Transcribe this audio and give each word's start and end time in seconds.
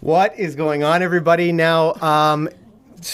What 0.00 0.38
is 0.38 0.54
going 0.54 0.82
on, 0.84 1.02
everybody? 1.02 1.52
Now, 1.52 1.94
um, 1.94 2.48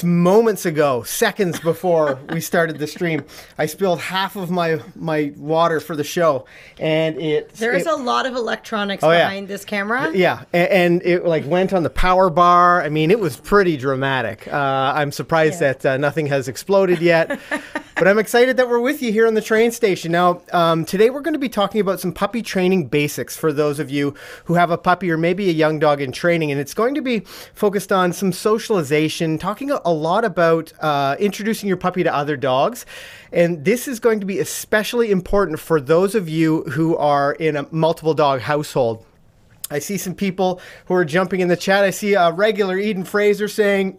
moments 0.04 0.64
ago, 0.66 1.02
seconds 1.02 1.60
before 1.60 2.18
we 2.30 2.40
started 2.40 2.78
the 2.78 2.86
stream, 2.86 3.24
I 3.58 3.66
spilled 3.66 4.00
half 4.00 4.36
of 4.36 4.50
my 4.50 4.80
my 4.96 5.32
water 5.36 5.80
for 5.80 5.94
the 5.96 6.04
show, 6.04 6.44
and 6.78 7.16
it 7.20 7.50
There 7.54 7.72
is 7.72 7.86
it- 7.86 7.92
a 7.92 7.96
lot 7.96 8.26
of 8.26 8.34
electronics 8.34 9.02
Oh, 9.04 9.10
yeah. 9.10 9.24
behind 9.28 9.48
this 9.48 9.64
camera. 9.64 10.10
yeah, 10.14 10.44
and, 10.52 10.68
and 10.70 11.02
it 11.02 11.24
like 11.24 11.46
went 11.46 11.72
on 11.72 11.82
the 11.82 11.90
power 11.90 12.30
bar. 12.30 12.82
I 12.82 12.88
mean, 12.88 13.10
it 13.10 13.20
was 13.20 13.36
pretty 13.36 13.76
dramatic. 13.76 14.48
Uh, 14.52 14.92
I'm 14.94 15.12
surprised 15.12 15.60
Yeah. 15.60 15.72
that 15.74 15.86
uh, 15.86 15.96
nothing 15.98 16.26
has 16.26 16.48
exploded 16.48 17.00
yet, 17.00 17.38
but 17.96 18.08
I'm 18.08 18.18
excited 18.18 18.56
that 18.56 18.68
we're 18.68 18.80
with 18.80 19.02
you 19.02 19.12
here 19.12 19.26
on 19.26 19.34
the 19.34 19.42
train 19.42 19.70
station. 19.70 20.12
Now, 20.12 20.42
um, 20.52 20.84
today 20.84 21.10
we're 21.10 21.20
going 21.20 21.34
to 21.34 21.38
be 21.38 21.48
talking 21.48 21.80
about 21.80 22.00
some 22.00 22.12
puppy 22.12 22.42
training 22.42 22.88
basics 22.88 23.36
for 23.36 23.52
those 23.52 23.78
of 23.78 23.90
you 23.90 24.14
who 24.44 24.54
have 24.54 24.70
a 24.70 24.78
puppy 24.78 25.10
or 25.10 25.18
maybe 25.18 25.48
a 25.48 25.52
young 25.52 25.78
dog 25.78 26.00
in 26.00 26.12
training, 26.12 26.50
and 26.50 26.60
it's 26.60 26.74
going 26.74 26.94
to 26.94 27.02
be 27.02 27.20
focused 27.54 27.92
on 27.92 28.12
some 28.12 28.32
socialization, 28.32 29.38
talking 29.38 29.70
a, 29.70 29.92
lot 29.92 30.24
about 30.24 30.72
uh, 30.80 31.16
introducing 31.18 31.68
your 31.68 31.76
puppy 31.76 32.02
to 32.02 32.14
other 32.14 32.36
dogs. 32.36 32.86
And 33.30 33.64
this 33.64 33.86
is 33.86 34.00
going 34.00 34.20
to 34.20 34.26
be 34.26 34.38
especially 34.38 35.10
important 35.10 35.60
for 35.60 35.80
those 35.80 36.14
of 36.14 36.28
you 36.28 36.62
who 36.64 36.96
are 36.96 37.32
in 37.34 37.56
a 37.56 37.66
multiple 37.70 38.14
dog 38.14 38.40
household. 38.40 39.04
I 39.70 39.78
see 39.78 39.96
some 39.96 40.14
people 40.14 40.60
who 40.86 40.94
are 40.94 41.04
jumping 41.04 41.40
in 41.40 41.48
the 41.48 41.56
chat. 41.56 41.84
I 41.84 41.90
see 41.90 42.14
a 42.14 42.32
regular 42.32 42.78
Eden 42.78 43.04
Fraser 43.04 43.48
saying 43.48 43.98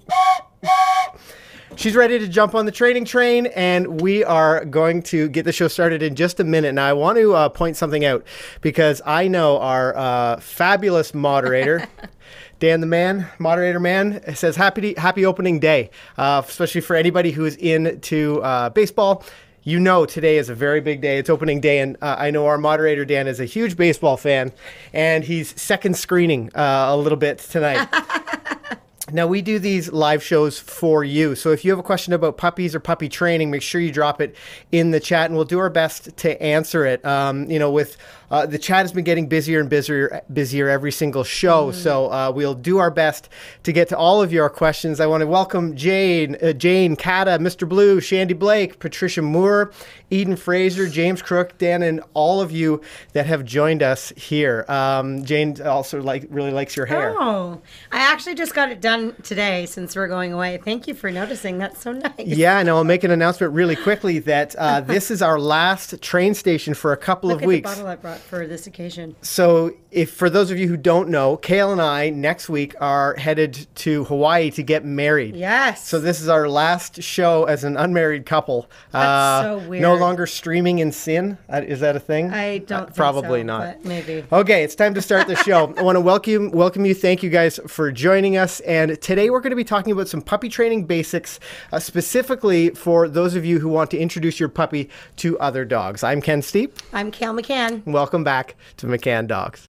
she's 1.76 1.96
ready 1.96 2.20
to 2.20 2.28
jump 2.28 2.56
on 2.56 2.66
the 2.66 2.72
training 2.72 3.06
train, 3.06 3.48
and 3.48 4.02
we 4.02 4.24
are 4.24 4.66
going 4.66 5.02
to 5.04 5.30
get 5.30 5.46
the 5.46 5.52
show 5.52 5.68
started 5.68 6.02
in 6.02 6.16
just 6.16 6.40
a 6.40 6.44
minute. 6.44 6.74
Now, 6.74 6.88
I 6.88 6.94
want 6.94 7.18
to 7.18 7.34
uh, 7.34 7.50
point 7.50 7.78
something 7.78 8.06
out 8.06 8.26
because 8.62 9.02
I 9.06 9.28
know 9.28 9.60
our 9.60 9.96
uh, 9.96 10.40
fabulous 10.40 11.14
moderator. 11.14 11.88
Dan 12.60 12.80
the 12.80 12.88
man, 12.88 13.28
moderator 13.40 13.80
man, 13.80 14.36
says 14.36 14.56
happy 14.56 14.94
happy 14.94 15.26
opening 15.26 15.60
day, 15.60 15.90
uh, 16.18 16.42
especially 16.48 16.82
for 16.82 16.96
anybody 16.96 17.32
who 17.32 17.46
is 17.46 17.56
into 17.58 18.42
uh, 18.42 18.70
baseball. 18.70 19.24
You 19.64 19.80
know, 19.80 20.06
today 20.06 20.38
is 20.38 20.50
a 20.50 20.56
very 20.56 20.80
big 20.82 21.02
day. 21.02 21.18
It's 21.18 21.30
opening 21.30 21.60
day, 21.60 21.80
and 21.80 21.98
uh, 22.02 22.16
I 22.18 22.32
know 22.32 22.46
our 22.48 22.58
moderator 22.58 23.06
Dan 23.06 23.28
is 23.28 23.40
a 23.40 23.46
huge 23.46 23.76
baseball 23.76 24.18
fan, 24.18 24.54
and 24.94 25.24
he's 25.24 25.60
second 25.60 25.98
screening 25.98 26.52
uh, 26.56 26.86
a 26.90 26.98
little 26.98 27.18
bit 27.18 27.40
tonight. 27.40 27.88
Now, 29.12 29.28
we 29.28 29.42
do 29.42 29.60
these 29.60 29.92
live 29.92 30.24
shows 30.24 30.60
for 30.60 31.04
you. 31.04 31.36
So 31.36 31.52
if 31.52 31.66
you 31.66 31.72
have 31.72 31.80
a 31.80 31.84
question 31.84 32.14
about 32.14 32.38
puppies 32.38 32.74
or 32.74 32.80
puppy 32.80 33.10
training, 33.10 33.52
make 33.52 33.62
sure 33.62 33.82
you 33.82 33.92
drop 33.92 34.22
it 34.22 34.34
in 34.72 34.92
the 34.92 35.00
chat 35.02 35.26
and 35.26 35.36
we'll 35.36 35.44
do 35.44 35.60
our 35.60 35.70
best 35.70 36.16
to 36.18 36.42
answer 36.42 36.86
it. 36.86 37.04
Um, 37.04 37.52
you 37.52 37.60
know, 37.60 37.70
with 37.70 37.98
uh, 38.32 38.46
the 38.46 38.58
chat 38.58 38.80
has 38.80 38.92
been 38.92 39.04
getting 39.04 39.28
busier 39.28 39.60
and 39.60 39.70
busier, 39.70 40.22
busier 40.32 40.70
every 40.70 40.92
single 40.92 41.24
show. 41.24 41.72
So 41.72 42.12
uh, 42.12 42.32
we'll 42.34 42.56
do 42.56 42.78
our 42.78 42.92
best 42.92 43.30
to 43.64 43.72
get 43.72 43.90
to 43.90 43.98
all 43.98 44.22
of 44.22 44.32
your 44.32 44.50
questions. 44.50 45.00
I 45.00 45.06
want 45.08 45.22
to 45.22 45.28
welcome 45.28 45.76
Jane, 45.76 46.38
uh, 46.42 46.54
Jane, 46.54 46.96
Kata, 46.96 47.32
Mr. 47.40 47.68
Blue, 47.68 48.00
Shandy 48.00 48.34
Blake, 48.34 48.80
Patricia 48.80 49.22
Moore, 49.22 49.72
Eden 50.10 50.36
Fraser, 50.36 50.88
James 50.88 51.22
Crook, 51.22 51.58
Dan, 51.58 51.82
and 51.82 52.02
all 52.14 52.42
of 52.42 52.52
you 52.52 52.82
that 53.14 53.26
have 53.26 53.44
joined 53.44 53.82
us 53.82 54.14
here. 54.16 54.66
Um, 54.68 55.26
Jane 55.26 55.60
also 55.62 56.02
like 56.02 56.26
really 56.30 56.52
likes 56.52 56.76
your 56.76 56.86
hair. 56.86 57.16
Oh, 57.18 57.62
I 57.92 58.00
actually 58.00 58.36
just 58.36 58.54
got 58.54 58.70
it 58.72 58.82
done 58.82 59.16
today 59.24 59.66
since 59.66 59.96
we're 59.96 60.08
going 60.08 60.34
away. 60.34 60.60
Thank 60.64 60.88
you 60.88 60.94
for 60.94 61.10
noticing. 61.12 61.58
That's 61.58 61.82
so 61.82 61.94
nice. 61.94 62.14
Yeah, 62.20 62.60
and 62.60 62.70
I'll 62.70 62.84
make 62.84 63.04
an 63.04 63.12
announcement 63.12 63.54
really 63.54 63.76
quickly 63.76 64.20
that 64.20 64.56
uh, 64.56 64.82
this 64.94 65.10
is 65.10 65.22
our 65.22 65.40
last 65.40 66.02
train 66.02 66.34
station 66.34 66.74
for 66.74 66.94
a 66.94 66.98
couple 66.98 67.30
Look 67.30 67.42
of 67.42 67.48
weeks. 67.48 67.82
The 68.24 68.38
bottle 68.38 68.40
I 68.40 68.40
brought 68.40 68.46
for 68.46 68.48
this 68.48 68.68
occasion. 68.68 69.16
So, 69.22 69.72
if 69.92 70.12
for 70.12 70.30
those 70.30 70.50
of 70.50 70.58
you 70.58 70.68
who 70.68 70.78
don't 70.78 71.10
know, 71.10 71.38
Kayl 71.38 71.72
and 71.72 71.80
I 71.82 72.10
next 72.10 72.50
week 72.50 72.74
are 72.82 73.16
headed 73.16 73.68
to 73.76 74.06
Hawaii 74.06 74.50
to 74.52 74.64
get 74.64 74.84
married. 74.84 75.36
Yes. 75.36 75.88
So 75.88 76.00
this 76.00 76.20
is 76.20 76.28
our 76.28 76.50
last 76.50 77.04
show 77.04 77.44
as 77.46 77.64
an 77.64 77.78
unmarried 77.78 78.26
couple. 78.26 78.68
That's 78.92 79.06
Uh, 79.06 79.42
so 79.62 79.70
weird. 79.70 79.82
No 79.84 79.96
longer 79.96 80.26
streaming 80.26 80.80
in 80.80 80.92
sin. 80.92 81.38
Uh, 81.52 81.62
Is 81.64 81.80
that 81.82 81.96
a 81.96 82.00
thing? 82.00 82.32
I 82.34 82.60
don't 82.60 82.90
Uh, 82.90 82.94
probably 82.96 83.42
so, 83.42 83.46
not. 83.46 83.60
but 83.62 83.86
maybe. 83.86 84.24
Okay, 84.32 84.64
it's 84.64 84.74
time 84.76 84.96
to 84.96 85.02
start 85.02 85.28
the 85.28 85.36
show. 85.36 85.74
I 85.78 85.84
want 85.84 85.96
to 85.96 86.02
welcome 86.02 86.50
welcome 86.52 86.86
you. 86.86 86.96
Thank 86.96 87.22
you 87.22 87.30
guys 87.30 87.60
for 87.68 87.92
joining 87.92 88.36
us. 88.38 88.60
And 88.62 89.00
today 89.02 89.30
we're 89.30 89.42
going 89.42 89.52
to 89.52 89.56
be 89.56 89.64
talking 89.64 89.92
about 89.94 90.08
some 90.08 90.22
puppy 90.24 90.50
training 90.50 90.86
basics, 90.86 91.40
uh, 91.72 91.78
specifically 91.80 92.70
for 92.72 93.08
those 93.08 93.36
of 93.36 93.46
you 93.46 93.60
who 93.60 93.70
want 93.70 93.92
to 93.92 93.98
introduce 94.00 94.40
your 94.40 94.50
puppy 94.50 94.90
to 95.18 95.38
other 95.40 95.66
dogs. 95.66 96.04
I'm 96.04 96.20
Ken 96.22 96.42
Steepe. 96.42 96.72
I'm 96.94 97.12
Kayl 97.12 97.40
McCann. 97.40 97.86
Welcome 98.04 98.26
back 98.26 98.58
to 98.76 98.88
McCann 98.88 99.28
Dogs. 99.28 99.66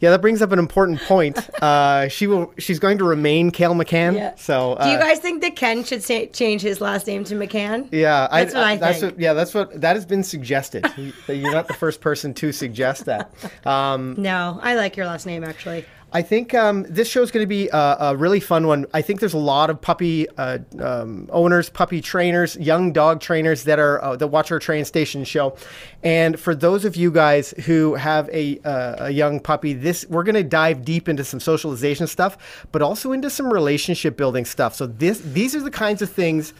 Yeah, 0.00 0.10
that 0.10 0.20
brings 0.20 0.42
up 0.42 0.50
an 0.50 0.58
important 0.58 1.00
point. 1.02 1.38
Uh, 1.64 2.08
she 2.08 2.26
will. 2.26 2.52
She's 2.58 2.78
going 2.78 2.98
to 2.98 3.04
remain 3.04 3.50
Kayl 3.50 3.80
McCann. 3.80 4.16
Yeah. 4.16 4.34
So, 4.34 4.74
uh, 4.74 4.84
Do 4.84 4.90
you 4.90 4.98
guys 4.98 5.18
think 5.18 5.40
that 5.40 5.56
Ken 5.56 5.82
should 5.82 6.02
say, 6.02 6.26
change 6.26 6.60
his 6.60 6.80
last 6.82 7.06
name 7.06 7.24
to 7.24 7.34
McCann? 7.34 7.88
Yeah, 7.90 8.28
That's 8.30 8.52
what 8.52 8.64
I 8.64 8.76
that's 8.76 9.00
think. 9.00 9.12
What, 9.14 9.20
yeah, 9.22 9.32
that's 9.32 9.54
what 9.54 9.80
that 9.80 9.96
has 9.96 10.04
been 10.04 10.22
suggested. 10.22 10.84
You're 11.26 11.52
not 11.52 11.68
the 11.68 11.74
first 11.74 12.02
person 12.02 12.34
to 12.34 12.52
suggest 12.52 13.06
that. 13.06 13.32
Um, 13.66 14.16
No, 14.18 14.58
I 14.62 14.74
like 14.74 14.96
your 14.96 15.06
last 15.06 15.24
name 15.24 15.42
actually. 15.42 15.86
I 16.14 16.22
think 16.22 16.54
um, 16.54 16.84
this 16.88 17.08
show 17.08 17.22
is 17.22 17.32
going 17.32 17.42
to 17.42 17.48
be 17.48 17.68
a, 17.70 17.96
a 17.98 18.16
really 18.16 18.38
fun 18.38 18.68
one. 18.68 18.86
I 18.94 19.02
think 19.02 19.18
there's 19.18 19.34
a 19.34 19.38
lot 19.38 19.68
of 19.68 19.80
puppy 19.80 20.28
uh, 20.38 20.60
um, 20.78 21.28
owners, 21.32 21.68
puppy 21.68 22.00
trainers, 22.00 22.54
young 22.56 22.92
dog 22.92 23.20
trainers 23.20 23.64
that 23.64 23.80
are 23.80 24.02
uh, 24.02 24.14
that 24.16 24.28
watch 24.28 24.52
our 24.52 24.60
train 24.60 24.84
station 24.84 25.24
show. 25.24 25.56
And 26.04 26.38
for 26.38 26.54
those 26.54 26.84
of 26.84 26.94
you 26.94 27.10
guys 27.10 27.50
who 27.66 27.96
have 27.96 28.30
a, 28.30 28.60
uh, 28.60 29.06
a 29.06 29.10
young 29.10 29.40
puppy, 29.40 29.72
this 29.72 30.06
we're 30.08 30.22
going 30.22 30.36
to 30.36 30.44
dive 30.44 30.84
deep 30.84 31.08
into 31.08 31.24
some 31.24 31.40
socialization 31.40 32.06
stuff, 32.06 32.66
but 32.70 32.80
also 32.80 33.10
into 33.10 33.28
some 33.28 33.52
relationship 33.52 34.16
building 34.16 34.44
stuff. 34.44 34.76
So 34.76 34.86
this 34.86 35.18
these 35.18 35.56
are 35.56 35.62
the 35.62 35.70
kinds 35.72 36.00
of 36.00 36.10
things 36.10 36.54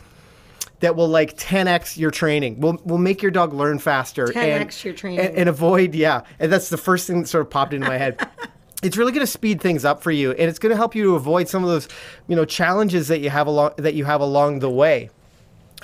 that 0.80 0.96
will 0.96 1.08
like 1.08 1.36
10x 1.36 1.96
your 1.96 2.10
training. 2.10 2.58
Will 2.58 2.80
will 2.84 2.98
make 2.98 3.22
your 3.22 3.30
dog 3.30 3.52
learn 3.52 3.78
faster. 3.78 4.26
10x 4.26 4.82
your 4.82 4.94
training. 4.94 5.20
And, 5.20 5.36
and 5.36 5.48
avoid 5.48 5.94
yeah. 5.94 6.22
And 6.40 6.52
that's 6.52 6.70
the 6.70 6.76
first 6.76 7.06
thing 7.06 7.20
that 7.20 7.28
sort 7.28 7.42
of 7.42 7.50
popped 7.50 7.72
into 7.72 7.86
my 7.86 7.98
head. 7.98 8.18
It's 8.84 8.96
really 8.96 9.12
going 9.12 9.26
to 9.26 9.32
speed 9.32 9.60
things 9.60 9.84
up 9.84 10.02
for 10.02 10.10
you, 10.10 10.32
and 10.32 10.42
it's 10.42 10.58
going 10.58 10.70
to 10.70 10.76
help 10.76 10.94
you 10.94 11.04
to 11.04 11.14
avoid 11.14 11.48
some 11.48 11.64
of 11.64 11.70
those, 11.70 11.88
you 12.28 12.36
know, 12.36 12.44
challenges 12.44 13.08
that 13.08 13.20
you 13.20 13.30
have 13.30 13.46
along 13.46 13.72
that 13.78 13.94
you 13.94 14.04
have 14.04 14.20
along 14.20 14.58
the 14.60 14.70
way. 14.70 15.10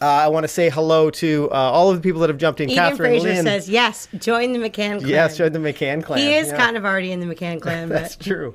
Uh, 0.02 0.06
I 0.06 0.28
want 0.28 0.44
to 0.44 0.48
say 0.48 0.70
hello 0.70 1.10
to 1.10 1.48
uh, 1.50 1.54
all 1.54 1.90
of 1.90 1.96
the 1.96 2.02
people 2.02 2.20
that 2.22 2.30
have 2.30 2.38
jumped 2.38 2.60
in. 2.60 2.70
Eden 2.70 2.82
Catherine 2.82 3.10
Fraser 3.20 3.34
Lynn. 3.34 3.44
says 3.44 3.68
yes. 3.68 4.08
Join 4.18 4.52
the 4.52 4.58
McCann 4.58 4.98
clan. 5.00 5.08
yes, 5.08 5.36
join 5.36 5.52
the 5.52 5.58
McCann 5.58 6.02
clan. 6.02 6.18
He 6.20 6.34
is 6.34 6.48
Yeah, 6.48 6.56
kind 6.56 6.76
of 6.76 6.84
already 6.86 7.12
in 7.12 7.20
the 7.20 7.26
McCann 7.26 7.60
clan, 7.62 7.88
That's 7.90 8.16
true. 8.16 8.54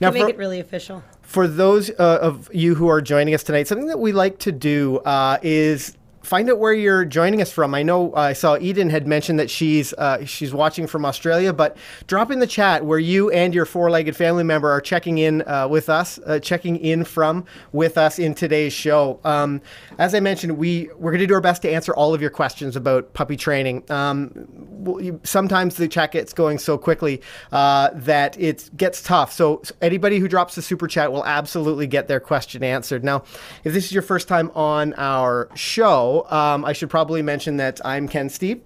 Now, 0.00 0.12
make 0.12 0.22
for, 0.22 0.28
it 0.30 0.36
really 0.38 0.60
official. 0.60 1.02
for 1.22 1.48
those 1.48 1.90
uh, 1.90 2.18
of 2.22 2.48
you 2.54 2.76
who 2.76 2.88
are 2.88 3.00
joining 3.00 3.34
us 3.34 3.42
tonight, 3.42 3.66
something 3.66 3.88
that 3.88 3.98
we 3.98 4.12
like 4.12 4.38
to 4.40 4.52
do 4.52 4.98
uh, 4.98 5.38
is 5.42 5.96
find 6.28 6.48
out 6.48 6.58
where 6.58 6.72
you're 6.72 7.04
joining 7.04 7.42
us 7.42 7.50
from. 7.50 7.74
I 7.74 7.82
know 7.82 8.12
uh, 8.12 8.20
I 8.20 8.32
saw 8.34 8.56
Eden 8.58 8.90
had 8.90 9.06
mentioned 9.06 9.38
that 9.40 9.50
she's 9.50 9.92
uh, 9.94 10.24
she's 10.24 10.52
watching 10.52 10.86
from 10.86 11.04
Australia, 11.04 11.52
but 11.52 11.76
drop 12.06 12.30
in 12.30 12.38
the 12.38 12.46
chat 12.46 12.84
where 12.84 12.98
you 12.98 13.30
and 13.30 13.54
your 13.54 13.64
four-legged 13.64 14.14
family 14.14 14.44
member 14.44 14.70
are 14.70 14.80
checking 14.80 15.18
in 15.18 15.42
uh, 15.48 15.66
with 15.68 15.88
us, 15.88 16.20
uh, 16.26 16.38
checking 16.38 16.76
in 16.76 17.04
from 17.04 17.44
with 17.72 17.98
us 17.98 18.18
in 18.18 18.34
today's 18.34 18.72
show. 18.72 19.18
Um, 19.24 19.60
as 19.98 20.14
I 20.14 20.20
mentioned, 20.20 20.56
we 20.56 20.88
we're 20.96 21.10
going 21.10 21.20
to 21.20 21.26
do 21.26 21.34
our 21.34 21.40
best 21.40 21.62
to 21.62 21.70
answer 21.70 21.92
all 21.94 22.14
of 22.14 22.20
your 22.20 22.30
questions 22.30 22.76
about 22.76 23.12
puppy 23.14 23.36
training. 23.36 23.84
Um, 23.90 25.18
sometimes 25.24 25.76
the 25.76 25.88
chat 25.88 26.12
gets 26.12 26.32
going 26.32 26.58
so 26.58 26.78
quickly 26.78 27.20
uh, 27.50 27.90
that 27.94 28.38
it 28.40 28.70
gets 28.76 29.02
tough. 29.02 29.32
So 29.32 29.48
so 29.48 29.74
anybody 29.80 30.18
who 30.18 30.28
drops 30.28 30.54
the 30.54 30.62
super 30.62 30.86
chat 30.86 31.10
will 31.10 31.24
absolutely 31.24 31.86
get 31.86 32.06
their 32.06 32.20
question 32.20 32.62
answered. 32.62 33.02
Now, 33.02 33.24
if 33.64 33.72
this 33.72 33.86
is 33.86 33.92
your 33.92 34.02
first 34.02 34.28
time 34.28 34.50
on 34.54 34.94
our 34.98 35.48
show, 35.54 36.17
um, 36.30 36.64
I 36.64 36.72
should 36.72 36.90
probably 36.90 37.22
mention 37.22 37.56
that 37.58 37.80
I'm 37.84 38.08
Ken 38.08 38.28
Steepe, 38.28 38.60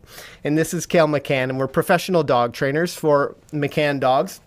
and 0.44 0.56
this 0.56 0.74
is 0.74 0.86
Kayl 0.86 1.08
McCann, 1.08 1.44
and 1.44 1.58
we're 1.58 1.68
professional 1.68 2.22
dog 2.22 2.52
trainers 2.52 2.94
for 2.94 3.36
McCann 3.53 4.00
Dogs. 4.00 4.41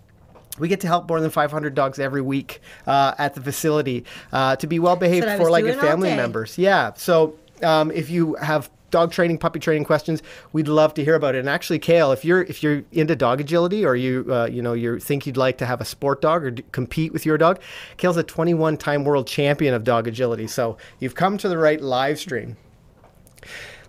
We 0.58 0.68
get 0.68 0.80
to 0.80 0.86
help 0.86 1.08
more 1.08 1.20
than 1.20 1.30
500 1.30 1.74
dogs 1.74 1.98
every 1.98 2.22
week 2.22 2.60
uh, 2.86 3.14
at 3.18 3.34
the 3.34 3.42
facility 3.42 4.04
uh, 4.32 4.56
to 4.56 4.66
be 4.66 4.78
well 4.78 4.96
behaved 4.96 5.26
I 5.26 5.36
four-legged 5.36 5.78
family 5.78 6.14
members. 6.16 6.56
Yeah. 6.56 6.92
So 6.94 7.36
um, 7.62 7.90
if 7.90 8.08
you 8.08 8.34
have 8.36 8.70
dog 8.90 9.12
training, 9.12 9.38
puppy 9.38 9.58
training 9.58 9.84
questions, 9.84 10.22
we'd 10.52 10.68
love 10.68 10.94
to 10.94 11.04
hear 11.04 11.14
about 11.14 11.34
it. 11.34 11.40
And 11.40 11.48
actually, 11.48 11.78
Kayl, 11.78 12.12
if 12.12 12.24
you're 12.24 12.42
if 12.42 12.62
you're 12.62 12.82
into 12.92 13.16
dog 13.16 13.40
agility 13.40 13.84
or 13.84 13.96
you 13.96 14.26
uh, 14.30 14.46
you 14.46 14.62
know 14.62 14.72
you 14.72 14.98
think 14.98 15.26
you'd 15.26 15.36
like 15.36 15.58
to 15.58 15.66
have 15.66 15.80
a 15.80 15.84
sport 15.84 16.20
dog 16.20 16.44
or 16.44 16.50
d- 16.52 16.64
compete 16.72 17.12
with 17.12 17.26
your 17.26 17.38
dog, 17.38 17.60
Kayl's 17.98 18.16
a 18.16 18.22
21 18.22 18.76
time 18.76 19.04
world 19.04 19.26
champion 19.26 19.74
of 19.74 19.84
dog 19.84 20.08
agility. 20.08 20.46
So 20.46 20.76
you've 21.00 21.14
come 21.14 21.38
to 21.38 21.48
the 21.48 21.58
right 21.58 21.80
live 21.80 22.18
stream. 22.18 22.56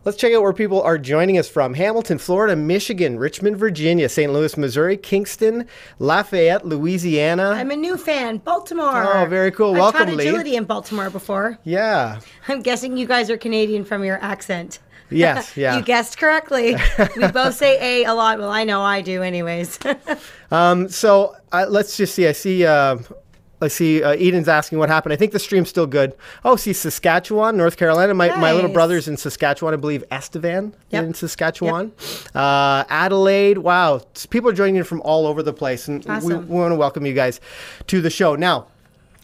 Let's 0.06 0.18
check 0.18 0.32
out 0.34 0.42
where 0.42 0.54
people 0.54 0.82
are 0.84 0.98
joining 0.98 1.38
us 1.38 1.50
from 1.50 1.74
Hamilton, 1.74 2.18
Florida, 2.18 2.56
Michigan, 2.56 3.20
Richmond, 3.20 3.58
Virginia, 3.58 4.08
St. 4.08 4.32
Louis, 4.32 4.56
Missouri, 4.56 4.96
Kingston, 4.96 5.68
Lafayette, 6.00 6.66
Louisiana. 6.66 7.50
I'm 7.50 7.72
a 7.72 7.76
new 7.76 7.98
fan. 7.98 8.38
Baltimore. 8.38 9.04
Oh, 9.18 9.26
very 9.26 9.52
cool. 9.52 9.72
I've 9.74 9.80
Welcome, 9.80 10.06
taught 10.08 10.16
Lee. 10.16 10.28
agility 10.30 10.56
in 10.56 10.64
Baltimore 10.64 11.10
before. 11.10 11.60
yeah. 11.66 12.22
I'm 12.48 12.62
guessing 12.62 12.96
you 12.96 13.06
guys 13.06 13.30
are 13.30 13.38
Canadian 13.38 13.84
from 13.84 14.06
your 14.06 14.18
accent. 14.24 14.80
Yes, 15.10 15.58
yeah. 15.58 15.76
you 15.78 15.84
guessed 15.84 16.18
correctly. 16.18 16.78
we 17.18 17.28
both 17.32 17.56
say 17.56 18.04
A 18.04 18.06
a 18.10 18.14
lot. 18.14 18.40
Well, 18.40 18.50
I 18.50 18.64
know 18.64 18.82
I 18.82 19.02
do, 19.02 19.24
anyways. 19.24 19.78
Um, 20.52 20.88
so 20.88 21.36
uh, 21.52 21.66
let's 21.68 21.98
just 21.98 22.16
see. 22.16 22.28
I 22.28 22.32
see. 22.32 22.66
Uh, 22.66 22.98
I 23.60 23.70
see. 23.70 24.04
Uh, 24.04 24.12
Eden's 24.12 24.48
asking 24.48 24.78
what 24.78 24.88
happened. 24.90 25.14
I 25.14 25.16
think 25.16 25.32
the 25.32 25.40
stream's 25.40 25.70
still 25.70 25.88
good. 25.88 26.14
Oh, 26.46 26.56
see 26.56 26.74
Saskatchewan, 26.74 27.58
North 27.58 27.76
Carolina. 27.78 28.14
My, 28.14 28.36
my 28.36 28.54
little 28.54 28.72
brother's 28.72 29.08
in 29.08 29.18
Saskatchewan. 29.18 29.74
I 29.74 29.78
believe 29.78 30.04
Estevan 30.12 30.76
Yep. 30.92 31.04
in 31.04 31.14
Saskatchewan. 31.16 31.92
Uh, 32.36 32.84
Adelaide. 32.90 33.58
Wow, 33.58 34.02
people 34.30 34.50
are 34.52 34.54
joining 34.54 34.76
in 34.76 34.84
from 34.84 35.02
all 35.02 35.26
over 35.26 35.42
the 35.42 35.54
place, 35.54 35.88
and 35.88 36.06
we, 36.24 36.36
we 36.36 36.56
want 36.56 36.72
to 36.72 36.76
welcome 36.76 37.06
you 37.06 37.14
guys 37.14 37.42
to 37.88 38.00
the 38.02 38.10
show 38.12 38.36
now. 38.36 38.68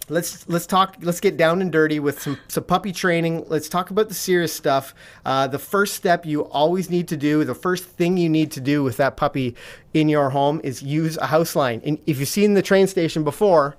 Let's 0.09 0.49
let's 0.49 0.65
talk. 0.65 0.97
Let's 1.01 1.21
get 1.21 1.37
down 1.37 1.61
and 1.61 1.71
dirty 1.71 1.99
with 1.99 2.21
some 2.21 2.37
some 2.49 2.65
puppy 2.65 2.91
training. 2.91 3.45
Let's 3.47 3.69
talk 3.69 3.89
about 3.89 4.09
the 4.09 4.13
serious 4.15 4.51
stuff. 4.51 4.93
Uh, 5.25 5.47
the 5.47 5.59
first 5.59 5.93
step 5.93 6.25
you 6.25 6.41
always 6.45 6.89
need 6.89 7.07
to 7.09 7.15
do, 7.17 7.45
the 7.45 7.55
first 7.55 7.85
thing 7.85 8.17
you 8.17 8.27
need 8.29 8.51
to 8.51 8.59
do 8.59 8.83
with 8.83 8.97
that 8.97 9.15
puppy 9.15 9.55
in 9.93 10.09
your 10.09 10.31
home 10.31 10.59
is 10.63 10.81
use 10.83 11.17
a 11.17 11.27
house 11.27 11.55
line. 11.55 11.81
And 11.85 11.99
if 12.05 12.19
you've 12.19 12.27
seen 12.27 12.53
the 12.55 12.61
train 12.61 12.87
station 12.87 13.23
before, 13.23 13.77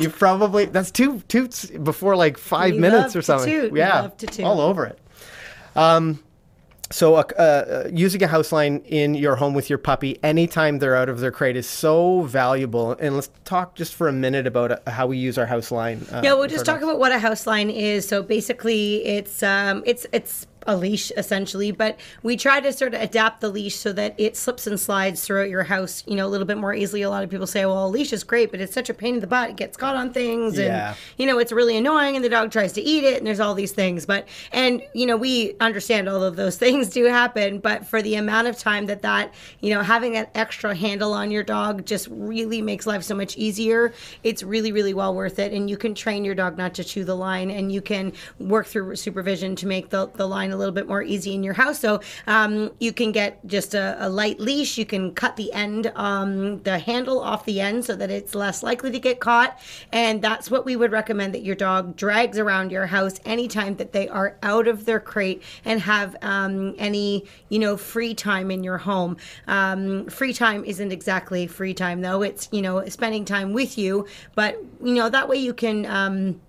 you 0.00 0.08
probably 0.08 0.64
that's 0.66 0.90
two 0.90 1.20
toots 1.28 1.66
before 1.66 2.16
like 2.16 2.38
five 2.38 2.74
We 2.74 2.80
minutes 2.80 3.14
or 3.14 3.20
to 3.20 3.26
something. 3.26 3.48
toot. 3.48 3.72
We 3.72 3.80
Yeah, 3.80 4.08
to 4.18 4.26
toot. 4.26 4.44
all 4.44 4.60
over 4.60 4.86
it. 4.86 4.98
Um, 5.76 6.22
so, 6.90 7.14
uh, 7.14 7.22
uh, 7.38 7.88
using 7.90 8.22
a 8.22 8.26
house 8.26 8.52
line 8.52 8.82
in 8.84 9.14
your 9.14 9.36
home 9.36 9.54
with 9.54 9.70
your 9.70 9.78
puppy 9.78 10.18
anytime 10.22 10.78
they're 10.78 10.94
out 10.94 11.08
of 11.08 11.20
their 11.20 11.30
crate 11.30 11.56
is 11.56 11.66
so 11.66 12.20
valuable. 12.22 12.92
And 12.92 13.14
let's 13.14 13.30
talk 13.44 13.74
just 13.74 13.94
for 13.94 14.08
a 14.08 14.12
minute 14.12 14.46
about 14.46 14.72
uh, 14.72 14.90
how 14.90 15.06
we 15.06 15.16
use 15.16 15.38
our 15.38 15.46
house 15.46 15.70
line. 15.70 16.04
Uh, 16.12 16.20
Yeah, 16.22 16.34
we'll 16.34 16.48
just 16.48 16.66
talk 16.66 16.82
about 16.82 16.98
what 16.98 17.10
a 17.10 17.18
house 17.18 17.46
line 17.46 17.70
is. 17.70 18.06
So 18.06 18.22
basically, 18.22 19.04
it's 19.06 19.42
um, 19.42 19.82
it's 19.86 20.06
it's 20.12 20.46
a 20.66 20.76
leash 20.76 21.10
essentially, 21.16 21.70
but 21.70 21.98
we 22.22 22.36
try 22.36 22.60
to 22.60 22.72
sort 22.72 22.94
of 22.94 23.00
adapt 23.02 23.40
the 23.40 23.48
leash 23.48 23.76
so 23.76 23.92
that 23.92 24.14
it 24.18 24.36
slips 24.36 24.66
and 24.66 24.78
slides 24.78 25.24
throughout 25.24 25.48
your 25.50 25.64
house, 25.64 26.02
you 26.06 26.14
know, 26.14 26.26
a 26.26 26.28
little 26.28 26.46
bit 26.46 26.56
more 26.58 26.74
easily. 26.74 27.02
A 27.02 27.10
lot 27.10 27.24
of 27.24 27.30
people 27.30 27.46
say, 27.46 27.64
"Well, 27.66 27.86
a 27.86 27.88
leash 27.88 28.12
is 28.12 28.24
great, 28.24 28.50
but 28.50 28.60
it's 28.60 28.72
such 28.74 28.88
a 28.90 28.94
pain 28.94 29.14
in 29.14 29.20
the 29.20 29.26
butt. 29.26 29.50
It 29.50 29.56
gets 29.56 29.76
caught 29.76 29.96
on 29.96 30.12
things, 30.12 30.58
Yeah. 30.58 30.88
and 30.88 30.96
you 31.16 31.26
know, 31.26 31.38
it's 31.38 31.52
really 31.52 31.76
annoying, 31.76 32.16
and 32.16 32.24
the 32.24 32.28
dog 32.28 32.50
tries 32.50 32.72
to 32.74 32.80
eat 32.82 33.04
it, 33.04 33.18
and 33.18 33.26
there's 33.26 33.40
all 33.40 33.54
these 33.54 33.72
things." 33.72 34.06
But 34.06 34.26
and 34.52 34.82
you 34.94 35.06
know, 35.06 35.16
we 35.16 35.54
understand 35.60 36.08
all 36.08 36.22
of 36.22 36.36
those 36.36 36.56
things 36.64 36.88
do 36.90 37.04
happen, 37.06 37.58
but 37.58 37.86
for 37.86 38.02
the 38.02 38.14
amount 38.14 38.48
of 38.48 38.58
time 38.58 38.86
that 38.86 39.02
that 39.02 39.32
you 39.60 39.74
know, 39.74 39.82
having 39.82 40.12
that 40.12 40.30
extra 40.34 40.74
handle 40.74 41.12
on 41.12 41.30
your 41.30 41.42
dog 41.42 41.84
just 41.86 42.08
really 42.10 42.62
makes 42.62 42.86
life 42.86 43.02
so 43.02 43.14
much 43.14 43.36
easier. 43.36 43.92
It's 44.22 44.42
really, 44.42 44.72
really 44.72 44.94
well 44.94 45.14
worth 45.14 45.38
it, 45.38 45.52
and 45.52 45.68
you 45.68 45.76
can 45.76 45.94
train 45.94 46.24
your 46.24 46.34
dog 46.34 46.56
not 46.58 46.74
to 46.74 46.84
chew 46.84 47.04
the 47.04 47.16
line, 47.16 47.50
and 47.50 47.72
you 47.72 47.80
can 47.82 48.12
work 48.38 48.66
through 48.66 48.96
supervision 48.96 49.56
to 49.56 49.66
make 49.66 49.90
the, 49.90 50.08
the 50.14 50.26
line 50.26 50.51
a 50.52 50.56
little 50.56 50.74
bit 50.74 50.88
more 50.88 51.02
easy 51.02 51.34
in 51.34 51.42
your 51.42 51.54
house. 51.54 51.78
So 51.78 52.00
um, 52.26 52.70
you 52.78 52.92
can 52.92 53.12
get 53.12 53.44
just 53.46 53.74
a, 53.74 53.96
a 53.98 54.08
light 54.08 54.40
leash. 54.40 54.78
You 54.78 54.86
can 54.86 55.12
cut 55.14 55.36
the 55.36 55.52
end, 55.52 55.92
um, 55.94 56.62
the 56.62 56.78
handle 56.78 57.20
off 57.20 57.44
the 57.44 57.60
end, 57.60 57.84
so 57.84 57.96
that 57.96 58.10
it's 58.10 58.34
less 58.34 58.62
likely 58.62 58.90
to 58.90 58.98
get 58.98 59.20
caught. 59.20 59.58
And 59.92 60.22
that's 60.22 60.50
what 60.50 60.64
we 60.64 60.76
would 60.76 60.92
recommend 60.92 61.34
that 61.34 61.42
your 61.42 61.56
dog 61.56 61.96
drags 61.96 62.38
around 62.38 62.70
your 62.72 62.86
house 62.86 63.18
anytime 63.24 63.76
that 63.76 63.92
they 63.92 64.08
are 64.08 64.36
out 64.42 64.68
of 64.68 64.84
their 64.84 65.00
crate 65.00 65.42
and 65.64 65.80
have 65.80 66.16
um, 66.22 66.74
any, 66.78 67.26
you 67.48 67.58
know, 67.58 67.76
free 67.76 68.14
time 68.14 68.50
in 68.50 68.62
your 68.62 68.78
home. 68.78 69.16
Um, 69.46 70.06
free 70.06 70.32
time 70.32 70.64
isn't 70.64 70.92
exactly 70.92 71.46
free 71.46 71.74
time 71.74 72.00
though. 72.00 72.22
It's 72.22 72.48
you 72.52 72.62
know 72.62 72.86
spending 72.88 73.24
time 73.24 73.52
with 73.52 73.78
you, 73.78 74.06
but 74.34 74.62
you 74.82 74.94
know 74.94 75.08
that 75.08 75.28
way 75.28 75.36
you 75.36 75.54
can. 75.54 76.40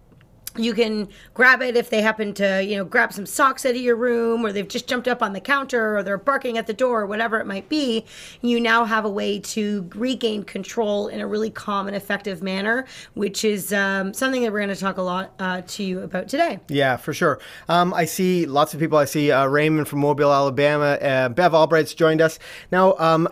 You 0.56 0.74
can 0.74 1.08
grab 1.34 1.62
it 1.62 1.76
if 1.76 1.90
they 1.90 2.02
happen 2.02 2.34
to, 2.36 2.64
you 2.64 2.78
know, 2.78 2.86
grab 2.86 3.12
some 3.12 3.26
socks 3.26 3.66
out 3.66 3.72
of 3.72 3.82
your 3.82 3.96
room 3.96 4.46
or 4.46 4.52
they've 4.52 4.68
just 4.68 4.88
jumped 4.88 5.08
up 5.08 5.24
on 5.24 5.34
the 5.34 5.40
counter 5.40 5.98
or 5.98 6.04
they're 6.04 6.18
barking 6.18 6.58
at 6.58 6.68
the 6.68 6.74
door 6.74 7.02
or 7.02 7.06
whatever 7.08 7.40
it 7.40 7.48
might 7.48 7.70
be. 7.70 8.06
You 8.42 8.60
now 8.60 8.86
have 8.86 9.04
a 9.06 9.10
way 9.10 9.40
to 9.40 9.90
regain 9.96 10.44
control 10.44 11.08
in 11.08 11.22
a 11.22 11.28
really 11.28 11.50
calm 11.50 11.88
and 11.88 11.96
effective 11.96 12.44
manner, 12.44 12.86
which 13.16 13.44
is 13.44 13.74
um, 13.74 14.14
something 14.14 14.44
that 14.44 14.52
we're 14.52 14.60
going 14.60 14.74
to 14.74 14.80
talk 14.80 14.98
a 14.98 15.02
lot 15.02 15.34
uh, 15.40 15.62
to 15.68 15.84
you 15.84 16.02
about 16.02 16.28
today. 16.28 16.60
Yeah, 16.68 16.98
for 16.98 17.14
sure. 17.14 17.40
Um, 17.68 17.94
I 17.94 18.06
see 18.06 18.46
lots 18.46 18.74
of 18.74 18.80
people. 18.80 18.98
I 18.98 19.06
see 19.06 19.32
uh, 19.32 19.46
Raymond 19.48 19.88
from 19.88 20.00
Mobile, 20.00 20.32
Alabama. 20.32 20.98
Uh, 21.02 21.30
Bev 21.30 21.54
Albright's 21.54 21.94
joined 21.94 22.22
us. 22.22 22.38
Now, 22.72 22.96
um, 22.98 23.28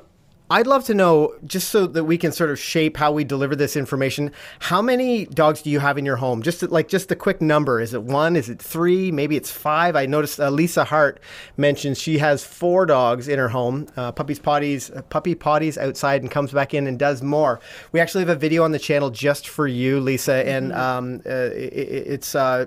I'd 0.52 0.68
love 0.68 0.84
to 0.88 0.94
know, 0.94 1.34
just 1.46 1.70
so 1.70 1.88
that 1.88 2.04
we 2.04 2.18
can 2.18 2.34
sort 2.34 2.50
of 2.50 2.60
shape 2.60 2.98
how 2.98 3.14
we 3.14 3.24
deliver 3.24 3.56
this 3.56 3.78
information, 3.78 4.34
how 4.60 4.82
many 4.82 5.26
dogs 5.26 5.62
do 5.62 5.70
you 5.70 5.80
have 5.80 5.98
in 5.98 6.06
your 6.06 6.18
home? 6.18 6.42
Just 6.42 6.62
like 6.64 6.90
just 6.90 7.10
a 7.10 7.16
quick 7.16 7.42
number. 7.42 7.80
Is 7.80 7.94
it 7.94 8.04
one? 8.04 8.36
Is 8.36 8.50
it 8.50 8.62
three? 8.62 9.14
Maybe 9.14 9.38
it's 9.38 9.50
five. 9.50 9.96
I 9.96 10.06
noticed 10.06 10.42
uh, 10.42 10.50
Lisa 10.50 10.84
Hart 10.84 11.22
mentions 11.56 12.02
she 12.02 12.18
has 12.18 12.44
four 12.44 12.86
dogs 12.86 13.30
in 13.30 13.40
her 13.40 13.48
home. 13.48 13.88
Uh, 13.96 14.12
puppies 14.12 14.42
potties, 14.42 14.94
uh, 14.96 15.04
puppy 15.04 15.36
potties 15.36 15.78
outside, 15.78 16.22
and 16.22 16.30
comes 16.30 16.52
back 16.52 16.74
in 16.74 16.86
and 16.86 17.00
does 17.00 17.22
more. 17.22 17.62
We 17.94 18.02
actually 18.02 18.26
have 18.26 18.36
a 18.36 18.36
video 18.36 18.66
on 18.66 18.74
the 18.74 18.80
channel 18.80 19.10
just 19.10 19.48
for 19.48 19.68
you, 19.68 20.02
Lisa, 20.02 20.46
and 20.46 20.74
um, 20.74 21.22
uh, 21.26 21.30
it, 21.30 22.08
it's. 22.08 22.36
Uh, 22.36 22.66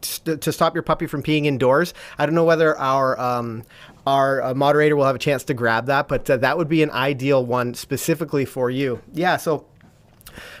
to 0.00 0.36
to 0.36 0.52
stop 0.52 0.74
your 0.74 0.82
puppy 0.82 1.06
from 1.06 1.22
peeing 1.22 1.46
indoors. 1.46 1.94
I 2.18 2.26
don't 2.26 2.34
know 2.34 2.44
whether 2.44 2.78
our 2.78 3.18
um, 3.18 3.64
our 4.06 4.42
uh, 4.42 4.54
moderator 4.54 4.96
will 4.96 5.04
have 5.06 5.16
a 5.16 5.20
chance 5.20 5.44
to 5.44 5.54
grab 5.54 5.86
that, 5.86 6.08
but 6.08 6.28
uh, 6.28 6.36
that 6.38 6.58
would 6.58 6.68
be 6.68 6.82
an 6.82 6.90
ideal 6.90 7.44
one 7.44 7.74
specifically 7.74 8.44
for 8.44 8.70
you. 8.70 9.00
Yeah, 9.12 9.36
so. 9.36 9.66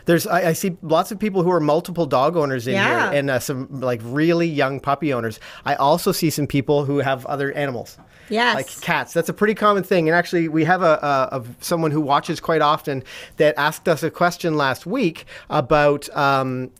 There's, 0.04 0.24
I, 0.26 0.50
I 0.50 0.52
see 0.52 0.76
lots 0.82 1.10
of 1.10 1.18
people 1.18 1.42
who 1.42 1.50
are 1.50 1.58
multiple 1.58 2.06
dog 2.06 2.36
owners 2.36 2.68
in 2.68 2.74
Yeah. 2.74 3.10
here, 3.10 3.18
and 3.18 3.28
uh, 3.28 3.40
some 3.40 3.80
like 3.80 4.00
really 4.04 4.46
young 4.46 4.78
puppy 4.78 5.12
owners. 5.12 5.40
I 5.64 5.74
also 5.74 6.12
see 6.12 6.30
some 6.30 6.46
people 6.46 6.84
who 6.84 6.98
have 6.98 7.26
other 7.26 7.50
animals, 7.52 7.98
Yes. 8.28 8.54
like 8.54 8.80
cats. 8.82 9.12
That's 9.12 9.28
a 9.30 9.32
pretty 9.32 9.54
common 9.54 9.82
thing. 9.82 10.08
And 10.08 10.14
actually, 10.14 10.46
we 10.46 10.62
have 10.64 10.82
a, 10.82 11.28
a, 11.32 11.40
a 11.40 11.44
someone 11.60 11.90
who 11.90 12.00
watches 12.00 12.38
quite 12.38 12.62
often 12.62 13.02
that 13.38 13.58
asked 13.58 13.88
us 13.88 14.04
a 14.04 14.10
question 14.12 14.56
last 14.56 14.86
week 14.86 15.24
about 15.50 16.08
um, 16.16 16.70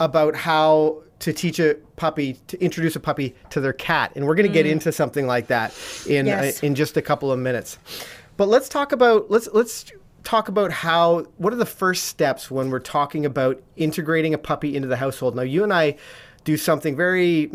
about 0.00 0.34
how 0.34 1.02
to 1.20 1.32
teach 1.32 1.60
a 1.60 1.76
puppy 2.00 2.32
to 2.48 2.58
introduce 2.64 2.96
a 2.96 3.00
puppy 3.00 3.34
to 3.50 3.60
their 3.60 3.74
cat, 3.74 4.10
and 4.16 4.26
we're 4.26 4.34
going 4.34 4.48
to 4.48 4.52
get 4.52 4.64
into 4.66 4.90
something 4.90 5.26
like 5.26 5.48
that 5.48 5.74
in 6.08 6.24
Yes. 6.26 6.62
uh, 6.62 6.66
in 6.66 6.74
just 6.74 6.96
a 6.96 7.02
couple 7.02 7.30
of 7.30 7.38
minutes. 7.38 7.78
But 8.38 8.48
let's 8.48 8.68
talk 8.70 8.92
about 8.92 9.30
let's 9.30 9.48
let's 9.52 9.92
talk 10.24 10.48
about 10.48 10.72
how 10.72 11.26
what 11.36 11.52
are 11.52 11.56
the 11.56 11.66
first 11.66 12.04
steps 12.04 12.50
when 12.50 12.70
we're 12.70 12.78
talking 12.78 13.26
about 13.26 13.62
integrating 13.76 14.32
a 14.34 14.38
puppy 14.38 14.74
into 14.74 14.88
the 14.88 14.96
household. 14.96 15.36
Now, 15.36 15.42
you 15.42 15.62
and 15.62 15.72
I 15.72 15.96
do 16.44 16.56
something 16.56 16.96
very 16.96 17.50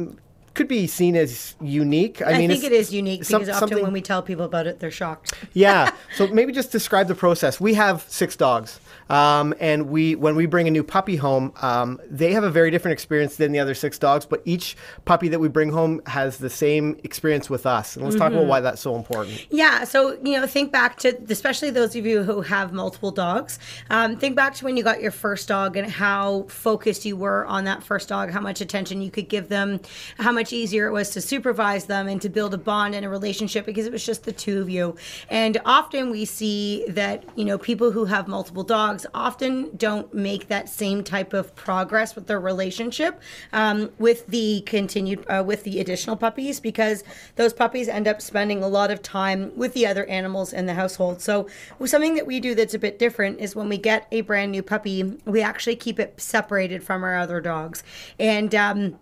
could 0.55 0.67
be 0.67 0.87
seen 0.87 1.15
as 1.15 1.55
unique. 1.61 2.21
I, 2.21 2.25
mean, 2.25 2.35
I, 2.35 2.37
mean, 2.39 2.49
think 2.49 2.63
it 2.63 2.71
is 2.71 2.93
unique 2.93 3.23
some- 3.23 3.41
because 3.41 3.55
often 3.55 3.69
something- 3.69 3.83
when 3.83 3.93
we 3.93 4.01
tell 4.01 4.21
people 4.21 4.45
about 4.45 4.65
it, 4.65 4.79
they're 4.79 4.89
shocked. 4.89 5.33
yeah. 5.53 5.91
So 6.15 6.27
maybe 6.27 6.51
just 6.51 6.71
describe 6.71 7.07
the 7.07 7.15
process. 7.15 7.59
We 7.59 7.75
have 7.75 8.05
six 8.07 8.35
dogs, 8.35 8.79
um, 9.09 9.53
and 9.59 9.89
we 9.89 10.15
when 10.15 10.35
we 10.35 10.45
bring 10.45 10.67
a 10.67 10.71
new 10.71 10.83
puppy 10.83 11.17
home, 11.17 11.53
um, 11.61 11.99
they 12.09 12.31
have 12.33 12.43
a 12.43 12.49
very 12.49 12.71
different 12.71 12.93
experience 12.93 13.35
than 13.35 13.51
the 13.51 13.59
other 13.59 13.75
six 13.75 13.99
dogs. 13.99 14.25
But 14.25 14.41
each 14.45 14.75
puppy 15.03 15.27
that 15.27 15.39
we 15.39 15.49
bring 15.49 15.71
home 15.71 16.01
has 16.07 16.37
the 16.37 16.49
same 16.49 16.97
experience 17.03 17.49
with 17.49 17.65
us. 17.65 17.95
And 17.95 18.05
let's 18.05 18.15
talk 18.15 18.31
about 18.31 18.45
why 18.45 18.61
that's 18.61 18.81
so 18.81 18.95
important. 18.95 19.45
Yeah, 19.49 19.83
so 19.83 20.17
you 20.23 20.39
know, 20.39 20.47
think 20.47 20.71
back 20.71 20.97
to 20.99 21.17
especially 21.29 21.69
those 21.69 21.95
of 21.95 22.05
you 22.05 22.23
who 22.23 22.41
have 22.41 22.73
multiple 22.73 23.11
dogs. 23.11 23.59
Um, 23.89 24.15
think 24.17 24.35
back 24.35 24.55
to 24.55 24.65
when 24.65 24.77
you 24.77 24.83
got 24.83 25.01
your 25.01 25.11
first 25.11 25.47
dog 25.47 25.75
and 25.75 25.91
how 25.91 26.43
focused 26.47 27.05
you 27.05 27.17
were 27.17 27.45
on 27.45 27.65
that 27.65 27.83
first 27.83 28.07
dog, 28.09 28.31
how 28.31 28.39
much 28.39 28.61
attention 28.61 29.01
you 29.01 29.11
could 29.11 29.27
give 29.27 29.49
them, 29.49 29.79
how 30.17 30.31
much 30.31 30.44
easier 30.53 30.87
it 30.87 30.91
was 30.91 31.09
to 31.11 31.21
supervise 31.21 31.85
them 31.85 32.07
and 32.07 32.21
to 32.21 32.29
build 32.29 32.53
a 32.53 32.57
bond 32.57 32.95
and 32.95 33.05
a 33.05 33.09
relationship 33.09 33.65
because 33.65 33.85
it 33.85 33.91
was 33.91 34.05
just 34.05 34.23
the 34.23 34.31
two 34.31 34.61
of 34.61 34.69
you. 34.69 34.95
And 35.29 35.59
often 35.65 36.09
we 36.11 36.25
see 36.25 36.85
that 36.89 37.23
you 37.35 37.45
know 37.45 37.57
people 37.57 37.91
who 37.91 38.05
have 38.05 38.27
multiple 38.27 38.63
dogs 38.63 39.05
often 39.13 39.75
don't 39.77 40.13
make 40.13 40.47
that 40.47 40.69
same 40.69 41.03
type 41.03 41.33
of 41.33 41.55
progress 41.55 42.15
with 42.15 42.27
their 42.27 42.39
relationship 42.39 43.21
um, 43.53 43.91
with 43.99 44.27
the 44.27 44.61
continued 44.65 45.25
uh, 45.29 45.43
with 45.45 45.63
the 45.63 45.79
additional 45.79 46.15
puppies 46.15 46.59
because 46.59 47.03
those 47.35 47.53
puppies 47.53 47.87
end 47.87 48.07
up 48.07 48.21
spending 48.21 48.63
a 48.63 48.67
lot 48.67 48.91
of 48.91 49.01
time 49.01 49.51
with 49.55 49.73
the 49.73 49.85
other 49.85 50.05
animals 50.05 50.53
in 50.53 50.65
the 50.65 50.73
household. 50.73 51.21
So 51.21 51.47
something 51.85 52.15
that 52.15 52.27
we 52.27 52.39
do 52.39 52.55
that's 52.55 52.73
a 52.73 52.79
bit 52.79 52.99
different 52.99 53.39
is 53.39 53.55
when 53.55 53.69
we 53.69 53.77
get 53.77 54.07
a 54.11 54.21
brand 54.21 54.51
new 54.51 54.63
puppy, 54.63 55.03
we 55.25 55.41
actually 55.41 55.75
keep 55.75 55.99
it 55.99 56.19
separated 56.19 56.83
from 56.83 57.03
our 57.03 57.17
other 57.17 57.39
dogs, 57.39 57.83
and 58.19 58.53
um, 58.53 58.99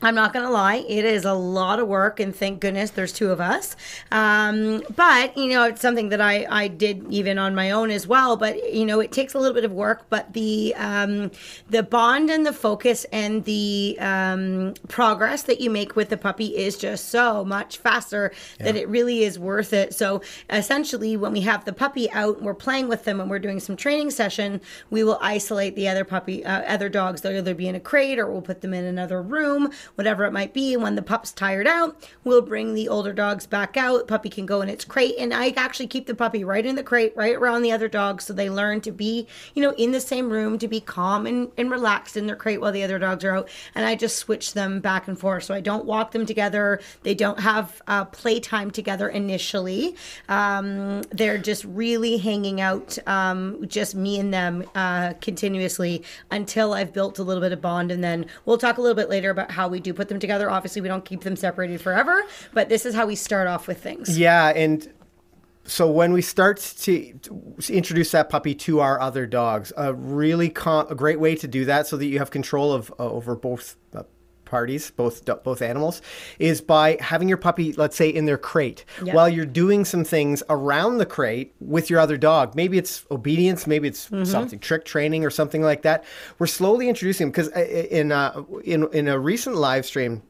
I'm 0.00 0.14
not 0.14 0.32
going 0.32 0.46
to 0.46 0.52
lie, 0.52 0.76
it 0.88 1.04
is 1.04 1.24
a 1.24 1.34
lot 1.34 1.80
of 1.80 1.88
work, 1.88 2.20
and 2.20 2.34
thank 2.34 2.60
goodness 2.60 2.90
there's 2.92 3.12
two 3.12 3.32
of 3.32 3.40
us. 3.40 3.74
Um, 4.12 4.80
but, 4.94 5.36
you 5.36 5.48
know, 5.48 5.64
it's 5.64 5.80
something 5.80 6.10
that 6.10 6.20
I, 6.20 6.46
I 6.48 6.68
did 6.68 7.04
even 7.10 7.36
on 7.36 7.52
my 7.56 7.72
own 7.72 7.90
as 7.90 8.06
well. 8.06 8.36
But, 8.36 8.72
you 8.72 8.86
know, 8.86 9.00
it 9.00 9.10
takes 9.10 9.34
a 9.34 9.40
little 9.40 9.54
bit 9.54 9.64
of 9.64 9.72
work, 9.72 10.06
but 10.08 10.32
the, 10.34 10.72
um, 10.76 11.32
the 11.68 11.82
bond 11.82 12.30
and 12.30 12.46
the 12.46 12.52
focus 12.52 13.06
and 13.10 13.44
the 13.44 13.96
um, 13.98 14.74
progress 14.86 15.42
that 15.42 15.60
you 15.60 15.68
make 15.68 15.96
with 15.96 16.10
the 16.10 16.16
puppy 16.16 16.56
is 16.56 16.76
just 16.78 17.08
so 17.08 17.44
much 17.44 17.78
faster 17.78 18.30
that 18.60 18.76
it 18.76 18.88
really 18.88 19.24
is 19.24 19.36
worth 19.36 19.72
it. 19.72 19.94
So 19.94 20.22
essentially, 20.48 21.16
when 21.16 21.32
we 21.32 21.40
have 21.40 21.64
the 21.64 21.72
puppy 21.72 22.08
out 22.12 22.36
and 22.36 22.46
we're 22.46 22.54
playing 22.54 22.86
with 22.86 23.02
them 23.02 23.20
and 23.20 23.28
we're 23.28 23.40
doing 23.40 23.58
some 23.58 23.74
training 23.74 24.12
session, 24.12 24.60
we 24.90 25.02
will 25.02 25.18
isolate 25.20 25.74
the 25.74 25.88
other 25.88 26.04
puppy, 26.04 26.44
uh, 26.44 26.62
other 26.72 26.88
dogs. 26.88 27.20
They'll 27.20 27.36
either 27.36 27.52
be 27.52 27.66
in 27.66 27.74
a 27.74 27.80
crate 27.80 28.20
or 28.20 28.30
we'll 28.30 28.42
put 28.42 28.60
them 28.60 28.72
in 28.72 28.84
another 28.84 29.20
room 29.20 29.72
whatever 29.94 30.24
it 30.24 30.32
might 30.32 30.54
be. 30.54 30.76
When 30.76 30.94
the 30.94 31.02
pup's 31.02 31.32
tired 31.32 31.66
out, 31.66 32.08
we'll 32.24 32.42
bring 32.42 32.74
the 32.74 32.88
older 32.88 33.12
dogs 33.12 33.46
back 33.46 33.76
out. 33.76 34.08
Puppy 34.08 34.28
can 34.28 34.46
go 34.46 34.60
in 34.60 34.68
its 34.68 34.84
crate, 34.84 35.14
and 35.18 35.32
I 35.34 35.50
actually 35.56 35.86
keep 35.86 36.06
the 36.06 36.14
puppy 36.14 36.44
right 36.44 36.64
in 36.64 36.76
the 36.76 36.82
crate, 36.82 37.12
right 37.16 37.36
around 37.36 37.62
the 37.62 37.72
other 37.72 37.88
dogs, 37.88 38.24
so 38.24 38.32
they 38.32 38.50
learn 38.50 38.80
to 38.82 38.92
be, 38.92 39.26
you 39.54 39.62
know, 39.62 39.72
in 39.72 39.92
the 39.92 40.00
same 40.00 40.30
room, 40.30 40.58
to 40.58 40.68
be 40.68 40.80
calm 40.80 41.26
and, 41.26 41.50
and 41.56 41.70
relaxed 41.70 42.16
in 42.16 42.26
their 42.26 42.36
crate 42.36 42.60
while 42.60 42.72
the 42.72 42.82
other 42.82 42.98
dogs 42.98 43.24
are 43.24 43.36
out. 43.36 43.48
And 43.74 43.86
I 43.86 43.94
just 43.94 44.16
switch 44.16 44.54
them 44.54 44.80
back 44.80 45.08
and 45.08 45.18
forth. 45.18 45.44
So 45.44 45.54
I 45.54 45.60
don't 45.60 45.84
walk 45.84 46.12
them 46.12 46.26
together. 46.26 46.80
They 47.02 47.14
don't 47.14 47.40
have 47.40 47.80
uh, 47.86 48.04
playtime 48.06 48.70
together 48.70 49.08
initially. 49.08 49.96
Um, 50.28 51.02
they're 51.10 51.38
just 51.38 51.64
really 51.64 52.18
hanging 52.18 52.60
out, 52.60 52.98
um, 53.06 53.66
just 53.66 53.94
me 53.94 54.18
and 54.18 54.32
them 54.32 54.64
uh, 54.74 55.14
continuously 55.20 56.02
until 56.30 56.72
I've 56.72 56.92
built 56.92 57.18
a 57.18 57.22
little 57.22 57.42
bit 57.42 57.52
of 57.52 57.60
bond. 57.60 57.90
And 57.90 58.02
then 58.02 58.26
we'll 58.44 58.58
talk 58.58 58.78
a 58.78 58.80
little 58.80 58.96
bit 58.96 59.08
later 59.08 59.30
about 59.30 59.50
how 59.50 59.68
we 59.68 59.77
do 59.80 59.92
put 59.94 60.08
them 60.08 60.18
together. 60.18 60.50
Obviously, 60.50 60.82
we 60.82 60.88
don't 60.88 61.04
keep 61.04 61.22
them 61.22 61.36
separated 61.36 61.80
forever, 61.80 62.24
but 62.52 62.68
this 62.68 62.86
is 62.86 62.94
how 62.94 63.06
we 63.06 63.14
start 63.14 63.48
off 63.48 63.66
with 63.66 63.82
things. 63.82 64.18
Yeah, 64.18 64.48
and 64.48 64.92
so 65.64 65.90
when 65.90 66.12
we 66.12 66.22
start 66.22 66.58
to, 66.80 67.12
to 67.12 67.72
introduce 67.72 68.10
that 68.12 68.30
puppy 68.30 68.54
to 68.54 68.80
our 68.80 69.00
other 69.00 69.26
dogs, 69.26 69.72
a 69.76 69.92
really 69.92 70.48
com- 70.48 70.86
a 70.88 70.94
great 70.94 71.20
way 71.20 71.34
to 71.36 71.46
do 71.46 71.66
that, 71.66 71.86
so 71.86 71.96
that 71.96 72.06
you 72.06 72.18
have 72.18 72.30
control 72.30 72.72
of 72.72 72.92
uh, 72.98 73.08
over 73.08 73.36
both. 73.36 73.76
Uh, 73.94 74.04
parties 74.48 74.90
both 74.92 75.24
both 75.44 75.60
animals 75.62 76.00
is 76.38 76.60
by 76.60 76.96
having 77.00 77.28
your 77.28 77.36
puppy 77.38 77.72
let's 77.74 77.96
say 77.96 78.08
in 78.08 78.24
their 78.24 78.38
crate 78.38 78.84
Yep. 79.04 79.14
while 79.14 79.28
you're 79.28 79.46
doing 79.46 79.84
some 79.84 80.04
things 80.04 80.42
around 80.48 80.98
the 80.98 81.06
crate 81.06 81.54
with 81.60 81.90
your 81.90 82.00
other 82.00 82.16
dog 82.16 82.54
maybe 82.54 82.78
it's 82.78 83.04
obedience 83.10 83.66
maybe 83.66 83.88
it's 83.88 84.08
something 84.24 84.58
trick 84.58 84.84
training 84.84 85.24
or 85.24 85.30
something 85.30 85.62
like 85.62 85.82
that 85.82 86.04
we're 86.38 86.46
slowly 86.46 86.88
introducing 86.88 87.26
them 87.26 87.30
because 87.32 87.48
in 87.90 88.10
uh, 88.12 88.42
in 88.64 88.88
in 88.92 89.08
a 89.08 89.18
recent 89.18 89.56
live 89.56 89.84
stream 89.86 90.22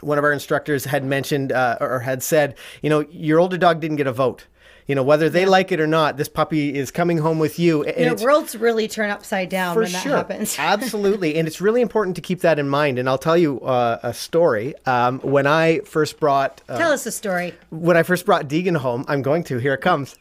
one 0.00 0.16
of 0.16 0.22
our 0.24 0.32
instructors 0.32 0.84
had 0.84 1.04
mentioned 1.04 1.50
uh, 1.50 1.76
or 1.80 1.98
had 1.98 2.22
said, 2.22 2.56
you 2.82 2.88
know, 2.88 3.00
your 3.10 3.40
older 3.40 3.58
dog 3.58 3.80
didn't 3.80 3.96
get 3.96 4.06
a 4.06 4.12
vote. 4.12 4.46
You 4.88 4.94
know, 4.94 5.02
whether 5.02 5.28
they 5.28 5.44
like 5.44 5.70
it 5.70 5.80
or 5.80 5.86
not, 5.86 6.16
this 6.16 6.30
puppy 6.30 6.74
is 6.74 6.90
coming 6.90 7.18
home 7.18 7.38
with 7.38 7.58
you. 7.58 7.84
And 7.84 8.10
it's 8.10 8.22
worlds 8.22 8.56
really 8.56 8.88
turn 8.88 9.10
upside 9.10 9.50
down 9.50 9.76
when 9.76 9.92
that 9.92 10.02
sure. 10.02 10.16
happens. 10.16 10.56
Absolutely. 10.58 11.36
And 11.36 11.46
it's 11.46 11.60
really 11.60 11.82
important 11.82 12.16
to 12.16 12.22
keep 12.22 12.40
that 12.40 12.58
in 12.58 12.70
mind. 12.70 12.98
And 12.98 13.06
I'll 13.06 13.18
tell 13.18 13.36
you 13.36 13.60
uh, 13.60 13.98
a 14.02 14.14
story. 14.14 14.74
Um, 14.86 15.18
when 15.20 15.46
I 15.46 15.80
first 15.80 16.18
brought 16.18 16.62
uh, 16.70 16.78
Tell 16.78 16.90
us 16.90 17.04
a 17.04 17.12
story. 17.12 17.52
when 17.68 17.98
I 17.98 18.02
first 18.02 18.24
brought 18.24 18.48
Deegan 18.48 18.78
home, 18.78 19.04
I'm 19.08 19.20
going 19.20 19.44
to. 19.44 19.58
Here 19.58 19.74
it 19.74 19.82
comes. 19.82 20.16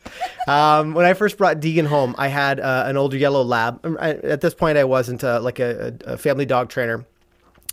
Um, 0.50 0.94
when 0.94 1.06
I 1.06 1.14
first 1.14 1.38
brought 1.38 1.62
Deegan 1.62 1.88
home, 1.88 2.14
I 2.18 2.28
had 2.28 2.60
uh, 2.60 2.84
an 2.88 2.98
older 2.98 3.16
yellow 3.16 3.44
lab. 3.44 3.80
Um, 3.86 3.98
I, 4.02 4.16
at 4.16 4.42
this 4.42 4.54
point, 4.54 4.78
I 4.78 4.84
wasn't 4.84 5.24
uh, 5.24 5.40
like 5.42 5.60
a, 5.60 5.96
a 6.06 6.14
a 6.14 6.18
family 6.18 6.46
dog 6.46 6.68
trainer, 6.68 7.06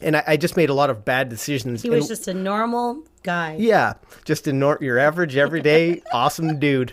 and 0.01 0.17
I, 0.17 0.23
I 0.29 0.37
just 0.37 0.57
made 0.57 0.71
a 0.71 0.75
lot 0.75 0.91
of 0.91 1.05
bad 1.05 1.29
decisions. 1.29 1.83
He 1.83 1.91
was 1.91 2.05
And- 2.05 2.09
just 2.09 2.29
a 2.29 2.35
normal 2.35 3.03
guy. 3.25 3.57
yeah, 3.59 3.95
just 4.25 4.47
a 4.47 4.52
nor- 4.52 4.78
your 4.81 4.99
average, 4.99 5.37
everyday, 5.37 6.02
awesome 6.12 6.61
dude. 6.61 6.93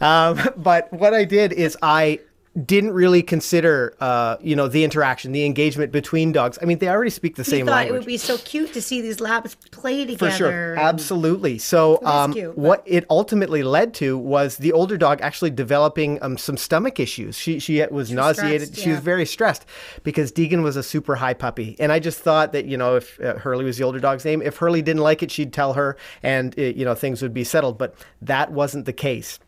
Um, 0.00 0.40
but 0.56 0.90
what 0.92 1.12
I 1.12 1.24
did 1.24 1.52
is 1.52 1.76
I 1.82 2.20
didn't 2.66 2.92
really 2.92 3.22
consider, 3.22 3.94
uh, 3.98 4.36
you 4.42 4.54
know, 4.54 4.68
the 4.68 4.84
interaction, 4.84 5.32
the 5.32 5.46
engagement 5.46 5.90
between 5.90 6.32
dogs. 6.32 6.58
I 6.60 6.66
mean, 6.66 6.78
they 6.78 6.88
already 6.88 7.10
speak 7.10 7.36
the 7.36 7.44
He 7.44 7.50
same 7.50 7.66
thought 7.66 7.72
language. 7.76 7.96
it 7.96 7.98
would 8.00 8.06
be 8.06 8.18
so 8.18 8.36
cute 8.38 8.74
to 8.74 8.82
see 8.82 9.00
these 9.00 9.20
labs 9.20 9.54
play 9.70 10.04
together. 10.04 10.30
For 10.30 10.36
sure, 10.36 10.74
absolutely. 10.76 11.56
So, 11.58 12.04
um, 12.04 12.34
cute, 12.34 12.56
what 12.58 12.82
it 12.84 13.06
ultimately 13.08 13.62
led 13.62 13.94
to 13.94 14.18
was 14.18 14.58
the 14.58 14.72
older 14.72 14.98
dog 14.98 15.20
actually 15.22 15.50
developing 15.50 16.22
um, 16.22 16.36
some 16.36 16.58
stomach 16.58 17.00
issues. 17.00 17.38
She 17.38 17.58
she 17.58 17.84
was 17.90 18.12
nauseated. 18.12 18.68
stressed, 18.68 18.82
She 18.82 18.90
was 18.90 19.00
very 19.00 19.24
stressed 19.24 19.64
because 20.02 20.30
Deegan 20.30 20.62
was 20.62 20.76
a 20.76 20.82
super 20.82 21.14
high 21.16 21.34
puppy, 21.34 21.74
and 21.80 21.90
I 21.90 22.00
just 22.00 22.20
thought 22.20 22.52
that 22.52 22.66
you 22.66 22.76
know 22.76 22.96
if 22.96 23.18
uh, 23.20 23.38
Hurley 23.38 23.64
was 23.64 23.78
the 23.78 23.84
older 23.84 23.98
dog's 23.98 24.26
name, 24.26 24.42
if 24.42 24.58
Hurley 24.58 24.82
didn't 24.82 25.02
like 25.02 25.22
it, 25.22 25.30
she'd 25.30 25.54
tell 25.54 25.72
her, 25.72 25.96
and 26.22 26.58
uh, 26.58 26.62
you 26.62 26.84
know 26.84 26.94
things 26.94 27.22
would 27.22 27.32
be 27.32 27.44
settled. 27.44 27.78
But 27.78 27.94
that 28.20 28.52
wasn't 28.52 28.84
the 28.84 28.92
case. 28.92 29.38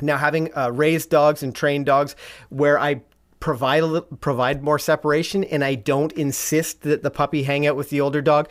Now, 0.00 0.16
having 0.16 0.56
uh, 0.56 0.70
raised 0.70 1.10
dogs 1.10 1.42
and 1.42 1.54
trained 1.54 1.86
dogs, 1.86 2.16
where 2.50 2.78
I 2.78 3.02
provide 3.40 3.84
little, 3.84 4.16
provide 4.18 4.62
more 4.62 4.78
separation, 4.78 5.44
and 5.44 5.64
I 5.64 5.74
don't 5.74 6.12
insist 6.12 6.82
that 6.82 7.02
the 7.02 7.10
puppy 7.10 7.42
hang 7.44 7.66
out 7.66 7.76
with 7.76 7.90
the 7.90 8.00
older 8.00 8.22
dog. 8.22 8.48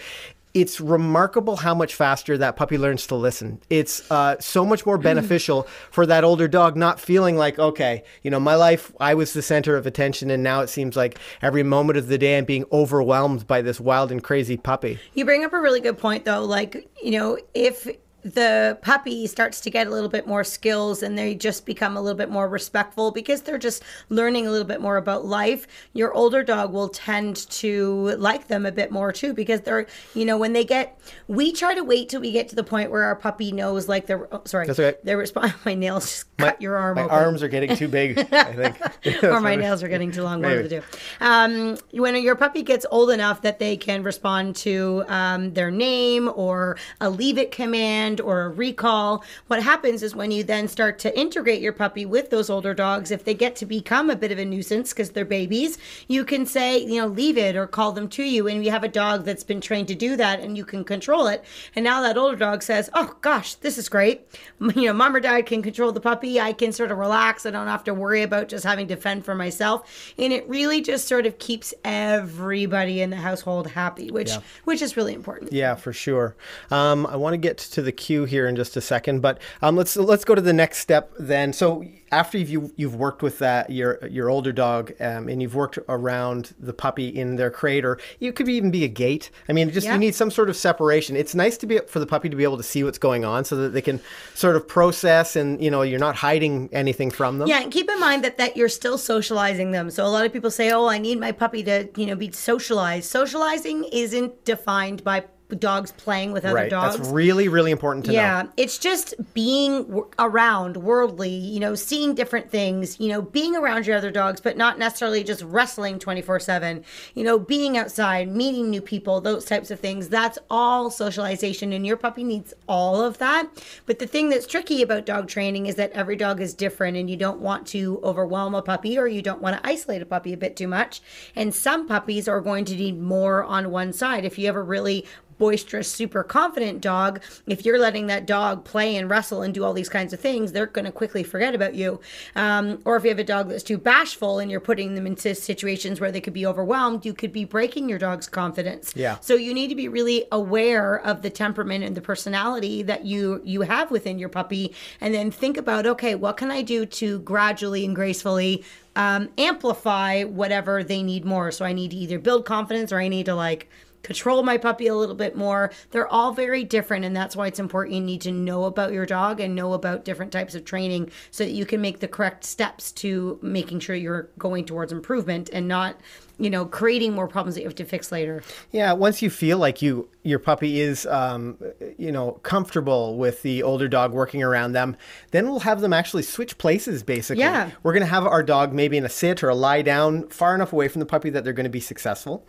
It's 0.54 0.82
remarkable 0.82 1.58
how 1.58 1.76
much 1.76 1.94
faster 1.94 2.36
that 2.38 2.56
puppy 2.56 2.80
learns 2.80 3.06
to 3.08 3.16
listen. 3.16 3.62
It's 3.70 4.10
uh, 4.10 4.38
so 4.40 4.66
much 4.66 4.88
more 4.88 4.98
beneficial 4.98 5.68
for 5.92 6.08
that 6.08 6.24
older 6.24 6.48
dog 6.48 6.76
not 6.76 7.00
feeling 7.00 7.38
like, 7.38 7.60
okay, 7.60 8.04
you 8.24 8.32
know, 8.32 8.40
my 8.40 8.56
life, 8.56 8.92
I 9.00 9.14
was 9.14 9.34
the 9.34 9.44
center 9.44 9.76
of 9.76 9.86
attention, 9.86 10.32
and 10.32 10.42
now 10.42 10.62
it 10.62 10.70
seems 10.70 10.96
like 10.96 11.20
every 11.44 11.62
moment 11.62 11.98
of 12.00 12.08
the 12.08 12.18
day 12.18 12.40
I'm 12.40 12.46
being 12.46 12.66
overwhelmed 12.72 13.46
by 13.46 13.62
this 13.62 13.80
wild 13.80 14.12
and 14.12 14.24
crazy 14.24 14.58
puppy. 14.58 15.00
You 15.14 15.26
bring 15.26 15.44
up 15.44 15.54
a 15.54 15.60
really 15.60 15.82
good 15.82 16.00
point, 16.00 16.26
though. 16.26 16.44
Like, 16.44 16.90
you 17.04 17.12
know, 17.12 17.38
if 17.54 17.88
the 18.34 18.78
puppy 18.82 19.28
starts 19.28 19.62
to 19.62 19.70
get 19.70 19.88
a 19.88 19.90
little 19.90 20.10
bit 20.10 20.28
more 20.28 20.44
skills 20.44 21.04
and 21.04 21.18
they 21.18 21.34
just 21.36 21.66
become 21.66 21.96
a 21.96 22.02
little 22.02 22.18
bit 22.18 22.30
more 22.30 22.48
respectful 22.50 23.12
because 23.12 23.42
they're 23.44 23.58
just 23.58 23.84
learning 24.10 24.48
a 24.48 24.52
little 24.52 24.68
bit 24.68 24.82
more 24.82 24.98
about 24.98 25.26
life, 25.26 25.68
your 25.94 26.14
older 26.14 26.44
dog 26.44 26.74
will 26.74 26.90
tend 26.90 27.50
to 27.50 28.16
like 28.18 28.48
them 28.48 28.66
a 28.66 28.72
bit 28.72 28.92
more 28.92 29.12
too 29.12 29.34
because 29.34 29.62
they're, 29.62 29.88
you 30.14 30.26
know, 30.26 30.38
when 30.38 30.54
they 30.54 30.64
get, 30.66 31.00
we 31.28 31.52
try 31.54 31.74
to 31.74 31.84
wait 31.84 32.10
till 32.10 32.22
we 32.22 32.32
get 32.32 32.50
to 32.50 32.56
the 32.56 32.64
point 32.64 32.92
where 32.92 33.04
our 33.04 33.16
puppy 33.16 33.52
knows, 33.52 33.88
like, 33.88 34.08
they're, 34.08 34.28
oh, 34.34 34.42
sorry, 34.46 34.68
That's 34.68 34.80
okay. 34.80 34.98
they're 35.04 35.18
respond. 35.18 35.54
My 35.66 35.74
nails 35.74 36.06
just 36.06 36.38
cut 36.38 36.62
your 36.62 36.76
arm 36.76 36.96
My 36.96 37.04
open. 37.04 37.16
arms 37.16 37.44
are 37.44 37.48
getting 37.48 37.76
too 37.76 37.88
big, 37.88 38.20
I 38.32 38.54
think. 38.54 39.24
or 39.24 39.40
my 39.42 39.56
nails 39.56 39.84
are 39.84 39.88
getting 39.88 40.12
too 40.12 40.24
long. 40.24 40.42
One 40.42 40.52
of 40.52 40.70
the 40.70 40.82
two. 40.82 40.84
Um, 41.20 41.78
when 41.94 42.16
your 42.22 42.36
puppy 42.36 42.64
gets 42.64 42.86
old 42.92 43.10
enough 43.10 43.42
that 43.42 43.60
they 43.60 43.78
can 43.78 44.04
respond 44.04 44.56
to 44.58 45.04
um, 45.08 45.54
their 45.54 45.72
name 45.72 46.30
or 46.36 46.78
a 47.02 47.10
leave 47.10 47.38
it 47.38 47.52
command 47.52 48.17
or 48.20 48.44
a 48.44 48.50
recall, 48.50 49.24
what 49.48 49.62
happens 49.62 50.04
is 50.04 50.16
when 50.16 50.32
you 50.32 50.44
then 50.44 50.68
start 50.68 51.00
to 51.00 51.20
integrate 51.20 51.62
your 51.62 51.74
puppy 51.74 52.06
with 52.06 52.30
those 52.30 52.50
older 52.50 52.74
dogs, 52.74 53.12
if 53.12 53.24
they 53.24 53.34
get 53.34 53.56
to 53.58 53.66
become 53.66 54.10
a 54.10 54.16
bit 54.16 54.32
of 54.32 54.40
a 54.40 54.46
nuisance 54.46 54.94
because 54.94 55.12
they're 55.12 55.26
babies, 55.26 55.78
you 56.08 56.24
can 56.24 56.46
say, 56.46 56.80
you 56.80 57.02
know, 57.02 57.08
leave 57.08 57.38
it 57.38 57.56
or 57.56 57.68
call 57.68 57.92
them 57.92 58.08
to 58.10 58.24
you. 58.24 58.48
And 58.48 58.64
you 58.64 58.72
have 58.72 58.84
a 58.84 58.88
dog 58.88 59.26
that's 59.26 59.44
been 59.44 59.62
trained 59.62 59.88
to 59.90 59.96
do 59.96 60.16
that 60.16 60.40
and 60.40 60.58
you 60.58 60.66
can 60.66 60.84
control 60.84 61.28
it. 61.28 61.44
And 61.76 61.84
now 61.84 62.02
that 62.02 62.18
older 62.18 62.38
dog 62.38 62.64
says, 62.64 62.90
oh 62.94 63.16
gosh, 63.22 63.56
this 63.56 63.78
is 63.78 63.90
great. 63.90 64.28
You 64.78 64.88
know, 64.88 64.94
mom 64.94 65.16
or 65.16 65.20
dad 65.20 65.48
can 65.48 65.64
control 65.64 65.92
the 65.92 66.00
puppy. 66.00 66.40
I 66.40 66.54
can 66.54 66.72
sort 66.72 66.92
of 66.92 66.98
relax. 66.98 67.46
I 67.46 67.52
don't 67.52 67.68
have 67.68 67.84
to 67.86 67.94
worry 67.94 68.22
about 68.22 68.48
just 68.48 68.64
having 68.64 68.88
to 68.90 68.96
fend 68.96 69.26
for 69.26 69.34
myself. 69.34 70.14
And 70.20 70.32
it 70.32 70.48
really 70.48 70.82
just 70.82 71.08
sort 71.08 71.26
of 71.26 71.40
keeps 71.40 71.74
everybody 71.84 73.02
in 73.02 73.10
the 73.10 73.16
household 73.16 73.68
happy, 73.68 74.12
which 74.12 74.32
which 74.66 74.82
is 74.82 74.98
really 74.98 75.14
important. 75.14 75.52
Yeah, 75.54 75.76
for 75.76 75.94
sure. 75.94 76.36
Um, 76.70 77.06
I 77.08 77.16
want 77.16 77.34
to 77.34 77.38
get 77.38 77.58
to 77.58 77.82
the 77.82 77.92
queue 77.98 78.26
here 78.26 78.48
in 78.48 78.56
just 78.56 78.78
a 78.78 78.82
second, 78.82 79.22
but 79.22 79.40
um, 79.62 79.76
let's 79.76 79.98
let's 79.98 80.24
go 80.24 80.36
to 80.36 80.42
the 80.42 80.54
next 80.54 80.78
step 80.80 81.12
then. 81.20 81.52
So 81.54 81.84
after 82.12 82.38
you've 82.38 82.72
you've 82.78 82.96
worked 82.96 83.22
with 83.22 83.40
that 83.40 83.70
your 83.70 84.06
your 84.08 84.30
older 84.30 84.52
dog 84.54 84.94
um, 85.02 85.28
and 85.28 85.42
you've 85.42 85.56
worked 85.56 85.78
around 85.90 86.54
the 86.60 86.74
puppy 86.74 87.08
in 87.10 87.36
their 87.36 87.52
crate, 87.52 87.84
or 87.84 88.00
you 88.20 88.32
could 88.32 88.48
even 88.48 88.72
be 88.72 88.84
a 88.84 88.88
gate. 88.88 89.30
I 89.50 89.54
mean, 89.54 89.70
just 89.72 89.86
Yeah. 89.86 89.94
you 89.94 90.00
need 90.00 90.16
some 90.16 90.32
sort 90.32 90.50
of 90.50 90.56
separation. 90.56 91.16
It's 91.18 91.36
nice 91.36 91.58
to 91.58 91.66
be 91.68 91.80
for 91.88 92.00
the 92.00 92.08
puppy 92.08 92.30
to 92.30 92.36
be 92.36 92.44
able 92.44 92.58
to 92.58 92.64
see 92.64 92.84
what's 92.84 92.98
going 92.98 93.26
on, 93.26 93.44
so 93.44 93.56
that 93.58 93.70
they 93.74 93.82
can 93.82 94.00
sort 94.36 94.56
of 94.56 94.68
process, 94.68 95.36
and 95.36 95.62
you 95.62 95.70
know 95.70 95.82
you're 95.82 96.00
not 96.00 96.16
hiding 96.16 96.70
anything 96.72 97.12
from 97.12 97.40
them. 97.40 97.48
Yeah, 97.48 97.62
and 97.62 97.72
keep 97.72 97.90
in 97.90 98.00
mind 98.00 98.24
that 98.24 98.38
that 98.38 98.56
you're 98.56 98.70
still 98.70 98.98
socializing 98.98 99.72
them. 99.72 99.90
So 99.90 100.06
a 100.06 100.08
lot 100.08 100.26
of 100.26 100.32
people 100.32 100.52
say, 100.52 100.72
"Oh, 100.72 100.88
I 100.88 100.98
need 101.00 101.20
my 101.20 101.32
puppy 101.32 101.64
to, 101.64 101.90
you 101.98 102.06
know, 102.06 102.16
be 102.16 102.32
socialized." 102.32 103.10
Socializing 103.10 103.84
isn't 103.92 104.46
defined 104.46 105.04
by 105.04 105.26
dogs 105.56 105.92
playing 105.94 106.32
with 106.34 106.46
other 106.46 106.56
right. 106.56 106.70
dogs. 106.70 106.98
That's 106.98 107.10
really 107.10 107.48
really 107.48 107.72
important 107.72 108.06
to 108.06 108.12
know. 108.12 108.18
Yeah, 108.18 108.48
it's 108.58 108.78
just 108.78 109.14
being 109.34 109.84
w- 109.84 110.08
around 110.20 110.78
worldly, 110.78 111.30
you 111.30 111.60
know, 111.60 111.76
seeing 111.76 112.14
different 112.16 112.52
things, 112.52 113.00
you 113.00 113.08
know, 113.08 113.22
being 113.22 113.56
around 113.56 113.88
your 113.88 113.96
other 113.98 114.12
dogs, 114.12 114.42
but 114.42 114.58
not 114.58 114.78
necessarily 114.78 115.24
just 115.24 115.42
wrestling 115.44 116.00
24 116.00 116.40
7, 116.40 116.84
you 117.16 117.24
know, 117.24 117.40
being 117.40 117.78
outside, 117.78 118.28
meeting 118.28 118.70
new 118.70 118.82
people, 118.82 119.22
those 119.22 119.46
types 119.46 119.72
of 119.72 119.80
things. 119.80 120.10
That's 120.10 120.38
all 120.50 120.90
socialization, 120.92 121.72
and 121.74 121.86
your 121.86 121.98
puppy 121.98 122.24
needs 122.24 122.54
all 122.68 123.02
of 123.02 123.18
that. 123.20 123.48
But 123.86 124.00
the 124.00 124.08
thing 124.08 124.30
that's 124.30 124.48
tricky 124.48 124.82
about 124.82 125.06
dog 125.06 125.28
training 125.28 125.68
is 125.68 125.76
that 125.76 125.92
every 125.92 126.16
dog 126.16 126.42
is 126.42 126.54
different, 126.54 126.98
and 126.98 127.10
you 127.10 127.18
don't 127.18 127.40
want 127.40 127.68
to 127.68 128.00
overwhelm 128.04 128.56
a 128.56 128.62
puppy 128.62 128.98
or 128.98 129.08
you 129.08 129.22
don't 129.22 129.42
want 129.42 129.62
to 129.62 129.68
isolate 129.68 130.02
a 130.02 130.06
puppy 130.06 130.34
a 130.34 130.38
bit 130.38 130.56
too 130.56 130.68
much. 130.68 131.02
And 131.36 131.54
some 131.54 131.88
puppies 131.88 132.28
are 132.28 132.42
going 132.42 132.66
to 132.66 132.76
need 132.76 133.00
more 133.00 133.44
on 133.44 133.72
one 133.72 133.94
side. 133.94 134.26
If 134.26 134.38
you 134.38 134.46
have 134.48 134.56
a 134.56 134.62
really 134.62 135.06
boisterous, 135.38 135.92
super 135.92 136.24
confident 136.24 136.82
dog, 136.82 137.22
if 137.46 137.66
you're 137.66 137.80
letting 137.80 138.08
that 138.08 138.26
dog 138.26 138.64
play 138.64 138.96
and 138.96 139.10
wrestle 139.10 139.42
and 139.42 139.54
do 139.54 139.64
all 139.64 139.74
these 139.74 139.90
kinds 139.90 140.14
of 140.14 140.20
things, 140.20 140.52
they're 140.52 140.66
going 140.66 140.86
to 140.86 140.92
quickly 140.92 141.24
forget 141.24 141.56
about 141.56 141.76
you. 141.76 142.00
Um, 142.36 142.80
or 142.86 142.96
if 142.96 143.04
you 143.04 143.10
have 143.10 143.20
a 143.20 143.24
dog 143.24 143.50
that's 143.50 143.64
too 143.64 143.78
bashful 143.78 144.40
and 144.40 144.50
you're 144.50 144.60
putting 144.60 144.96
them 144.96 145.08
into 145.08 145.34
situations 145.36 146.00
where 146.00 146.12
they 146.12 146.22
could 146.22 146.34
be 146.34 146.46
overwhelmed, 146.46 147.06
you 147.06 147.14
could 147.14 147.32
be 147.32 147.46
breaking 147.46 147.90
your 147.90 148.00
dog's 148.00 148.28
confidence. 148.28 148.94
Yeah. 148.96 149.18
So 149.22 149.36
you 149.36 149.54
need 149.54 149.68
to 149.70 149.76
be 149.76 149.88
really 149.88 150.26
aware 150.32 151.00
of 151.00 151.22
the 151.22 151.30
temperament 151.30 151.84
and 151.84 151.96
the 151.96 152.02
personality 152.02 152.84
that 152.84 153.06
you 153.06 153.42
you 153.44 153.62
have 153.62 153.92
within 153.92 154.20
your 154.20 154.30
puppy, 154.30 154.74
and 155.02 155.14
then 155.14 155.32
think 155.32 155.58
about 155.58 155.86
okay, 155.86 156.16
what 156.16 156.38
can 156.38 156.52
I 156.52 156.62
do 156.62 156.86
to 156.86 157.20
gradually 157.20 157.86
and 157.86 157.96
gracefully 157.96 158.64
um, 158.98 159.30
amplify 159.38 160.24
whatever 160.24 160.84
they 160.84 161.04
need 161.04 161.24
more. 161.24 161.52
So 161.52 161.64
I 161.64 161.72
need 161.72 161.92
to 161.92 161.98
either 161.98 162.18
build 162.18 162.46
confidence 162.46 162.92
or 162.92 163.00
I 163.00 163.08
need 163.08 163.28
to 163.28 163.36
like 163.36 163.70
control 164.04 164.44
my 164.44 164.58
puppy 164.58 164.88
a 164.88 164.96
little 164.96 165.16
bit 165.16 165.36
more. 165.36 165.72
They're 165.92 166.08
all 166.08 166.32
very 166.32 166.64
different, 166.64 167.06
and 167.06 167.16
that's 167.16 167.36
why 167.36 167.48
it's 167.48 167.60
important 167.60 167.96
you 167.96 168.02
need 168.02 168.22
to 168.22 168.32
know 168.32 168.66
about 168.66 168.94
your 168.94 169.06
dog 169.06 169.40
and 169.40 169.56
know 169.56 169.74
about 169.74 170.06
different 170.06 170.32
types 170.32 170.56
of 170.56 170.66
training 170.66 171.12
so 171.32 171.44
that 171.44 171.52
you 171.52 171.66
can 171.66 171.82
make 171.82 172.00
the 172.00 172.08
correct 172.08 172.44
steps 172.44 172.92
to 172.94 173.40
making 173.42 173.80
sure 173.80 173.96
you're 173.96 174.30
going 174.38 174.66
towards 174.66 174.92
improvement 174.92 175.50
and 175.52 175.68
not 175.68 175.98
you 176.40 176.50
know, 176.50 176.66
creating 176.66 177.14
more 177.14 177.28
problems 177.28 177.56
that 177.56 177.62
you 177.62 177.68
have 177.68 177.76
to 177.76 177.86
fix 177.86 178.12
later. 178.12 178.44
Yeah, 178.72 178.94
once 178.94 179.22
you 179.22 179.30
feel 179.30 179.58
like 179.58 179.82
you 179.82 180.10
your 180.24 180.40
puppy 180.40 180.82
is, 180.82 181.06
um, 181.08 181.58
you 181.98 182.12
know, 182.12 182.34
comfortable 182.44 183.18
with 183.18 183.42
the 183.42 183.64
older 183.64 183.88
dog 183.88 184.12
working 184.12 184.44
around 184.44 184.74
them, 184.74 184.96
then 185.32 185.50
we'll 185.50 185.62
have 185.62 185.82
them 185.82 185.94
actually 185.94 186.24
switch 186.24 186.58
places. 186.58 187.02
Basically, 187.02 187.42
yeah, 187.42 187.72
we're 187.84 187.94
going 187.94 188.02
to 188.02 188.08
have 188.08 188.26
our 188.26 188.44
dog 188.44 188.74
maybe 188.74 188.98
in 188.98 189.06
a 189.06 189.10
sit 189.10 189.44
or 189.44 189.50
a 189.50 189.56
lie 189.56 189.82
down, 189.82 190.28
far 190.28 190.54
enough 190.54 190.74
away 190.74 190.88
from 190.88 191.00
the 191.00 191.06
puppy 191.06 191.30
that 191.30 191.44
they're 191.44 191.54
going 191.54 191.64
to 191.64 191.70
be 191.70 191.80
successful, 191.80 192.46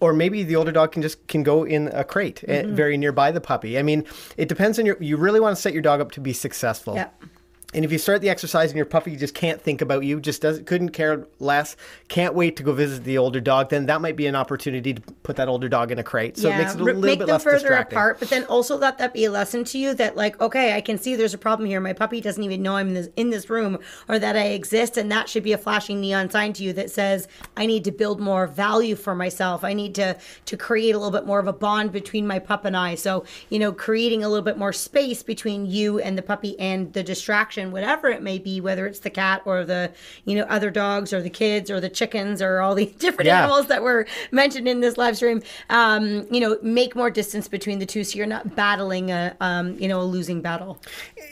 or 0.00 0.12
maybe 0.12 0.42
the 0.42 0.56
older 0.56 0.72
dog 0.72 0.92
can 0.92 1.02
just 1.02 1.26
can 1.28 1.42
go 1.42 1.64
in 1.64 1.88
a 1.88 2.04
crate 2.04 2.42
eh, 2.48 2.62
mm-hmm. 2.62 2.74
very 2.74 2.96
nearby 2.96 3.30
the 3.30 3.40
puppy. 3.40 3.78
I 3.78 3.82
mean, 3.82 4.04
it 4.36 4.48
depends 4.48 4.78
on 4.78 4.86
your. 4.86 4.96
You 5.00 5.16
really 5.16 5.40
want 5.40 5.54
to 5.54 5.62
set 5.62 5.72
your 5.72 5.82
dog 5.82 6.00
up 6.00 6.10
to 6.12 6.20
be 6.20 6.32
successful. 6.32 6.94
Yeah. 6.94 7.08
And 7.74 7.84
if 7.84 7.92
you 7.92 7.98
start 7.98 8.22
the 8.22 8.30
exercise 8.30 8.70
and 8.70 8.76
your 8.78 8.86
puppy 8.86 9.14
just 9.14 9.34
can't 9.34 9.60
think 9.60 9.82
about 9.82 10.02
you, 10.02 10.20
just 10.20 10.40
doesn't 10.40 10.66
couldn't 10.66 10.90
care 10.90 11.26
less, 11.38 11.76
can't 12.08 12.34
wait 12.34 12.56
to 12.56 12.62
go 12.62 12.72
visit 12.72 13.04
the 13.04 13.18
older 13.18 13.42
dog, 13.42 13.68
then 13.68 13.84
that 13.86 14.00
might 14.00 14.16
be 14.16 14.26
an 14.26 14.34
opportunity 14.34 14.94
to 14.94 15.02
put 15.22 15.36
that 15.36 15.48
older 15.48 15.68
dog 15.68 15.92
in 15.92 15.98
a 15.98 16.02
crate. 16.02 16.38
So 16.38 16.48
yeah, 16.48 16.54
it 16.54 16.58
makes 16.62 16.74
it 16.74 16.80
a 16.80 16.84
little 16.84 17.02
make 17.02 17.18
bit 17.18 17.26
them 17.26 17.34
less 17.34 17.42
further 17.42 17.58
distracting. 17.58 17.98
apart, 17.98 18.20
but 18.20 18.30
then 18.30 18.44
also 18.44 18.78
let 18.78 18.96
that 18.96 19.12
be 19.12 19.26
a 19.26 19.30
lesson 19.30 19.64
to 19.64 19.78
you 19.78 19.92
that 19.94 20.16
like, 20.16 20.40
okay, 20.40 20.76
I 20.76 20.80
can 20.80 20.96
see 20.96 21.14
there's 21.14 21.34
a 21.34 21.38
problem 21.38 21.68
here. 21.68 21.78
My 21.78 21.92
puppy 21.92 22.22
doesn't 22.22 22.42
even 22.42 22.62
know 22.62 22.76
I'm 22.76 22.88
in 22.88 22.94
this 22.94 23.08
in 23.16 23.28
this 23.28 23.50
room 23.50 23.78
or 24.08 24.18
that 24.18 24.34
I 24.34 24.46
exist, 24.46 24.96
and 24.96 25.12
that 25.12 25.28
should 25.28 25.42
be 25.42 25.52
a 25.52 25.58
flashing 25.58 26.00
neon 26.00 26.30
sign 26.30 26.54
to 26.54 26.62
you 26.62 26.72
that 26.72 26.90
says 26.90 27.28
I 27.58 27.66
need 27.66 27.84
to 27.84 27.92
build 27.92 28.18
more 28.18 28.46
value 28.46 28.96
for 28.96 29.14
myself. 29.14 29.62
I 29.62 29.74
need 29.74 29.94
to 29.96 30.16
to 30.46 30.56
create 30.56 30.94
a 30.94 30.98
little 30.98 31.12
bit 31.12 31.26
more 31.26 31.38
of 31.38 31.46
a 31.46 31.52
bond 31.52 31.92
between 31.92 32.26
my 32.26 32.38
pup 32.38 32.64
and 32.64 32.74
I. 32.74 32.94
So 32.94 33.26
you 33.50 33.58
know, 33.58 33.72
creating 33.72 34.24
a 34.24 34.28
little 34.30 34.42
bit 34.42 34.56
more 34.56 34.72
space 34.72 35.22
between 35.22 35.66
you 35.66 35.98
and 35.98 36.16
the 36.16 36.22
puppy 36.22 36.58
and 36.58 36.90
the 36.94 37.02
distraction, 37.02 37.57
whatever 37.66 38.08
it 38.08 38.22
may 38.22 38.38
be, 38.38 38.60
whether 38.60 38.86
it's 38.86 39.00
the 39.00 39.10
cat 39.10 39.42
or 39.44 39.64
the, 39.64 39.92
you 40.24 40.36
know, 40.36 40.44
other 40.44 40.70
dogs 40.70 41.12
or 41.12 41.20
the 41.20 41.30
kids 41.30 41.70
or 41.70 41.80
the 41.80 41.88
chickens 41.88 42.40
or 42.40 42.60
all 42.60 42.74
the 42.74 42.86
different 42.98 43.26
yeah. 43.26 43.44
animals 43.44 43.66
that 43.66 43.82
were 43.82 44.06
mentioned 44.30 44.68
in 44.68 44.80
this 44.80 44.96
live 44.96 45.16
stream, 45.16 45.42
um, 45.70 46.26
you 46.30 46.40
know, 46.40 46.58
make 46.62 46.94
more 46.96 47.10
distance 47.10 47.48
between 47.48 47.78
the 47.78 47.86
two 47.86 48.04
so 48.04 48.16
you're 48.16 48.26
not 48.26 48.54
battling 48.54 49.10
a, 49.10 49.36
um, 49.40 49.78
you 49.78 49.88
know, 49.88 50.00
a 50.00 50.04
losing 50.04 50.40
battle. 50.40 50.78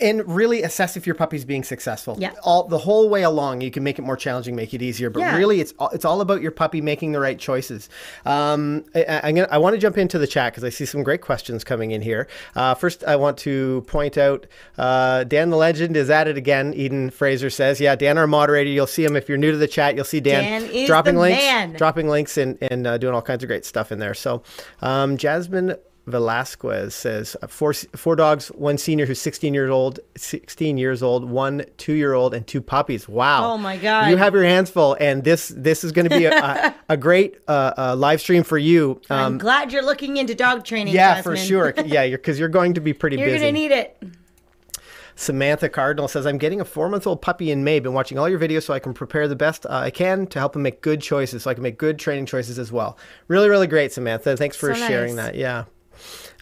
And 0.00 0.26
really 0.26 0.62
assess 0.62 0.97
if 0.97 1.06
your 1.06 1.14
puppy's 1.14 1.45
being 1.45 1.64
successful. 1.64 2.16
Yeah. 2.18 2.33
All 2.42 2.68
the 2.68 2.78
whole 2.78 3.09
way 3.09 3.23
along, 3.23 3.61
you 3.61 3.71
can 3.71 3.83
make 3.83 3.99
it 3.99 4.02
more 4.02 4.16
challenging, 4.16 4.56
make 4.56 4.75
it 4.75 4.83
easier, 4.83 5.11
but 5.11 5.21
yeah. 5.21 5.37
really 5.37 5.61
it's 5.61 5.73
all, 5.78 5.90
it's 5.90 6.04
all 6.04 6.21
about 6.21 6.42
your 6.42 6.50
puppy 6.50 6.80
making 6.80 7.12
the 7.12 7.21
right 7.21 7.38
choices. 7.38 7.88
Um, 8.25 8.85
I, 8.95 9.21
I'm 9.25 9.35
gonna, 9.35 9.49
I 9.50 9.59
want 9.59 9.75
to 9.75 9.78
jump 9.78 9.99
into 9.99 10.18
the 10.18 10.26
chat 10.26 10.52
because 10.52 10.64
I 10.64 10.71
see 10.71 10.85
some 10.85 11.02
great 11.02 11.21
questions 11.21 11.64
coming 11.64 11.90
in 11.90 12.02
here. 12.02 12.28
Uh, 12.54 12.75
first, 12.75 13.04
I 13.04 13.16
want 13.16 13.38
to 13.38 13.85
point 13.87 14.18
out 14.18 14.47
uh, 14.78 15.25
Dan 15.25 15.50
the 15.50 15.56
Legend 15.56 15.97
is 15.97 16.11
at 16.17 16.29
it 16.29 16.37
again. 16.37 16.73
Eden 16.75 17.11
Fraser 17.11 17.51
says, 17.51 17.81
"Yeah, 17.81 17.95
Dan, 17.95 18.19
our 18.19 18.27
moderator. 18.27 18.71
You'll 18.71 18.87
see 18.87 19.05
him 19.05 19.17
if 19.17 19.29
you're 19.29 19.39
new 19.39 19.53
to 19.53 19.59
the 19.59 19.69
chat. 19.69 19.95
You'll 19.95 20.05
see 20.05 20.21
Dan, 20.21 20.63
Dan 20.63 20.87
dropping 20.87 21.17
links, 21.17 21.43
man. 21.43 21.73
dropping 21.75 22.09
links, 22.09 22.37
and 22.37 22.59
and 22.61 22.87
uh, 22.87 22.99
doing 22.99 23.15
all 23.15 23.23
kinds 23.23 23.45
of 23.45 23.49
great 23.49 23.65
stuff 23.65 23.93
in 23.93 23.99
there." 23.99 24.15
So, 24.15 24.43
um, 24.81 25.17
Jasmine 25.17 25.77
Velasquez 26.07 26.95
says 26.95 27.37
four 27.49 27.73
four 27.73 28.15
dogs, 28.15 28.49
one 28.49 28.79
senior 28.79 29.07
who's 29.07 29.21
16 29.21 29.53
years 29.53 29.71
old, 29.71 29.99
16 30.17 30.79
years 30.79 31.03
old, 31.03 31.29
one 31.29 31.65
two 31.79 31.95
year 31.95 32.15
old, 32.15 32.33
and 32.33 32.47
two 32.47 32.61
puppies. 32.61 33.09
Wow! 33.09 33.53
Oh 33.53 33.59
my 33.59 33.77
God! 33.77 34.11
You 34.11 34.17
have 34.17 34.33
your 34.33 34.45
hands 34.45 34.71
full, 34.71 34.97
and 35.01 35.25
this 35.25 35.49
this 35.49 35.83
is 35.83 35.91
going 35.91 36.09
to 36.09 36.17
be 36.17 36.27
a, 36.27 36.33
a, 36.33 36.75
a, 36.91 36.97
great 36.97 37.39
uh, 37.49 37.73
uh, 37.77 37.97
live 37.97 38.21
stream 38.21 38.45
for 38.45 38.57
you. 38.57 39.01
Um, 39.11 39.19
I'm 39.19 39.39
glad 39.39 39.73
you're 39.73 39.85
looking 39.85 40.17
into 40.17 40.35
dog 40.35 40.65
training. 40.65 40.95
Yeah, 40.95 41.17
Jasmine. 41.17 41.37
for 41.37 41.37
sure. 41.37 41.75
Yeah, 41.87 42.09
because 42.09 42.39
you're, 42.39 42.47
you're, 42.47 42.53
going 42.53 42.75
to 42.75 42.81
be 42.81 42.93
pretty 42.93 43.17
you're 43.17 43.27
busy. 43.27 43.45
You're 43.45 43.53
going 43.53 43.55
to 43.55 43.61
need 43.61 43.71
it. 43.73 44.25
Samantha 45.19 45.71
Cardinal 45.71 46.09
says, 46.09 46.27
I'm 46.27 46.37
getting 46.37 46.61
a 46.61 46.65
four 46.65 46.91
month 46.91 47.07
old 47.07 47.23
puppy 47.23 47.51
in 47.51 47.65
May. 47.65 47.81
Been 47.81 47.95
watching 47.95 48.19
all 48.19 48.29
your 48.29 48.39
videos 48.39 48.65
so 48.65 48.75
I 48.75 48.79
can 48.79 48.93
prepare 48.93 49.27
the 49.27 49.35
best 49.35 49.65
uh, 49.65 49.71
I 49.71 49.91
can 49.91 50.27
to 50.29 50.39
help 50.39 50.55
him 50.55 50.63
make 50.63 50.83
good 50.83 51.00
choices, 51.00 51.43
so 51.43 51.50
I 51.50 51.55
can 51.55 51.63
make 51.63 51.79
good 51.79 51.99
training 51.99 52.26
choices 52.26 52.59
as 52.59 52.71
well. 52.71 52.99
Really, 53.26 53.49
really 53.49 53.67
great, 53.67 53.93
Samantha. 53.93 54.37
Thanks 54.37 54.57
for 54.57 54.75
so 54.75 54.87
sharing 54.87 55.17
nice. 55.17 55.33
that. 55.33 55.35
Yeah. 55.35 55.65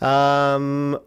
Um, 0.03 0.99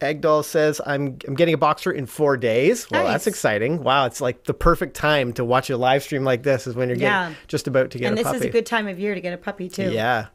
Eggdoll 0.00 0.44
says, 0.44 0.80
I'm, 0.84 1.18
I'm 1.28 1.34
getting 1.34 1.54
a 1.54 1.58
boxer 1.58 1.92
in 1.92 2.06
four 2.06 2.36
days. 2.36 2.90
Well, 2.90 3.04
nice. 3.04 3.12
that's 3.12 3.26
exciting. 3.28 3.84
Wow, 3.84 4.06
it's 4.06 4.20
like 4.20 4.44
the 4.44 4.54
perfect 4.54 4.96
time 4.96 5.32
to 5.34 5.44
watch 5.44 5.70
a 5.70 5.76
live 5.76 6.02
stream 6.02 6.24
like 6.24 6.42
this 6.42 6.66
is 6.66 6.74
when 6.74 6.88
you're 6.88 6.98
yeah. 6.98 7.28
getting 7.28 7.36
just 7.46 7.68
about 7.68 7.92
to 7.92 7.98
get 7.98 8.08
and 8.08 8.18
a 8.18 8.22
puppy. 8.22 8.34
And 8.34 8.42
this 8.42 8.46
is 8.46 8.50
a 8.50 8.52
good 8.52 8.66
time 8.66 8.88
of 8.88 8.98
year 8.98 9.14
to 9.14 9.20
get 9.20 9.32
a 9.32 9.38
puppy, 9.38 9.68
too. 9.68 9.92
Yeah. 9.92 10.26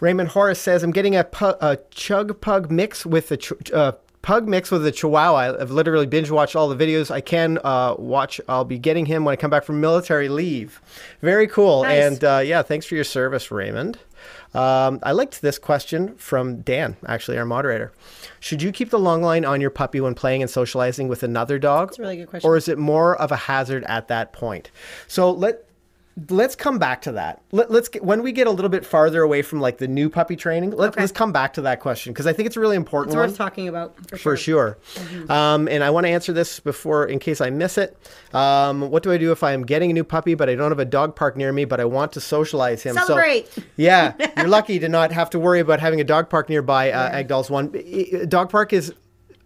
Raymond 0.00 0.30
Horace 0.30 0.60
says, 0.60 0.82
I'm 0.82 0.92
getting 0.92 1.14
a, 1.14 1.24
pu- 1.24 1.56
a 1.60 1.78
chug 1.90 2.40
pug 2.40 2.70
mix 2.72 3.06
with 3.06 3.30
a 3.30 3.36
ch- 3.36 3.70
uh, 3.72 3.92
pug 4.28 4.46
mix 4.46 4.70
with 4.70 4.86
a 4.86 4.92
chihuahua. 4.92 5.56
I've 5.58 5.70
literally 5.70 6.04
binge 6.04 6.30
watched 6.30 6.54
all 6.54 6.68
the 6.68 6.76
videos 6.76 7.10
I 7.10 7.22
can 7.22 7.58
uh, 7.64 7.94
watch. 7.98 8.42
I'll 8.46 8.62
be 8.62 8.78
getting 8.78 9.06
him 9.06 9.24
when 9.24 9.32
I 9.32 9.36
come 9.36 9.48
back 9.48 9.64
from 9.64 9.80
military 9.80 10.28
leave. 10.28 10.82
Very 11.22 11.46
cool. 11.46 11.84
Nice. 11.84 12.02
And 12.02 12.24
uh, 12.24 12.42
yeah, 12.44 12.60
thanks 12.60 12.84
for 12.84 12.94
your 12.94 13.04
service, 13.04 13.50
Raymond. 13.50 13.98
Um, 14.52 15.00
I 15.02 15.12
liked 15.12 15.40
this 15.40 15.58
question 15.58 16.14
from 16.16 16.60
Dan, 16.60 16.98
actually, 17.06 17.38
our 17.38 17.46
moderator. 17.46 17.90
Should 18.38 18.60
you 18.60 18.70
keep 18.70 18.90
the 18.90 18.98
long 18.98 19.22
line 19.22 19.46
on 19.46 19.62
your 19.62 19.70
puppy 19.70 19.98
when 19.98 20.14
playing 20.14 20.42
and 20.42 20.50
socializing 20.50 21.08
with 21.08 21.22
another 21.22 21.58
dog? 21.58 21.88
That's 21.88 21.98
a 21.98 22.02
really 22.02 22.16
good 22.18 22.28
question. 22.28 22.50
Or 22.50 22.58
is 22.58 22.68
it 22.68 22.76
more 22.76 23.16
of 23.16 23.32
a 23.32 23.36
hazard 23.36 23.82
at 23.84 24.08
that 24.08 24.34
point? 24.34 24.70
So 25.06 25.30
let 25.30 25.64
let's 26.30 26.56
come 26.56 26.78
back 26.78 27.02
to 27.02 27.12
that. 27.12 27.42
Let, 27.52 27.70
us 27.70 27.88
get 27.88 28.04
when 28.04 28.22
we 28.22 28.32
get 28.32 28.46
a 28.46 28.50
little 28.50 28.68
bit 28.68 28.84
farther 28.84 29.22
away 29.22 29.42
from 29.42 29.60
like 29.60 29.78
the 29.78 29.88
new 29.88 30.10
puppy 30.10 30.36
training. 30.36 30.72
Let, 30.72 30.98
us 30.98 31.12
come 31.12 31.32
back 31.32 31.54
to 31.54 31.62
that 31.62 31.80
question 31.80 32.12
because 32.12 32.26
I 32.26 32.32
think 32.32 32.46
it's 32.46 32.56
a 32.56 32.60
really 32.60 32.76
important. 32.76 33.14
It's 33.14 33.16
worth 33.16 33.36
talking 33.36 33.68
about 33.68 33.96
for 34.08 34.16
sure. 34.16 34.18
For 34.18 34.36
sure. 34.36 34.78
Mm-hmm. 34.94 35.30
Um, 35.30 35.68
and 35.68 35.84
I 35.84 35.90
want 35.90 36.06
to 36.06 36.10
answer 36.10 36.32
this 36.32 36.60
before, 36.60 37.06
in 37.06 37.18
case 37.18 37.40
I 37.40 37.50
miss 37.50 37.78
it. 37.78 37.96
Um, 38.34 38.90
what 38.90 39.02
do 39.02 39.12
I 39.12 39.18
do 39.18 39.32
if 39.32 39.42
I 39.42 39.52
am 39.52 39.64
getting 39.64 39.90
a 39.90 39.94
new 39.94 40.04
puppy 40.04 40.34
but 40.34 40.48
I 40.48 40.54
don't 40.54 40.70
have 40.70 40.78
a 40.78 40.84
dog 40.84 41.14
park 41.14 41.36
near 41.36 41.52
me 41.52 41.64
but 41.64 41.80
I 41.80 41.84
want 41.84 42.12
to 42.12 42.20
socialize 42.20 42.82
him? 42.82 42.94
Celebrate. 42.94 43.48
So, 43.48 43.62
yeah, 43.76 44.14
you're 44.36 44.48
lucky 44.48 44.78
to 44.78 44.88
not 44.88 45.12
have 45.12 45.30
to 45.30 45.38
worry 45.38 45.60
about 45.60 45.80
having 45.80 46.00
a 46.00 46.04
dog 46.04 46.30
park 46.30 46.48
nearby. 46.48 46.90
Uh, 46.90 47.10
yeah. 47.10 47.22
Dolls 47.22 47.50
one 47.50 47.72
dog 48.28 48.50
park 48.50 48.72
is 48.72 48.92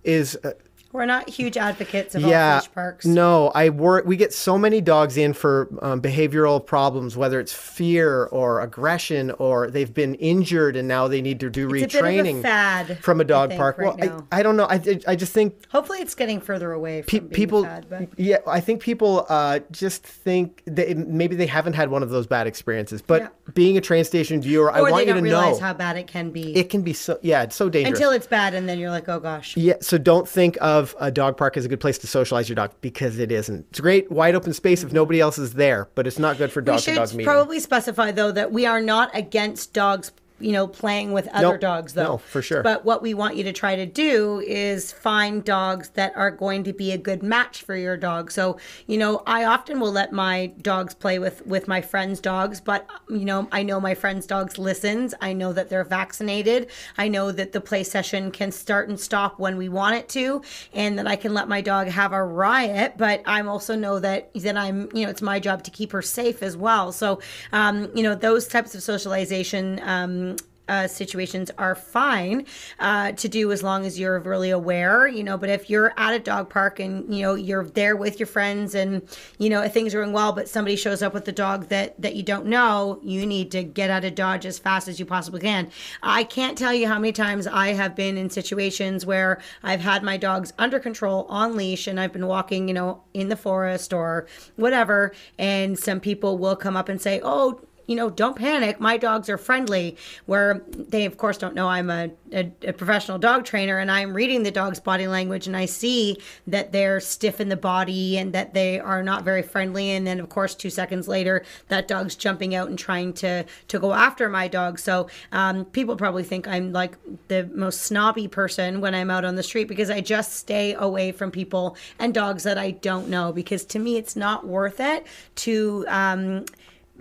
is. 0.04 0.38
Uh, 0.42 0.52
we're 0.92 1.06
not 1.06 1.28
huge 1.28 1.56
advocates 1.56 2.14
of 2.14 2.22
yeah, 2.22 2.60
all 2.62 2.68
parks. 2.74 3.06
No, 3.06 3.48
I 3.54 3.70
work. 3.70 4.04
We 4.04 4.16
get 4.16 4.34
so 4.34 4.58
many 4.58 4.82
dogs 4.82 5.16
in 5.16 5.32
for 5.32 5.68
um, 5.80 6.02
behavioral 6.02 6.64
problems, 6.64 7.16
whether 7.16 7.40
it's 7.40 7.52
fear 7.52 8.24
or 8.26 8.60
aggression, 8.60 9.30
or 9.38 9.70
they've 9.70 9.92
been 9.92 10.14
injured 10.16 10.76
and 10.76 10.86
now 10.86 11.08
they 11.08 11.22
need 11.22 11.40
to 11.40 11.48
do 11.48 11.72
it's 11.74 11.94
retraining. 11.94 12.40
A 12.40 12.42
fad, 12.42 12.98
from 13.02 13.20
a 13.20 13.24
dog 13.24 13.50
think, 13.50 13.58
park. 13.58 13.78
Right 13.78 13.96
well, 13.96 14.26
I, 14.30 14.40
I, 14.40 14.42
don't 14.42 14.56
know. 14.56 14.66
I, 14.66 15.00
I 15.06 15.16
just 15.16 15.32
think 15.32 15.66
hopefully 15.70 16.00
it's 16.00 16.14
getting 16.14 16.40
further 16.40 16.72
away 16.72 17.02
from 17.02 17.20
pe- 17.20 17.28
people. 17.28 17.64
Fad, 17.64 18.08
yeah, 18.18 18.38
I 18.46 18.60
think 18.60 18.82
people 18.82 19.24
uh, 19.30 19.60
just 19.70 20.02
think 20.02 20.62
that 20.66 20.94
maybe 20.96 21.36
they 21.36 21.46
haven't 21.46 21.72
had 21.72 21.90
one 21.90 22.02
of 22.02 22.10
those 22.10 22.26
bad 22.26 22.46
experiences. 22.46 23.00
But 23.00 23.22
yeah. 23.22 23.28
being 23.54 23.78
a 23.78 23.80
train 23.80 24.04
station 24.04 24.42
viewer, 24.42 24.66
or 24.66 24.72
I 24.72 24.82
want 24.82 25.06
you 25.06 25.14
to 25.14 25.22
know 25.22 25.58
how 25.58 25.72
bad 25.72 25.96
it 25.96 26.06
can 26.06 26.30
be. 26.30 26.54
It 26.54 26.68
can 26.68 26.82
be 26.82 26.92
so 26.92 27.18
yeah, 27.22 27.44
it's 27.44 27.56
so 27.56 27.70
dangerous 27.70 27.98
until 27.98 28.10
it's 28.10 28.26
bad, 28.26 28.52
and 28.52 28.68
then 28.68 28.78
you're 28.78 28.90
like, 28.90 29.08
oh 29.08 29.20
gosh. 29.20 29.56
Yeah, 29.56 29.76
so 29.80 29.96
don't 29.96 30.28
think 30.28 30.58
of 30.60 30.81
a 31.00 31.10
dog 31.10 31.36
park 31.36 31.56
is 31.56 31.64
a 31.64 31.68
good 31.68 31.80
place 31.80 31.98
to 31.98 32.06
socialize 32.06 32.48
your 32.48 32.56
dog 32.56 32.72
because 32.80 33.18
it 33.18 33.32
isn't. 33.32 33.66
It's 33.70 33.78
a 33.78 33.82
great 33.82 34.10
wide 34.10 34.34
open 34.34 34.52
space 34.52 34.82
if 34.82 34.92
nobody 34.92 35.20
else 35.20 35.38
is 35.38 35.54
there, 35.54 35.88
but 35.94 36.06
it's 36.06 36.18
not 36.18 36.38
good 36.38 36.52
for 36.52 36.60
dog 36.60 36.80
to 36.80 36.94
dog 36.94 37.10
meeting. 37.12 37.24
Probably 37.24 37.60
specify 37.60 38.10
though 38.10 38.32
that 38.32 38.52
we 38.52 38.66
are 38.66 38.80
not 38.80 39.10
against 39.14 39.72
dogs 39.72 40.12
you 40.42 40.52
know, 40.52 40.66
playing 40.66 41.12
with 41.12 41.28
other 41.28 41.52
nope. 41.52 41.60
dogs 41.60 41.94
though. 41.94 42.02
No, 42.02 42.18
for 42.18 42.42
sure. 42.42 42.62
But 42.62 42.84
what 42.84 43.02
we 43.02 43.14
want 43.14 43.36
you 43.36 43.44
to 43.44 43.52
try 43.52 43.76
to 43.76 43.86
do 43.86 44.40
is 44.40 44.92
find 44.92 45.44
dogs 45.44 45.90
that 45.90 46.12
are 46.16 46.30
going 46.30 46.64
to 46.64 46.72
be 46.72 46.92
a 46.92 46.98
good 46.98 47.22
match 47.22 47.62
for 47.62 47.76
your 47.76 47.96
dog. 47.96 48.30
So, 48.30 48.58
you 48.86 48.98
know, 48.98 49.22
I 49.26 49.44
often 49.44 49.80
will 49.80 49.92
let 49.92 50.12
my 50.12 50.46
dogs 50.60 50.94
play 50.94 51.18
with 51.18 51.46
with 51.46 51.68
my 51.68 51.80
friends' 51.80 52.20
dogs, 52.20 52.60
but 52.60 52.88
you 53.08 53.24
know, 53.24 53.48
I 53.52 53.62
know 53.62 53.80
my 53.80 53.94
friends' 53.94 54.26
dogs 54.26 54.58
listens. 54.58 55.14
I 55.20 55.32
know 55.32 55.52
that 55.52 55.68
they're 55.68 55.84
vaccinated. 55.84 56.68
I 56.98 57.08
know 57.08 57.32
that 57.32 57.52
the 57.52 57.60
play 57.60 57.84
session 57.84 58.30
can 58.30 58.50
start 58.50 58.88
and 58.88 58.98
stop 58.98 59.38
when 59.38 59.56
we 59.56 59.68
want 59.68 59.96
it 59.96 60.08
to, 60.10 60.42
and 60.72 60.98
that 60.98 61.06
I 61.06 61.16
can 61.16 61.34
let 61.34 61.48
my 61.48 61.60
dog 61.60 61.86
have 61.88 62.12
a 62.12 62.22
riot, 62.22 62.94
but 62.96 63.22
I 63.26 63.40
also 63.42 63.76
know 63.76 63.98
that 64.00 64.32
that 64.34 64.56
I'm, 64.56 64.88
you 64.94 65.04
know, 65.04 65.10
it's 65.10 65.22
my 65.22 65.38
job 65.38 65.62
to 65.64 65.70
keep 65.70 65.92
her 65.92 66.02
safe 66.02 66.42
as 66.42 66.56
well. 66.56 66.92
So, 66.92 67.20
um, 67.52 67.90
you 67.94 68.02
know, 68.02 68.14
those 68.14 68.48
types 68.48 68.74
of 68.74 68.82
socialization 68.82 69.80
um, 69.84 70.31
uh, 70.72 70.88
situations 70.88 71.50
are 71.58 71.74
fine 71.74 72.46
uh, 72.80 73.12
to 73.12 73.28
do 73.28 73.52
as 73.52 73.62
long 73.62 73.84
as 73.84 74.00
you're 74.00 74.18
really 74.20 74.48
aware, 74.48 75.06
you 75.06 75.22
know. 75.22 75.36
But 75.36 75.50
if 75.50 75.68
you're 75.68 75.92
at 75.98 76.14
a 76.14 76.18
dog 76.18 76.48
park 76.48 76.80
and 76.80 77.14
you 77.14 77.20
know 77.20 77.34
you're 77.34 77.66
there 77.66 77.94
with 77.94 78.18
your 78.18 78.26
friends 78.26 78.74
and 78.74 79.02
you 79.38 79.50
know 79.50 79.68
things 79.68 79.94
are 79.94 80.00
going 80.00 80.14
well, 80.14 80.32
but 80.32 80.48
somebody 80.48 80.76
shows 80.76 81.02
up 81.02 81.12
with 81.12 81.28
a 81.28 81.32
dog 81.32 81.68
that 81.68 82.00
that 82.00 82.16
you 82.16 82.22
don't 82.22 82.46
know, 82.46 82.98
you 83.02 83.26
need 83.26 83.50
to 83.50 83.62
get 83.62 83.90
out 83.90 84.04
of 84.06 84.14
dodge 84.14 84.46
as 84.46 84.58
fast 84.58 84.88
as 84.88 84.98
you 84.98 85.04
possibly 85.04 85.40
can. 85.40 85.70
I 86.02 86.24
can't 86.24 86.56
tell 86.56 86.72
you 86.72 86.88
how 86.88 86.98
many 86.98 87.12
times 87.12 87.46
I 87.46 87.74
have 87.74 87.94
been 87.94 88.16
in 88.16 88.30
situations 88.30 89.04
where 89.04 89.42
I've 89.62 89.80
had 89.80 90.02
my 90.02 90.16
dogs 90.16 90.54
under 90.58 90.80
control 90.80 91.26
on 91.28 91.54
leash 91.54 91.86
and 91.86 92.00
I've 92.00 92.14
been 92.14 92.26
walking, 92.26 92.66
you 92.66 92.74
know, 92.74 93.02
in 93.12 93.28
the 93.28 93.36
forest 93.36 93.92
or 93.92 94.26
whatever, 94.56 95.12
and 95.38 95.78
some 95.78 96.00
people 96.00 96.38
will 96.38 96.56
come 96.56 96.78
up 96.78 96.88
and 96.88 96.98
say, 96.98 97.20
"Oh." 97.22 97.60
You 97.92 97.96
know, 97.96 98.08
don't 98.08 98.36
panic. 98.36 98.80
My 98.80 98.96
dogs 98.96 99.28
are 99.28 99.36
friendly. 99.36 99.98
Where 100.24 100.62
they, 100.70 101.04
of 101.04 101.18
course, 101.18 101.36
don't 101.36 101.54
know 101.54 101.68
I'm 101.68 101.90
a, 101.90 102.10
a, 102.32 102.50
a 102.62 102.72
professional 102.72 103.18
dog 103.18 103.44
trainer 103.44 103.76
and 103.76 103.90
I'm 103.90 104.14
reading 104.14 104.44
the 104.44 104.50
dog's 104.50 104.80
body 104.80 105.06
language 105.06 105.46
and 105.46 105.54
I 105.54 105.66
see 105.66 106.16
that 106.46 106.72
they're 106.72 107.00
stiff 107.00 107.38
in 107.38 107.50
the 107.50 107.56
body 107.56 108.16
and 108.16 108.32
that 108.32 108.54
they 108.54 108.80
are 108.80 109.02
not 109.02 109.24
very 109.24 109.42
friendly. 109.42 109.90
And 109.90 110.06
then, 110.06 110.20
of 110.20 110.30
course, 110.30 110.54
two 110.54 110.70
seconds 110.70 111.06
later, 111.06 111.44
that 111.68 111.86
dog's 111.86 112.16
jumping 112.16 112.54
out 112.54 112.68
and 112.68 112.78
trying 112.78 113.12
to, 113.14 113.44
to 113.68 113.78
go 113.78 113.92
after 113.92 114.30
my 114.30 114.48
dog. 114.48 114.78
So 114.78 115.08
um, 115.30 115.66
people 115.66 115.94
probably 115.96 116.24
think 116.24 116.48
I'm 116.48 116.72
like 116.72 116.96
the 117.28 117.50
most 117.54 117.82
snobby 117.82 118.26
person 118.26 118.80
when 118.80 118.94
I'm 118.94 119.10
out 119.10 119.26
on 119.26 119.34
the 119.34 119.42
street 119.42 119.68
because 119.68 119.90
I 119.90 120.00
just 120.00 120.32
stay 120.36 120.72
away 120.72 121.12
from 121.12 121.30
people 121.30 121.76
and 121.98 122.14
dogs 122.14 122.44
that 122.44 122.56
I 122.56 122.70
don't 122.70 123.08
know 123.08 123.34
because 123.34 123.66
to 123.66 123.78
me, 123.78 123.98
it's 123.98 124.16
not 124.16 124.46
worth 124.46 124.80
it 124.80 125.06
to. 125.34 125.84
Um, 125.88 126.46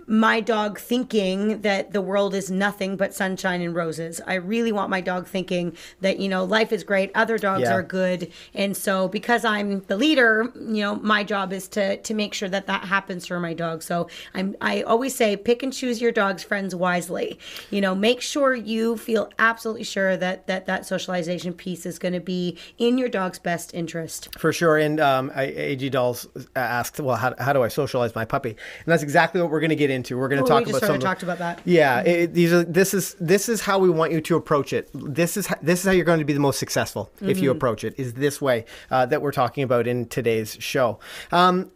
my 0.06 0.40
dog 0.40 0.78
thinking 0.78 1.60
that 1.62 1.92
the 1.92 2.00
world 2.00 2.34
is 2.34 2.50
nothing 2.50 2.96
but 2.96 3.14
sunshine 3.14 3.60
and 3.60 3.74
roses. 3.74 4.20
I 4.26 4.34
really 4.34 4.72
want 4.72 4.90
my 4.90 5.00
dog 5.00 5.26
thinking 5.26 5.76
that, 6.00 6.18
you 6.18 6.28
know, 6.28 6.44
life 6.44 6.72
is 6.72 6.84
great, 6.84 7.10
other 7.14 7.38
dogs 7.38 7.62
Yeah. 7.62 7.74
are 7.74 7.82
good. 7.82 8.30
And 8.54 8.76
so 8.76 9.08
because 9.08 9.44
I'm 9.44 9.80
the 9.86 9.96
leader, 9.96 10.50
you 10.56 10.82
know, 10.82 10.96
my 10.96 11.24
job 11.24 11.52
is 11.52 11.68
to 11.68 11.96
to 11.98 12.14
make 12.14 12.34
sure 12.34 12.48
that 12.48 12.66
that 12.66 12.84
happens 12.84 13.26
for 13.26 13.38
my 13.40 13.54
dog. 13.54 13.82
So 13.82 14.08
I'm 14.34 14.56
I 14.60 14.82
always 14.82 15.14
say 15.14 15.36
pick 15.36 15.62
and 15.62 15.72
choose 15.72 16.00
your 16.00 16.12
dog's 16.12 16.42
friends 16.42 16.74
wisely. 16.74 17.38
You 17.70 17.80
know, 17.80 17.94
make 17.94 18.20
sure 18.20 18.54
you 18.54 18.96
feel 18.96 19.30
absolutely 19.38 19.84
sure 19.84 20.16
that 20.16 20.46
that 20.48 20.66
that 20.66 20.84
socialization 20.86 21.52
piece 21.52 21.86
is 21.86 21.98
going 21.98 22.14
to 22.14 22.20
be 22.20 22.58
in 22.78 22.98
your 22.98 23.08
dog's 23.08 23.38
best 23.38 23.72
interest. 23.74 24.28
For 24.38 24.52
sure. 24.52 24.78
And 24.78 24.98
um, 25.00 25.30
I- 25.34 25.44
AG 25.44 25.88
Dolls 25.90 26.26
asked, 26.56 26.98
well, 27.00 27.16
how, 27.16 27.34
how 27.38 27.52
do 27.52 27.62
I 27.62 27.68
socialize 27.68 28.14
my 28.14 28.24
puppy? 28.24 28.50
And 28.50 28.86
that's 28.86 29.02
exactly 29.02 29.40
what 29.40 29.50
we're 29.50 29.60
going 29.60 29.70
to 29.70 29.76
get 29.76 29.90
into. 29.92 30.18
We're 30.18 30.28
going 30.28 30.38
to 30.38 30.44
Oh, 30.44 30.58
talk 30.58 30.66
we 30.66 30.72
about 30.72 30.86
some 30.86 30.98
talked 30.98 31.22
about 31.22 31.38
that. 31.38 31.60
Yeah, 31.64 32.00
it, 32.00 32.34
these 32.34 32.52
are 32.52 32.64
this 32.64 32.92
is 32.94 33.14
this 33.20 33.48
is 33.48 33.60
how 33.60 33.78
we 33.78 33.88
want 33.90 34.10
you 34.12 34.20
to 34.20 34.36
approach 34.36 34.72
it. 34.72 34.90
This 34.94 35.36
is 35.36 35.48
this 35.62 35.80
is 35.80 35.86
how 35.86 35.92
you're 35.92 36.04
going 36.04 36.18
to 36.18 36.24
be 36.24 36.32
the 36.32 36.40
most 36.40 36.58
successful 36.58 37.10
if 37.20 37.36
Mm-hmm. 37.36 37.44
you 37.44 37.50
approach 37.50 37.84
it. 37.84 37.94
Is 37.98 38.14
this 38.14 38.40
way 38.42 38.64
uh, 38.90 39.06
that 39.06 39.22
we're 39.22 39.32
talking 39.32 39.62
about 39.64 39.86
in 39.86 40.06
today's 40.06 40.56
show? 40.60 40.98
Um, 41.30 41.70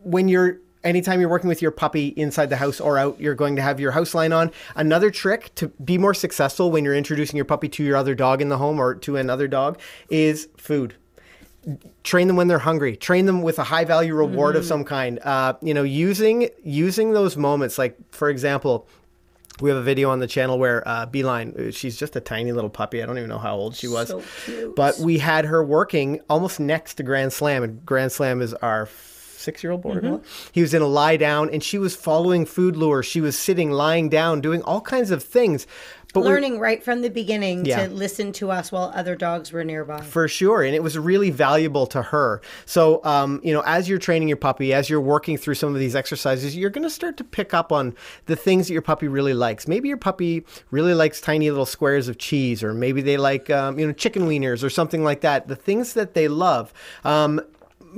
when 0.00 0.28
you're 0.28 0.58
anytime 0.84 1.20
you're 1.20 1.28
working 1.28 1.48
with 1.48 1.60
your 1.60 1.72
puppy 1.72 2.08
inside 2.08 2.46
the 2.50 2.56
house 2.56 2.80
or 2.80 2.96
out 2.98 3.20
you're 3.20 3.34
going 3.34 3.56
to 3.56 3.62
have 3.62 3.80
your 3.80 3.90
house 3.90 4.14
line 4.14 4.32
on 4.32 4.50
another 4.76 5.10
trick 5.10 5.52
to 5.56 5.66
be 5.84 5.98
more 5.98 6.14
successful 6.14 6.70
when 6.70 6.84
you're 6.84 6.94
introducing 6.94 7.36
your 7.36 7.44
puppy 7.44 7.68
to 7.68 7.82
your 7.82 7.96
other 7.96 8.14
dog 8.14 8.40
in 8.40 8.48
the 8.48 8.58
home 8.58 8.78
or 8.78 8.94
to 8.94 9.16
another 9.16 9.48
dog 9.48 9.78
is 10.08 10.48
food 10.56 10.94
train 12.02 12.28
them 12.28 12.36
when 12.36 12.48
they're 12.48 12.58
hungry 12.58 12.96
train 12.96 13.26
them 13.26 13.42
with 13.42 13.58
a 13.58 13.64
high 13.64 13.84
value 13.84 14.14
reward 14.14 14.56
of 14.56 14.64
some 14.64 14.84
kind 14.84 15.18
uh, 15.20 15.54
you 15.60 15.74
know 15.74 15.82
using 15.82 16.48
using 16.62 17.12
those 17.12 17.36
moments 17.36 17.78
like 17.78 17.96
for 18.10 18.30
example 18.30 18.88
we 19.60 19.70
have 19.70 19.78
a 19.78 19.82
video 19.82 20.10
on 20.10 20.20
the 20.20 20.26
channel 20.26 20.58
where 20.58 20.86
uh, 20.86 21.06
Beeline, 21.06 21.54
uh, 21.58 21.70
she's 21.70 21.96
just 21.96 22.14
a 22.16 22.20
tiny 22.20 22.52
little 22.52 22.70
puppy. 22.70 23.02
I 23.02 23.06
don't 23.06 23.18
even 23.18 23.28
know 23.28 23.38
how 23.38 23.56
old 23.56 23.74
she 23.74 23.88
was. 23.88 24.08
So 24.08 24.22
cute. 24.44 24.76
But 24.76 24.98
we 24.98 25.18
had 25.18 25.44
her 25.46 25.64
working 25.64 26.20
almost 26.28 26.60
next 26.60 26.94
to 26.94 27.02
Grand 27.02 27.32
Slam, 27.32 27.62
and 27.62 27.84
Grand 27.84 28.12
Slam 28.12 28.40
is 28.40 28.54
our 28.54 28.88
six 29.38 29.62
year 29.62 29.72
old 29.72 29.82
border 29.82 30.00
collie. 30.00 30.20
He 30.52 30.60
was 30.60 30.74
in 30.74 30.82
a 30.82 30.86
lie 30.86 31.16
down, 31.16 31.50
and 31.50 31.62
she 31.62 31.78
was 31.78 31.96
following 31.96 32.44
food 32.44 32.76
lure. 32.76 33.02
She 33.02 33.20
was 33.20 33.38
sitting, 33.38 33.70
lying 33.70 34.08
down, 34.08 34.40
doing 34.40 34.62
all 34.62 34.80
kinds 34.80 35.10
of 35.10 35.22
things. 35.22 35.66
But 36.14 36.24
Learning 36.24 36.58
right 36.58 36.82
from 36.82 37.02
the 37.02 37.10
beginning 37.10 37.66
Yeah. 37.66 37.86
to 37.86 37.92
listen 37.92 38.32
to 38.32 38.50
us 38.50 38.72
while 38.72 38.90
other 38.94 39.14
dogs 39.14 39.52
were 39.52 39.62
nearby. 39.62 40.00
For 40.00 40.26
sure. 40.26 40.62
And 40.62 40.74
it 40.74 40.82
was 40.82 40.96
really 40.96 41.30
valuable 41.30 41.86
to 41.88 42.00
her. 42.00 42.40
So, 42.64 43.04
um, 43.04 43.40
you 43.44 43.52
know, 43.52 43.62
as 43.66 43.90
you're 43.90 43.98
training 43.98 44.26
your 44.28 44.38
puppy, 44.38 44.72
as 44.72 44.88
you're 44.88 45.02
working 45.02 45.36
through 45.36 45.56
some 45.56 45.74
of 45.74 45.80
these 45.80 45.94
exercises, 45.94 46.56
you're 46.56 46.70
going 46.70 46.82
to 46.84 46.90
start 46.90 47.18
to 47.18 47.24
pick 47.24 47.52
up 47.52 47.72
on 47.72 47.94
the 48.24 48.36
things 48.36 48.68
that 48.68 48.72
your 48.72 48.80
puppy 48.82 49.06
really 49.06 49.34
likes. 49.34 49.68
Maybe 49.68 49.88
your 49.88 49.98
puppy 49.98 50.46
really 50.70 50.94
likes 50.94 51.20
tiny 51.20 51.50
little 51.50 51.66
squares 51.66 52.08
of 52.08 52.16
cheese, 52.16 52.62
or 52.62 52.72
maybe 52.72 53.02
they 53.02 53.18
like, 53.18 53.50
um, 53.50 53.78
you 53.78 53.86
know, 53.86 53.92
chicken 53.92 54.26
wieners 54.26 54.64
or 54.64 54.70
something 54.70 55.04
like 55.04 55.20
that. 55.20 55.48
The 55.48 55.56
things 55.56 55.92
that 55.92 56.14
they 56.14 56.26
love. 56.26 56.72
Um, 57.04 57.40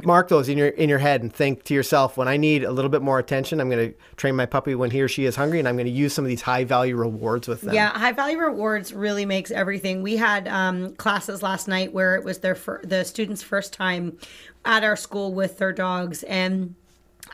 mark 0.05 0.29
those 0.29 0.48
in 0.48 0.57
your 0.57 0.68
in 0.68 0.88
your 0.88 0.98
head 0.98 1.22
and 1.22 1.33
think 1.33 1.64
to 1.64 1.74
yourself 1.74 2.16
when 2.16 2.29
i 2.29 2.37
need 2.37 2.64
a 2.64 2.70
little 2.70 2.88
bit 2.88 3.03
more 3.03 3.18
attention 3.18 3.61
i'm 3.61 3.68
going 3.68 3.90
to 3.90 3.96
train 4.16 4.37
my 4.37 4.46
puppy 4.46 4.74
when 4.74 4.90
he 4.90 5.00
or 5.03 5.09
she 5.09 5.24
is 5.24 5.37
hungry 5.37 5.59
and 5.59 5.68
i'm 5.68 5.76
going 5.76 5.87
to 5.87 5.92
use 5.92 6.12
some 6.12 6.24
of 6.24 6.29
these 6.29 6.42
high 6.42 6.64
value 6.64 6.96
rewards 6.96 7.48
with 7.48 7.61
them 7.62 7.74
Yeah, 7.74 7.90
high 7.90 8.12
value 8.12 8.38
rewards 8.38 8.92
really 8.92 9.24
makes 9.26 9.50
everything. 9.50 10.03
We 10.03 10.16
had 10.16 10.48
um, 10.48 10.94
classes 10.96 11.42
last 11.42 11.68
night 11.68 11.92
where 11.92 12.16
it 12.16 12.24
was 12.24 12.38
their 12.38 12.55
fir- 12.55 12.83
the 12.85 13.05
students' 13.05 13.42
first 13.42 13.72
time 13.72 14.18
at 14.64 14.85
our 14.85 14.96
school 14.96 15.33
with 15.33 15.59
their 15.59 15.72
dogs, 15.72 16.22
and 16.24 16.74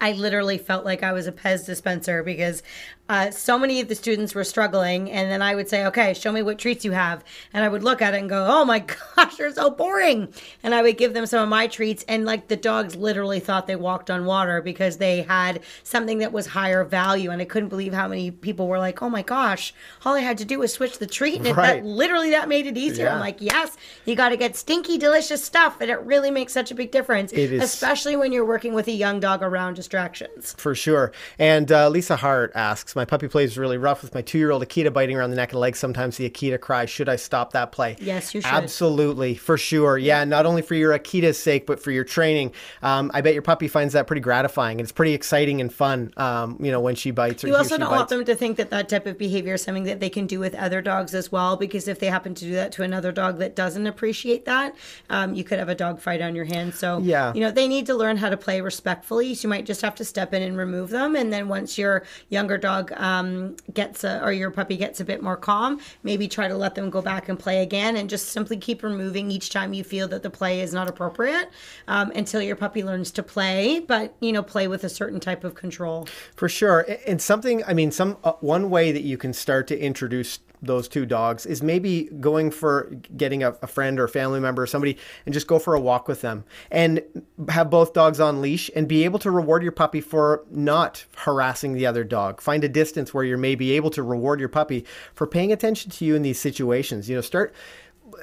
I 0.01 0.13
literally 0.13 0.59
felt 0.59 0.85
like 0.85 1.03
I 1.03 1.13
was 1.13 1.27
a 1.27 1.33
Pez 1.33 1.65
dispenser 1.65 2.23
because 2.23 2.63
uh, 3.09 3.31
so 3.31 3.59
many 3.59 3.81
of 3.81 3.89
the 3.89 3.95
students 3.95 4.35
were 4.35 4.43
struggling, 4.45 5.11
and 5.13 5.31
then 5.31 5.41
I 5.43 5.55
would 5.55 5.69
say, 5.69 5.87
"Okay, 5.87 6.13
show 6.15 6.33
me 6.33 6.43
what 6.43 6.59
treats 6.59 6.85
you 6.85 6.93
have," 6.93 7.23
and 7.53 7.65
I 7.65 7.69
would 7.69 7.85
look 7.85 8.03
at 8.03 8.15
it 8.15 8.19
and 8.19 8.29
go, 8.29 8.45
"Oh 8.49 8.65
my 8.65 8.81
gosh, 9.17 9.37
they're 9.37 9.53
so 9.53 9.71
boring," 9.71 10.33
and 10.63 10.75
I 10.75 10.83
would 10.83 10.99
give 10.99 11.15
them 11.15 11.25
some 11.27 11.43
of 11.43 11.49
my 11.49 11.67
treats, 11.69 12.05
and 12.09 12.25
like 12.25 12.49
the 12.49 12.57
dogs 12.57 12.97
literally 12.97 13.39
thought 13.39 13.67
they 13.69 13.77
walked 13.77 14.11
on 14.11 14.25
water 14.25 14.61
because 14.61 14.97
they 14.97 15.23
had 15.23 15.61
something 15.85 16.19
that 16.19 16.33
was 16.33 16.47
higher 16.49 16.83
value, 16.85 17.31
and 17.31 17.41
I 17.41 17.45
couldn't 17.45 17.69
believe 17.69 17.95
how 17.95 18.09
many 18.09 18.31
people 18.33 18.67
were 18.67 18.79
like, 18.81 19.01
"Oh 19.03 19.09
my 19.09 19.23
gosh, 19.23 19.73
all 20.05 20.15
I 20.15 20.21
had 20.21 20.39
to 20.39 20.45
do 20.45 20.59
was 20.59 20.73
switch 20.73 20.99
the 20.99 21.07
treat, 21.07 21.37
and 21.47 21.57
Right. 21.57 21.83
that 21.83 21.85
literally 21.85 22.31
that 22.31 22.49
made 22.49 22.67
it 22.67 22.77
easier." 22.77 23.09
I'm 23.09 23.21
like, 23.21 23.37
"Yes, 23.41 23.77
you 24.05 24.17
got 24.17 24.31
to 24.31 24.37
get 24.37 24.57
stinky, 24.57 24.99
delicious 24.99 25.45
stuff, 25.45 25.81
and 25.81 25.91
it 25.91 26.01
really 26.01 26.33
makes 26.33 26.53
such 26.53 26.73
a 26.73 26.75
big 26.75 26.91
difference, 26.91 27.33
It 27.33 27.53
is- 27.53 27.63
especially 27.63 28.17
when 28.17 28.33
you're 28.33 28.45
working 28.45 28.75
with 28.75 28.89
a 28.89 28.93
young 28.93 29.21
dog 29.21 29.43
around 29.45 29.75
distractions." 29.75 30.55
For 30.59 30.75
sure. 30.75 31.13
And 31.39 31.71
uh, 31.71 31.89
Lisa 31.89 32.17
Hart 32.17 32.51
asks, 32.55 32.96
my 32.97 33.05
puppy 33.05 33.29
plays 33.29 33.57
really 33.57 33.79
rough 33.79 34.03
with 34.03 34.15
my 34.15 34.23
two-year-old 34.23 34.67
Akita 34.67 34.93
biting 34.93 35.17
around 35.17 35.31
the 35.31 35.37
neck 35.37 35.53
and 35.53 35.61
legs. 35.61 35.79
Sometimes 35.79 36.17
the 36.17 36.29
Akita 36.29 36.61
cries. 36.61 36.91
Should 36.91 37.09
I 37.09 37.17
stop 37.17 37.53
that 37.53 37.71
play? 37.71 37.97
Yes, 38.01 38.35
you 38.35 38.41
should. 38.41 38.51
Absolutely, 38.53 39.35
for 39.37 39.57
sure. 39.57 39.99
Yeah, 39.99 40.25
not 40.25 40.47
only 40.47 40.63
for 40.63 40.75
your 40.75 40.99
Akita's 40.99 41.39
sake, 41.39 41.67
but 41.67 41.81
for 41.81 41.91
your 41.91 42.05
training. 42.05 42.53
Um, 42.83 43.11
I 43.15 43.21
bet 43.21 43.35
your 43.35 43.43
puppy 43.43 43.69
finds 43.69 43.93
that 43.93 44.07
pretty 44.07 44.21
gratifying. 44.21 44.81
And 44.81 44.85
it's 44.87 44.93
pretty 44.93 45.13
exciting 45.15 45.61
and 45.61 45.73
fun. 45.73 46.13
Um, 46.17 46.57
you 46.61 46.73
know, 46.73 46.81
when 46.81 46.95
she 46.95 47.11
bites 47.11 47.45
or 47.45 47.49
You 47.49 47.57
also 47.57 47.77
don't 47.77 47.91
bites. 47.91 47.99
want 47.99 48.09
them 48.09 48.25
to 48.25 48.35
think 48.35 48.57
that 48.57 48.71
that 48.71 48.89
type 48.89 49.07
of 49.07 49.19
behavior 49.19 49.55
is 49.55 49.63
something 49.63 49.85
that 49.85 50.01
they 50.01 50.11
can 50.11 50.27
do 50.27 50.41
with 50.41 50.55
other 50.55 50.81
dogs 50.83 51.15
as 51.15 51.31
well, 51.31 51.57
because 51.57 51.87
if 51.89 51.99
they 51.99 52.07
happen 52.07 52.35
to 52.35 52.45
do 52.45 52.53
that 52.55 52.73
to 52.73 52.83
another 52.83 53.13
dog 53.13 53.39
that 53.39 53.55
doesn't 53.55 53.87
appreciate 53.87 54.45
that, 54.47 54.75
um, 55.11 55.35
you 55.35 55.45
could 55.45 55.59
have 55.59 55.69
a 55.69 55.75
dog 55.75 56.01
fight 56.01 56.23
on 56.23 56.35
your 56.35 56.47
hands. 56.47 56.79
So, 56.79 56.99
Yeah. 57.03 57.33
you 57.35 57.41
know, 57.41 57.51
they 57.51 57.69
need 57.69 57.87
to 57.87 57.95
learn 57.95 58.17
how 58.17 58.31
to 58.31 58.37
play 58.37 58.61
respectfully. 58.61 59.35
So 59.35 59.43
you 59.43 59.49
might 59.51 59.67
just 59.67 59.83
have 59.83 59.95
to 59.97 60.05
step 60.05 60.33
in 60.33 60.43
and 60.43 60.57
remove 60.57 60.91
them. 60.91 61.15
And 61.15 61.33
then 61.33 61.49
once 61.49 61.77
your 61.77 62.05
younger 62.31 62.57
dog 62.57 62.86
um, 62.97 63.57
gets 63.73 64.05
a, 64.05 64.23
or 64.23 64.33
your 64.33 64.51
puppy 64.51 64.77
gets 64.77 65.01
a 65.01 65.05
bit 65.05 65.23
more 65.23 65.37
calm, 65.37 65.81
maybe 66.03 66.29
try 66.29 66.49
to 66.49 66.57
let 66.57 66.75
them 66.75 66.91
go 66.91 67.03
back 67.03 67.29
and 67.29 67.39
play 67.39 67.63
again 67.63 67.97
and 67.97 68.11
just 68.11 68.29
simply 68.29 68.57
keep 68.57 68.83
removing 68.83 69.31
each 69.31 69.51
time 69.51 69.73
you 69.73 69.85
feel 69.85 70.09
that 70.09 70.23
the 70.23 70.31
play 70.31 70.61
is 70.61 70.73
not 70.73 70.89
appropriate 70.89 71.51
um, 71.89 72.11
until 72.15 72.43
your 72.43 72.57
puppy 72.57 72.83
learns 72.83 73.11
to 73.11 73.23
play, 73.23 73.81
but, 73.81 74.15
you 74.21 74.33
know, 74.33 74.43
play 74.43 74.69
with 74.69 74.85
a 74.85 74.89
certain 74.89 75.21
type 75.21 75.45
of 75.45 75.55
control. 75.55 76.07
For 76.35 76.49
sure. 76.49 76.87
And 77.07 77.21
something, 77.21 77.65
I 77.65 77.75
mean, 77.75 77.91
some 77.91 78.17
uh, 78.25 78.33
one 78.41 78.71
way 78.71 78.93
that 78.93 79.03
you 79.03 79.17
can 79.17 79.33
start 79.33 79.67
to 79.69 79.79
introduce 79.79 80.41
those 80.67 80.89
two 80.89 81.07
dogs 81.07 81.47
is 81.47 81.63
maybe 81.63 82.05
going 82.21 82.51
for 82.51 82.91
getting 83.17 83.43
a, 83.43 83.51
a 83.63 83.67
friend 83.67 83.99
or 83.99 84.09
family 84.09 84.41
member 84.41 84.63
or 84.63 84.67
somebody 84.67 84.97
and 85.25 85.33
just 85.33 85.47
go 85.47 85.59
for 85.59 85.75
a 85.75 85.81
walk 85.81 86.09
with 86.09 86.21
them 86.21 86.45
and 86.71 87.03
have 87.49 87.71
both 87.71 87.93
dogs 87.93 88.21
on 88.21 88.41
leash 88.41 88.71
and 88.75 88.89
be 88.89 89.05
able 89.05 89.19
to 89.19 89.31
reward 89.31 89.63
your 89.63 89.73
puppy 89.73 90.01
for 90.01 90.45
not 90.51 91.05
harassing 91.19 91.73
the 91.73 91.87
other 91.87 92.05
dog. 92.05 92.41
Find 92.41 92.65
a 92.65 92.69
distance 92.69 93.13
where 93.13 93.25
you're 93.25 93.39
maybe 93.39 93.73
able 93.73 93.91
to 93.91 94.03
reward 94.03 94.41
your 94.41 94.49
puppy 94.49 94.85
for 95.15 95.27
paying 95.27 95.53
attention 95.53 95.91
to 95.93 96.05
you 96.05 96.15
in 96.15 96.23
these 96.23 96.39
situations. 96.39 97.09
You 97.09 97.17
know, 97.17 97.23
start 97.23 97.55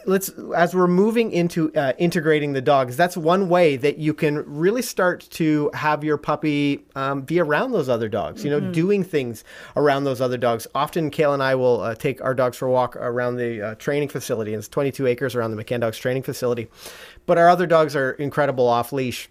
let's 0.05 0.29
as 0.55 0.73
we're 0.73 0.87
moving 0.87 1.31
into 1.31 1.73
uh, 1.75 1.93
integrating 1.97 2.53
the 2.53 2.61
dogs 2.61 2.95
that's 2.95 3.17
one 3.17 3.49
way 3.49 3.75
that 3.75 3.97
you 3.97 4.13
can 4.13 4.43
really 4.45 4.81
start 4.81 5.27
to 5.29 5.69
have 5.73 6.03
your 6.03 6.17
puppy 6.17 6.83
um, 6.95 7.21
be 7.21 7.39
around 7.39 7.71
those 7.71 7.89
other 7.89 8.07
dogs 8.07 8.43
you 8.43 8.49
know 8.49 8.59
doing 8.59 9.03
things 9.03 9.43
around 9.75 10.03
those 10.03 10.21
other 10.21 10.37
dogs. 10.37 10.67
Often 10.73 11.11
Kayl 11.11 11.33
and 11.33 11.43
i 11.43 11.55
will 11.55 11.81
uh, 11.81 11.95
take 11.95 12.21
our 12.21 12.33
dogs 12.33 12.57
for 12.57 12.67
a 12.67 12.71
walk 12.71 12.95
around 12.95 13.37
the 13.37 13.61
uh, 13.61 13.75
training 13.75 14.09
facility 14.09 14.53
and 14.53 14.59
it's 14.59 14.67
22 14.67 15.07
acres 15.07 15.35
around 15.35 15.55
the 15.55 15.63
mccann 15.63 15.81
dogs 15.81 15.97
training 15.97 16.23
facility. 16.23 16.67
But 17.25 17.37
our 17.37 17.49
other 17.49 17.67
dogs 17.67 17.95
are 17.95 18.11
incredible 18.11 18.67
off 18.67 18.91
leash. 18.91 19.29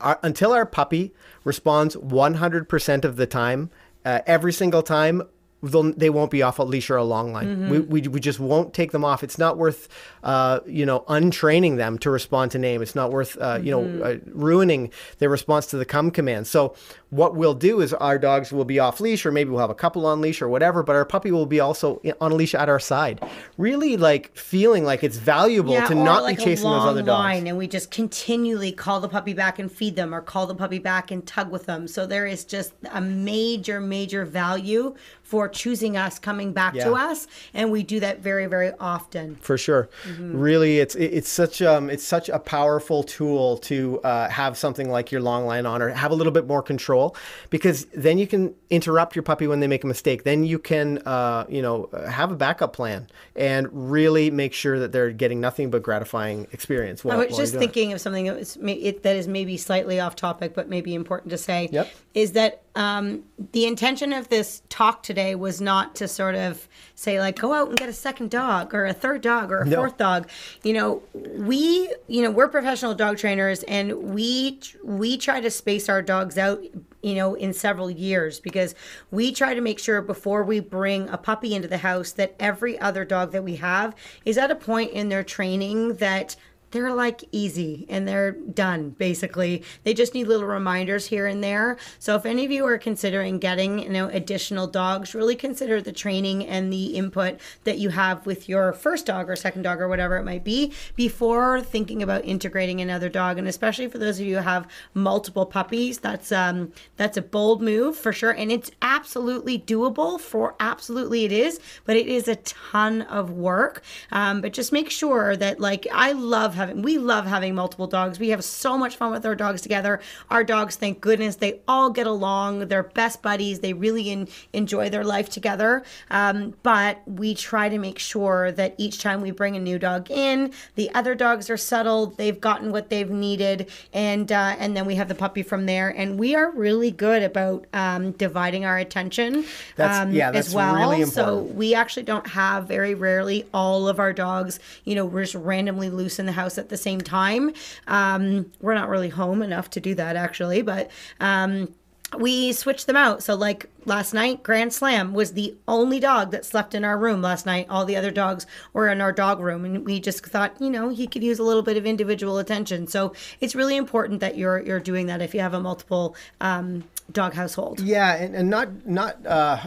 Our, 0.00 0.18
until 0.22 0.52
our 0.52 0.66
puppy 0.66 1.14
responds 1.44 1.96
100% 1.96 3.04
of 3.04 3.16
the 3.16 3.26
time, 3.26 3.70
uh, 4.04 4.20
every 4.26 4.52
single 4.52 4.82
time, 4.82 5.22
they'll, 5.70 5.92
they 5.92 6.10
won't 6.10 6.30
be 6.30 6.42
off 6.42 6.58
a 6.58 6.62
leash 6.62 6.90
or 6.90 6.96
a 6.96 7.04
long 7.04 7.32
line. 7.32 7.46
Mm-hmm. 7.46 7.70
We, 7.70 7.78
we, 7.80 8.08
we 8.08 8.20
just 8.20 8.38
won't 8.40 8.72
take 8.74 8.92
them 8.92 9.04
off. 9.04 9.22
It's 9.22 9.38
not 9.38 9.56
worth, 9.56 9.88
uh, 10.22 10.60
you 10.66 10.86
know, 10.86 11.04
untraining 11.08 11.76
them 11.76 11.98
to 11.98 12.10
respond 12.10 12.50
to 12.52 12.58
name. 12.58 12.82
It's 12.82 12.94
not 12.94 13.10
worth, 13.10 13.36
uh, 13.40 13.58
you 13.62 13.74
Mm-hmm. 13.74 13.98
know, 13.98 14.04
uh, 14.04 14.16
ruining 14.26 14.90
their 15.18 15.28
response 15.28 15.66
to 15.66 15.76
the 15.76 15.84
come 15.84 16.10
command. 16.10 16.46
So 16.46 16.74
what 17.14 17.36
we'll 17.36 17.54
do 17.54 17.80
is 17.80 17.94
our 17.94 18.18
dogs 18.18 18.52
will 18.52 18.64
be 18.64 18.80
off 18.80 18.98
leash, 18.98 19.24
or 19.24 19.30
maybe 19.30 19.48
we'll 19.50 19.60
have 19.60 19.70
a 19.70 19.74
couple 19.74 20.04
on 20.04 20.20
leash 20.20 20.42
or 20.42 20.48
whatever, 20.48 20.82
but 20.82 20.96
our 20.96 21.04
puppy 21.04 21.30
will 21.30 21.46
be 21.46 21.60
also 21.60 22.00
on 22.20 22.32
a 22.32 22.34
leash 22.34 22.56
at 22.56 22.68
our 22.68 22.80
side, 22.80 23.24
really 23.56 23.96
like 23.96 24.36
feeling 24.36 24.84
like 24.84 25.04
it's 25.04 25.16
valuable 25.16 25.80
to 25.86 25.94
not 25.94 26.24
like 26.24 26.38
be 26.38 26.44
chasing 26.44 26.68
those 26.68 26.82
other 26.82 27.02
dogs. 27.02 27.08
line, 27.08 27.46
and 27.46 27.56
we 27.56 27.68
just 27.68 27.92
continually 27.92 28.72
call 28.72 29.00
the 29.00 29.08
puppy 29.08 29.32
back 29.32 29.60
and 29.60 29.70
feed 29.70 29.94
them, 29.94 30.12
or 30.12 30.20
call 30.20 30.48
the 30.48 30.56
puppy 30.56 30.80
back 30.80 31.12
and 31.12 31.24
tug 31.24 31.52
with 31.52 31.66
them. 31.66 31.86
So 31.86 32.04
there 32.04 32.26
is 32.26 32.44
just 32.44 32.72
a 32.90 33.00
major, 33.00 33.80
major 33.80 34.24
value 34.24 34.96
for 35.22 35.48
choosing 35.48 35.96
us, 35.96 36.18
coming 36.18 36.52
back 36.52 36.74
to 36.74 36.94
us, 36.94 37.28
and 37.54 37.70
we 37.70 37.84
do 37.84 38.00
that 38.00 38.20
very, 38.20 38.46
very 38.46 38.72
often. 38.80 39.36
for 39.36 39.56
sure. 39.56 39.88
Mm-hmm. 40.04 40.36
Really, 40.36 40.78
it's 40.80 40.96
it's 40.96 41.28
such 41.28 41.62
um 41.62 41.90
it's 41.90 42.04
such 42.04 42.28
a 42.28 42.40
powerful 42.40 43.04
tool 43.04 43.58
to 43.58 44.00
uh, 44.02 44.28
have 44.28 44.58
something 44.58 44.90
like 44.90 45.12
your 45.12 45.20
long 45.20 45.46
line 45.46 45.64
on 45.64 45.80
or 45.80 45.90
have 45.90 46.10
a 46.10 46.14
little 46.14 46.32
bit 46.32 46.46
more 46.46 46.62
control 46.62 47.03
because 47.50 47.86
then 47.94 48.18
you 48.18 48.26
can 48.26 48.54
interrupt 48.70 49.16
your 49.16 49.22
puppy 49.22 49.46
when 49.46 49.60
they 49.60 49.66
make 49.66 49.84
a 49.84 49.86
mistake. 49.86 50.24
Then 50.24 50.44
you 50.44 50.58
can 50.58 50.98
uh, 50.98 51.44
you 51.48 51.62
know 51.62 51.88
have 52.08 52.30
a 52.32 52.36
backup 52.36 52.72
plan 52.72 53.08
and 53.36 53.68
really 53.72 54.30
make 54.30 54.52
sure 54.52 54.78
that 54.78 54.92
they're 54.92 55.10
getting 55.10 55.40
nothing 55.40 55.70
but 55.70 55.82
gratifying 55.82 56.46
experience. 56.52 57.04
While, 57.04 57.20
I 57.20 57.26
was 57.26 57.36
just 57.36 57.52
you're 57.52 57.62
it. 57.62 57.66
thinking 57.66 57.92
of 57.92 58.00
something 58.00 58.26
that, 58.26 58.36
was, 58.36 58.56
it, 58.62 59.02
that 59.02 59.16
is 59.16 59.26
maybe 59.28 59.56
slightly 59.56 60.00
off 60.00 60.14
topic, 60.16 60.54
but 60.54 60.68
maybe 60.68 60.94
important 60.94 61.30
to 61.30 61.38
say. 61.38 61.68
Yep. 61.72 61.90
Is 62.14 62.32
that 62.32 62.62
um, 62.76 63.24
the 63.52 63.66
intention 63.66 64.12
of 64.12 64.28
this 64.28 64.62
talk 64.68 65.02
today 65.02 65.34
was 65.34 65.60
not 65.60 65.94
to 65.96 66.08
sort 66.08 66.34
of 66.34 66.68
say 66.94 67.20
like 67.20 67.38
go 67.38 67.52
out 67.52 67.68
and 67.68 67.76
get 67.76 67.88
a 67.88 67.92
second 67.92 68.30
dog 68.30 68.74
or 68.74 68.86
a 68.86 68.92
third 68.92 69.20
dog 69.20 69.50
or 69.50 69.58
a 69.62 69.66
No. 69.66 69.76
fourth 69.76 69.96
dog. 69.96 70.28
You 70.62 70.74
know, 70.74 71.02
we 71.12 71.92
you 72.06 72.22
know 72.22 72.30
we're 72.30 72.48
professional 72.48 72.94
dog 72.94 73.18
trainers 73.18 73.62
and 73.64 74.14
we 74.14 74.60
we 74.84 75.16
try 75.16 75.40
to 75.40 75.50
space 75.50 75.88
our 75.88 76.02
dogs 76.02 76.38
out 76.38 76.62
you 77.04 77.14
know 77.14 77.34
in 77.34 77.52
several 77.52 77.90
years 77.90 78.40
because 78.40 78.74
we 79.10 79.32
try 79.32 79.54
to 79.54 79.60
make 79.60 79.78
sure 79.78 80.00
before 80.00 80.42
we 80.42 80.58
bring 80.58 81.08
a 81.10 81.18
puppy 81.18 81.54
into 81.54 81.68
the 81.68 81.78
house 81.78 82.12
that 82.12 82.34
every 82.40 82.78
other 82.78 83.04
dog 83.04 83.32
that 83.32 83.44
we 83.44 83.56
have 83.56 83.94
is 84.24 84.38
at 84.38 84.50
a 84.50 84.54
point 84.54 84.90
in 84.92 85.08
their 85.08 85.22
training 85.22 85.94
that 85.96 86.34
they're 86.74 86.92
like 86.92 87.22
easy 87.30 87.86
and 87.88 88.06
they're 88.06 88.32
done 88.32 88.90
basically. 88.90 89.62
They 89.84 89.94
just 89.94 90.12
need 90.12 90.26
little 90.26 90.48
reminders 90.48 91.06
here 91.06 91.28
and 91.28 91.42
there. 91.42 91.78
So 92.00 92.16
if 92.16 92.26
any 92.26 92.44
of 92.44 92.50
you 92.50 92.66
are 92.66 92.78
considering 92.78 93.38
getting 93.38 93.78
you 93.78 93.90
know 93.90 94.08
additional 94.08 94.66
dogs 94.66 95.14
really 95.14 95.36
consider 95.36 95.80
the 95.80 95.92
training 95.92 96.44
and 96.44 96.72
the 96.72 96.86
input 96.96 97.38
that 97.62 97.78
you 97.78 97.90
have 97.90 98.26
with 98.26 98.48
your 98.48 98.72
first 98.72 99.06
dog 99.06 99.30
or 99.30 99.36
second 99.36 99.62
dog 99.62 99.80
or 99.80 99.86
whatever 99.86 100.16
it 100.16 100.24
might 100.24 100.42
be 100.42 100.72
before 100.96 101.60
thinking 101.60 102.02
about 102.02 102.24
integrating 102.24 102.80
another 102.80 103.08
dog. 103.08 103.38
And 103.38 103.46
especially 103.46 103.86
for 103.86 103.98
those 103.98 104.18
of 104.18 104.26
you 104.26 104.38
who 104.38 104.42
have 104.42 104.68
multiple 104.94 105.46
puppies 105.46 105.98
that's 105.98 106.32
um 106.32 106.72
that's 106.96 107.16
a 107.16 107.22
bold 107.22 107.62
move 107.62 107.96
for 107.96 108.12
sure. 108.12 108.32
And 108.32 108.50
it's 108.50 108.72
absolutely 108.82 109.60
doable 109.60 110.18
for 110.18 110.56
absolutely 110.58 111.24
it 111.24 111.32
is 111.32 111.60
but 111.84 111.96
it 111.96 112.08
is 112.08 112.26
a 112.26 112.34
ton 112.36 113.02
of 113.02 113.30
work. 113.30 113.84
Um, 114.10 114.40
but 114.40 114.52
just 114.52 114.72
make 114.72 114.90
sure 114.90 115.36
that 115.36 115.60
like 115.60 115.86
i 115.92 116.10
love 116.10 116.56
having 116.68 116.82
we 116.82 116.98
love 116.98 117.26
having 117.26 117.54
multiple 117.54 117.86
dogs. 117.86 118.18
We 118.18 118.30
have 118.30 118.44
so 118.44 118.76
much 118.78 118.96
fun 118.96 119.10
with 119.10 119.24
our 119.26 119.34
dogs 119.34 119.60
together. 119.60 120.00
Our 120.30 120.44
dogs 120.44 120.76
thank 120.76 121.00
goodness 121.00 121.36
they 121.36 121.60
all 121.68 121.90
get 121.90 122.06
along. 122.06 122.68
They're 122.68 122.82
best 122.82 123.22
buddies. 123.22 123.60
They 123.60 123.72
really 123.72 124.10
in, 124.10 124.28
enjoy 124.52 124.90
their 124.90 125.04
life 125.04 125.28
together. 125.28 125.84
Um, 126.10 126.54
but 126.62 127.00
we 127.06 127.34
try 127.34 127.68
to 127.68 127.78
make 127.78 127.98
sure 127.98 128.52
that 128.52 128.74
each 128.78 129.00
time 129.00 129.20
we 129.20 129.30
bring 129.30 129.56
a 129.56 129.60
new 129.60 129.78
dog 129.78 130.10
in 130.10 130.52
the 130.74 130.92
other 130.94 131.14
dogs 131.14 131.50
are 131.50 131.56
settled 131.56 132.16
they've 132.16 132.40
gotten 132.40 132.72
what 132.72 132.90
they've 132.90 133.10
needed 133.10 133.70
and 133.92 134.32
uh, 134.32 134.56
and 134.58 134.76
then 134.76 134.86
we 134.86 134.94
have 134.94 135.08
the 135.08 135.14
puppy 135.14 135.42
from 135.42 135.66
there. 135.66 135.88
And 135.88 136.18
we 136.18 136.34
are 136.34 136.50
really 136.50 136.90
good 136.90 137.22
about 137.22 137.66
um, 137.72 138.12
dividing 138.12 138.64
our 138.64 138.78
attention 138.78 139.44
That's- 139.76 140.06
um, 140.06 140.12
yeah, 140.12 140.30
that's 140.30 140.48
as 140.48 140.54
well. 140.54 140.74
Really 140.74 141.04
so 141.04 141.38
we 141.38 141.74
actually 141.74 142.04
don't 142.04 142.26
have 142.26 142.66
very 142.66 142.94
rarely 142.94 143.46
all 143.52 143.88
of 143.88 143.98
our 143.98 144.12
dogs 144.12 144.58
you 144.84 144.94
know 144.94 145.04
we're 145.04 145.22
just 145.22 145.34
randomly 145.34 145.90
loose 145.90 146.18
in 146.18 146.26
the 146.26 146.32
house 146.32 146.53
at 146.58 146.68
the 146.68 146.76
same 146.76 147.00
time. 147.00 147.52
Um, 147.86 148.50
we're 148.60 148.74
not 148.74 148.88
really 148.88 149.08
home 149.08 149.42
enough 149.42 149.70
to 149.70 149.80
do 149.80 149.94
that 149.94 150.16
actually 150.16 150.62
but 150.62 150.90
um, 151.20 151.72
we 152.18 152.52
switched 152.52 152.86
them 152.86 152.96
out. 152.96 153.22
So 153.22 153.34
like 153.34 153.68
last 153.86 154.14
night 154.14 154.42
grand 154.42 154.72
slam 154.72 155.14
was 155.14 155.32
the 155.32 155.56
only 155.66 155.98
dog 155.98 156.30
that 156.30 156.44
slept 156.44 156.74
in 156.74 156.84
our 156.84 156.96
room 156.96 157.22
last 157.22 157.44
night. 157.44 157.66
All 157.68 157.84
the 157.84 157.96
other 157.96 158.10
dogs 158.10 158.46
were 158.72 158.88
in 158.88 159.00
our 159.00 159.10
dog 159.10 159.40
room 159.40 159.64
and 159.64 159.84
we 159.84 159.98
just 160.00 160.24
thought 160.24 160.60
you 160.60 160.70
know 160.70 160.90
he 160.90 161.06
could 161.06 161.24
use 161.24 161.38
a 161.38 161.42
little 161.42 161.62
bit 161.62 161.76
of 161.76 161.86
individual 161.86 162.38
attention. 162.38 162.86
So 162.86 163.14
it's 163.40 163.54
really 163.54 163.76
important 163.76 164.20
that 164.20 164.36
you're 164.36 164.60
you're 164.60 164.80
doing 164.80 165.06
that 165.06 165.20
if 165.22 165.34
you 165.34 165.40
have 165.40 165.54
a 165.54 165.60
multiple 165.60 166.14
um, 166.40 166.84
dog 167.10 167.34
household. 167.34 167.80
Yeah, 167.80 168.14
and, 168.14 168.34
and 168.36 168.48
not 168.48 168.86
not 168.86 169.26
uh, 169.26 169.66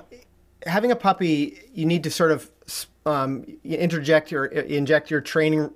having 0.65 0.91
a 0.91 0.95
puppy. 0.95 1.59
You 1.73 1.85
need 1.85 2.03
to 2.03 2.11
sort 2.11 2.31
of 2.31 2.49
um, 3.05 3.45
interject 3.63 4.31
your 4.31 4.45
inject 4.45 5.11
your 5.11 5.21
training 5.21 5.71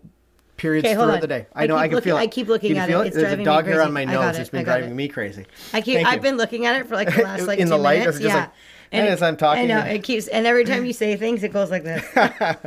periods 0.61 0.85
Okay, 0.85 0.93
throughout 0.93 1.09
on. 1.15 1.19
the 1.19 1.27
day. 1.27 1.47
I 1.53 1.63
I 1.63 1.67
know 1.67 1.75
I 1.75 1.87
can 1.87 1.95
looking- 1.95 2.03
feel 2.11 2.17
it. 2.17 2.21
I 2.21 2.27
keep 2.27 2.47
looking 2.47 2.77
at 2.77 2.87
feel 2.87 3.01
it. 3.01 3.07
It's 3.07 3.15
There's 3.15 3.27
driving 3.29 3.41
a 3.47 3.51
dog 3.51 3.65
hair 3.65 3.81
on 3.81 3.91
my 3.91 4.05
nose. 4.05 4.37
it. 4.37 4.51
been 4.51 4.63
driving 4.63 4.91
it. 4.91 4.93
me 4.93 5.07
crazy. 5.07 5.45
I 5.73 5.81
keep. 5.81 5.95
Thank 5.95 6.07
I've 6.07 6.15
you. 6.15 6.21
been 6.21 6.37
looking 6.37 6.65
at 6.65 6.79
it 6.79 6.87
for 6.87 6.95
like 6.95 7.13
the 7.13 7.23
last 7.23 7.47
like 7.47 7.59
In 7.59 7.67
the 7.69 7.77
light, 7.77 7.99
minutes. 7.99 8.19
yeah. 8.19 8.35
like- 8.35 8.49
and 8.93 9.07
as 9.07 9.21
I'm 9.21 9.37
talking, 9.37 9.63
I 9.63 9.65
know 9.67 9.79
it 9.79 10.03
keeps, 10.03 10.27
and 10.27 10.45
every 10.45 10.65
time 10.65 10.85
you 10.85 10.91
say 11.03 11.15
things, 11.17 11.43
it 11.43 11.51
goes 11.53 11.71
like 11.71 11.83
this. 11.83 12.05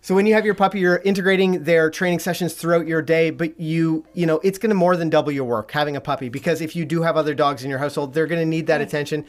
So 0.00 0.14
when 0.14 0.26
you 0.26 0.34
have 0.34 0.44
your 0.44 0.52
puppy, 0.54 0.80
you're 0.80 0.98
integrating 0.98 1.64
their 1.64 1.88
training 1.88 2.18
sessions 2.18 2.52
throughout 2.52 2.86
your 2.86 3.00
day, 3.00 3.30
but 3.30 3.58
you, 3.58 4.04
you 4.12 4.26
know, 4.26 4.38
it's 4.44 4.58
going 4.58 4.68
to 4.68 4.74
more 4.74 4.98
than 4.98 5.08
double 5.08 5.32
your 5.32 5.44
work 5.46 5.70
having 5.70 5.96
a 5.96 6.00
puppy 6.02 6.28
because 6.28 6.60
if 6.60 6.76
you 6.76 6.84
do 6.84 7.00
have 7.00 7.16
other 7.16 7.32
dogs 7.32 7.64
in 7.64 7.70
your 7.70 7.78
household, 7.78 8.12
they're 8.12 8.26
going 8.26 8.38
to 8.42 8.44
need 8.44 8.66
that 8.66 8.82
attention. 8.82 9.24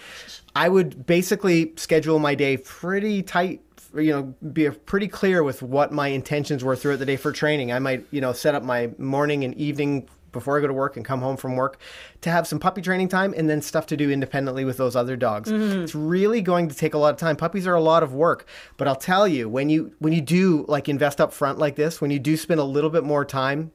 I 0.54 0.68
would 0.68 1.06
basically 1.06 1.72
schedule 1.78 2.20
my 2.20 2.36
day 2.36 2.58
pretty 2.58 3.24
tight, 3.24 3.62
you 3.98 4.12
know, 4.12 4.34
be 4.52 4.70
pretty 4.70 5.08
clear 5.08 5.44
with 5.44 5.62
what 5.62 5.92
my 5.92 6.10
intentions 6.10 6.64
were 6.64 6.76
throughout 6.76 7.00
the 7.00 7.06
day 7.06 7.18
for 7.18 7.32
training. 7.32 7.72
I 7.72 7.80
might, 7.80 8.06
you 8.12 8.22
know, 8.22 8.34
set 8.34 8.56
up 8.56 8.64
my 8.64 8.92
morning 8.98 9.44
and 9.44 9.54
evening 9.56 10.08
before 10.36 10.58
I 10.58 10.62
go 10.62 10.68
to 10.68 10.74
work 10.74 10.98
and 10.98 11.06
come 11.06 11.22
home 11.22 11.38
from 11.38 11.56
work 11.56 11.80
to 12.22 12.30
have 12.30 12.46
some 12.46 12.60
puppy 12.60 12.82
training 12.82 13.08
time 13.08 13.34
and 13.36 13.50
then 13.50 13.62
stuff 13.62 13.88
to 13.88 13.98
do 13.98 14.12
independently 14.12 14.66
with 14.66 14.78
those 14.78 14.96
other 14.96 15.16
dogs. 15.16 15.50
Mm-hmm. 15.50 15.84
It's 15.84 15.96
really 15.96 16.42
going 16.42 16.68
to 16.68 16.76
take 16.76 16.94
a 16.94 16.98
lot 16.98 17.14
of 17.14 17.20
time. 17.20 17.38
Puppies 17.38 17.66
are 17.66 17.74
a 17.74 17.82
lot 17.82 18.04
of 18.04 18.14
work, 18.14 18.46
but 18.78 18.88
I'll 18.88 18.96
tell 18.96 19.28
you 19.28 19.50
when 19.50 19.70
you 19.70 19.96
when 20.00 20.14
you 20.14 20.22
do 20.22 20.66
like 20.68 20.90
invest 20.90 21.20
up 21.20 21.34
front 21.34 21.58
like 21.58 21.76
this, 21.76 22.02
when 22.02 22.12
you 22.12 22.20
do 22.20 22.38
spend 22.38 22.60
a 22.60 22.66
little 22.66 22.90
bit 22.90 23.04
more 23.04 23.26
time 23.26 23.72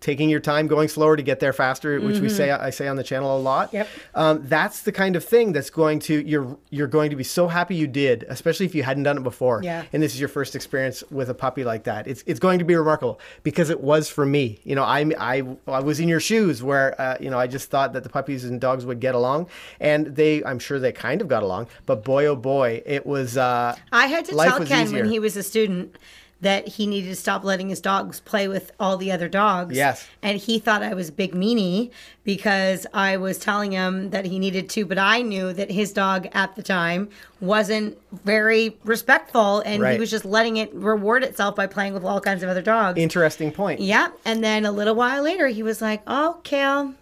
taking 0.00 0.30
your 0.30 0.40
time, 0.40 0.66
going 0.66 0.88
slower 0.88 1.14
to 1.14 1.22
get 1.22 1.40
there 1.40 1.52
faster, 1.52 2.00
which 2.00 2.18
we 2.20 2.28
say 2.28 2.50
I 2.50 2.70
say 2.70 2.88
on 2.88 2.96
the 2.96 3.04
channel 3.04 3.36
a 3.36 3.40
lot. 3.40 3.72
Yep. 3.72 3.88
Um, 4.14 4.48
that's 4.48 4.82
the 4.82 4.92
kind 4.92 5.14
of 5.14 5.24
thing 5.24 5.52
that's 5.52 5.70
going 5.70 6.00
to 6.00 6.26
you're 6.26 6.56
you're 6.70 6.86
going 6.86 7.10
to 7.10 7.16
be 7.16 7.24
so 7.24 7.48
happy 7.48 7.74
you 7.74 7.86
did, 7.86 8.24
especially 8.28 8.66
if 8.66 8.74
you 8.74 8.82
hadn't 8.82 9.02
done 9.02 9.18
it 9.18 9.22
before. 9.22 9.60
Yeah. 9.62 9.84
And 9.92 10.02
this 10.02 10.14
is 10.14 10.20
your 10.20 10.28
first 10.28 10.56
experience 10.56 11.04
with 11.10 11.28
a 11.28 11.34
puppy 11.34 11.64
like 11.64 11.84
that. 11.84 12.06
It's 12.06 12.24
it's 12.26 12.40
going 12.40 12.58
to 12.58 12.64
be 12.64 12.74
remarkable 12.74 13.20
because 13.42 13.70
it 13.70 13.80
was 13.80 14.08
for 14.08 14.24
me. 14.24 14.60
You 14.64 14.74
know, 14.74 14.84
I 14.84 15.10
I 15.18 15.42
I 15.66 15.80
was 15.80 16.00
in 16.00 16.08
your 16.08 16.20
shoes 16.20 16.62
where 16.62 16.98
uh, 17.00 17.16
you 17.20 17.30
know 17.30 17.38
I 17.38 17.46
just 17.46 17.70
thought 17.70 17.92
that 17.92 18.02
the 18.02 18.08
puppies 18.08 18.44
and 18.44 18.60
dogs 18.60 18.86
would 18.86 19.00
get 19.00 19.14
along, 19.14 19.48
and 19.80 20.06
they 20.06 20.42
I'm 20.44 20.58
sure 20.58 20.78
they 20.78 20.92
kind 20.92 21.20
of 21.20 21.28
got 21.28 21.42
along, 21.42 21.68
but 21.84 22.04
boy 22.04 22.26
oh 22.26 22.36
boy, 22.36 22.82
it 22.86 23.06
was. 23.06 23.36
Uh, 23.36 23.76
I 23.92 24.06
had 24.06 24.24
to 24.26 24.34
tell 24.34 24.64
Ken 24.64 24.86
easier. 24.86 25.02
when 25.02 25.10
he 25.10 25.18
was 25.18 25.36
a 25.36 25.42
student 25.42 25.96
that 26.40 26.66
he 26.66 26.86
needed 26.86 27.08
to 27.08 27.16
stop 27.16 27.44
letting 27.44 27.68
his 27.68 27.80
dogs 27.80 28.20
play 28.20 28.48
with 28.48 28.72
all 28.80 28.96
the 28.96 29.12
other 29.12 29.28
dogs. 29.28 29.76
Yes. 29.76 30.06
And 30.22 30.38
he 30.38 30.58
thought 30.58 30.82
I 30.82 30.94
was 30.94 31.10
big 31.10 31.32
meanie 31.32 31.90
because 32.24 32.86
I 32.94 33.16
was 33.18 33.38
telling 33.38 33.72
him 33.72 34.10
that 34.10 34.24
he 34.24 34.38
needed 34.38 34.70
to, 34.70 34.86
but 34.86 34.98
I 34.98 35.22
knew 35.22 35.52
that 35.52 35.70
his 35.70 35.92
dog 35.92 36.28
at 36.32 36.56
the 36.56 36.62
time 36.62 37.10
wasn't 37.40 37.98
very 38.24 38.76
respectful 38.84 39.60
and 39.60 39.86
he 39.86 39.98
was 39.98 40.10
just 40.10 40.24
letting 40.24 40.56
it 40.56 40.72
reward 40.74 41.24
itself 41.24 41.56
by 41.56 41.66
playing 41.66 41.94
with 41.94 42.04
all 42.04 42.20
kinds 42.20 42.42
of 42.42 42.48
other 42.48 42.62
dogs. 42.62 42.98
Interesting 42.98 43.52
point. 43.52 43.80
Yeah. 43.80 44.08
And 44.24 44.42
then 44.42 44.64
a 44.64 44.72
little 44.72 44.94
while 44.94 45.22
later, 45.22 45.48
he 45.48 45.62
was 45.62 45.82
like, 45.82 46.02
Oh, 46.06 46.40
Kayl, 46.44 46.94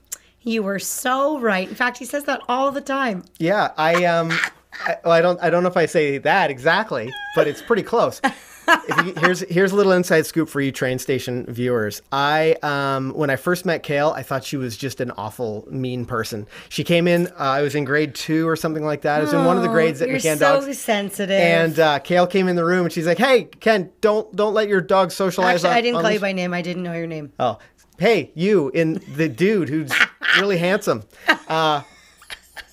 you 0.43 0.63
were 0.63 0.79
so 0.79 1.39
right. 1.39 1.69
In 1.69 1.75
fact, 1.75 1.99
he 1.99 2.05
says 2.05 2.25
that 2.25 2.41
all 2.49 2.73
the 2.73 2.81
time. 2.81 3.25
Yeah, 3.39 3.73
I 3.77 4.05
um, 4.05 4.31
I, 4.73 4.97
well, 5.05 5.13
I 5.13 5.21
don't 5.21 5.41
I 5.43 5.51
don't 5.51 5.63
know 5.63 5.69
if 5.69 5.77
I 5.77 5.87
say 5.87 6.19
that 6.19 6.51
exactly, 6.51 7.13
but 7.35 7.47
it's 7.47 7.63
pretty 7.63 7.83
close. 7.83 8.21
If 8.69 9.07
you, 9.07 9.13
here's 9.21 9.41
here's 9.41 9.73
a 9.73 9.77
little 9.77 9.93
inside 9.93 10.27
scoop 10.27 10.49
for 10.49 10.61
you 10.61 10.71
train 10.73 10.99
station 10.99 11.47
viewers. 11.49 12.03
I 12.13 12.57
um, 12.63 13.13
when 13.15 13.31
I 13.31 13.37
first 13.37 13.65
met 13.65 13.83
Kayl, 13.83 14.15
I 14.15 14.23
thought 14.23 14.45
she 14.45 14.57
was 14.57 14.77
just 14.77 15.01
an 15.01 15.11
awful 15.13 15.67
mean 15.71 16.05
person. 16.05 16.47
She 16.69 16.85
came 16.85 17.09
in. 17.09 17.29
Uh, 17.29 17.33
I 17.39 17.63
was 17.63 17.75
in 17.75 17.85
grade 17.85 18.15
two 18.15 18.47
or 18.49 18.57
something 18.57 18.85
like 18.85 19.03
that. 19.03 19.21
I 19.21 19.25
was 19.25 19.33
in 19.33 19.45
one 19.45 19.57
of 19.57 19.63
the 19.63 19.69
grades 19.69 20.03
at 20.03 20.09
You're 20.09 20.19
McCann 20.19 20.39
so 20.39 20.61
Dogs. 20.61 20.79
sensitive. 20.79 21.41
And 21.41 21.79
uh, 21.79 22.01
Kayl 22.01 22.29
came 22.29 22.49
in 22.49 22.57
the 22.57 22.65
room 22.65 22.85
and 22.85 22.93
she's 22.93 23.07
like, 23.07 23.19
"Hey, 23.19 23.45
Ken, 23.45 23.91
don't 24.01 24.35
don't 24.37 24.55
let 24.55 24.69
your 24.69 24.81
dog 24.81 25.11
socialize." 25.13 25.65
Actually, 25.65 25.71
on, 25.71 25.77
I 25.77 25.81
didn't 25.81 25.95
call 25.95 26.03
the 26.05 26.15
you 26.15 26.21
by 26.21 26.33
name. 26.33 26.53
I 26.55 26.63
didn't 26.63 26.83
know 26.83 26.95
your 26.95 27.07
name. 27.07 27.33
Oh, 27.39 27.59
hey, 27.99 28.31
you 28.35 28.71
in 28.75 29.03
the 29.17 29.29
dude 29.29 29.69
who's 29.69 29.93
really 30.39 30.59
handsome. 30.59 31.05
Uh, 31.49 31.83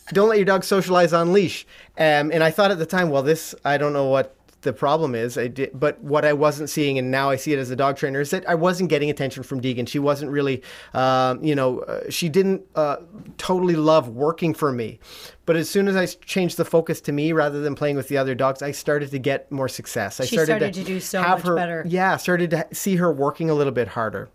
don't 0.09 0.29
let 0.29 0.37
your 0.37 0.45
dog 0.45 0.63
socialize 0.63 1.13
on 1.13 1.33
leash. 1.33 1.65
Um, 1.97 2.31
and 2.31 2.43
I 2.43 2.51
thought 2.51 2.71
at 2.71 2.77
the 2.77 2.85
time, 2.85 3.09
well, 3.09 3.23
this 3.23 3.55
I 3.63 3.77
don't 3.77 3.93
know 3.93 4.05
what 4.05 4.35
the 4.65 4.73
problem 4.73 5.15
is. 5.15 5.37
I 5.37 5.47
did, 5.47 5.71
but 5.73 6.01
what 6.03 6.25
I 6.25 6.33
wasn't 6.33 6.69
seeing, 6.69 6.97
and 6.97 7.09
now 7.09 7.29
I 7.29 7.37
see 7.37 7.53
it 7.53 7.59
as 7.59 7.71
a 7.71 7.75
dog 7.75 7.95
trainer, 7.95 8.19
is 8.19 8.31
that 8.31 8.47
I 8.49 8.55
wasn't 8.55 8.89
getting 8.89 9.09
attention 9.09 9.43
from 9.43 9.61
Deegan. 9.61 9.87
She 9.87 9.99
wasn't 9.99 10.31
really, 10.31 10.61
um, 10.93 11.41
you 11.41 11.55
know, 11.55 11.79
uh, 11.79 12.09
she 12.09 12.27
didn't 12.27 12.63
uh, 12.75 12.97
totally 13.37 13.75
love 13.75 14.09
working 14.09 14.53
for 14.53 14.73
me. 14.73 14.99
But 15.45 15.55
as 15.55 15.69
soon 15.69 15.87
as 15.87 15.95
I 15.95 16.07
changed 16.07 16.57
the 16.57 16.65
focus 16.65 16.99
to 17.01 17.13
me 17.13 17.31
rather 17.31 17.61
than 17.61 17.75
playing 17.75 17.95
with 17.95 18.09
the 18.09 18.17
other 18.17 18.35
dogs, 18.35 18.61
I 18.61 18.71
started 18.71 19.11
to 19.11 19.19
get 19.19 19.49
more 19.51 19.69
success. 19.69 20.19
I 20.19 20.25
She 20.25 20.37
started 20.37 20.73
to 20.73 20.83
do 20.83 20.99
so 20.99 21.21
have 21.21 21.39
much 21.39 21.47
her, 21.47 21.55
better. 21.55 21.85
Yeah, 21.87 22.17
started 22.17 22.49
to 22.49 22.67
see 22.73 22.97
her 22.97 23.13
working 23.13 23.49
a 23.49 23.53
little 23.53 23.73
bit 23.73 23.87
harder. 23.87 24.29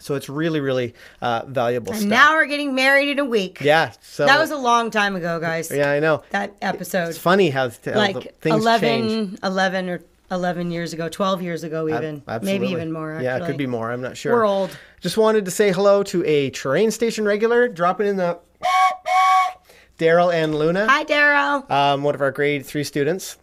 So 0.00 0.14
it's 0.14 0.28
really, 0.28 0.60
really 0.60 0.94
uh, 1.20 1.42
valuable 1.46 1.92
And 1.92 2.00
stuff. 2.02 2.10
now 2.10 2.34
we're 2.34 2.46
getting 2.46 2.74
married 2.74 3.08
in 3.08 3.18
a 3.18 3.24
week. 3.24 3.60
yeah. 3.60 3.92
So 4.00 4.26
That 4.26 4.38
was 4.38 4.50
a 4.50 4.56
long 4.56 4.90
time 4.90 5.16
ago, 5.16 5.38
guys. 5.40 5.70
yeah, 5.70 5.90
I 5.90 6.00
know. 6.00 6.22
That 6.30 6.54
episode. 6.62 7.08
It's 7.08 7.18
funny 7.18 7.50
how, 7.50 7.70
how 7.84 7.94
like 7.94 8.38
things 8.40 8.62
11, 8.62 8.80
change. 9.08 9.38
11 9.42 9.88
or 9.88 10.00
11 10.30 10.70
years 10.70 10.92
ago, 10.92 11.08
12 11.08 11.42
years 11.42 11.64
ago, 11.64 11.88
even. 11.88 12.22
Absolutely. 12.28 12.58
Maybe 12.66 12.72
even 12.72 12.92
more. 12.92 13.12
Actually. 13.12 13.24
Yeah, 13.24 13.36
it 13.38 13.46
could 13.46 13.56
be 13.56 13.66
more. 13.66 13.90
I'm 13.90 14.02
not 14.02 14.16
sure. 14.16 14.32
We're 14.34 14.46
old. 14.46 14.76
Just 15.00 15.16
wanted 15.16 15.44
to 15.46 15.50
say 15.50 15.72
hello 15.72 16.02
to 16.04 16.24
a 16.26 16.50
train 16.50 16.90
station 16.90 17.24
regular, 17.24 17.66
dropping 17.68 18.06
in 18.08 18.16
the 18.16 18.38
Daryl 19.98 20.32
and 20.32 20.54
Luna, 20.56 20.86
Hi, 20.88 21.04
Daryl. 21.04 21.68
um, 21.70 22.04
one 22.04 22.14
of 22.14 22.20
our 22.20 22.30
grade 22.30 22.64
three 22.64 22.84
students. 22.84 23.36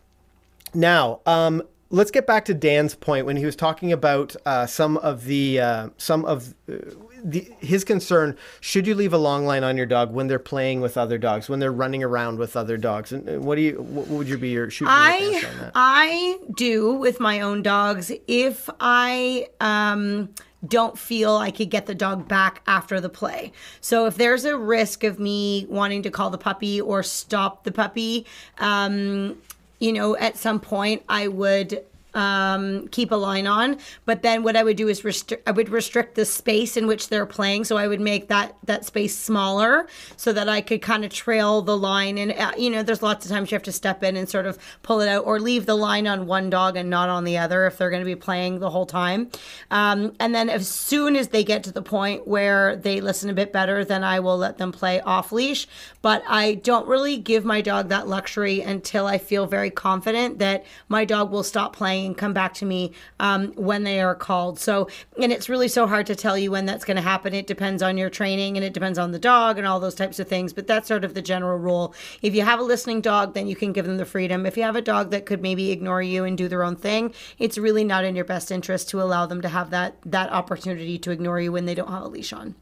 Now, 0.74 1.20
um, 1.26 1.62
let's 1.90 2.12
get 2.12 2.26
back 2.26 2.46
to 2.46 2.54
Dan's 2.54 2.96
point 2.96 3.26
when 3.26 3.38
he 3.38 3.46
was 3.46 3.56
talking 3.56 3.92
about 3.92 4.36
uh, 4.46 4.66
some 4.66 4.98
of 4.98 5.26
the 5.26 5.60
uh, 5.60 5.90
some 5.98 6.26
of 6.26 6.54
uh, 6.70 6.76
the, 7.24 7.48
his 7.60 7.84
concern. 7.84 8.38
Should 8.62 8.88
you 8.88 8.96
leave 8.96 9.14
a 9.14 9.18
long 9.18 9.46
line 9.46 9.64
on 9.64 9.78
your 9.78 9.86
dog 9.86 10.14
when 10.14 10.28
they're 10.28 10.40
playing 10.40 10.82
with 10.82 10.98
other 10.98 11.18
dogs, 11.18 11.50
when 11.50 11.60
they're 11.60 11.72
running 11.72 12.04
around 12.04 12.40
with 12.40 12.56
other 12.56 12.78
dogs? 12.78 13.12
And 13.12 13.28
uh, 13.30 13.40
what 13.40 13.56
do 13.56 13.62
you? 13.62 13.82
What 13.82 14.08
would 14.08 14.28
you 14.28 14.38
be 14.38 14.50
your 14.50 14.70
shooting 14.70 14.94
your 14.94 14.98
I 14.98 15.42
that? 15.60 15.72
I 15.76 16.40
do 16.56 16.94
with 16.94 17.20
my 17.20 17.42
own 17.42 17.62
dogs 17.62 18.12
if 18.28 18.70
I 18.80 19.48
um 19.60 20.30
don't 20.68 20.98
feel 20.98 21.36
I 21.36 21.52
could 21.52 21.70
get 21.70 21.86
the 21.86 21.94
dog 21.94 22.28
back 22.28 22.64
after 22.66 23.00
the 23.00 23.10
play. 23.10 23.52
So 23.82 24.08
if 24.08 24.16
there's 24.16 24.46
a 24.46 24.58
risk 24.58 25.04
of 25.04 25.20
me 25.20 25.68
wanting 25.70 26.02
to 26.04 26.10
call 26.10 26.32
the 26.32 26.40
puppy 26.40 26.82
or 26.82 27.04
stop 27.04 27.66
the 27.66 27.72
puppy, 27.72 28.26
um, 28.58 29.38
you 29.80 29.94
know, 29.94 30.16
at 30.18 30.38
some 30.38 30.60
point 30.60 31.04
I 31.10 31.28
would 31.28 31.84
um, 32.16 32.88
keep 32.88 33.12
a 33.12 33.16
line 33.16 33.48
on. 33.48 33.78
But 34.06 34.22
then 34.22 34.44
what 34.44 34.56
I 34.56 34.64
would 34.64 34.78
do 34.78 34.88
is 34.88 35.04
restrict. 35.04 35.48
I 35.48 35.52
would 35.52 35.70
restrict 35.70 36.16
the 36.16 36.26
space 36.26 36.78
in 36.78 36.88
which 36.88 37.10
they're 37.10 37.26
playing, 37.26 37.66
so 37.66 37.78
I 37.78 37.88
would 37.88 38.02
make 38.02 38.28
that 38.30 38.58
that 38.66 38.86
space 38.86 39.18
smaller 39.18 39.88
so 40.18 40.34
that 40.34 40.50
I 40.50 40.62
could 40.62 40.82
kind 40.82 41.06
of 41.06 41.12
trail 41.12 41.62
the 41.62 41.78
line. 41.78 42.18
And 42.18 42.32
uh, 42.32 42.54
you 42.58 42.70
know, 42.70 42.84
there's 42.84 43.04
lots 43.04 43.26
of 43.26 43.32
times 43.32 43.52
you 43.52 43.56
have 43.56 43.64
to 43.64 43.72
step 43.72 44.04
in 44.04 44.16
and 44.16 44.28
sort 44.28 44.46
of 44.46 44.58
pull 44.82 45.02
it 45.02 45.10
out, 45.10 45.26
or 45.26 45.40
leave 45.40 45.66
the 45.66 45.76
line 45.76 46.08
on 46.08 46.26
one 46.26 46.50
dog 46.50 46.78
and 46.78 46.90
not 46.90 47.10
on 47.10 47.24
the 47.24 47.38
other 47.38 47.66
if 47.68 47.78
they're 47.78 47.90
going 47.90 48.02
to 48.02 48.06
be 48.06 48.16
playing 48.16 48.60
the 48.60 48.70
whole 48.70 48.86
time. 48.86 49.30
Um, 49.72 50.14
and 50.20 50.34
then 50.34 50.50
as 50.50 50.68
soon 50.68 51.16
as 51.16 51.30
they 51.30 51.44
get 51.44 51.64
to 51.66 51.72
the 51.72 51.82
point 51.82 52.28
where 52.28 52.76
they 52.76 53.02
listen 53.02 53.30
a 53.30 53.34
bit 53.34 53.52
better, 53.52 53.84
then 53.84 54.04
I 54.04 54.20
will 54.20 54.38
let 54.38 54.58
them 54.58 54.72
play 54.72 55.02
off 55.02 55.32
leash. 55.32 55.68
But 56.02 56.24
I 56.28 56.56
don't 56.56 56.88
really 56.88 57.18
give 57.18 57.44
my 57.44 57.62
dog 57.62 57.90
that 57.90 58.08
luxury 58.08 58.62
until 58.62 59.08
I 59.08 59.18
feel 59.18 59.46
very 59.46 59.70
confident 59.72 60.40
that 60.40 60.66
my 60.88 61.04
dog 61.04 61.32
will 61.32 61.44
stop 61.44 61.76
playing 61.76 62.05
and 62.06 62.18
come 62.18 62.34
back 62.34 62.54
to 62.56 62.66
me 62.66 62.92
um, 63.20 63.54
when 63.54 63.84
they 63.84 64.02
are 64.02 64.16
called. 64.16 64.60
So, 64.60 64.88
and 65.22 65.32
it's 65.32 65.50
really 65.50 65.68
so 65.68 65.88
hard 65.88 66.06
to 66.08 66.16
tell 66.16 66.38
you 66.38 66.52
when 66.52 66.66
that's 66.66 66.86
going 66.86 66.96
to 66.96 67.02
happen. 67.02 67.34
It 67.34 67.48
depends 67.48 67.82
on 67.82 67.98
your 67.98 68.10
training 68.10 68.58
and 68.58 68.64
it 68.64 68.74
depends 68.74 69.00
on 69.00 69.12
the 69.12 69.20
dog 69.20 69.58
and 69.58 69.68
all 69.68 69.80
those 69.80 69.96
types 69.96 70.20
of 70.20 70.28
things. 70.28 70.54
But 70.54 70.68
that's 70.68 70.88
sort 70.88 71.04
of 71.04 71.14
the 71.14 71.22
general 71.22 71.58
rule. 71.58 71.94
If 72.22 72.36
you 72.36 72.44
have 72.44 72.60
a 72.60 72.64
listening 72.64 73.02
dog, 73.02 73.34
then 73.34 73.48
you 73.48 73.56
can 73.56 73.74
give 73.74 73.86
them 73.86 73.98
the 73.98 74.06
freedom. 74.06 74.46
If 74.46 74.58
you 74.58 74.64
have 74.64 74.76
a 74.76 74.82
dog 74.82 75.12
that 75.12 75.26
could 75.26 75.42
maybe 75.42 75.72
ignore 75.72 76.02
you 76.02 76.24
and 76.24 76.38
do 76.38 76.48
their 76.48 76.64
own 76.64 76.76
thing, 76.76 77.14
it's 77.40 77.58
really 77.58 77.84
not 77.84 78.06
in 78.06 78.16
your 78.16 78.26
best 78.26 78.52
interest 78.52 78.90
to 78.90 79.02
allow 79.02 79.26
them 79.26 79.42
to 79.42 79.50
have 79.50 79.70
that 79.72 79.96
that 80.06 80.32
opportunity 80.32 80.98
to 81.00 81.12
ignore 81.12 81.40
you 81.40 81.52
when 81.52 81.66
they 81.66 81.76
don't 81.76 81.90
have 81.90 82.04
a 82.04 82.08
leash 82.08 82.34
on. 82.34 82.56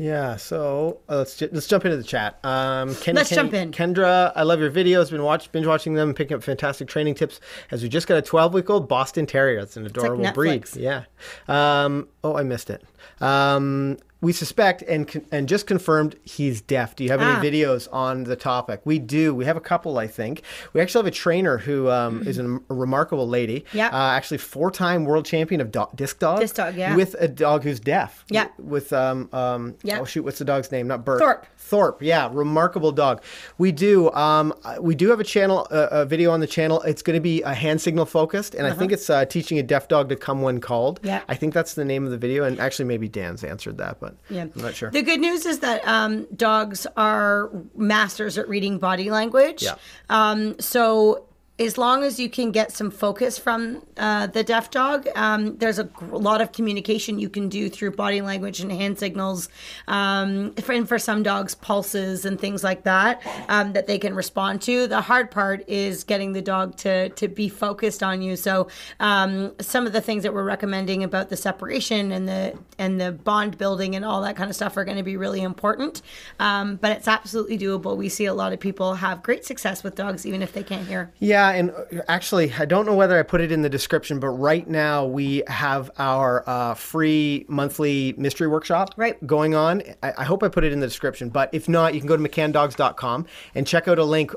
Yeah, 0.00 0.36
so 0.36 1.00
uh, 1.08 1.16
let's 1.18 1.36
ju- 1.36 1.48
let's 1.50 1.66
jump 1.66 1.84
into 1.84 1.96
the 1.96 2.04
chat. 2.04 2.38
Um, 2.44 2.94
Ken, 2.94 3.16
Let's 3.16 3.30
Ken- 3.30 3.36
jump 3.36 3.54
in. 3.54 3.72
Kendra, 3.72 4.30
I 4.36 4.44
love 4.44 4.60
your 4.60 4.70
videos. 4.70 5.10
Been 5.10 5.24
watch 5.24 5.50
binge 5.50 5.66
watching 5.66 5.94
them, 5.94 6.14
picking 6.14 6.36
up 6.36 6.42
fantastic 6.44 6.86
training 6.86 7.16
tips. 7.16 7.40
As 7.72 7.82
we 7.82 7.88
just 7.88 8.06
got 8.06 8.16
a 8.16 8.22
12 8.22 8.54
week 8.54 8.70
old 8.70 8.88
Boston 8.88 9.26
Terrier. 9.26 9.58
That's 9.58 9.76
an 9.76 9.86
adorable 9.86 10.30
breed. 10.32 10.64
Yeah. 10.76 11.02
Um, 11.48 12.06
oh, 12.22 12.36
I 12.36 12.44
missed 12.44 12.70
it. 12.70 12.84
Um, 13.20 13.98
we 14.20 14.32
suspect 14.32 14.82
and 14.82 15.24
and 15.30 15.48
just 15.48 15.66
confirmed 15.66 16.16
he's 16.24 16.60
deaf. 16.60 16.96
Do 16.96 17.04
you 17.04 17.10
have 17.10 17.20
any 17.20 17.30
Ah. 17.30 17.40
videos 17.40 17.86
on 17.92 18.24
the 18.24 18.34
topic? 18.34 18.80
We 18.84 18.98
do. 18.98 19.32
We 19.34 19.44
have 19.44 19.56
a 19.56 19.60
couple, 19.60 19.96
I 19.98 20.06
think. 20.08 20.42
We 20.72 20.80
actually 20.80 21.00
have 21.00 21.06
a 21.06 21.16
trainer 21.16 21.58
who 21.58 21.88
um, 21.88 22.26
is 22.26 22.38
an, 22.38 22.60
a 22.68 22.74
remarkable 22.74 23.28
lady. 23.28 23.64
Yeah. 23.72 23.88
Uh, 23.88 24.10
actually, 24.16 24.38
four 24.38 24.70
time 24.72 25.04
world 25.04 25.24
champion 25.24 25.60
of 25.60 25.70
do- 25.70 25.86
disc 25.94 26.18
dog. 26.18 26.40
Disc 26.40 26.56
dog, 26.56 26.74
yeah. 26.74 26.96
With 26.96 27.14
a 27.20 27.28
dog 27.28 27.62
who's 27.62 27.78
deaf. 27.78 28.24
Yeah. 28.28 28.48
With 28.58 28.92
um 28.92 29.28
um. 29.32 29.76
Yeah. 29.84 30.00
Oh 30.00 30.04
shoot, 30.04 30.24
what's 30.24 30.38
the 30.40 30.44
dog's 30.44 30.72
name? 30.72 30.88
Not 30.88 31.04
Bert. 31.04 31.20
Thorpe. 31.20 31.46
Thorpe, 31.68 32.02
yeah, 32.02 32.30
remarkable 32.32 32.92
dog. 32.92 33.22
We 33.58 33.72
do, 33.72 34.10
um, 34.12 34.54
we 34.80 34.94
do 34.94 35.10
have 35.10 35.20
a 35.20 35.24
channel, 35.24 35.66
uh, 35.70 35.88
a 35.90 36.06
video 36.06 36.30
on 36.30 36.40
the 36.40 36.46
channel. 36.46 36.80
It's 36.82 37.02
going 37.02 37.16
to 37.16 37.20
be 37.20 37.42
a 37.42 37.52
hand 37.52 37.80
signal 37.80 38.06
focused, 38.06 38.54
and 38.54 38.66
I 38.66 38.72
think 38.72 38.90
it's 38.90 39.10
uh, 39.10 39.26
teaching 39.26 39.58
a 39.58 39.62
deaf 39.62 39.86
dog 39.88 40.08
to 40.08 40.16
come 40.16 40.40
when 40.40 40.60
called. 40.60 40.98
Uh-huh. 41.00 41.08
Yeah. 41.08 41.22
I 41.28 41.34
think 41.34 41.52
that's 41.52 41.74
the 41.74 41.84
name 41.84 42.04
of 42.06 42.10
the 42.10 42.18
video, 42.18 42.44
and 42.44 42.58
actually 42.58 42.86
maybe 42.86 43.06
Dan's 43.08 43.44
answered 43.44 43.76
that, 43.78 44.00
but 44.00 44.16
Yeah. 44.30 44.46
I'm 44.54 44.62
not 44.62 44.74
sure. 44.74 44.90
The 44.90 45.02
good 45.02 45.20
news 45.20 45.44
is 45.44 45.58
that 45.60 45.86
um, 45.86 46.26
dogs 46.34 46.86
are 46.96 47.50
masters 47.76 48.38
at 48.38 48.48
reading 48.48 48.78
body 48.78 49.10
language. 49.10 49.62
Yeah. 49.62 49.74
Um, 50.08 50.58
so 50.58 51.27
as 51.58 51.76
long 51.76 52.04
as 52.04 52.20
you 52.20 52.30
can 52.30 52.52
get 52.52 52.70
some 52.70 52.90
focus 52.90 53.36
from 53.36 53.82
uh, 53.96 54.28
the 54.28 54.44
deaf 54.44 54.70
dog, 54.70 55.08
um, 55.16 55.56
there's 55.58 55.78
a 55.78 55.88
lot 56.10 56.40
of 56.40 56.52
communication 56.52 57.18
you 57.18 57.28
can 57.28 57.48
do 57.48 57.68
through 57.68 57.90
body 57.90 58.20
language 58.20 58.60
and 58.60 58.70
hand 58.70 58.98
signals. 58.98 59.48
Um, 59.88 60.54
for, 60.54 60.72
and 60.72 60.88
for 60.88 60.98
some 60.98 61.22
dogs, 61.24 61.56
pulses 61.56 62.24
and 62.24 62.40
things 62.40 62.62
like 62.62 62.84
that 62.84 63.22
um, 63.48 63.72
that 63.72 63.88
they 63.88 63.98
can 63.98 64.14
respond 64.14 64.62
to. 64.62 64.86
The 64.86 65.00
hard 65.00 65.30
part 65.30 65.68
is 65.68 66.04
getting 66.04 66.32
the 66.32 66.42
dog 66.42 66.76
to 66.78 67.08
to 67.10 67.28
be 67.28 67.48
focused 67.48 68.02
on 68.02 68.22
you. 68.22 68.36
So 68.36 68.68
um, 69.00 69.52
some 69.60 69.86
of 69.86 69.92
the 69.92 70.00
things 70.00 70.22
that 70.22 70.32
we're 70.32 70.44
recommending 70.44 71.02
about 71.02 71.28
the 71.28 71.36
separation 71.36 72.12
and 72.12 72.28
the 72.28 72.56
and 72.78 73.00
the 73.00 73.12
bond 73.12 73.58
building 73.58 73.96
and 73.96 74.04
all 74.04 74.22
that 74.22 74.36
kind 74.36 74.48
of 74.48 74.54
stuff 74.54 74.76
are 74.76 74.84
going 74.84 74.96
to 74.96 75.02
be 75.02 75.16
really 75.16 75.42
important. 75.42 76.02
Um, 76.38 76.76
but 76.76 76.92
it's 76.92 77.08
absolutely 77.08 77.58
doable. 77.58 77.96
We 77.96 78.08
see 78.08 78.26
a 78.26 78.34
lot 78.34 78.52
of 78.52 78.60
people 78.60 78.94
have 78.94 79.22
great 79.22 79.44
success 79.44 79.82
with 79.82 79.96
dogs, 79.96 80.24
even 80.24 80.42
if 80.42 80.52
they 80.52 80.62
can't 80.62 80.86
hear. 80.86 81.10
Yeah, 81.18 81.47
and 81.52 81.70
uh, 81.70 82.02
actually, 82.08 82.52
I 82.58 82.64
don't 82.64 82.86
know 82.86 82.94
whether 82.94 83.18
I 83.18 83.22
put 83.22 83.40
it 83.40 83.52
in 83.52 83.62
the 83.62 83.68
description, 83.68 84.18
but 84.20 84.28
right 84.28 84.66
now 84.68 85.04
we 85.06 85.42
have 85.46 85.90
our 85.98 86.42
uh, 86.48 86.74
free 86.74 87.44
monthly 87.48 88.14
mystery 88.16 88.46
workshop 88.48 88.94
Right. 88.96 89.24
going 89.26 89.54
on. 89.54 89.82
I, 90.02 90.12
I 90.18 90.24
hope 90.24 90.42
I 90.42 90.48
put 90.48 90.64
it 90.64 90.72
in 90.72 90.80
the 90.80 90.86
description, 90.86 91.28
but 91.28 91.50
if 91.52 91.68
not, 91.68 91.94
you 91.94 92.00
can 92.00 92.08
go 92.08 92.16
to 92.16 92.22
mccanndogs.com 92.22 93.26
and 93.54 93.66
check 93.66 93.88
out 93.88 93.98
a 93.98 94.04
link. 94.04 94.32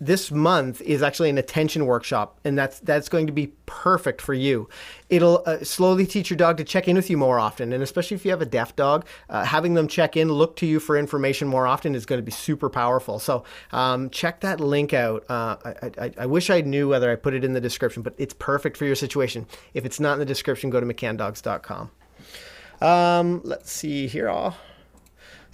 This 0.00 0.30
month 0.30 0.80
is 0.82 1.02
actually 1.02 1.30
an 1.30 1.38
attention 1.38 1.86
workshop, 1.86 2.38
and 2.44 2.58
that's 2.58 2.80
that's 2.80 3.08
going 3.08 3.26
to 3.26 3.32
be 3.32 3.48
perfect 3.66 4.20
for 4.20 4.34
you. 4.34 4.68
It'll 5.12 5.42
uh, 5.44 5.62
slowly 5.62 6.06
teach 6.06 6.30
your 6.30 6.38
dog 6.38 6.56
to 6.56 6.64
check 6.64 6.88
in 6.88 6.96
with 6.96 7.10
you 7.10 7.18
more 7.18 7.38
often, 7.38 7.74
and 7.74 7.82
especially 7.82 8.14
if 8.14 8.24
you 8.24 8.30
have 8.30 8.40
a 8.40 8.46
deaf 8.46 8.74
dog, 8.74 9.04
uh, 9.28 9.44
having 9.44 9.74
them 9.74 9.86
check 9.86 10.16
in, 10.16 10.32
look 10.32 10.56
to 10.56 10.64
you 10.64 10.80
for 10.80 10.96
information 10.96 11.48
more 11.48 11.66
often 11.66 11.94
is 11.94 12.06
going 12.06 12.18
to 12.18 12.24
be 12.24 12.32
super 12.32 12.70
powerful. 12.70 13.18
So 13.18 13.44
um, 13.72 14.08
check 14.08 14.40
that 14.40 14.58
link 14.58 14.94
out. 14.94 15.26
Uh, 15.28 15.56
I, 15.66 15.90
I, 15.98 16.12
I 16.20 16.24
wish 16.24 16.48
I 16.48 16.62
knew 16.62 16.88
whether 16.88 17.12
I 17.12 17.16
put 17.16 17.34
it 17.34 17.44
in 17.44 17.52
the 17.52 17.60
description, 17.60 18.02
but 18.02 18.14
it's 18.16 18.32
perfect 18.32 18.78
for 18.78 18.86
your 18.86 18.94
situation. 18.94 19.46
If 19.74 19.84
it's 19.84 20.00
not 20.00 20.14
in 20.14 20.18
the 20.18 20.24
description, 20.24 20.70
go 20.70 20.80
to 20.80 20.86
mccanndogs.com. 20.86 21.90
Um, 22.80 23.42
let's 23.44 23.70
see 23.70 24.06
here. 24.06 24.30
All. 24.30 24.56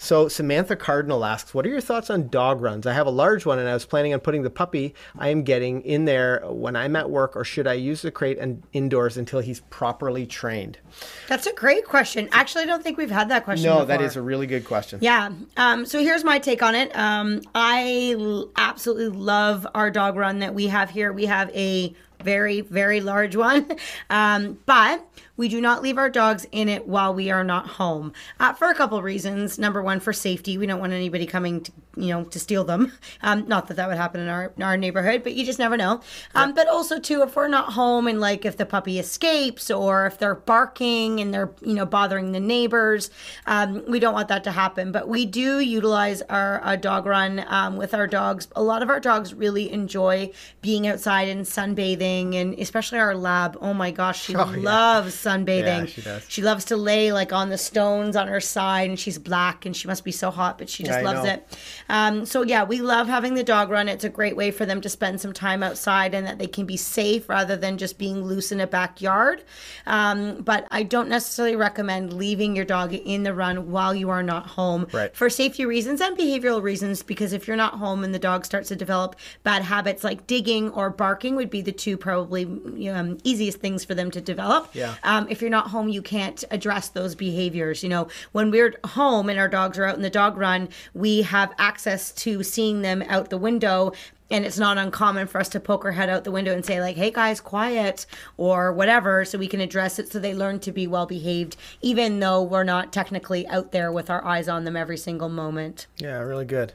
So 0.00 0.28
Samantha 0.28 0.76
Cardinal 0.76 1.24
asks, 1.24 1.52
"What 1.52 1.66
are 1.66 1.68
your 1.68 1.80
thoughts 1.80 2.08
on 2.08 2.28
dog 2.28 2.60
runs? 2.62 2.86
I 2.86 2.92
have 2.92 3.06
a 3.06 3.10
large 3.10 3.44
one, 3.44 3.58
and 3.58 3.68
I 3.68 3.74
was 3.74 3.84
planning 3.84 4.14
on 4.14 4.20
putting 4.20 4.42
the 4.44 4.50
puppy 4.50 4.94
I 5.18 5.28
am 5.28 5.42
getting 5.42 5.82
in 5.82 6.04
there 6.04 6.42
when 6.46 6.76
I'm 6.76 6.94
at 6.96 7.10
work, 7.10 7.36
or 7.36 7.44
should 7.44 7.66
I 7.66 7.72
use 7.74 8.02
the 8.02 8.10
crate 8.12 8.38
and 8.38 8.62
indoors 8.72 9.16
until 9.16 9.40
he's 9.40 9.60
properly 9.70 10.24
trained?" 10.24 10.78
That's 11.26 11.46
a 11.46 11.52
great 11.52 11.84
question. 11.84 12.28
Actually, 12.30 12.62
I 12.62 12.66
don't 12.66 12.82
think 12.82 12.96
we've 12.96 13.10
had 13.10 13.28
that 13.30 13.44
question. 13.44 13.68
No, 13.68 13.84
that 13.84 13.96
before. 13.98 14.06
is 14.06 14.16
a 14.16 14.22
really 14.22 14.46
good 14.46 14.64
question. 14.64 15.00
Yeah. 15.02 15.30
Um, 15.56 15.84
so 15.84 15.98
here's 16.00 16.22
my 16.24 16.38
take 16.38 16.62
on 16.62 16.74
it. 16.74 16.96
Um, 16.96 17.42
I 17.54 18.14
l- 18.18 18.50
absolutely 18.56 19.08
love 19.08 19.66
our 19.74 19.90
dog 19.90 20.16
run 20.16 20.38
that 20.38 20.54
we 20.54 20.68
have 20.68 20.90
here. 20.90 21.12
We 21.12 21.26
have 21.26 21.50
a 21.56 21.92
very, 22.22 22.60
very 22.60 23.00
large 23.00 23.36
one. 23.36 23.66
Um, 24.10 24.58
but 24.64 25.06
we 25.36 25.48
do 25.48 25.60
not 25.60 25.82
leave 25.82 25.98
our 25.98 26.08
dogs 26.08 26.46
in 26.50 26.68
it 26.68 26.86
while 26.86 27.12
we 27.12 27.30
are 27.30 27.44
not 27.44 27.66
home 27.66 28.12
uh, 28.40 28.52
for 28.54 28.68
a 28.70 28.74
couple 28.74 29.00
reasons. 29.02 29.58
Number 29.58 29.82
one, 29.82 30.00
for 30.00 30.12
safety. 30.12 30.56
We 30.56 30.66
don't 30.66 30.80
want 30.80 30.92
anybody 30.92 31.26
coming 31.26 31.62
to, 31.62 31.72
you 32.00 32.08
know, 32.08 32.24
to 32.24 32.38
steal 32.38 32.64
them. 32.64 32.92
Um, 33.20 33.48
not 33.48 33.66
that 33.66 33.74
that 33.78 33.88
would 33.88 33.96
happen 33.96 34.20
in 34.20 34.28
our, 34.28 34.52
in 34.56 34.62
our 34.62 34.76
neighborhood, 34.76 35.22
but 35.24 35.34
you 35.34 35.44
just 35.44 35.58
never 35.58 35.76
know. 35.76 36.00
Um, 36.36 36.54
But 36.54 36.68
also, 36.68 37.00
too, 37.00 37.22
if 37.22 37.34
we're 37.34 37.48
not 37.48 37.72
home 37.72 38.06
and 38.06 38.20
like 38.20 38.44
if 38.44 38.56
the 38.56 38.64
puppy 38.64 38.98
escapes 39.00 39.70
or 39.72 40.06
if 40.06 40.18
they're 40.18 40.36
barking 40.36 41.18
and 41.20 41.34
they're, 41.34 41.50
you 41.62 41.74
know, 41.74 41.84
bothering 41.84 42.30
the 42.32 42.38
neighbors, 42.40 43.10
um, 43.46 43.82
we 43.88 43.98
don't 43.98 44.14
want 44.14 44.28
that 44.28 44.44
to 44.44 44.52
happen. 44.52 44.92
But 44.92 45.08
we 45.08 45.26
do 45.26 45.58
utilize 45.58 46.22
our, 46.22 46.60
our 46.60 46.76
dog 46.76 47.06
run 47.06 47.44
um, 47.48 47.76
with 47.76 47.92
our 47.92 48.06
dogs. 48.06 48.46
A 48.54 48.62
lot 48.62 48.82
of 48.82 48.88
our 48.90 49.00
dogs 49.00 49.34
really 49.34 49.70
enjoy 49.72 50.30
being 50.62 50.86
outside 50.86 51.28
and 51.28 51.44
sunbathing, 51.44 52.34
and 52.36 52.54
especially 52.58 52.98
our 52.98 53.14
lab. 53.16 53.56
Oh 53.60 53.74
my 53.74 53.90
gosh, 53.90 54.22
she 54.22 54.34
Oh, 54.36 54.50
yeah. 54.52 54.62
loves 54.62 55.14
sunbathing. 55.16 55.80
Yeah, 55.80 55.86
she 55.86 56.02
does. 56.02 56.24
She 56.28 56.42
loves 56.42 56.64
to 56.66 56.76
lay 56.76 57.12
like 57.12 57.32
on 57.32 57.48
the 57.50 57.58
stones 57.58 58.14
on 58.16 58.28
her 58.28 58.40
side, 58.40 58.88
and 58.90 58.98
she's 58.98 59.18
black, 59.18 59.66
and 59.66 59.76
she 59.76 59.88
must 59.88 60.04
be 60.04 60.12
so 60.12 60.30
hot, 60.30 60.56
but 60.58 60.68
she 60.68 60.84
just 60.84 60.98
I 61.00 61.02
loves 61.02 61.24
know. 61.24 61.30
it. 61.32 61.58
Um, 61.88 62.26
so 62.26 62.42
yeah, 62.42 62.64
we 62.64 62.80
love 62.80 63.06
having 63.08 63.34
the 63.34 63.42
dog 63.44 63.70
run. 63.70 63.88
It's 63.88 64.04
a 64.04 64.08
great 64.08 64.36
way 64.36 64.50
for 64.50 64.66
them 64.66 64.80
to 64.82 64.88
spend 64.88 65.20
some 65.20 65.32
time 65.32 65.62
outside, 65.62 66.14
and 66.14 66.26
that 66.26 66.38
they 66.38 66.46
can 66.46 66.66
be 66.66 66.76
safe 66.76 67.28
rather 67.28 67.56
than 67.56 67.78
just 67.78 67.98
being 67.98 68.24
loose 68.24 68.52
in 68.52 68.60
a 68.60 68.66
backyard. 68.66 69.42
Um, 69.86 70.42
but 70.42 70.66
I 70.70 70.82
don't 70.82 71.08
necessarily 71.08 71.56
recommend 71.56 72.12
leaving 72.12 72.54
your 72.54 72.64
dog 72.64 72.92
in 72.92 73.22
the 73.22 73.32
run 73.32 73.70
while 73.70 73.94
you 73.94 74.10
are 74.10 74.22
not 74.22 74.46
home 74.48 74.86
Right. 74.92 75.14
for 75.16 75.30
safety 75.30 75.64
reasons 75.64 76.00
and 76.00 76.16
behavioral 76.16 76.62
reasons. 76.62 77.02
Because 77.02 77.32
if 77.32 77.46
you're 77.48 77.56
not 77.56 77.74
home 77.74 78.04
and 78.04 78.14
the 78.14 78.18
dog 78.18 78.44
starts 78.44 78.68
to 78.68 78.76
develop 78.76 79.16
bad 79.42 79.62
habits 79.62 80.04
like 80.04 80.26
digging 80.26 80.70
or 80.70 80.90
barking, 80.90 81.36
would 81.36 81.50
be 81.50 81.62
the 81.62 81.72
two 81.72 81.96
probably 81.96 82.44
um, 82.90 83.16
easiest 83.24 83.58
things 83.60 83.84
for 83.84 83.94
them 83.94 84.10
to 84.10 84.20
develop. 84.20 84.68
Yeah. 84.74 84.94
Um, 85.04 85.26
if 85.30 85.40
you're 85.40 85.50
not 85.50 85.68
home, 85.68 85.88
you 85.88 86.02
can't 86.02 86.44
address 86.50 86.88
those 86.90 87.14
behaviors. 87.14 87.82
You 87.82 87.88
know, 87.88 88.08
when 88.32 88.50
we're 88.50 88.74
home 88.84 89.30
and 89.30 89.38
our 89.38 89.48
dogs 89.48 89.78
are 89.78 89.84
out 89.86 89.96
in 89.96 90.02
the 90.02 90.10
dog 90.10 90.36
run, 90.36 90.68
we 90.92 91.22
have 91.22 91.54
access 91.58 91.77
to 91.84 92.42
seeing 92.42 92.82
them 92.82 93.02
out 93.08 93.30
the 93.30 93.38
window. 93.38 93.92
And 94.30 94.44
it's 94.44 94.58
not 94.58 94.76
uncommon 94.76 95.26
for 95.26 95.40
us 95.40 95.48
to 95.50 95.60
poke 95.60 95.86
our 95.86 95.92
head 95.92 96.10
out 96.10 96.24
the 96.24 96.30
window 96.30 96.52
and 96.52 96.62
say, 96.62 96.82
like, 96.82 96.96
hey 96.96 97.10
guys, 97.10 97.40
quiet, 97.40 98.04
or 98.36 98.74
whatever, 98.74 99.24
so 99.24 99.38
we 99.38 99.46
can 99.46 99.62
address 99.62 99.98
it 99.98 100.12
so 100.12 100.18
they 100.18 100.34
learn 100.34 100.60
to 100.60 100.72
be 100.72 100.86
well 100.86 101.06
behaved, 101.06 101.56
even 101.80 102.20
though 102.20 102.42
we're 102.42 102.62
not 102.62 102.92
technically 102.92 103.46
out 103.48 103.72
there 103.72 103.90
with 103.90 104.10
our 104.10 104.22
eyes 104.26 104.46
on 104.46 104.64
them 104.64 104.76
every 104.76 104.98
single 104.98 105.30
moment. 105.30 105.86
Yeah, 105.96 106.18
really 106.18 106.44
good. 106.44 106.74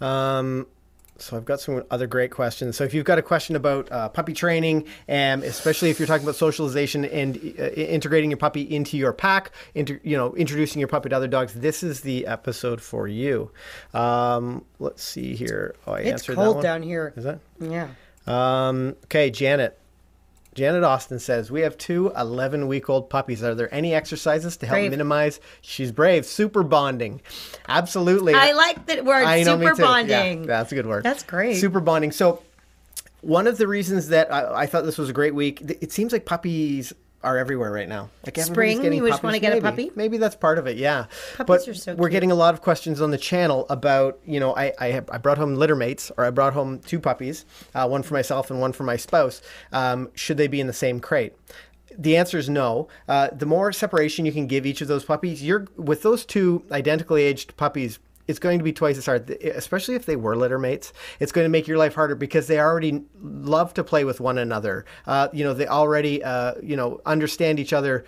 Um, 0.00 0.66
so 1.18 1.36
I've 1.36 1.44
got 1.44 1.60
some 1.60 1.84
other 1.90 2.06
great 2.06 2.30
questions. 2.30 2.76
So 2.76 2.84
if 2.84 2.92
you've 2.92 3.04
got 3.04 3.18
a 3.18 3.22
question 3.22 3.56
about 3.56 3.90
uh, 3.92 4.08
puppy 4.08 4.32
training, 4.32 4.84
and 5.06 5.42
especially 5.44 5.90
if 5.90 5.98
you're 5.98 6.06
talking 6.08 6.24
about 6.24 6.36
socialization 6.36 7.04
and 7.04 7.36
uh, 7.58 7.68
integrating 7.70 8.30
your 8.30 8.36
puppy 8.36 8.62
into 8.62 8.96
your 8.96 9.12
pack, 9.12 9.52
into 9.74 10.00
you 10.02 10.16
know 10.16 10.34
introducing 10.34 10.80
your 10.80 10.88
puppy 10.88 11.08
to 11.08 11.16
other 11.16 11.28
dogs, 11.28 11.54
this 11.54 11.82
is 11.82 12.00
the 12.00 12.26
episode 12.26 12.80
for 12.80 13.06
you. 13.06 13.50
Um, 13.92 14.64
let's 14.78 15.02
see 15.02 15.34
here. 15.34 15.74
Oh, 15.86 15.92
I 15.92 16.00
It's 16.00 16.10
answered 16.10 16.36
that 16.36 16.44
cold 16.44 16.62
down 16.62 16.82
here. 16.82 17.12
Is 17.16 17.24
that? 17.24 17.38
Yeah. 17.60 17.88
Um, 18.26 18.96
okay, 19.04 19.30
Janet. 19.30 19.78
Janet 20.54 20.84
Austin 20.84 21.18
says, 21.18 21.50
We 21.50 21.62
have 21.62 21.76
two 21.76 22.12
11 22.16 22.68
week 22.68 22.88
old 22.88 23.10
puppies. 23.10 23.42
Are 23.42 23.54
there 23.54 23.72
any 23.74 23.94
exercises 23.94 24.56
to 24.58 24.66
help 24.66 24.76
Brave. 24.76 24.90
minimize? 24.90 25.40
She's 25.60 25.92
brave. 25.92 26.24
Super 26.24 26.62
bonding. 26.62 27.20
Absolutely. 27.68 28.34
I 28.34 28.52
like 28.52 28.86
that 28.86 29.04
word, 29.04 29.24
I 29.24 29.42
know, 29.42 29.58
super 29.58 29.74
too. 29.74 29.82
Yeah, 29.82 29.88
bonding. 29.88 30.46
that's 30.46 30.72
a 30.72 30.74
good 30.74 30.86
word. 30.86 31.04
That's 31.04 31.22
great. 31.22 31.56
Super 31.56 31.80
bonding. 31.80 32.12
So, 32.12 32.42
one 33.20 33.46
of 33.46 33.58
the 33.58 33.66
reasons 33.66 34.08
that 34.08 34.32
I, 34.32 34.62
I 34.62 34.66
thought 34.66 34.84
this 34.84 34.98
was 34.98 35.08
a 35.08 35.12
great 35.14 35.34
week, 35.34 35.60
it 35.62 35.90
seems 35.92 36.12
like 36.12 36.24
puppies 36.24 36.92
are 37.24 37.38
everywhere 37.38 37.72
right 37.72 37.88
now. 37.88 38.10
Like 38.24 38.38
Spring, 38.38 38.82
getting 38.82 39.02
you 39.02 39.08
just 39.08 39.22
wanna 39.22 39.38
get 39.38 39.52
a 39.52 39.56
Maybe. 39.56 39.62
puppy? 39.62 39.90
Maybe 39.96 40.18
that's 40.18 40.36
part 40.36 40.58
of 40.58 40.66
it. 40.66 40.76
Yeah, 40.76 41.06
Puppies 41.36 41.46
but 41.46 41.68
are 41.68 41.74
so 41.74 41.94
we're 41.94 42.08
cute. 42.08 42.12
getting 42.12 42.30
a 42.30 42.34
lot 42.34 42.54
of 42.54 42.60
questions 42.60 43.00
on 43.00 43.10
the 43.10 43.18
channel 43.18 43.66
about 43.70 44.18
you 44.24 44.38
know 44.38 44.54
I 44.54 44.72
I, 44.78 44.86
have, 44.88 45.08
I 45.10 45.18
brought 45.18 45.38
home 45.38 45.54
litter 45.54 45.76
mates 45.76 46.12
or 46.16 46.24
I 46.24 46.30
brought 46.30 46.52
home 46.52 46.78
two 46.80 47.00
puppies, 47.00 47.44
uh, 47.74 47.88
one 47.88 48.02
for 48.02 48.14
myself 48.14 48.50
and 48.50 48.60
one 48.60 48.72
for 48.72 48.84
my 48.84 48.96
spouse. 48.96 49.42
Um, 49.72 50.10
should 50.14 50.36
they 50.36 50.46
be 50.46 50.60
in 50.60 50.66
the 50.66 50.72
same 50.72 51.00
crate? 51.00 51.32
The 51.96 52.16
answer 52.16 52.38
is 52.38 52.48
no. 52.48 52.88
Uh, 53.08 53.28
the 53.32 53.46
more 53.46 53.72
separation 53.72 54.26
you 54.26 54.32
can 54.32 54.46
give 54.48 54.66
each 54.66 54.80
of 54.80 54.88
those 54.88 55.04
puppies, 55.04 55.42
you're 55.44 55.66
with 55.76 56.02
those 56.02 56.24
two 56.24 56.64
identically 56.72 57.22
aged 57.22 57.56
puppies. 57.56 57.98
It's 58.26 58.38
going 58.38 58.58
to 58.58 58.64
be 58.64 58.72
twice 58.72 58.96
as 58.96 59.06
hard, 59.06 59.30
especially 59.30 59.96
if 59.96 60.06
they 60.06 60.16
were 60.16 60.34
litter 60.36 60.58
mates. 60.58 60.92
It's 61.20 61.32
going 61.32 61.44
to 61.44 61.48
make 61.50 61.68
your 61.68 61.76
life 61.78 61.94
harder 61.94 62.14
because 62.14 62.46
they 62.46 62.58
already 62.58 63.02
love 63.20 63.74
to 63.74 63.84
play 63.84 64.04
with 64.04 64.20
one 64.20 64.38
another. 64.38 64.84
Uh, 65.06 65.28
you 65.32 65.44
know, 65.44 65.52
they 65.52 65.66
already, 65.66 66.22
uh, 66.24 66.54
you 66.62 66.76
know, 66.76 67.00
understand 67.04 67.60
each 67.60 67.72
other 67.72 68.04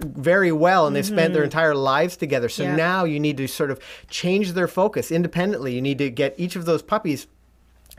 very 0.00 0.52
well, 0.52 0.86
and 0.86 0.94
they've 0.94 1.04
spent 1.04 1.34
their 1.34 1.44
entire 1.44 1.74
lives 1.74 2.16
together. 2.16 2.48
So 2.48 2.62
Yeah. 2.62 2.76
now 2.76 3.04
you 3.04 3.20
need 3.20 3.36
to 3.38 3.46
sort 3.46 3.70
of 3.70 3.80
change 4.08 4.52
their 4.52 4.68
focus 4.68 5.10
independently. 5.10 5.74
You 5.74 5.82
need 5.82 5.98
to 5.98 6.10
get 6.10 6.34
each 6.38 6.56
of 6.56 6.64
those 6.64 6.82
puppies 6.82 7.26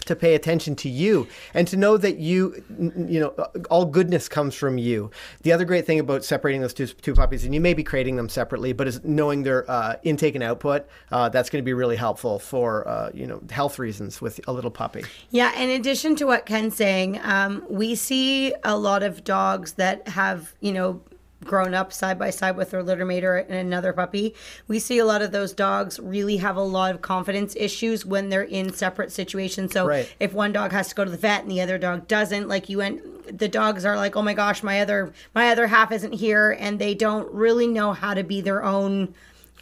to 0.06 0.16
pay 0.16 0.36
attention 0.36 0.76
to 0.76 0.90
you 0.90 1.28
and 1.54 1.68
to 1.68 1.78
know 1.78 1.98
that 1.98 2.18
you 2.18 2.64
you 2.80 3.20
know 3.20 3.30
all 3.70 3.86
goodness 3.86 4.30
comes 4.30 4.56
from 4.56 4.78
you. 4.78 5.12
The 5.42 5.52
other 5.52 5.66
great 5.66 5.86
thing 5.86 6.00
about 6.00 6.24
separating 6.24 6.62
those 6.62 6.74
two, 6.74 6.88
two 6.88 7.14
puppies 7.14 7.44
and 7.44 7.54
you 7.54 7.62
may 7.62 7.74
be 7.74 7.84
creating 7.84 8.16
them 8.16 8.30
separately 8.30 8.74
but 8.74 8.88
is 8.88 9.04
knowing 9.04 9.44
their 9.44 9.70
uh, 9.70 9.96
intake 10.04 10.36
and 10.36 10.44
output 10.44 10.88
uh, 11.12 11.30
that's 11.30 11.50
going 11.50 11.62
to 11.62 11.66
be 11.66 11.74
really 11.74 11.96
helpful 11.96 12.40
for 12.40 12.88
uh, 12.88 13.12
you 13.14 13.28
know 13.28 13.42
health 13.50 13.80
reasons 13.80 14.22
with 14.22 14.40
a 14.48 14.52
little 14.52 14.72
puppy. 14.72 15.04
Yeah, 15.30 15.58
in 15.60 15.70
addition 15.70 16.16
to 16.18 16.26
what 16.26 16.46
Ken's 16.46 16.76
saying, 16.76 17.20
um, 17.24 17.64
we 17.70 17.96
see 17.96 18.54
a 18.64 18.78
lot 18.78 19.04
of 19.04 19.24
dogs 19.24 19.74
that 19.74 20.08
have, 20.08 20.54
you 20.62 20.72
know, 20.72 21.02
grown 21.44 21.74
up 21.74 21.94
side 21.94 22.18
by 22.18 22.30
side 22.30 22.56
with 22.58 22.72
their 22.72 22.84
litter 22.84 23.06
mate 23.06 23.24
or 23.24 23.38
another 23.38 23.94
puppy. 23.94 24.34
We 24.68 24.80
see 24.80 24.98
a 25.00 25.06
lot 25.06 25.22
of 25.22 25.32
those 25.32 25.54
dogs 25.54 26.00
really 26.00 26.38
have 26.38 26.56
a 26.56 26.62
lot 26.62 26.94
of 26.94 27.02
confidence 27.02 27.56
issues 27.56 28.06
when 28.06 28.30
they're 28.30 28.44
in 28.44 28.74
separate 28.74 29.12
situations. 29.12 29.72
So 29.72 29.86
Right. 29.86 30.12
if 30.20 30.34
one 30.34 30.52
dog 30.52 30.72
has 30.72 30.90
to 30.90 30.96
go 30.96 31.06
to 31.06 31.12
the 31.12 31.18
vet 31.18 31.44
and 31.44 31.52
the 31.52 31.62
other 31.62 31.78
dog 31.78 32.08
doesn't, 32.08 32.48
like 32.48 32.70
you 32.70 32.80
went, 32.80 33.38
the 33.38 33.48
dogs 33.48 33.86
are 33.86 33.96
like, 33.96 34.16
oh 34.16 34.22
my 34.22 34.34
gosh, 34.34 34.64
my 34.64 34.82
other 34.82 35.12
my 35.36 35.50
other 35.50 35.68
half 35.68 35.92
isn't 35.92 36.14
here, 36.14 36.56
and 36.60 36.80
they 36.80 36.94
don't 36.96 37.32
really 37.34 37.68
know 37.68 37.94
how 37.94 38.14
to 38.14 38.24
be 38.24 38.42
their 38.42 38.64
own. 38.64 39.14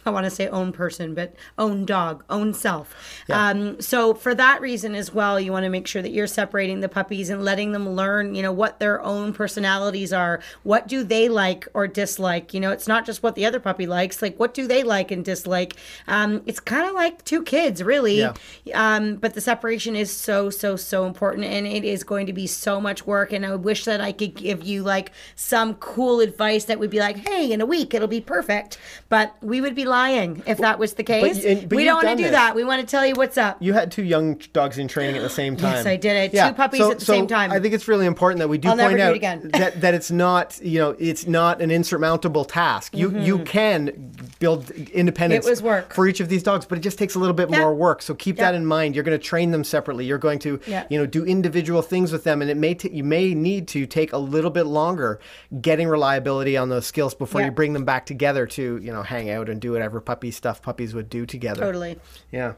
I 0.06 0.10
want 0.10 0.24
to 0.24 0.30
say 0.30 0.48
own 0.48 0.72
person, 0.72 1.14
but 1.14 1.34
own 1.58 1.84
dog, 1.84 2.24
own 2.30 2.54
self. 2.54 2.94
Um, 3.30 3.80
so 3.80 4.14
for 4.14 4.34
that 4.34 4.60
reason 4.60 4.94
as 4.94 5.12
well, 5.12 5.40
you 5.40 5.52
want 5.52 5.64
to 5.64 5.70
make 5.70 5.86
sure 5.86 6.02
that 6.02 6.12
you're 6.12 6.26
separating 6.26 6.80
the 6.80 6.88
puppies 6.88 7.28
and 7.28 7.44
letting 7.44 7.72
them 7.72 7.88
learn, 7.90 8.34
you 8.34 8.42
know, 8.42 8.52
what 8.52 8.78
their 8.78 9.02
own 9.02 9.32
personalities 9.32 10.12
are. 10.12 10.40
What 10.62 10.86
do 10.88 11.02
they 11.02 11.28
like 11.28 11.66
or 11.74 11.86
dislike? 11.86 12.54
You 12.54 12.60
know, 12.60 12.70
it's 12.70 12.86
not 12.88 13.04
just 13.04 13.22
what 13.22 13.34
the 13.34 13.44
other 13.44 13.60
puppy 13.60 13.86
likes. 13.86 14.22
Like, 14.22 14.38
what 14.38 14.54
do 14.54 14.66
they 14.66 14.82
like 14.82 15.10
and 15.10 15.24
dislike? 15.24 15.74
Um, 16.06 16.42
it's 16.46 16.60
kind 16.60 16.88
of 16.88 16.94
like 16.94 17.24
two 17.24 17.42
kids, 17.42 17.82
really. 17.82 18.20
Yeah. 18.20 18.34
Um, 18.74 19.16
but 19.16 19.34
the 19.34 19.40
separation 19.40 19.96
is 19.96 20.10
so, 20.10 20.50
so, 20.50 20.76
so 20.76 21.06
important, 21.06 21.44
and 21.44 21.66
it 21.66 21.84
is 21.84 22.04
going 22.04 22.26
to 22.26 22.32
be 22.32 22.46
so 22.46 22.80
much 22.80 23.06
work. 23.06 23.32
And 23.32 23.44
I 23.44 23.54
wish 23.56 23.84
that 23.84 24.00
I 24.00 24.12
could 24.12 24.34
give 24.34 24.62
you 24.62 24.82
like 24.82 25.12
some 25.34 25.74
cool 25.74 26.20
advice 26.20 26.64
that 26.66 26.78
would 26.78 26.90
be 26.90 27.00
like, 27.00 27.16
"Hey, 27.16 27.52
in 27.52 27.60
a 27.60 27.66
week 27.66 27.94
it'll 27.94 28.08
be 28.08 28.20
perfect." 28.20 28.78
But 29.08 29.36
we 29.42 29.60
would 29.60 29.74
be 29.74 29.84
lying 29.96 30.42
if 30.46 30.58
that 30.58 30.78
was 30.78 30.94
the 30.94 31.02
case. 31.02 31.44
and- 31.44 31.68
but 31.68 31.76
we 31.76 31.84
don't 31.84 31.96
want 32.04 32.08
to 32.08 32.16
do 32.16 32.22
this. 32.24 32.32
that. 32.32 32.54
We 32.54 32.64
want 32.64 32.80
to 32.80 32.86
tell 32.86 33.04
you 33.06 33.14
what's 33.14 33.38
up. 33.38 33.56
you 33.60 33.72
had 33.72 33.90
two 33.90 34.04
young 34.04 34.40
dogs 34.52 34.76
in 34.78 34.88
training 34.88 35.16
at 35.16 35.22
the 35.22 35.30
same 35.30 35.56
time. 35.56 35.72
Yes, 35.72 35.86
I 35.86 35.96
did. 35.96 36.16
I 36.16 36.36
had 36.42 36.48
two 36.50 36.54
puppies 36.56 36.80
at 36.82 36.98
the 36.98 37.04
same 37.04 37.26
time. 37.26 37.50
I 37.50 37.58
think 37.60 37.72
it's 37.74 37.88
really 37.88 38.06
important 38.06 38.38
that 38.40 38.48
we 38.48 38.58
do 38.58 38.68
I'll 38.68 38.76
point 38.76 38.98
do 38.98 39.02
out 39.02 39.14
again. 39.16 39.50
that, 39.54 39.80
that 39.80 39.94
it's 39.94 40.10
not, 40.10 40.58
you 40.62 40.78
know, 40.78 40.90
it's 40.98 41.26
not 41.26 41.60
an 41.62 41.70
insurmountable 41.70 42.44
task. 42.44 42.96
You 42.96 43.10
you 43.18 43.38
can 43.40 44.12
build 44.38 44.70
independence 44.70 45.44
Mm-hmm. 45.44 45.48
It 45.48 45.50
was 45.50 45.62
work. 45.62 45.92
for 45.94 46.06
each 46.06 46.20
of 46.20 46.28
these 46.28 46.42
dogs, 46.42 46.66
but 46.66 46.78
it 46.78 46.82
just 46.82 46.98
takes 46.98 47.14
a 47.14 47.18
little 47.18 47.34
bit 47.34 47.50
Yeah. 47.50 47.60
more 47.60 47.74
work. 47.74 48.00
So 48.02 48.14
keep 48.14 48.36
that 48.36 48.54
in 48.54 48.64
mind. 48.66 48.94
You're 48.94 49.04
going 49.04 49.18
to 49.18 49.24
train 49.24 49.50
them 49.50 49.64
separately. 49.64 50.04
You're 50.04 50.18
going 50.18 50.38
to, 50.40 50.60
Yeah. 50.66 50.84
you 50.90 50.98
know, 50.98 51.06
do 51.06 51.24
individual 51.24 51.82
things 51.82 52.12
with 52.12 52.24
them, 52.24 52.42
and 52.42 52.50
it 52.50 52.56
may 52.56 52.74
ta- 52.74 52.88
you 52.92 53.02
may 53.04 53.34
need 53.34 53.66
to 53.68 53.86
take 53.86 54.12
a 54.12 54.18
little 54.18 54.50
bit 54.50 54.64
longer 54.66 55.18
getting 55.60 55.88
reliability 55.88 56.56
on 56.56 56.68
those 56.68 56.86
skills 56.86 57.14
before 57.14 57.40
Yeah. 57.40 57.46
you 57.46 57.50
bring 57.52 57.72
them 57.72 57.84
back 57.84 58.06
together 58.06 58.46
to, 58.46 58.78
you 58.82 58.92
know, 58.92 59.02
hang 59.02 59.30
out 59.30 59.48
and 59.48 59.60
do 59.60 59.74
whatever 59.86 60.00
puppy 60.00 60.32
stuff 60.32 60.60
puppies 60.62 60.94
would 60.94 61.08
do 61.08 61.24
together. 61.24 61.60
Totally. 61.60 61.96
Yeah. 62.32 62.54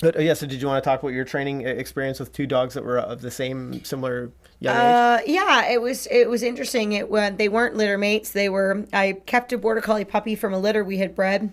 But, 0.00 0.16
uh, 0.16 0.20
yeah, 0.20 0.34
so 0.34 0.46
did 0.46 0.60
you 0.60 0.68
want 0.68 0.82
to 0.82 0.88
talk 0.88 1.02
about 1.02 1.12
your 1.12 1.24
training 1.24 1.66
uh, 1.66 1.70
experience 1.70 2.18
with 2.18 2.32
two 2.32 2.46
dogs 2.46 2.74
that 2.74 2.84
were 2.84 2.98
of 2.98 3.20
the 3.20 3.30
same 3.30 3.84
similar 3.84 4.30
young 4.58 4.74
age? 4.74 4.82
Uh, 4.82 5.18
yeah, 5.26 5.70
it 5.70 5.80
was 5.80 6.06
it 6.10 6.28
was 6.28 6.42
interesting. 6.42 6.92
It 6.92 7.10
when 7.10 7.36
they 7.36 7.48
weren't 7.48 7.76
litter 7.76 7.98
mates. 7.98 8.30
They 8.30 8.48
were. 8.48 8.86
I 8.92 9.14
kept 9.26 9.52
a 9.52 9.58
border 9.58 9.80
collie 9.80 10.04
puppy 10.04 10.34
from 10.34 10.52
a 10.52 10.58
litter 10.58 10.82
we 10.82 10.98
had 10.98 11.14
bred. 11.14 11.52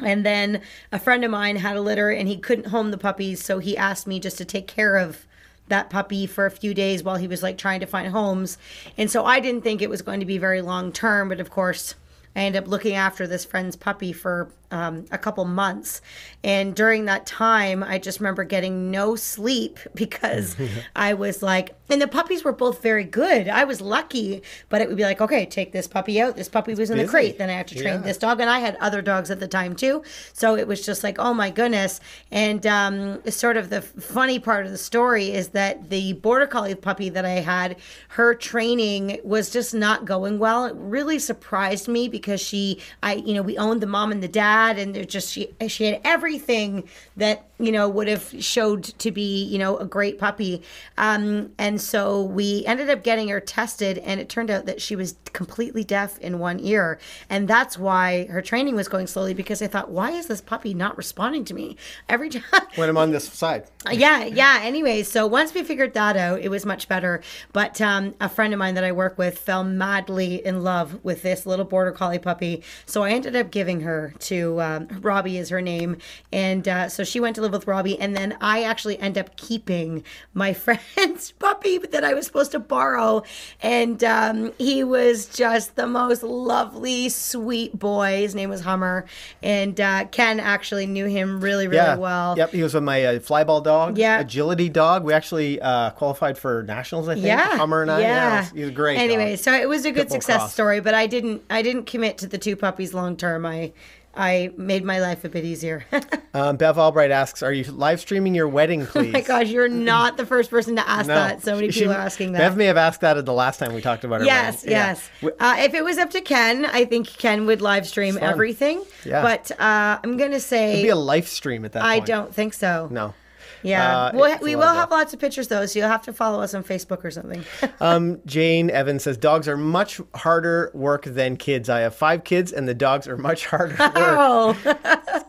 And 0.00 0.24
then 0.24 0.62
a 0.92 0.98
friend 1.00 1.24
of 1.24 1.30
mine 1.32 1.56
had 1.56 1.76
a 1.76 1.80
litter 1.80 2.10
and 2.10 2.28
he 2.28 2.36
couldn't 2.36 2.68
home 2.68 2.92
the 2.92 2.98
puppies, 2.98 3.44
so 3.44 3.58
he 3.58 3.76
asked 3.76 4.06
me 4.06 4.20
just 4.20 4.38
to 4.38 4.44
take 4.44 4.68
care 4.68 4.96
of 4.96 5.26
that 5.66 5.90
puppy 5.90 6.26
for 6.26 6.46
a 6.46 6.52
few 6.52 6.72
days 6.72 7.02
while 7.02 7.16
he 7.16 7.26
was 7.26 7.42
like 7.42 7.58
trying 7.58 7.80
to 7.80 7.86
find 7.86 8.12
homes. 8.12 8.58
And 8.96 9.10
so 9.10 9.24
I 9.24 9.40
didn't 9.40 9.62
think 9.62 9.82
it 9.82 9.90
was 9.90 10.02
going 10.02 10.20
to 10.20 10.26
be 10.26 10.38
very 10.38 10.62
long 10.62 10.92
term, 10.92 11.28
but 11.28 11.40
of 11.40 11.50
course, 11.50 11.96
I 12.36 12.40
ended 12.40 12.62
up 12.62 12.68
looking 12.68 12.94
after 12.94 13.26
this 13.26 13.44
friend's 13.44 13.76
puppy 13.76 14.12
for 14.12 14.50
um, 14.70 15.04
a 15.10 15.18
couple 15.18 15.44
months. 15.44 16.00
And 16.44 16.74
during 16.74 17.06
that 17.06 17.26
time, 17.26 17.82
I 17.82 17.98
just 17.98 18.20
remember 18.20 18.44
getting 18.44 18.90
no 18.90 19.16
sleep 19.16 19.78
because 19.94 20.56
I 20.96 21.14
was 21.14 21.42
like, 21.42 21.74
and 21.90 22.02
the 22.02 22.08
puppies 22.08 22.44
were 22.44 22.52
both 22.52 22.82
very 22.82 23.04
good. 23.04 23.48
I 23.48 23.64
was 23.64 23.80
lucky, 23.80 24.42
but 24.68 24.82
it 24.82 24.88
would 24.88 24.96
be 24.98 25.04
like, 25.04 25.22
okay, 25.22 25.46
take 25.46 25.72
this 25.72 25.86
puppy 25.86 26.20
out. 26.20 26.36
This 26.36 26.48
puppy 26.48 26.74
was 26.74 26.90
in 26.90 26.98
the 26.98 27.06
crate. 27.06 27.38
Then 27.38 27.48
I 27.48 27.54
have 27.54 27.66
to 27.66 27.74
train 27.74 27.94
Yeah. 27.94 27.98
this 28.00 28.18
dog. 28.18 28.40
And 28.40 28.50
I 28.50 28.58
had 28.58 28.76
other 28.76 29.00
dogs 29.00 29.30
at 29.30 29.40
the 29.40 29.48
time 29.48 29.74
too. 29.74 30.02
So 30.34 30.54
it 30.54 30.68
was 30.68 30.84
just 30.84 31.02
like, 31.02 31.18
oh 31.18 31.32
my 31.32 31.50
goodness. 31.50 32.00
And 32.30 32.66
um, 32.66 33.22
sort 33.30 33.56
of 33.56 33.70
the 33.70 33.80
funny 33.80 34.38
part 34.38 34.66
of 34.66 34.70
the 34.72 34.76
story 34.78 35.30
is 35.32 35.48
that 35.50 35.88
the 35.88 36.12
border 36.12 36.46
collie 36.46 36.74
puppy 36.74 37.08
that 37.08 37.24
I 37.24 37.40
had, 37.40 37.76
her 38.08 38.34
training 38.34 39.18
was 39.24 39.48
just 39.48 39.72
not 39.74 40.04
going 40.04 40.38
well. 40.38 40.66
It 40.66 40.74
really 40.76 41.18
surprised 41.18 41.88
me 41.88 42.06
because 42.08 42.40
she, 42.40 42.82
I, 43.02 43.14
you 43.14 43.32
know, 43.32 43.42
we 43.42 43.56
owned 43.56 43.80
the 43.80 43.86
mom 43.86 44.12
and 44.12 44.22
the 44.22 44.28
dad, 44.28 44.57
and 44.66 44.94
they're 44.94 45.04
just 45.04 45.32
she, 45.32 45.48
she 45.68 45.84
had 45.84 46.00
everything 46.04 46.88
that 47.16 47.44
you 47.58 47.72
know 47.72 47.88
would 47.88 48.08
have 48.08 48.34
showed 48.40 48.84
to 48.84 49.10
be 49.10 49.44
you 49.44 49.58
know 49.58 49.76
a 49.76 49.84
great 49.84 50.18
puppy. 50.18 50.62
Um, 50.96 51.52
and 51.58 51.80
so 51.80 52.22
we 52.22 52.64
ended 52.66 52.90
up 52.90 53.02
getting 53.02 53.28
her 53.28 53.40
tested, 53.40 53.98
and 53.98 54.20
it 54.20 54.28
turned 54.28 54.50
out 54.50 54.66
that 54.66 54.80
she 54.80 54.96
was 54.96 55.16
completely 55.32 55.84
deaf 55.84 56.18
in 56.18 56.38
one 56.38 56.60
ear, 56.60 56.98
and 57.28 57.48
that's 57.48 57.78
why 57.78 58.26
her 58.26 58.42
training 58.42 58.74
was 58.74 58.88
going 58.88 59.06
slowly 59.06 59.34
because 59.34 59.62
I 59.62 59.66
thought, 59.66 59.90
why 59.90 60.10
is 60.10 60.26
this 60.26 60.40
puppy 60.40 60.74
not 60.74 60.96
responding 60.96 61.44
to 61.46 61.54
me 61.54 61.76
every 62.08 62.28
time? 62.30 62.42
When 62.76 62.88
I'm 62.88 62.96
on 62.96 63.10
this 63.10 63.28
side. 63.28 63.64
yeah, 63.90 64.24
yeah. 64.24 64.60
Anyway, 64.62 65.02
so 65.02 65.26
once 65.26 65.52
we 65.54 65.62
figured 65.62 65.94
that 65.94 66.16
out, 66.16 66.40
it 66.40 66.48
was 66.48 66.64
much 66.64 66.86
better. 66.88 67.22
But 67.52 67.80
um, 67.80 68.14
a 68.20 68.28
friend 68.28 68.52
of 68.52 68.58
mine 68.58 68.74
that 68.74 68.84
I 68.84 68.92
work 68.92 69.18
with 69.18 69.38
fell 69.38 69.64
madly 69.64 70.44
in 70.44 70.62
love 70.62 71.02
with 71.02 71.22
this 71.22 71.46
little 71.46 71.64
border 71.64 71.92
collie 71.92 72.18
puppy. 72.18 72.62
So 72.86 73.02
I 73.02 73.10
ended 73.10 73.34
up 73.34 73.50
giving 73.50 73.80
her 73.80 74.14
to 74.20 74.47
um, 74.60 74.88
Robbie, 75.00 75.38
is 75.38 75.48
her 75.50 75.60
name, 75.60 75.96
and 76.32 76.66
uh, 76.66 76.88
so 76.88 77.04
she 77.04 77.20
went 77.20 77.36
to 77.36 77.42
live 77.42 77.52
with 77.52 77.66
Robbie. 77.66 77.98
And 78.00 78.16
then 78.16 78.36
I 78.40 78.62
actually 78.62 78.98
end 78.98 79.18
up 79.18 79.36
keeping 79.36 80.02
my 80.34 80.52
friend's 80.64 81.32
puppy 81.32 81.78
that 81.78 82.04
I 82.04 82.14
was 82.14 82.26
supposed 82.26 82.52
to 82.52 82.58
borrow, 82.58 83.22
and 83.60 84.02
um, 84.04 84.52
he 84.58 84.82
was 84.84 85.26
just 85.26 85.76
the 85.76 85.86
most 85.86 86.22
lovely, 86.22 87.08
sweet 87.08 87.78
boy. 87.78 88.20
His 88.22 88.34
name 88.34 88.50
was 88.50 88.60
Hummer, 88.62 89.04
and 89.42 89.80
uh, 89.80 90.04
Ken 90.06 90.40
actually 90.40 90.86
knew 90.86 91.06
him 91.06 91.40
really, 91.40 91.66
really 91.66 91.76
Yeah. 91.78 91.96
well. 91.96 92.34
Yep. 92.36 92.50
He 92.52 92.62
was 92.62 92.74
with 92.74 92.84
my 92.84 93.04
uh, 93.04 93.18
flyball 93.18 93.62
dog. 93.62 93.98
Yeah. 93.98 94.20
Agility 94.20 94.68
dog. 94.68 95.04
We 95.04 95.12
actually 95.12 95.60
uh, 95.60 95.90
qualified 95.90 96.38
for 96.38 96.62
nationals. 96.64 97.08
I 97.08 97.14
think. 97.14 97.26
yeah 97.26 97.56
Hummer 97.56 97.82
and 97.82 97.90
I. 97.90 98.00
yeah, 98.00 98.40
was- 98.40 98.50
he 98.50 98.60
was 98.62 98.70
great. 98.70 98.96
anyway 98.98 99.30
dog. 99.36 99.38
so 99.40 99.52
it 99.52 99.68
was 99.68 99.84
a 99.84 99.90
good 99.92 100.06
Pitbull 100.08 100.12
success 100.12 100.36
cross. 100.38 100.52
story 100.52 100.80
but 100.80 100.94
i 100.94 101.06
didn't 101.06 101.42
i 101.50 101.62
didn't 101.62 101.84
commit 101.86 102.18
to 102.18 102.26
the 102.26 102.38
two 102.38 102.54
puppies 102.56 102.92
long 102.94 103.16
term 103.16 103.44
i 103.46 103.72
i 104.18 104.50
made 104.56 104.84
my 104.84 104.98
life 105.00 105.24
a 105.24 105.28
bit 105.28 105.44
easier 105.44 105.84
Um, 106.34 106.56
Bev 106.58 106.78
Albright 106.78 107.10
asks, 107.10 107.42
"Are 107.42 107.52
you 107.52 107.64
live 107.72 108.00
streaming 108.00 108.34
your 108.34 108.46
wedding, 108.46 108.84
please?" 108.86 109.08
Oh 109.08 109.12
my 109.12 109.22
gosh 109.22 109.48
you're 109.48 109.66
not 109.92 110.18
the 110.18 110.26
first 110.26 110.50
person 110.50 110.76
to 110.76 110.86
ask 110.88 111.08
No. 111.08 111.14
that 111.14 111.42
so 111.42 111.54
many 111.54 111.70
She- 111.70 111.80
people 111.80 111.94
are 111.94 111.98
asking 111.98 112.32
that 112.32 112.38
Bev 112.38 112.56
may 112.56 112.66
have 112.66 112.76
asked 112.76 113.00
that 113.00 113.16
at 113.16 113.24
the 113.24 113.32
last 113.32 113.58
time 113.58 113.72
we 113.74 113.80
talked 113.80 114.04
about 114.04 114.20
her. 114.20 114.26
Yes, 114.26 114.56
wedding. 114.58 114.70
Yes. 114.72 115.10
W- 115.22 115.36
Uh, 115.40 115.56
if 115.60 115.72
it 115.74 115.82
was 115.82 115.96
up 115.96 116.10
to 116.10 116.20
Ken, 116.20 116.66
I 116.66 116.84
think 116.84 117.08
Ken 117.08 117.46
would 117.46 117.62
live 117.62 117.88
stream 117.88 118.18
everything. 118.20 118.84
Yeah. 119.06 119.22
But 119.22 119.50
uh, 119.58 119.98
I'm 120.04 120.16
gonna 120.18 120.32
It'd 120.32 120.42
say 120.42 120.82
be 120.82 120.90
a 120.90 120.96
live 120.96 121.26
stream 121.26 121.64
at 121.64 121.72
that 121.72 121.82
I 121.82 121.94
point. 121.96 122.06
don't 122.06 122.34
think 122.34 122.52
so. 122.54 122.88
No. 122.92 123.14
Yeah, 123.62 123.96
Uh, 124.06 124.10
we'll, 124.14 124.38
we 124.40 124.54
will 124.56 124.72
have 124.72 124.90
lots 124.90 125.12
of 125.12 125.20
pictures 125.20 125.48
though, 125.48 125.66
so 125.66 125.78
you'll 125.78 125.88
have 125.88 126.02
to 126.02 126.12
follow 126.12 126.40
us 126.40 126.54
on 126.54 126.62
Facebook 126.64 127.04
or 127.04 127.10
something. 127.10 127.44
Um, 127.80 128.20
Jane 128.26 128.70
Evans 128.70 129.04
says 129.04 129.16
dogs 129.16 129.46
are 129.46 129.56
much 129.56 130.00
harder 130.14 130.70
work 130.74 131.04
than 131.04 131.36
kids. 131.36 131.68
I 131.68 131.80
have 131.80 131.94
five 131.94 132.24
kids, 132.24 132.52
and 132.52 132.66
the 132.68 132.74
dogs 132.74 133.06
are 133.06 133.16
much 133.16 133.46
harder 133.46 133.74
work. 133.78 133.92
oh, 133.94 134.56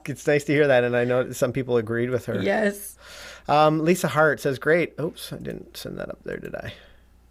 it's 0.05 0.25
nice 0.25 0.43
to 0.45 0.53
hear 0.53 0.67
that, 0.67 0.84
and 0.84 0.95
I 0.95 1.03
know 1.05 1.32
some 1.32 1.51
people 1.53 1.77
agreed 1.77 2.09
with 2.09 2.25
her. 2.25 2.41
yes. 2.41 2.97
Um, 3.47 3.84
Lisa 3.84 4.07
Hart 4.07 4.39
says, 4.39 4.57
"Great." 4.59 4.93
Oops, 4.99 5.34
I 5.34 5.38
didn't 5.38 5.75
send 5.77 5.97
that 5.99 6.09
up 6.09 6.19
there, 6.23 6.38
did 6.38 6.53
I? 6.55 6.73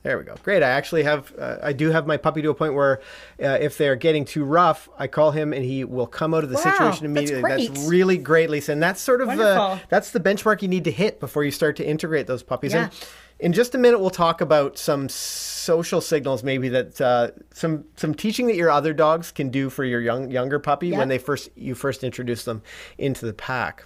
There 0.09 0.17
we 0.17 0.25
go. 0.25 0.37
Great. 0.43 0.63
I 0.63 0.71
actually 0.71 1.03
have, 1.03 1.35
uh, 1.39 1.59
I 1.63 1.75
do 1.75 1.91
have 1.91 2.07
my 2.07 2.17
puppy 2.17 2.41
to 2.41 2.49
a 2.49 2.55
point 2.55 2.73
where, 2.73 3.03
uh, 3.43 3.59
if 3.61 3.77
they're 3.77 3.95
getting 3.95 4.25
too 4.25 4.43
rough, 4.43 4.89
I 4.99 5.07
call 5.07 5.33
him 5.33 5.53
and 5.53 5.63
he 5.63 5.85
will 5.85 6.07
come 6.07 6.33
out 6.33 6.45
of 6.45 6.49
the 6.49 6.55
Wow, 6.57 6.63
situation 6.63 7.13
that's 7.13 7.31
immediately. 7.31 7.43
great. 7.43 7.79
really 7.91 8.17
great, 8.17 8.49
Lisa. 8.49 8.73
And 8.73 8.83
that's 8.83 9.03
sort 9.03 9.21
of, 9.21 9.29
uh, 9.29 9.33
Wonderful. 9.37 9.81
that's 9.91 10.13
the 10.13 10.21
benchmark 10.21 10.63
you 10.63 10.69
need 10.69 10.85
to 10.85 10.91
hit 10.91 11.21
before 11.21 11.45
you 11.45 11.51
start 11.51 11.77
to 11.77 11.87
integrate 11.87 12.27
those 12.27 12.43
puppies. 12.43 12.73
Yeah. 12.73 12.85
And 12.85 12.93
in 13.39 13.53
just 13.53 13.75
a 13.75 13.79
minute, 13.79 14.01
we'll 14.01 14.09
talk 14.09 14.41
about 14.41 14.79
some 14.79 15.11
social 15.11 16.01
signals, 16.01 16.43
maybe 16.43 16.71
that 16.71 16.99
uh, 17.03 17.33
some 17.53 17.85
some 17.97 18.15
teaching 18.15 18.47
that 18.47 18.57
your 18.57 18.71
other 18.71 18.95
dogs 18.95 19.31
can 19.31 19.51
do 19.51 19.69
for 19.69 19.85
your 19.85 20.01
young 20.01 20.31
younger 20.31 20.59
puppy 20.59 20.89
Yeah. 20.89 20.97
when 21.01 21.09
they 21.09 21.19
first 21.19 21.51
you 21.55 21.75
first 21.75 22.03
introduce 22.03 22.45
them 22.47 22.63
into 22.97 23.27
the 23.27 23.35
pack 23.35 23.85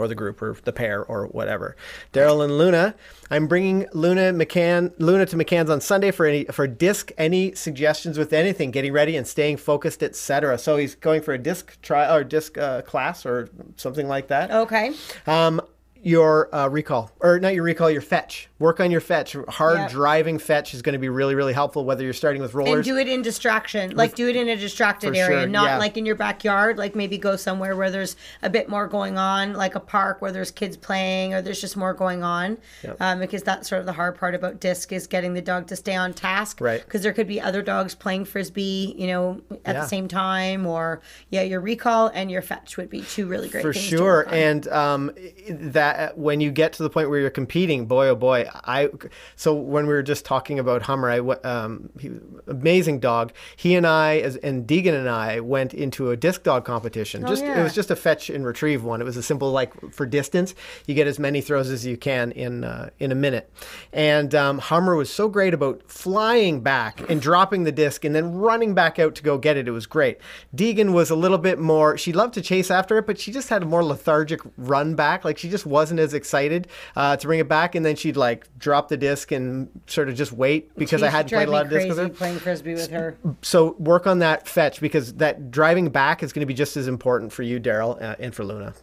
or 0.00 0.08
the 0.08 0.14
group 0.14 0.40
or 0.42 0.56
the 0.64 0.72
pair 0.72 1.04
or 1.04 1.26
whatever. 1.26 1.76
Daryl 2.12 2.42
and 2.42 2.56
Luna. 2.56 2.94
I'm 3.30 3.46
bringing 3.46 3.86
Luna 3.92 4.32
McCann 4.32 4.92
Luna 4.98 5.26
to 5.26 5.36
McCann's 5.36 5.70
on 5.70 5.80
Sunday 5.80 6.10
for 6.10 6.26
any 6.26 6.44
for 6.46 6.66
disc. 6.66 7.12
Any 7.18 7.54
suggestions 7.54 8.18
with 8.18 8.32
anything? 8.32 8.70
Getting 8.70 8.92
ready 8.92 9.16
and 9.16 9.26
staying 9.26 9.58
focused, 9.58 10.02
etc. 10.02 10.58
So 10.58 10.76
he's 10.76 10.94
going 10.94 11.22
for 11.22 11.34
a 11.34 11.38
disc 11.38 11.80
try 11.82 12.12
or 12.12 12.24
disc 12.24 12.58
uh, 12.58 12.82
class 12.82 13.24
or 13.24 13.48
something 13.76 14.08
like 14.08 14.28
that. 14.28 14.50
Okay. 14.50 14.92
Um, 15.26 15.60
your 16.02 16.54
uh, 16.54 16.68
recall 16.68 17.10
or 17.20 17.38
not 17.40 17.54
your 17.54 17.62
recall, 17.64 17.90
your 17.90 18.00
fetch. 18.00 18.48
Work 18.58 18.80
on 18.80 18.90
your 18.90 19.00
fetch. 19.00 19.36
Hard 19.48 19.78
Yep. 19.78 19.90
driving 19.90 20.38
fetch 20.38 20.74
is 20.74 20.82
going 20.82 20.92
to 20.94 20.98
be 20.98 21.08
really 21.08 21.34
really 21.34 21.52
helpful. 21.52 21.84
Whether 21.84 22.04
you're 22.04 22.12
starting 22.12 22.42
with 22.42 22.54
rollers. 22.54 22.74
And 22.74 22.84
do 22.84 22.96
it 22.98 23.08
in 23.08 23.22
distraction. 23.22 23.96
Like 23.96 24.14
do 24.14 24.28
it 24.28 24.36
in 24.36 24.48
a 24.48 24.56
distracted 24.56 25.14
For 25.14 25.20
area, 25.20 25.40
sure, 25.40 25.48
not 25.48 25.64
yeah. 25.64 25.78
like 25.78 25.96
in 25.96 26.06
your 26.06 26.14
backyard. 26.14 26.78
Like 26.78 26.94
maybe 26.94 27.18
go 27.18 27.36
somewhere 27.36 27.76
where 27.76 27.90
there's 27.90 28.16
a 28.42 28.50
bit 28.50 28.68
more 28.68 28.86
going 28.86 29.18
on, 29.18 29.54
like 29.54 29.74
a 29.74 29.80
park 29.80 30.20
where 30.22 30.32
there's 30.32 30.50
kids 30.50 30.76
playing 30.76 31.34
or 31.34 31.42
there's 31.42 31.60
just 31.60 31.76
more 31.76 31.94
going 31.94 32.22
on. 32.22 32.58
Yep. 32.82 32.96
Um, 33.00 33.18
because 33.20 33.42
that's 33.42 33.68
sort 33.68 33.80
of 33.80 33.86
the 33.86 33.92
hard 33.92 34.16
part 34.18 34.34
about 34.34 34.60
disc 34.60 34.92
is 34.92 35.06
getting 35.06 35.34
the 35.34 35.42
dog 35.42 35.66
to 35.68 35.76
stay 35.76 35.94
on 35.96 36.12
task. 36.12 36.60
Right. 36.60 36.82
Because 36.84 37.02
there 37.02 37.12
could 37.12 37.28
be 37.28 37.40
other 37.40 37.62
dogs 37.62 37.94
playing 37.94 38.24
frisbee, 38.26 38.94
you 38.98 39.06
know, 39.06 39.40
at 39.64 39.74
Yeah. 39.74 39.80
the 39.82 39.86
same 39.86 40.08
time, 40.08 40.66
or 40.66 41.00
yeah, 41.30 41.42
your 41.42 41.60
recall 41.60 42.08
and 42.08 42.30
your 42.30 42.42
fetch 42.42 42.76
would 42.76 42.90
be 42.90 43.02
two 43.02 43.26
really 43.26 43.48
great 43.48 43.62
for 43.62 43.72
sure 43.72 44.26
and 44.30 44.66
um, 44.68 45.10
that 45.48 45.89
when 46.14 46.40
you 46.40 46.50
get 46.50 46.72
to 46.74 46.82
the 46.82 46.90
point 46.90 47.08
where 47.10 47.20
you're 47.20 47.30
competing 47.30 47.86
boy 47.86 48.08
oh 48.08 48.14
boy 48.14 48.46
i 48.64 48.88
so 49.36 49.54
when 49.54 49.86
we 49.86 49.92
were 49.92 50.02
just 50.02 50.24
talking 50.24 50.58
about 50.58 50.82
hummer 50.82 51.10
i 51.10 51.18
um, 51.18 51.90
he, 51.98 52.10
amazing 52.46 53.00
dog. 53.00 53.32
He 53.56 53.74
and 53.74 53.86
i 53.86 54.18
as 54.18 54.36
and 54.36 54.66
deegan 54.66 54.94
and 54.94 55.08
i 55.08 55.40
went 55.40 55.74
into 55.74 56.10
a 56.10 56.16
disc 56.16 56.42
dog 56.42 56.64
competition. 56.64 57.26
Just 57.26 57.42
it 57.42 57.46
Oh, 57.50 57.54
yeah. 57.54 57.62
was 57.64 57.74
just 57.74 57.90
a 57.90 57.96
fetch 57.96 58.30
and 58.30 58.44
retrieve 58.46 58.82
one. 58.84 59.00
It 59.00 59.04
was 59.04 59.16
a 59.16 59.22
simple 59.22 59.50
like 59.50 59.92
for 59.92 60.06
distance 60.06 60.54
you 60.86 60.94
get 60.94 61.06
as 61.06 61.18
many 61.18 61.40
throws 61.40 61.70
as 61.70 61.84
you 61.86 61.96
can 61.96 62.32
in 62.32 62.64
uh, 62.64 62.90
in 62.98 63.12
a 63.12 63.14
minute. 63.14 63.50
And 63.92 64.34
um, 64.34 64.58
hummer 64.58 64.94
was 64.96 65.12
so 65.12 65.28
great 65.28 65.54
about 65.54 65.82
flying 65.90 66.60
back 66.60 67.08
and 67.10 67.20
dropping 67.20 67.64
the 67.64 67.72
disc 67.72 68.04
and 68.04 68.14
then 68.14 68.34
running 68.34 68.74
back 68.74 68.98
out 68.98 69.14
to 69.16 69.22
go 69.22 69.38
get 69.38 69.56
it. 69.56 69.66
It 69.68 69.72
was 69.72 69.86
great. 69.86 70.18
Deegan 70.54 70.92
was 70.92 71.10
a 71.10 71.16
little 71.16 71.38
bit 71.38 71.58
more 71.58 71.96
she 71.98 72.12
loved 72.12 72.34
to 72.34 72.42
chase 72.42 72.70
after 72.70 72.98
it 72.98 73.06
but 73.06 73.18
she 73.18 73.32
just 73.32 73.48
had 73.48 73.62
a 73.62 73.66
more 73.66 73.84
lethargic 73.84 74.40
run 74.56 74.94
back. 74.94 75.24
Like 75.24 75.38
she 75.38 75.48
just 75.48 75.66
wasn't 75.80 75.98
as 75.98 76.12
excited 76.12 76.68
uh, 76.94 77.16
to 77.16 77.26
bring 77.26 77.40
it 77.40 77.48
back 77.48 77.74
and 77.74 77.84
then 77.86 77.96
she'd 77.96 78.16
like 78.16 78.46
drop 78.58 78.88
the 78.88 78.96
disc 78.96 79.32
and 79.32 79.68
sort 79.86 80.08
of 80.10 80.14
just 80.14 80.32
wait 80.32 80.74
because 80.76 81.00
She 81.00 81.06
i 81.06 81.10
hadn't 81.10 81.30
played 81.30 81.48
a 81.48 81.50
lot 81.50 81.64
of 81.64 81.70
disc 81.70 81.88
with 81.88 81.98
her 81.98 82.08
playing 82.10 82.38
frisbee 82.38 82.74
with 82.74 82.90
her. 82.90 83.16
so 83.42 83.74
work 83.78 84.06
on 84.06 84.18
that 84.18 84.46
fetch 84.46 84.80
because 84.80 85.14
that 85.14 85.50
driving 85.50 85.88
back 85.88 86.22
is 86.22 86.32
going 86.32 86.40
to 86.40 86.46
be 86.46 86.54
just 86.54 86.76
as 86.76 86.86
important 86.86 87.32
for 87.32 87.42
you, 87.42 87.58
Daryl, 87.58 88.00
uh, 88.02 88.16
and 88.18 88.34
for 88.34 88.44
Luna. 88.44 88.74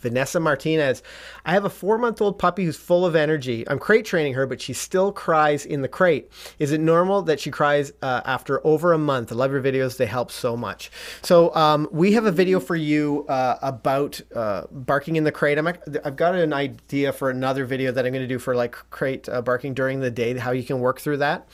Vanessa 0.00 0.40
Martinez, 0.40 1.02
I 1.44 1.52
have 1.52 1.64
a 1.64 1.70
four 1.70 1.98
month 1.98 2.20
old 2.20 2.38
puppy 2.38 2.64
who's 2.64 2.76
full 2.76 3.06
of 3.06 3.14
energy. 3.14 3.68
I'm 3.68 3.78
crate 3.78 4.04
training 4.04 4.34
her, 4.34 4.46
but 4.46 4.60
she 4.60 4.72
still 4.72 5.12
cries 5.12 5.66
in 5.66 5.82
the 5.82 5.88
crate. 5.88 6.30
Is 6.58 6.72
it 6.72 6.80
normal 6.80 7.22
that 7.22 7.40
she 7.40 7.50
cries 7.50 7.92
uh, 8.02 8.22
after 8.24 8.64
over 8.66 8.92
a 8.92 8.98
month? 8.98 9.32
I 9.32 9.34
love 9.34 9.52
your 9.52 9.62
videos, 9.62 9.96
they 9.96 10.06
help 10.06 10.30
so 10.30 10.56
much. 10.56 10.90
So, 11.22 11.54
um, 11.54 11.88
we 11.90 12.12
have 12.12 12.26
a 12.26 12.32
video 12.32 12.60
for 12.60 12.76
you 12.76 13.26
uh, 13.28 13.58
about 13.62 14.20
uh, 14.34 14.64
barking 14.70 15.16
in 15.16 15.24
the 15.24 15.32
crate. 15.32 15.58
I'm, 15.58 15.66
I've 15.66 16.16
got 16.16 16.34
an 16.34 16.52
idea 16.52 17.12
for 17.12 17.30
another 17.30 17.64
video 17.64 17.92
that 17.92 18.06
I'm 18.06 18.12
going 18.12 18.22
to 18.22 18.28
do 18.28 18.38
for 18.38 18.54
like 18.54 18.72
crate 18.90 19.28
uh, 19.28 19.42
barking 19.42 19.74
during 19.74 20.00
the 20.00 20.10
day, 20.10 20.36
how 20.38 20.52
you 20.52 20.64
can 20.64 20.80
work 20.80 21.00
through 21.00 21.18
that. 21.18 21.48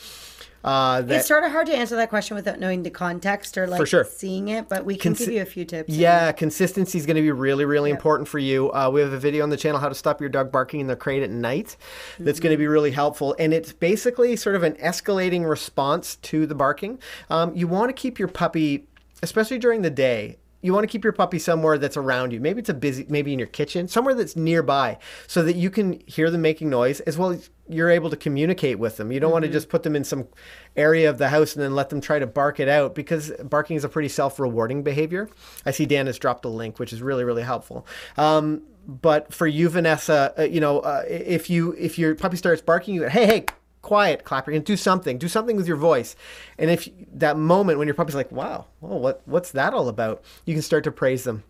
Uh, 0.65 1.01
that 1.03 1.19
It's 1.19 1.29
sort 1.29 1.45
of 1.45 1.53
hard 1.53 1.67
to 1.69 1.77
answer 1.77 1.95
that 1.97 2.09
question 2.09 2.35
without 2.35 2.59
knowing 2.59 2.83
the 2.83 2.91
context 2.91 3.57
or 3.57 3.67
like 3.67 3.87
sure. 3.87 4.05
seeing 4.05 4.49
it, 4.49 4.69
but 4.69 4.85
we 4.85 4.97
can 4.97 5.15
Consi- 5.15 5.19
give 5.27 5.29
you 5.35 5.43
a 5.43 5.45
few 5.45 5.65
tips. 5.65 5.93
Yeah, 5.93 6.33
consistency 6.33 6.99
is 6.99 7.07
going 7.07 7.17
to 7.17 7.23
be 7.23 7.31
really, 7.31 7.65
really 7.65 7.91
important 7.91 8.29
for 8.29 8.39
you. 8.41 8.73
Uh, 8.73 8.91
we 8.93 9.01
have 9.01 9.13
a 9.13 9.19
video 9.19 9.45
on 9.45 9.51
the 9.51 9.57
channel 9.57 9.79
how 9.79 9.89
to 9.89 9.95
stop 9.95 10.21
your 10.21 10.31
dog 10.31 10.51
barking 10.51 10.81
in 10.81 10.87
the 10.89 10.97
crate 10.97 11.23
at 11.23 11.31
night. 11.31 11.77
That's 12.19 12.41
going 12.41 12.53
to 12.53 12.59
be 12.59 12.67
really 12.67 12.91
helpful, 12.91 13.37
and 13.39 13.55
it's 13.55 13.73
basically 13.73 14.35
sort 14.37 14.57
of 14.57 14.63
an 14.65 14.75
escalating 14.75 15.49
response 15.49 16.17
to 16.17 16.47
the 16.47 16.55
barking. 16.55 16.99
Um, 17.31 17.55
you 17.55 17.69
want 17.69 17.89
to 17.91 17.93
keep 17.93 18.19
your 18.19 18.29
puppy, 18.29 18.89
especially 19.23 19.59
during 19.59 19.83
the 19.83 19.91
day. 19.91 20.39
you 20.63 20.73
want 20.73 20.83
to 20.83 20.89
keep 20.89 21.05
your 21.05 21.13
puppy 21.13 21.39
somewhere 21.39 21.79
that's 21.79 21.97
around 21.97 22.33
you. 22.33 22.41
Maybe 22.41 22.59
it's 22.59 22.69
a 22.71 22.75
busy, 22.75 23.07
maybe 23.09 23.33
in 23.33 23.39
your 23.39 23.47
kitchen, 23.47 23.87
somewhere 23.87 24.15
that's 24.15 24.35
nearby, 24.35 24.99
so 25.29 25.45
that 25.45 25.55
you 25.55 25.71
can 25.71 26.01
hear 26.07 26.29
them 26.29 26.43
making 26.43 26.71
noise 26.71 26.99
as 27.01 27.17
well 27.17 27.31
as 27.31 27.51
you're 27.69 27.91
able 27.91 28.11
to 28.11 28.17
communicate 28.17 28.79
with 28.79 28.97
them. 28.97 29.13
You 29.13 29.21
don't 29.21 29.33
want 29.33 29.45
to 29.45 29.51
just 29.51 29.69
put 29.69 29.83
them 29.83 29.97
in 29.97 30.05
some 30.05 30.29
area 30.77 31.11
of 31.11 31.19
the 31.19 31.29
house 31.29 31.55
and 31.55 31.63
then 31.63 31.75
let 31.75 31.91
them 31.91 32.01
try 32.01 32.19
to 32.19 32.27
bark 32.27 32.61
it 32.61 32.69
out 32.69 32.95
because 32.95 33.33
barking 33.43 33.77
is 33.77 33.85
a 33.85 33.89
pretty 33.89 34.09
self-rewarding 34.09 34.83
behavior. 34.83 35.29
I 35.65 35.71
see 35.71 35.87
Dan 35.87 36.07
has 36.07 36.19
dropped 36.19 36.45
a 36.45 36.49
link, 36.49 36.79
which 36.79 36.93
is 36.93 37.03
really 37.03 37.25
really 37.25 37.43
helpful. 37.43 37.87
Um, 38.17 38.63
but 38.87 39.35
for 39.35 39.49
you, 39.49 39.69
Vanessa, 39.69 40.33
uh, 40.39 40.43
you 40.43 40.61
know, 40.61 40.81
uh, 40.81 41.03
if 41.09 41.51
you 41.51 41.73
if 41.73 41.99
your 41.99 42.15
puppy 42.15 42.37
starts 42.37 42.63
barking, 42.63 42.95
you 42.95 43.01
go, 43.03 43.09
hey 43.09 43.27
hey 43.27 43.47
quiet, 43.83 44.25
clap 44.25 44.47
your 44.47 44.55
hands, 44.55 44.65
do 44.65 44.77
something, 44.77 45.17
do 45.17 45.29
something 45.29 45.57
with 45.57 45.69
your 45.69 45.77
voice. 45.77 46.17
And 46.59 46.71
if 46.71 46.89
that 47.15 47.37
moment 47.37 47.79
when 47.79 47.87
your 47.87 47.95
puppy's 47.95 48.17
like, 48.17 48.33
wow, 48.33 48.67
well, 48.81 48.99
what, 48.99 49.23
what's 49.27 49.53
that 49.53 49.73
all 49.73 49.89
about? 49.89 50.25
You 50.45 50.55
can 50.55 50.63
start 50.63 50.83
to 50.85 50.91
praise 50.91 51.23
them. 51.23 51.45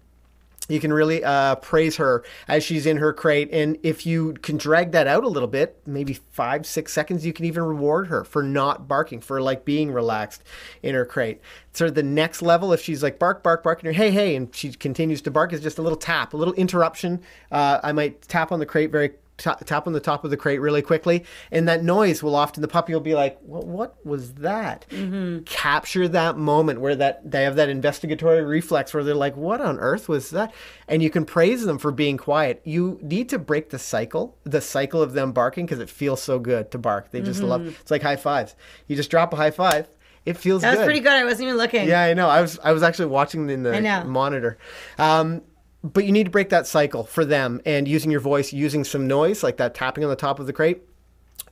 You 0.68 0.80
can 0.80 0.92
really 0.92 1.22
uh, 1.22 1.56
praise 1.56 1.96
her 1.96 2.24
as 2.48 2.64
she's 2.64 2.86
in 2.86 2.96
her 2.96 3.12
crate. 3.12 3.48
And 3.52 3.78
if 3.82 4.04
you 4.06 4.34
can 4.42 4.56
drag 4.56 4.92
that 4.92 5.06
out 5.06 5.24
a 5.24 5.28
little 5.28 5.48
bit, 5.48 5.80
maybe 5.86 6.14
five, 6.14 6.66
six 6.66 6.92
seconds, 6.92 7.24
you 7.24 7.32
can 7.32 7.44
even 7.44 7.62
reward 7.62 8.08
her 8.08 8.24
for 8.24 8.42
not 8.42 8.88
barking, 8.88 9.20
for 9.20 9.40
like 9.40 9.64
being 9.64 9.92
relaxed 9.92 10.42
in 10.82 10.94
her 10.94 11.04
crate. 11.04 11.40
Sort 11.72 11.88
of 11.88 11.94
the 11.94 12.02
next 12.02 12.42
level, 12.42 12.72
if 12.72 12.80
she's 12.80 13.02
like 13.02 13.18
bark, 13.18 13.42
bark, 13.42 13.62
bark, 13.62 13.78
and 13.78 13.84
you're 13.84 13.92
hey, 13.92 14.10
hey, 14.10 14.34
and 14.34 14.54
she 14.54 14.72
continues 14.72 15.22
to 15.22 15.30
bark, 15.30 15.52
is 15.52 15.60
just 15.60 15.78
a 15.78 15.82
little 15.82 15.98
tap, 15.98 16.34
a 16.34 16.36
little 16.36 16.54
interruption. 16.54 17.22
Uh, 17.52 17.80
I 17.82 17.92
might 17.92 18.22
tap 18.22 18.50
on 18.50 18.58
the 18.58 18.66
crate 18.66 18.90
very 18.90 19.12
tap 19.36 19.86
on 19.86 19.92
the 19.92 20.00
top 20.00 20.24
of 20.24 20.30
the 20.30 20.36
crate 20.36 20.60
really 20.60 20.82
quickly 20.82 21.24
and 21.50 21.68
that 21.68 21.84
noise 21.84 22.22
will 22.22 22.34
often 22.34 22.62
the 22.62 22.68
puppy 22.68 22.92
will 22.94 23.00
be 23.00 23.14
like 23.14 23.38
well, 23.42 23.62
what 23.62 24.04
was 24.04 24.34
that? 24.34 24.86
Mm-hmm. 24.90 25.44
capture 25.44 26.08
that 26.08 26.38
moment 26.38 26.80
where 26.80 26.96
that 26.96 27.30
they 27.30 27.42
have 27.44 27.56
that 27.56 27.68
investigatory 27.68 28.42
reflex 28.42 28.94
where 28.94 29.04
they're 29.04 29.14
like 29.14 29.36
what 29.36 29.60
on 29.60 29.78
earth 29.78 30.08
was 30.08 30.30
that? 30.30 30.54
And 30.88 31.02
you 31.02 31.10
can 31.10 31.24
praise 31.24 31.64
them 31.64 31.78
for 31.78 31.90
being 31.90 32.16
quiet. 32.16 32.60
You 32.64 32.98
need 33.02 33.28
to 33.30 33.38
break 33.38 33.70
the 33.70 33.78
cycle 33.78 34.36
the 34.44 34.60
cycle 34.60 35.02
of 35.02 35.12
them 35.12 35.32
barking 35.32 35.66
because 35.66 35.80
it 35.80 35.90
feels 35.90 36.22
so 36.22 36.38
good 36.38 36.70
to 36.70 36.78
bark. 36.78 37.10
They 37.10 37.20
just 37.20 37.40
mm-hmm. 37.40 37.48
love 37.48 37.80
it's 37.80 37.90
like 37.90 38.02
high 38.02 38.16
fives. 38.16 38.54
You 38.86 38.96
just 38.96 39.10
drop 39.10 39.32
a 39.32 39.36
high 39.36 39.50
five 39.50 39.88
it 40.26 40.36
feels 40.36 40.62
that 40.62 40.70
was 40.70 40.78
good. 40.78 40.84
pretty 40.84 41.00
good. 41.00 41.12
I 41.12 41.24
wasn't 41.24 41.42
even 41.42 41.56
looking. 41.56 41.86
Yeah 41.86 42.02
i 42.02 42.12
know. 42.12 42.28
I 42.28 42.40
was 42.40 42.58
i 42.62 42.72
was 42.72 42.82
actually 42.82 43.06
watching 43.06 43.48
in 43.48 43.62
the 43.62 44.04
monitor. 44.06 44.58
Um, 44.98 45.42
but 45.82 46.04
you 46.04 46.12
need 46.12 46.24
to 46.24 46.30
break 46.30 46.48
that 46.50 46.66
cycle 46.66 47.04
for 47.04 47.24
them 47.24 47.60
and 47.64 47.86
using 47.86 48.10
your 48.10 48.20
voice, 48.20 48.52
using 48.52 48.84
some 48.84 49.06
noise 49.06 49.42
like 49.42 49.56
that 49.58 49.74
tapping 49.74 50.04
on 50.04 50.10
the 50.10 50.16
top 50.16 50.38
of 50.40 50.46
the 50.46 50.52
crate. 50.52 50.82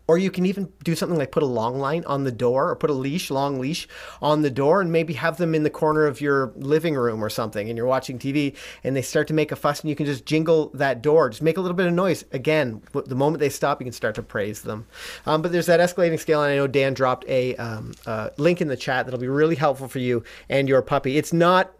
Or 0.06 0.18
you 0.18 0.30
can 0.30 0.44
even 0.44 0.70
do 0.82 0.94
something 0.94 1.16
like 1.16 1.32
put 1.32 1.42
a 1.42 1.46
long 1.46 1.78
line 1.78 2.04
on 2.04 2.24
the 2.24 2.32
door 2.32 2.68
or 2.68 2.76
put 2.76 2.90
a 2.90 2.94
leash, 2.94 3.30
long 3.30 3.58
leash 3.58 3.88
on 4.20 4.42
the 4.42 4.50
door 4.50 4.82
and 4.82 4.92
maybe 4.92 5.14
have 5.14 5.38
them 5.38 5.54
in 5.54 5.62
the 5.62 5.70
corner 5.70 6.04
of 6.04 6.20
your 6.20 6.52
living 6.56 6.94
room 6.94 7.24
or 7.24 7.30
something 7.30 7.70
and 7.70 7.78
you're 7.78 7.86
watching 7.86 8.18
TV 8.18 8.54
and 8.82 8.94
they 8.94 9.00
start 9.00 9.26
to 9.28 9.34
make 9.34 9.50
a 9.50 9.56
fuss 9.56 9.80
and 9.80 9.88
you 9.88 9.96
can 9.96 10.04
just 10.04 10.26
jingle 10.26 10.68
that 10.74 11.00
door. 11.00 11.30
Just 11.30 11.40
make 11.40 11.56
a 11.56 11.60
little 11.62 11.76
bit 11.76 11.86
of 11.86 11.94
noise. 11.94 12.22
Again, 12.32 12.82
the 12.92 13.14
moment 13.14 13.40
they 13.40 13.48
stop, 13.48 13.80
you 13.80 13.86
can 13.86 13.94
start 13.94 14.14
to 14.16 14.22
praise 14.22 14.60
them. 14.60 14.86
Um, 15.24 15.40
but 15.40 15.52
there's 15.52 15.66
that 15.66 15.80
escalating 15.80 16.20
scale 16.20 16.42
and 16.42 16.52
I 16.52 16.56
know 16.56 16.66
Dan 16.66 16.92
dropped 16.92 17.26
a 17.26 17.56
um, 17.56 17.94
uh, 18.04 18.28
link 18.36 18.60
in 18.60 18.68
the 18.68 18.76
chat 18.76 19.06
that'll 19.06 19.18
be 19.20 19.28
really 19.28 19.56
helpful 19.56 19.88
for 19.88 20.00
you 20.00 20.22
and 20.50 20.68
your 20.68 20.82
puppy. 20.82 21.16
It's 21.16 21.32
not 21.32 21.72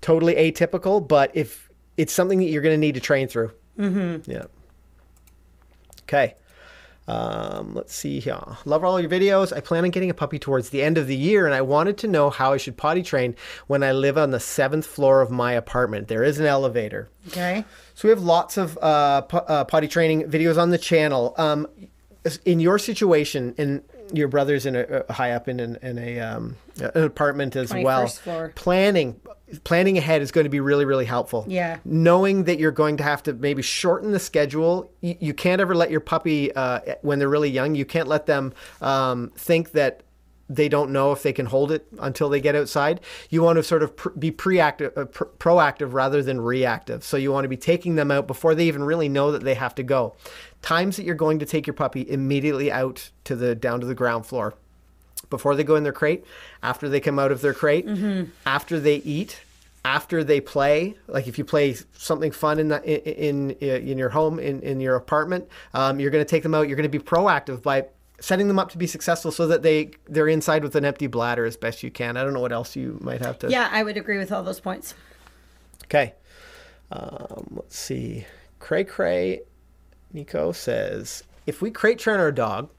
totally 0.00 0.34
atypical, 0.34 1.06
but 1.06 1.30
if 1.34 1.65
it's 1.96 2.12
something 2.12 2.38
that 2.38 2.46
you're 2.46 2.62
going 2.62 2.74
to 2.74 2.80
need 2.80 2.94
to 2.94 3.00
train 3.00 3.28
through. 3.28 3.52
Mm-hmm. 3.78 4.30
Yeah. 4.30 4.44
Okay. 6.02 6.34
Um, 7.08 7.74
let's 7.74 7.94
see 7.94 8.18
here. 8.18 8.40
Love 8.64 8.82
all 8.82 9.00
your 9.00 9.08
videos. 9.08 9.56
I 9.56 9.60
plan 9.60 9.84
on 9.84 9.90
getting 9.90 10.10
a 10.10 10.14
puppy 10.14 10.38
towards 10.38 10.70
the 10.70 10.82
end 10.82 10.98
of 10.98 11.06
the 11.06 11.16
year, 11.16 11.46
and 11.46 11.54
I 11.54 11.62
wanted 11.62 11.98
to 11.98 12.08
know 12.08 12.30
how 12.30 12.52
I 12.52 12.56
should 12.56 12.76
potty 12.76 13.02
train 13.02 13.36
when 13.68 13.82
I 13.84 13.92
live 13.92 14.18
on 14.18 14.32
the 14.32 14.40
seventh 14.40 14.86
floor 14.86 15.20
of 15.20 15.30
my 15.30 15.52
apartment. 15.52 16.08
There 16.08 16.24
is 16.24 16.40
an 16.40 16.46
elevator. 16.46 17.08
Okay. 17.28 17.64
So 17.94 18.08
we 18.08 18.10
have 18.10 18.22
lots 18.22 18.56
of 18.56 18.76
uh, 18.78 19.22
uh, 19.32 19.64
potty 19.64 19.86
training 19.86 20.24
videos 20.24 20.60
on 20.60 20.70
the 20.70 20.78
channel. 20.78 21.34
Um, 21.38 21.68
in 22.44 22.58
your 22.58 22.78
situation, 22.78 23.54
and 23.56 23.82
your 24.12 24.28
brother's 24.28 24.66
in 24.66 24.76
a, 24.76 25.04
high 25.12 25.32
up 25.32 25.48
in 25.48 25.60
an, 25.60 25.78
in 25.82 25.98
a 25.98 26.20
um, 26.20 26.56
an 26.80 27.04
apartment 27.04 27.56
as 27.56 27.72
well. 27.72 28.06
Floor. 28.06 28.52
Planning 28.54 29.20
planning 29.62 29.96
ahead 29.96 30.22
is 30.22 30.32
going 30.32 30.44
to 30.44 30.50
be 30.50 30.60
really 30.60 30.84
really 30.84 31.04
helpful. 31.04 31.44
Yeah. 31.48 31.78
Knowing 31.84 32.44
that 32.44 32.58
you're 32.58 32.72
going 32.72 32.96
to 32.98 33.04
have 33.04 33.22
to 33.24 33.32
maybe 33.32 33.62
shorten 33.62 34.12
the 34.12 34.18
schedule. 34.18 34.90
You, 35.00 35.16
you 35.20 35.34
can't 35.34 35.60
ever 35.60 35.74
let 35.74 35.90
your 35.90 36.00
puppy 36.00 36.54
uh, 36.54 36.80
when 37.02 37.18
they're 37.18 37.28
really 37.28 37.50
young. 37.50 37.74
You 37.74 37.84
can't 37.84 38.08
let 38.08 38.26
them 38.26 38.52
um, 38.80 39.32
think 39.36 39.72
that 39.72 40.02
they 40.48 40.68
don't 40.68 40.92
know 40.92 41.12
if 41.12 41.22
they 41.22 41.32
can 41.32 41.46
hold 41.46 41.72
it 41.72 41.86
until 41.98 42.28
they 42.28 42.40
get 42.40 42.54
outside. 42.54 43.00
You 43.30 43.42
want 43.42 43.56
to 43.56 43.62
sort 43.62 43.82
of 43.82 43.96
pr- 43.96 44.10
be 44.10 44.30
preactive, 44.30 44.96
uh, 44.96 45.06
pr- 45.06 45.24
proactive 45.38 45.92
rather 45.92 46.22
than 46.22 46.40
reactive. 46.40 47.02
So 47.02 47.16
you 47.16 47.32
want 47.32 47.44
to 47.44 47.48
be 47.48 47.56
taking 47.56 47.96
them 47.96 48.10
out 48.10 48.26
before 48.26 48.54
they 48.54 48.66
even 48.66 48.84
really 48.84 49.08
know 49.08 49.32
that 49.32 49.42
they 49.42 49.54
have 49.54 49.74
to 49.76 49.82
go 49.82 50.14
times 50.66 50.96
that 50.96 51.04
you're 51.04 51.14
going 51.14 51.38
to 51.38 51.46
take 51.46 51.64
your 51.64 51.74
puppy 51.74 52.08
immediately 52.10 52.72
out 52.72 53.10
to 53.22 53.36
the 53.36 53.54
down 53.54 53.80
to 53.80 53.86
the 53.86 53.94
ground 53.94 54.26
floor 54.26 54.54
before 55.30 55.54
they 55.54 55.62
go 55.62 55.76
in 55.76 55.84
their 55.84 55.92
crate 55.92 56.24
after 56.62 56.88
they 56.88 56.98
come 56.98 57.20
out 57.20 57.30
of 57.30 57.40
their 57.40 57.54
crate 57.54 57.86
mm-hmm. 57.86 58.24
after 58.44 58.80
they 58.80 58.96
eat 58.96 59.40
after 59.84 60.24
they 60.24 60.40
play 60.40 60.96
like 61.06 61.28
if 61.28 61.38
you 61.38 61.44
play 61.44 61.76
something 61.96 62.32
fun 62.32 62.58
in 62.58 62.68
the, 62.68 62.82
in, 62.82 63.50
in 63.52 63.88
in 63.90 63.98
your 63.98 64.08
home 64.08 64.40
in, 64.40 64.60
in 64.62 64.80
your 64.80 64.96
apartment 64.96 65.46
um, 65.74 66.00
you're 66.00 66.10
going 66.10 66.24
to 66.24 66.28
take 66.28 66.42
them 66.42 66.54
out 66.54 66.66
you're 66.66 66.76
going 66.76 66.90
to 66.90 66.98
be 66.98 67.04
proactive 67.04 67.62
by 67.62 67.84
setting 68.20 68.48
them 68.48 68.58
up 68.58 68.70
to 68.70 68.78
be 68.78 68.86
successful 68.86 69.30
so 69.30 69.46
that 69.46 69.62
they 69.62 69.90
they're 70.06 70.28
inside 70.28 70.62
with 70.62 70.74
an 70.74 70.84
empty 70.84 71.06
bladder 71.06 71.44
as 71.44 71.56
best 71.56 71.82
you 71.82 71.90
can 71.90 72.16
i 72.16 72.22
don't 72.22 72.32
know 72.32 72.40
what 72.40 72.52
else 72.52 72.74
you 72.74 72.98
might 73.00 73.20
have 73.20 73.38
to 73.38 73.48
yeah 73.50 73.68
i 73.72 73.82
would 73.82 73.96
agree 73.96 74.18
with 74.18 74.32
all 74.32 74.42
those 74.42 74.60
points 74.60 74.94
okay 75.84 76.14
um, 76.92 77.46
let's 77.50 77.76
see 77.76 78.24
cray 78.58 78.84
cray 78.84 79.40
Nico 80.12 80.52
says, 80.52 81.24
if 81.46 81.62
we 81.62 81.70
crate 81.70 81.98
train 81.98 82.18
our 82.18 82.32
dog, 82.32 82.70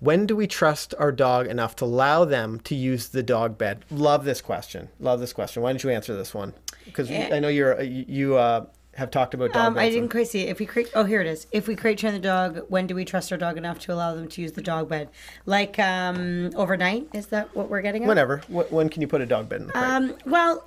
when 0.00 0.26
do 0.26 0.34
we 0.34 0.46
trust 0.46 0.94
our 0.98 1.12
dog 1.12 1.46
enough 1.46 1.76
to 1.76 1.84
allow 1.84 2.24
them 2.24 2.58
to 2.60 2.74
use 2.74 3.08
the 3.08 3.22
dog 3.22 3.56
bed? 3.56 3.84
Love 3.90 4.24
this 4.24 4.40
question. 4.40 4.88
Love 4.98 5.20
this 5.20 5.32
question. 5.32 5.62
Why 5.62 5.70
don't 5.70 5.84
you 5.84 5.90
answer 5.90 6.16
this 6.16 6.34
one? 6.34 6.54
Because 6.84 7.10
yeah. 7.10 7.30
I 7.32 7.38
know 7.38 7.48
you're 7.48 7.80
you 7.82 8.36
uh, 8.36 8.66
have 8.96 9.10
talked 9.10 9.34
about 9.34 9.52
dog. 9.52 9.66
Um, 9.66 9.78
I 9.78 9.90
didn't 9.90 10.08
quite 10.08 10.28
see 10.28 10.40
it. 10.42 10.48
If 10.48 10.58
we 10.58 10.66
create, 10.66 10.90
oh 10.94 11.04
here 11.04 11.20
it 11.20 11.26
is. 11.26 11.46
If 11.52 11.68
we 11.68 11.76
crate 11.76 11.98
train 11.98 12.14
the 12.14 12.18
dog, 12.18 12.62
when 12.68 12.86
do 12.86 12.94
we 12.94 13.04
trust 13.04 13.30
our 13.30 13.38
dog 13.38 13.56
enough 13.58 13.78
to 13.80 13.92
allow 13.92 14.14
them 14.14 14.28
to 14.28 14.42
use 14.42 14.52
the 14.52 14.62
dog 14.62 14.88
bed? 14.88 15.08
Like 15.44 15.78
um, 15.78 16.50
overnight? 16.56 17.08
Is 17.12 17.26
that 17.26 17.54
what 17.54 17.68
we're 17.68 17.82
getting 17.82 18.04
at? 18.04 18.08
Whenever. 18.08 18.38
when 18.48 18.88
can 18.88 19.02
you 19.02 19.08
put 19.08 19.20
a 19.20 19.26
dog 19.26 19.48
bed 19.48 19.60
in 19.60 19.66
the 19.68 19.72
crate? 19.72 19.84
Um, 19.84 20.14
well, 20.24 20.64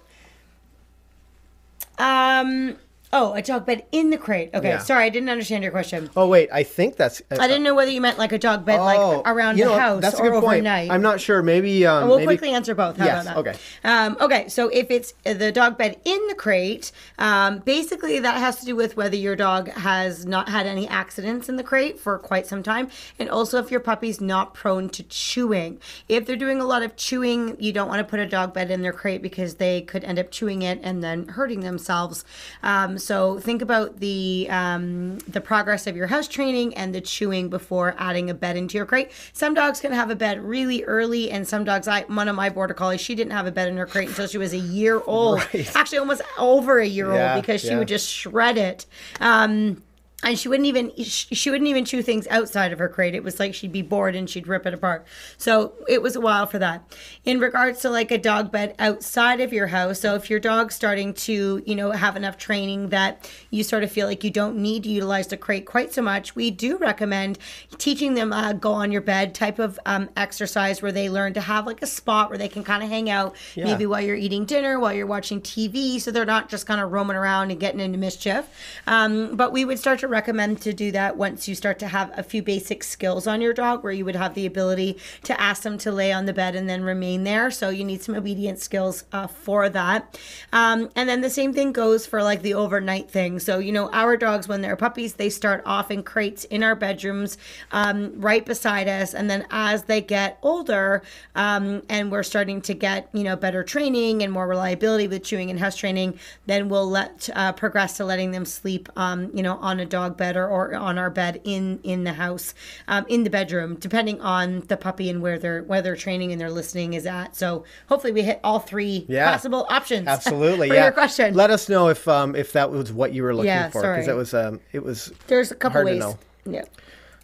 um 1.97 2.77
Oh, 3.12 3.34
a 3.34 3.41
dog 3.41 3.66
bed 3.66 3.86
in 3.91 4.12
the 4.12 4.20
crate. 4.20 4.51
Okay, 4.53 4.70
yeah. 4.70 4.78
sorry, 4.78 5.05
I 5.05 5.10
didn't 5.10 5.30
understand 5.30 5.64
your 5.64 5.72
question. 5.72 6.12
Oh 6.16 6.28
wait, 6.28 6.47
I 6.53 6.62
think 6.62 6.95
that's. 6.95 7.22
Uh, 7.32 7.38
I 7.39 7.47
didn't 7.47 7.64
know 7.64 7.74
whether 7.74 7.89
you 7.89 8.01
meant 8.01 8.20
like 8.20 8.32
a 8.32 8.38
dog 8.38 8.66
bed, 8.66 8.80
oh, 8.80 8.84
like 8.84 9.28
around 9.28 9.57
the 9.57 9.76
house 9.76 10.01
that's 10.01 10.20
a 10.20 10.22
good 10.22 10.34
or 10.34 10.41
point. 10.41 10.60
overnight. 10.60 10.91
I'm 10.91 11.01
not 11.01 11.20
sure. 11.20 11.41
Maybe. 11.41 11.88
Um, 11.88 12.07
we'll 12.07 12.18
maybe... 12.18 12.28
quickly 12.28 12.51
answer 12.51 12.76
both. 12.76 12.97
How 12.97 13.05
yes. 13.05 13.26
about 13.26 13.45
that? 13.45 13.49
Okay. 13.49 13.60
Um, 13.84 14.18
okay. 14.22 14.47
So 14.47 14.70
if 14.70 14.91
it's 14.91 15.16
the 15.24 15.51
dog 15.51 15.76
bed 15.76 15.99
in 16.05 16.28
the 16.28 16.36
crate, 16.36 16.91
um, 17.18 17.60
basically 17.60 18.20
that 18.20 18.38
has 18.38 18.60
to 18.60 18.66
do 18.66 18.76
with 18.76 18.95
whether 18.95 19.16
your 19.16 19.36
dog 19.36 19.70
has 19.70 20.28
not 20.28 20.47
had 20.47 20.68
any 20.68 20.88
accidents 20.88 21.49
in 21.49 21.55
the 21.55 21.64
crate 21.64 21.99
for 21.99 22.20
quite 22.20 22.45
some 22.45 22.62
time, 22.62 22.89
and 23.18 23.28
also 23.28 23.57
if 23.57 23.72
your 23.72 23.80
puppy's 23.80 24.22
not 24.22 24.53
prone 24.53 24.88
to 24.89 25.01
chewing. 25.01 25.80
If 26.07 26.28
they're 26.28 26.36
doing 26.36 26.62
a 26.62 26.66
lot 26.66 26.84
of 26.84 26.95
chewing, 26.95 27.57
you 27.60 27.74
don't 27.74 27.88
want 27.88 27.99
to 27.99 28.10
put 28.10 28.20
a 28.20 28.28
dog 28.28 28.53
bed 28.53 28.70
in 28.70 28.84
their 28.84 28.93
crate 28.93 29.24
because 29.24 29.55
they 29.55 29.82
could 29.82 30.03
end 30.03 30.20
up 30.20 30.30
chewing 30.30 30.62
it 30.62 30.80
and 30.84 31.03
then 31.03 31.30
hurting 31.30 31.62
themselves. 31.62 32.24
Um, 32.62 32.98
so 32.99 33.39
think 33.39 33.61
about 33.61 33.99
the 33.99 34.47
um, 34.49 35.17
the 35.19 35.41
progress 35.41 35.87
of 35.87 35.95
your 35.95 36.07
house 36.07 36.27
training 36.27 36.73
and 36.75 36.93
the 36.93 37.01
chewing 37.01 37.49
before 37.49 37.95
adding 37.97 38.29
a 38.29 38.33
bed 38.33 38.57
into 38.57 38.77
your 38.77 38.85
crate. 38.85 39.11
Some 39.33 39.53
dogs 39.53 39.79
can 39.79 39.91
have 39.91 40.09
a 40.09 40.15
bed 40.15 40.43
really 40.43 40.83
early, 40.83 41.31
and 41.31 41.47
some 41.47 41.63
dogs. 41.63 41.87
I 41.87 42.01
one 42.03 42.27
of 42.27 42.35
my 42.35 42.49
border 42.49 42.73
collies, 42.73 43.01
she 43.01 43.15
didn't 43.15 43.33
have 43.33 43.47
a 43.47 43.51
bed 43.51 43.67
in 43.67 43.77
her 43.77 43.85
crate 43.85 44.09
until 44.09 44.27
she 44.27 44.37
was 44.37 44.53
a 44.53 44.57
year 44.57 45.01
old. 45.05 45.39
Right. 45.53 45.75
Actually, 45.75 45.99
almost 45.99 46.21
over 46.37 46.79
a 46.79 46.85
year 46.85 47.13
yeah, 47.13 47.33
old 47.33 47.43
because 47.43 47.61
she 47.61 47.69
yeah. 47.69 47.79
would 47.79 47.87
just 47.87 48.09
shred 48.09 48.57
it. 48.57 48.85
Um, 49.19 49.81
and 50.24 50.38
she 50.38 50.47
wouldn't 50.47 50.67
even 50.67 50.91
she 50.97 51.49
wouldn't 51.49 51.70
even 51.70 51.86
chew 51.86 52.01
things 52.01 52.28
outside 52.28 52.74
of 52.74 52.80
her 52.80 52.89
crate. 52.89 53.15
It 53.15 53.24
was 53.24 53.39
like 53.39 53.53
she'd 53.53 53.72
be 53.72 53.82
bored 53.82 54.15
and 54.15 54.30
she'd 54.30 54.47
rip 54.47 54.65
it 54.65 54.74
apart. 54.74 55.05
So 55.38 55.74
it 55.88 56.01
was 56.01 56.15
a 56.15 56.22
while 56.22 56.45
for 56.45 56.59
that. 56.59 56.84
In 57.26 57.39
regards 57.39 57.82
to 57.82 57.89
like 57.89 58.11
a 58.11 58.17
dog 58.17 58.51
bed 58.51 58.76
outside 58.80 59.39
of 59.41 59.53
your 59.53 59.67
house 59.67 59.99
so 59.99 60.15
if 60.15 60.30
your 60.30 60.39
dog's 60.39 60.76
starting 60.76 61.13
to 61.13 61.63
you 61.65 61.76
know 61.76 61.91
have 61.91 62.15
enough 62.15 62.38
training 62.38 62.89
that 62.89 63.30
you 63.49 63.63
sort 63.63 63.84
of 63.84 63.91
feel 63.91 64.07
like 64.07 64.24
you 64.24 64.32
don't 64.32 64.57
need 64.57 64.84
to 64.84 64.89
utilize 64.89 65.28
the 65.28 65.38
crate 65.38 65.65
quite 65.65 65.93
so 65.93 66.01
much 66.01 66.36
we 66.36 66.51
do 66.51 66.78
recommend 66.78 67.38
teaching 67.78 68.13
them 68.13 68.34
a 68.34 68.53
go 68.53 68.72
on 68.72 68.91
your 68.91 69.01
bed 69.01 69.34
type 69.34 69.59
of 69.59 69.80
um, 69.86 70.09
exercise 70.17 70.82
where 70.82 70.91
they 70.91 71.09
learn 71.09 71.34
to 71.34 71.41
have 71.41 71.65
like 71.65 71.82
a 71.82 71.88
spot 71.88 72.30
where 72.30 72.38
they 72.38 72.47
can 72.47 72.63
kind 72.63 72.84
of 72.84 72.89
hang 72.89 73.09
out 73.09 73.36
yeah. 73.55 73.65
maybe 73.65 73.86
while 73.86 74.01
you're 74.01 74.15
eating 74.15 74.45
dinner 74.45 74.80
while 74.80 74.93
you're 74.93 75.07
watching 75.07 75.41
tv 75.41 75.99
so 75.99 76.11
they're 76.11 76.26
not 76.26 76.49
just 76.49 76.65
kind 76.65 76.82
of 76.82 76.91
roaming 76.91 77.15
around 77.15 77.51
and 77.51 77.59
getting 77.59 77.80
into 77.80 77.97
mischief. 77.97 78.45
Um, 78.88 79.36
but 79.36 79.51
we 79.51 79.65
would 79.65 79.80
start 79.80 79.99
to 79.99 80.07
recommend 80.10 80.62
to 80.62 80.74
do 80.74 80.91
that 80.91 81.18
once 81.18 81.47
you 81.47 81.55
start 81.55 81.80
to 81.80 81.88
have 81.88 82.12
a 82.18 82.24
few 82.24 82.41
basic 82.41 82.84
skills 82.84 83.28
on 83.28 83.41
your 83.41 83.53
dog 83.53 83.84
where 83.84 83.93
you 83.93 84.05
would 84.05 84.16
have 84.16 84.34
the 84.34 84.45
ability 84.45 84.97
to 85.24 85.39
ask 85.39 85.64
them 85.64 85.78
to 85.80 85.91
lay 85.91 86.12
on 86.12 86.26
the 86.26 86.34
bed 86.34 86.55
and 86.55 86.70
then 86.70 86.84
remain 86.84 87.24
there. 87.24 87.51
So 87.51 87.70
you 87.70 87.84
need 87.84 88.01
some 88.01 88.16
obedience 88.16 88.64
skills 88.64 89.05
uh, 89.12 89.28
for 89.28 89.70
that. 89.70 90.20
Um, 90.51 90.89
and 90.95 91.07
then 91.07 91.22
the 91.22 91.30
same 91.30 91.53
thing 91.53 91.72
goes 91.72 92.05
for 92.05 92.24
like 92.24 92.41
the 92.41 92.55
overnight 92.55 93.10
thing. 93.10 93.39
So, 93.39 93.60
you 93.60 93.72
know, 93.72 93.89
our 93.91 94.18
dogs, 94.18 94.47
when 94.47 94.62
they're 94.62 94.76
puppies, 94.76 95.14
they 95.14 95.30
start 95.30 95.62
off 95.66 95.91
in 95.91 96.01
crates 96.03 96.45
in 96.45 96.64
our 96.64 96.76
bedrooms 96.76 97.38
um, 97.72 98.20
right 98.20 98.45
beside 98.45 98.88
us. 98.88 99.14
And 99.14 99.30
then 99.30 99.45
as 99.51 99.84
they 99.84 100.01
get 100.01 100.39
older 100.41 101.03
um, 101.36 101.84
and 101.89 102.12
we're 102.12 102.24
starting 102.24 102.62
to 102.62 102.74
get, 102.74 103.10
you 103.14 103.24
know, 103.24 103.36
better 103.36 103.64
training 103.64 104.24
and 104.24 104.34
more 104.34 104.47
reliability 104.47 105.07
with 105.07 105.24
chewing 105.24 105.49
and 105.49 105.60
house 105.60 105.76
training, 105.76 106.20
then 106.45 106.70
we'll 106.70 106.89
let 106.89 107.30
uh, 107.36 107.51
progress 107.53 107.97
to 107.97 108.05
letting 108.05 108.32
them 108.32 108.45
sleep, 108.45 108.89
um, 108.95 109.30
you 109.34 109.43
know, 109.43 109.57
on 109.57 109.80
a 109.80 109.86
dog 109.86 109.98
bed 110.07 110.37
or, 110.37 110.47
or 110.47 110.75
on 110.75 110.97
our 110.99 111.09
bed 111.09 111.41
in 111.43 111.79
in 111.83 112.03
the 112.03 112.13
house, 112.13 112.53
um, 112.87 113.05
in 113.09 113.23
the 113.23 113.29
bedroom, 113.29 113.75
depending 113.75 114.21
on 114.21 114.59
the 114.67 114.77
puppy 114.77 115.09
and 115.09 115.21
where 115.21 115.39
their 115.39 115.63
where 115.63 115.81
their 115.81 115.95
training 115.95 116.31
and 116.31 116.39
their 116.39 116.51
listening 116.51 116.93
is 116.93 117.05
at. 117.07 117.35
So 117.35 117.63
hopefully 117.87 118.13
we 118.13 118.21
hit 118.21 118.39
all 118.43 118.59
three 118.59 119.05
Yeah. 119.09 119.31
possible 119.31 119.65
options. 119.69 120.07
Absolutely. 120.19 120.67
for 120.69 120.75
yeah. 120.75 120.83
your 120.83 120.91
question. 120.93 121.33
Let 121.33 121.49
us 121.49 121.67
know 121.67 121.89
if 121.89 122.07
um, 122.07 122.35
if 122.35 122.53
that 122.53 122.69
was 122.69 122.93
what 122.93 123.13
you 123.13 123.23
were 123.23 123.33
looking 123.33 123.47
Yeah, 123.47 123.69
for 123.69 123.81
because 123.81 124.07
it 124.07 124.15
was 124.15 124.33
um, 124.33 124.59
it 124.71 124.83
was 124.83 125.11
There's 125.27 125.51
a 125.51 125.55
couple 125.55 125.83
ways. 125.83 126.03
Yeah. 126.45 126.65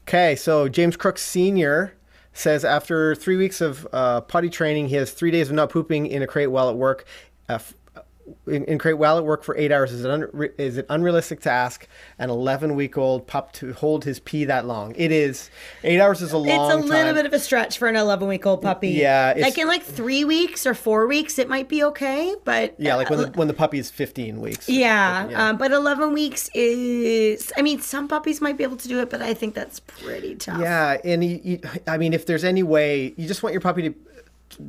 Okay, 0.07 0.35
so 0.35 0.67
James 0.67 0.95
Crooks 0.95 1.21
Sr. 1.23 1.93
says 2.33 2.63
after 2.63 3.15
three 3.15 3.37
weeks 3.37 3.59
of 3.61 3.87
uh, 3.91 4.21
potty 4.21 4.49
training, 4.49 4.87
he 4.89 4.95
has 4.95 5.11
three 5.11 5.31
days 5.31 5.49
of 5.49 5.55
not 5.55 5.69
pooping 5.69 6.05
in 6.07 6.21
a 6.21 6.27
crate 6.27 6.51
while 6.51 6.69
at 6.69 6.75
work. 6.75 7.05
Uh, 7.49 7.57
in, 8.47 8.63
in 8.65 8.77
crate 8.79 8.97
while 8.97 9.17
at 9.17 9.23
work 9.25 9.43
for 9.43 9.55
eight 9.57 9.71
hours 9.71 9.91
is 9.91 10.03
it 10.03 10.09
un- 10.09 10.49
is 10.57 10.77
it 10.77 10.85
unrealistic 10.89 11.41
to 11.41 11.51
ask 11.51 11.87
an 12.17 12.29
11 12.29 12.75
week 12.75 12.97
old 12.97 13.27
pup 13.27 13.51
to 13.53 13.73
hold 13.73 14.03
his 14.03 14.19
pee 14.19 14.45
that 14.45 14.65
long? 14.65 14.93
It 14.95 15.11
is. 15.11 15.49
Eight 15.83 15.99
hours 15.99 16.21
is 16.21 16.31
a 16.31 16.37
long 16.37 16.47
It's 16.49 16.73
a 16.73 16.77
little 16.77 16.89
time. 17.05 17.15
bit 17.15 17.25
of 17.25 17.33
a 17.33 17.39
stretch 17.39 17.77
for 17.77 17.87
an 17.87 17.95
11 17.95 18.27
week 18.27 18.45
old 18.45 18.61
puppy. 18.61 18.89
Yeah, 18.89 19.33
Like 19.37 19.57
in 19.57 19.67
like 19.67 19.83
three 19.83 20.25
weeks 20.25 20.65
or 20.65 20.73
four 20.73 21.07
weeks, 21.07 21.37
it 21.37 21.47
might 21.49 21.69
be 21.69 21.83
okay. 21.83 22.33
But 22.43 22.75
yeah, 22.79 22.95
like 22.95 23.09
when 23.09 23.19
the, 23.19 23.27
when 23.31 23.47
the 23.47 23.53
puppy 23.53 23.77
is 23.79 23.91
15 23.91 24.41
weeks. 24.41 24.67
Yeah, 24.67 25.29
Yeah. 25.29 25.49
Um, 25.49 25.57
but 25.57 25.71
11 25.71 26.13
weeks 26.13 26.49
is, 26.53 27.51
I 27.57 27.61
mean, 27.61 27.79
some 27.81 28.07
puppies 28.07 28.41
might 28.41 28.57
be 28.57 28.63
able 28.63 28.77
to 28.77 28.87
do 28.87 28.99
it, 29.01 29.09
but 29.09 29.21
I 29.21 29.33
think 29.33 29.53
that's 29.55 29.79
pretty 29.79 30.35
tough. 30.35 30.59
Yeah, 30.59 30.97
and 31.03 31.23
you, 31.23 31.39
you, 31.43 31.59
I 31.87 31.97
mean, 31.97 32.13
if 32.13 32.25
there's 32.25 32.43
any 32.43 32.63
way, 32.63 33.13
you 33.17 33.27
just 33.27 33.43
want 33.43 33.53
your 33.53 33.61
puppy 33.61 33.83
to 33.89 33.95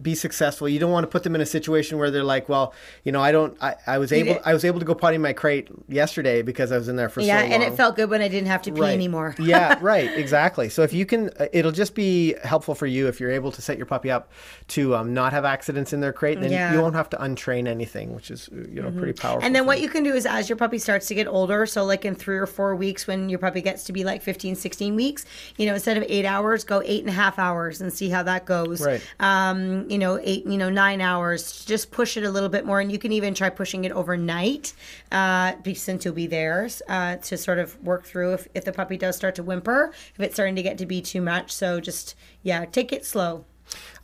be 0.03 0.15
successful. 0.15 0.69
You 0.69 0.79
don't 0.79 0.91
want 0.93 1.05
to 1.05 1.09
put 1.09 1.23
them 1.23 1.35
in 1.35 1.41
a 1.41 1.47
situation 1.47 1.99
where 1.99 2.11
they're 2.11 2.25
like, 2.25 2.49
well, 2.49 2.75
you 3.05 3.13
know, 3.13 3.21
I 3.21 3.33
don't, 3.33 3.57
I, 3.63 3.75
I 3.87 3.99
was 3.99 4.13
able, 4.13 4.39
I 4.45 4.53
was 4.53 4.65
able 4.65 4.79
to 4.81 4.85
go 4.87 4.95
potty 4.95 5.17
in 5.17 5.23
my 5.23 5.33
crate 5.33 5.69
yesterday 5.89 6.43
because 6.43 6.73
I 6.73 6.79
was 6.79 6.89
in 6.89 6.97
there 6.97 7.09
for 7.09 7.21
Yeah, 7.21 7.37
so 7.37 7.41
long. 7.43 7.49
Yeah, 7.51 7.55
and 7.57 7.65
it 7.65 7.77
felt 7.77 7.97
good 7.97 8.11
when 8.11 8.23
I 8.23 8.29
didn't 8.29 8.49
have 8.49 8.63
to 8.63 8.73
pee 8.73 8.81
Right. 8.81 8.93
anymore. 8.95 9.35
yeah, 9.41 9.79
right, 9.83 10.11
exactly. 10.17 10.69
So 10.69 10.83
if 10.83 10.93
you 10.93 11.07
can, 11.07 11.31
uh, 11.39 11.47
it'll 11.53 11.73
just 11.73 11.95
be 11.95 12.35
helpful 12.43 12.75
for 12.75 12.87
you 12.87 13.09
if 13.09 13.21
you're 13.21 13.31
able 13.31 13.53
to 13.53 13.63
set 13.63 13.77
your 13.77 13.87
puppy 13.87 14.11
up 14.11 14.31
to 14.69 14.95
um, 14.97 15.15
not 15.15 15.33
have 15.33 15.45
accidents 15.45 15.93
in 15.93 16.01
their 16.01 16.13
crate. 16.13 16.41
Then 16.41 16.51
Yeah. 16.53 16.67
Mm-hmm. 16.69 16.77
you 16.77 16.83
won't 16.83 16.95
have 16.95 17.11
to 17.11 17.17
untrain 17.17 17.69
anything, 17.69 18.15
which 18.15 18.31
is 18.31 18.49
uh, 18.53 18.67
you 18.71 18.83
know 18.83 18.91
pretty 18.91 19.13
powerful. 19.13 19.45
And 19.45 19.55
then 19.55 19.67
what 19.67 19.79
you. 19.79 19.85
you 19.85 19.89
can 19.91 20.03
do 20.03 20.15
is 20.15 20.27
as 20.27 20.49
your 20.49 20.57
puppy 20.57 20.79
starts 20.79 21.07
to 21.09 21.15
get 21.15 21.27
older, 21.29 21.67
so 21.67 21.85
like 21.85 22.05
in 22.05 22.15
three 22.15 22.39
or 22.39 22.47
four 22.47 22.75
weeks 22.75 23.07
when 23.07 23.29
your 23.29 23.39
puppy 23.39 23.61
gets 23.61 23.85
to 23.85 23.93
be 23.93 24.05
like 24.05 24.23
15, 24.23 24.55
16 24.57 24.95
weeks, 24.97 25.25
you 25.57 25.67
know, 25.67 25.75
instead 25.75 25.97
of 25.97 26.05
eight 26.09 26.25
hours, 26.25 26.65
go 26.65 26.83
eight 26.85 27.01
and 27.01 27.09
a 27.11 27.13
half 27.13 27.39
hours 27.39 27.81
and 27.81 27.93
see 27.93 28.09
how 28.09 28.23
that 28.25 28.47
goes. 28.47 28.81
Right. 28.85 29.01
Um, 29.21 29.76
you 29.89 29.99
know, 29.99 30.19
eight, 30.23 30.47
you 30.47 30.57
know, 30.57 30.71
nine 30.71 31.01
hours, 31.01 31.65
just 31.65 31.91
push 31.91 32.17
it 32.17 32.25
a 32.25 32.31
little 32.31 32.49
bit 32.49 32.65
more. 32.65 32.81
And 32.81 32.91
you 32.91 32.99
can 32.99 33.13
even 33.13 33.35
try 33.35 33.51
pushing 33.51 33.85
it 33.85 33.93
overnight, 33.93 34.73
uh, 35.13 35.53
since 35.75 36.05
you'll 36.05 36.15
be 36.15 36.27
there, 36.27 36.69
uh, 36.89 37.17
to 37.17 37.37
sort 37.37 37.59
of 37.59 37.83
work 37.83 38.05
through 38.05 38.35
if, 38.35 38.49
if 38.55 38.65
the 38.65 38.73
puppy 38.73 38.97
does 38.97 39.17
start 39.17 39.35
to 39.37 39.43
whimper, 39.43 39.93
if 40.15 40.21
it's 40.21 40.35
starting 40.35 40.57
to 40.57 40.63
get 40.63 40.79
to 40.79 40.87
be 40.87 41.01
too 41.03 41.21
much. 41.21 41.53
So 41.53 41.81
just, 41.81 42.15
yeah, 42.43 42.65
take 42.65 42.93
it 42.93 43.05
slow. 43.05 43.45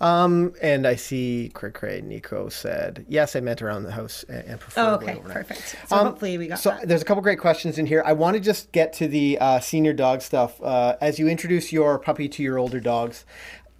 Um, 0.00 0.54
and 0.60 0.88
I 0.88 0.96
see 0.96 1.52
Cray 1.54 1.70
Cray 1.70 2.00
Nico 2.00 2.48
said, 2.48 3.06
yes, 3.08 3.36
I 3.36 3.40
meant 3.40 3.62
around 3.62 3.84
the 3.84 3.92
house 3.92 4.24
and, 4.28 4.44
and 4.44 4.60
Oh, 4.76 4.94
okay, 4.94 5.14
overnight. 5.14 5.46
perfect. 5.48 5.76
So 5.88 5.96
Um, 5.96 6.06
hopefully 6.08 6.36
we 6.36 6.48
got 6.48 6.58
so 6.58 6.70
that. 6.70 6.88
there's 6.88 7.02
a 7.02 7.04
couple 7.04 7.22
great 7.22 7.38
questions 7.38 7.78
in 7.78 7.86
here. 7.86 8.02
I 8.04 8.12
want 8.12 8.34
to 8.34 8.40
just 8.40 8.72
get 8.72 8.92
to 8.94 9.06
the 9.06 9.38
uh, 9.40 9.60
senior 9.60 9.92
dog 9.92 10.20
stuff. 10.20 10.60
Uh, 10.60 10.96
as 11.00 11.20
you 11.20 11.28
introduce 11.28 11.72
your 11.72 11.96
puppy 12.00 12.28
to 12.30 12.42
your 12.42 12.58
older 12.58 12.80
dogs, 12.80 13.24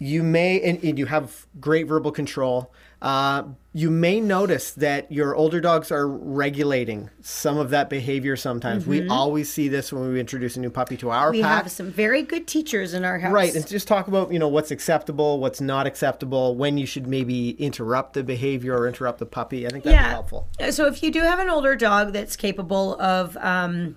you 0.03 0.21
may 0.21 0.59
and, 0.61 0.83
and 0.83 0.99
you 0.99 1.05
have 1.05 1.47
great 1.59 1.87
verbal 1.87 2.11
control. 2.11 2.71
Uh, 3.01 3.43
you 3.73 3.89
may 3.89 4.19
notice 4.21 4.71
that 4.71 5.11
your 5.11 5.35
older 5.35 5.59
dogs 5.59 5.91
are 5.91 6.07
regulating 6.07 7.09
some 7.21 7.57
of 7.57 7.69
that 7.71 7.89
behavior. 7.89 8.35
Sometimes 8.37 8.85
we 8.85 9.07
always 9.09 9.51
see 9.51 9.67
this 9.67 9.91
when 9.91 10.11
we 10.13 10.19
introduce 10.19 10.55
a 10.55 10.59
new 10.59 10.69
puppy 10.69 10.95
to 10.97 11.09
our 11.09 11.27
Mm-hmm. 11.27 11.37
We 11.37 11.41
pack. 11.41 11.63
have 11.63 11.71
some 11.71 11.91
very 11.91 12.21
good 12.21 12.47
teachers 12.47 12.93
in 12.93 13.03
our 13.03 13.19
house. 13.19 13.33
Right, 13.33 13.53
and 13.55 13.67
just 13.67 13.87
talk 13.87 14.07
about 14.07 14.31
you 14.31 14.39
know 14.39 14.47
what's 14.47 14.71
acceptable, 14.71 15.39
what's 15.39 15.59
not 15.61 15.85
acceptable, 15.87 16.55
when 16.55 16.77
you 16.77 16.85
should 16.85 17.07
maybe 17.07 17.51
interrupt 17.51 18.13
the 18.13 18.23
behavior 18.23 18.77
or 18.77 18.87
interrupt 18.87 19.19
the 19.19 19.25
puppy. 19.25 19.65
I 19.65 19.69
think 19.69 19.83
that'd 19.83 19.99
be 19.99 20.03
helpful. 20.03 20.47
Uh, 20.59 20.71
So 20.71 20.85
if 20.85 21.01
you 21.03 21.11
do 21.11 21.21
have 21.21 21.39
an 21.39 21.49
older 21.49 21.75
dog 21.75 22.13
that's 22.13 22.35
capable 22.37 22.99
of 23.01 23.35
um, 23.37 23.95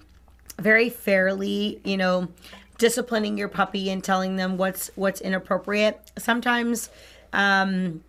very 0.58 0.88
fairly, 0.88 1.80
you 1.84 1.96
know, 1.96 2.28
disciplining 2.78 3.38
your 3.38 3.48
puppy 3.48 3.90
and 3.90 4.02
telling 4.02 4.36
them 4.36 4.56
what's 4.56 4.90
what's 4.94 5.20
inappropriate, 5.20 6.12
sometimes 6.18 6.90
um, 7.32 8.02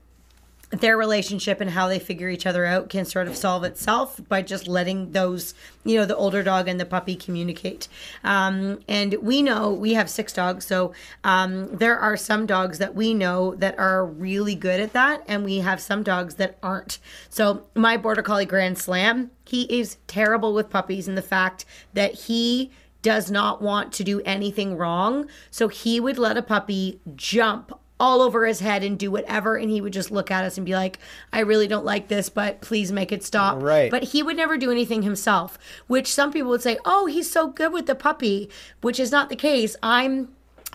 their 0.70 0.98
relationship 0.98 1.62
and 1.62 1.70
how 1.70 1.88
they 1.88 1.98
figure 1.98 2.28
each 2.28 2.46
other 2.46 2.66
out 2.66 2.90
can 2.90 3.06
sort 3.06 3.28
of 3.28 3.38
solve 3.38 3.64
itself 3.64 4.20
by 4.28 4.42
just 4.42 4.68
letting 4.68 5.12
those, 5.14 5.54
you 5.86 5.96
know, 5.96 6.06
the 6.06 6.16
older 6.16 6.44
dog 6.44 6.68
and 6.68 6.78
the 6.78 6.86
puppy 6.86 7.16
communicate. 7.16 7.88
Um, 8.24 8.82
and 8.88 9.16
we 9.22 9.42
know 9.42 9.72
we 9.72 9.94
have 9.94 10.10
six 10.10 10.34
dogs, 10.34 10.66
so 10.66 10.92
um, 11.24 11.74
there 11.78 11.98
are 11.98 12.18
some 12.18 12.46
dogs 12.46 12.80
that 12.80 12.96
we 12.96 13.14
know 13.14 13.56
that 13.56 13.80
are 13.80 14.06
really 14.06 14.56
good 14.56 14.82
at 14.82 14.92
that, 14.92 15.24
and 15.26 15.46
we 15.46 15.60
have 15.60 15.80
some 15.80 16.04
dogs 16.04 16.36
that 16.36 16.58
aren't. 16.62 17.00
So 17.30 17.64
my 17.74 17.96
border 17.96 18.22
collie 18.22 18.46
Grand 18.46 18.78
Slam, 18.78 19.32
he 19.46 19.64
is 19.80 19.96
terrible 20.06 20.54
with 20.54 20.70
puppies, 20.70 21.08
and 21.08 21.18
the 21.18 21.22
fact 21.22 21.64
that 21.94 22.14
he 22.14 22.72
does 23.08 23.32
not 23.32 23.62
want 23.62 23.94
to 23.94 24.04
do 24.04 24.22
anything 24.26 24.76
wrong, 24.76 25.30
so 25.50 25.70
he 25.70 25.98
would 25.98 26.18
let 26.18 26.36
a 26.36 26.42
puppy 26.42 27.00
jump 27.16 27.72
all 28.02 28.22
over 28.22 28.46
his 28.46 28.60
head 28.60 28.84
and 28.84 29.00
do 29.00 29.10
whatever 29.10 29.56
and 29.56 29.72
he 29.72 29.82
would 29.82 29.94
just 29.94 30.12
look 30.12 30.30
at 30.30 30.44
us 30.44 30.56
and 30.56 30.68
be 30.68 30.76
like 30.76 31.00
i 31.34 31.40
really 31.40 31.68
don't 31.68 31.84
like 31.84 32.10
this 32.10 32.30
but 32.30 32.62
please 32.62 32.92
make 32.92 33.12
it 33.12 33.24
stop. 33.24 33.60
Right. 33.60 33.90
but 33.90 34.04
he 34.04 34.22
would 34.22 34.38
never 34.38 34.56
do 34.56 34.70
anything 34.70 35.02
himself 35.02 35.58
which 35.88 36.14
some 36.14 36.32
people 36.32 36.52
would 36.52 36.62
say 36.62 36.78
oh 36.86 37.08
he's 37.08 37.32
so 37.32 37.48
good 37.48 37.74
with 37.74 37.88
the 37.88 37.96
puppy 37.96 38.52
which 38.82 39.00
is 39.00 39.12
not 39.12 39.30
the 39.30 39.36
case. 39.36 39.76
I'm 39.82 40.30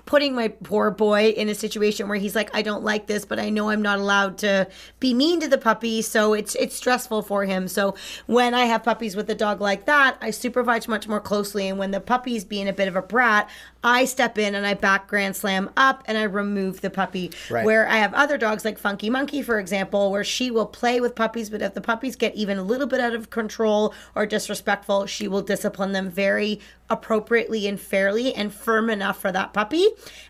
putting 0.05 0.35
my 0.35 0.49
poor 0.49 0.91
boy 0.91 1.29
in 1.29 1.49
a 1.49 1.55
situation 1.55 2.09
where 2.09 2.19
he's 2.19 2.35
like 2.35 2.55
I 2.55 2.63
don't 2.63 2.85
like 2.85 3.07
this 3.07 3.25
but 3.25 3.39
I 3.39 3.51
know 3.51 3.71
I'm 3.71 3.83
not 3.83 3.99
allowed 3.99 4.39
to 4.39 4.69
be 5.01 5.15
mean 5.15 5.41
to 5.41 5.49
the 5.49 5.59
puppy 5.59 6.03
so 6.03 6.35
it's 6.35 6.55
it's 6.57 6.77
stressful 6.77 7.23
for 7.23 7.45
him. 7.45 7.69
So 7.69 7.95
when 8.27 8.55
I 8.55 8.65
have 8.65 8.83
puppies 8.83 9.17
with 9.17 9.29
a 9.31 9.35
dog 9.35 9.61
like 9.61 9.87
that 9.87 10.17
I 10.21 10.31
supervise 10.31 10.89
much 10.89 11.09
more 11.09 11.21
closely 11.21 11.69
and 11.69 11.79
when 11.79 11.91
the 11.91 12.01
puppy's 12.01 12.45
being 12.45 12.69
a 12.69 12.73
bit 12.73 12.89
of 12.89 12.97
a 12.97 13.03
brat 13.03 13.49
I 13.85 14.05
step 14.05 14.39
in 14.39 14.55
and 14.55 14.67
I 14.67 14.75
back 14.75 15.09
grand 15.09 15.37
slam 15.37 15.71
up 15.77 16.03
and 16.07 16.17
I 16.17 16.23
remove 16.25 16.81
the 16.81 16.91
puppy 16.91 17.33
Right. 17.51 17.65
where 17.65 17.89
I 17.89 17.97
have 17.97 18.15
other 18.15 18.39
dogs 18.39 18.65
like 18.65 18.79
Funky 18.79 19.11
Monkey 19.11 19.43
for 19.43 19.59
example 19.59 20.11
where 20.11 20.25
she 20.25 20.51
will 20.51 20.67
play 20.67 21.01
with 21.01 21.15
puppies 21.15 21.51
but 21.51 21.63
if 21.63 21.75
the 21.75 21.81
puppies 21.81 22.17
get 22.17 22.35
even 22.35 22.59
a 22.59 22.63
little 22.63 22.87
bit 22.87 23.01
out 23.01 23.15
of 23.15 23.31
control 23.31 23.95
or 24.15 24.27
disrespectful 24.27 25.07
she 25.07 25.27
will 25.29 25.43
discipline 25.43 25.93
them 25.93 26.11
very 26.11 26.61
appropriately 26.91 27.67
and 27.67 27.81
fairly 27.81 28.35
and 28.35 28.53
firm 28.53 28.91
enough 28.91 29.19
for 29.19 29.33
that 29.33 29.53
puppy. 29.55 29.89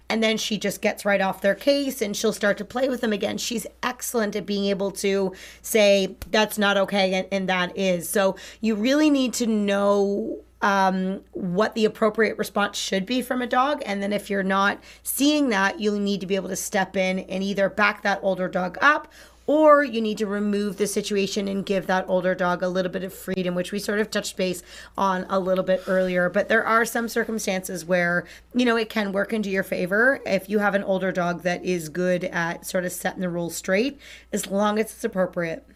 And 0.09 0.23
then 0.23 0.37
she 0.37 0.59
just 0.59 0.81
gets 0.81 1.05
right 1.05 1.21
off 1.21 1.41
their 1.41 1.57
case 1.57 2.01
and 2.01 2.17
she'll 2.17 2.33
start 2.33 2.57
to 2.59 2.65
play 2.65 2.89
with 2.89 3.01
them 3.01 3.13
again. 3.13 3.37
She's 3.37 3.67
excellent 3.83 4.37
at 4.37 4.47
being 4.47 4.67
able 4.67 4.93
to 4.93 5.33
say, 5.61 6.15
that's 6.31 6.59
not 6.59 6.77
okay, 6.77 7.15
and, 7.15 7.27
and 7.33 7.49
that 7.49 7.77
is. 7.77 8.09
So 8.09 8.37
you 8.61 8.77
really 8.77 9.11
need 9.11 9.33
to 9.35 9.47
know 9.49 10.43
um, 10.63 11.21
what 11.33 11.75
the 11.75 11.85
appropriate 11.85 12.39
response 12.39 12.79
should 12.79 13.05
be 13.05 13.21
from 13.21 13.43
a 13.43 13.47
dog. 13.47 13.83
And 13.85 14.03
then 14.03 14.13
if 14.13 14.31
you're 14.31 14.43
not 14.43 14.79
seeing 15.03 15.49
that, 15.51 15.81
you'll 15.81 15.99
need 15.99 16.21
to 16.21 16.27
be 16.27 16.37
able 16.37 16.49
to 16.49 16.57
step 16.57 16.97
in 16.97 17.19
and 17.21 17.43
either 17.43 17.69
back 17.69 18.03
that 18.03 18.21
older 18.23 18.49
dog 18.49 18.79
up 18.81 19.09
or 19.49 19.83
you 19.83 20.01
need 20.01 20.17
to 20.19 20.25
remove 20.27 20.77
the 20.77 20.87
situation 20.87 21.49
and 21.49 21.67
give 21.67 21.89
that 21.89 22.05
older 22.09 22.33
dog 22.33 22.63
a 22.63 22.69
little 22.69 22.93
bit 22.93 23.03
of 23.03 23.13
freedom, 23.13 23.57
which 23.57 23.73
we 23.73 23.79
sort 23.81 23.99
of 23.99 24.09
touched 24.09 24.37
base 24.37 24.63
on 24.97 25.27
a 25.29 25.41
little 25.41 25.65
bit 25.65 25.83
earlier. 25.89 26.31
But 26.31 26.49
there 26.49 26.65
are 26.65 26.85
some 26.85 27.09
circumstances 27.09 27.85
where, 27.85 28.25
you 28.55 28.65
know, 28.65 28.77
it 28.77 28.89
can 28.89 29.11
work 29.11 29.33
into 29.33 29.51
your 29.51 29.65
favor 29.65 30.21
if 30.25 30.49
you 30.49 30.61
have 30.61 30.77
an 30.77 30.85
older 30.85 31.11
dog 31.11 31.43
that 31.43 31.65
is 31.65 31.89
good 31.89 32.23
at 32.25 32.65
sort 32.65 32.85
of 32.85 32.93
setting 32.93 33.21
the 33.21 33.29
rules 33.29 33.57
straight, 33.57 33.99
as 34.33 34.47
long 34.47 34.79
as 34.79 34.87
it's 34.93 35.03
appropriate. 35.05 35.67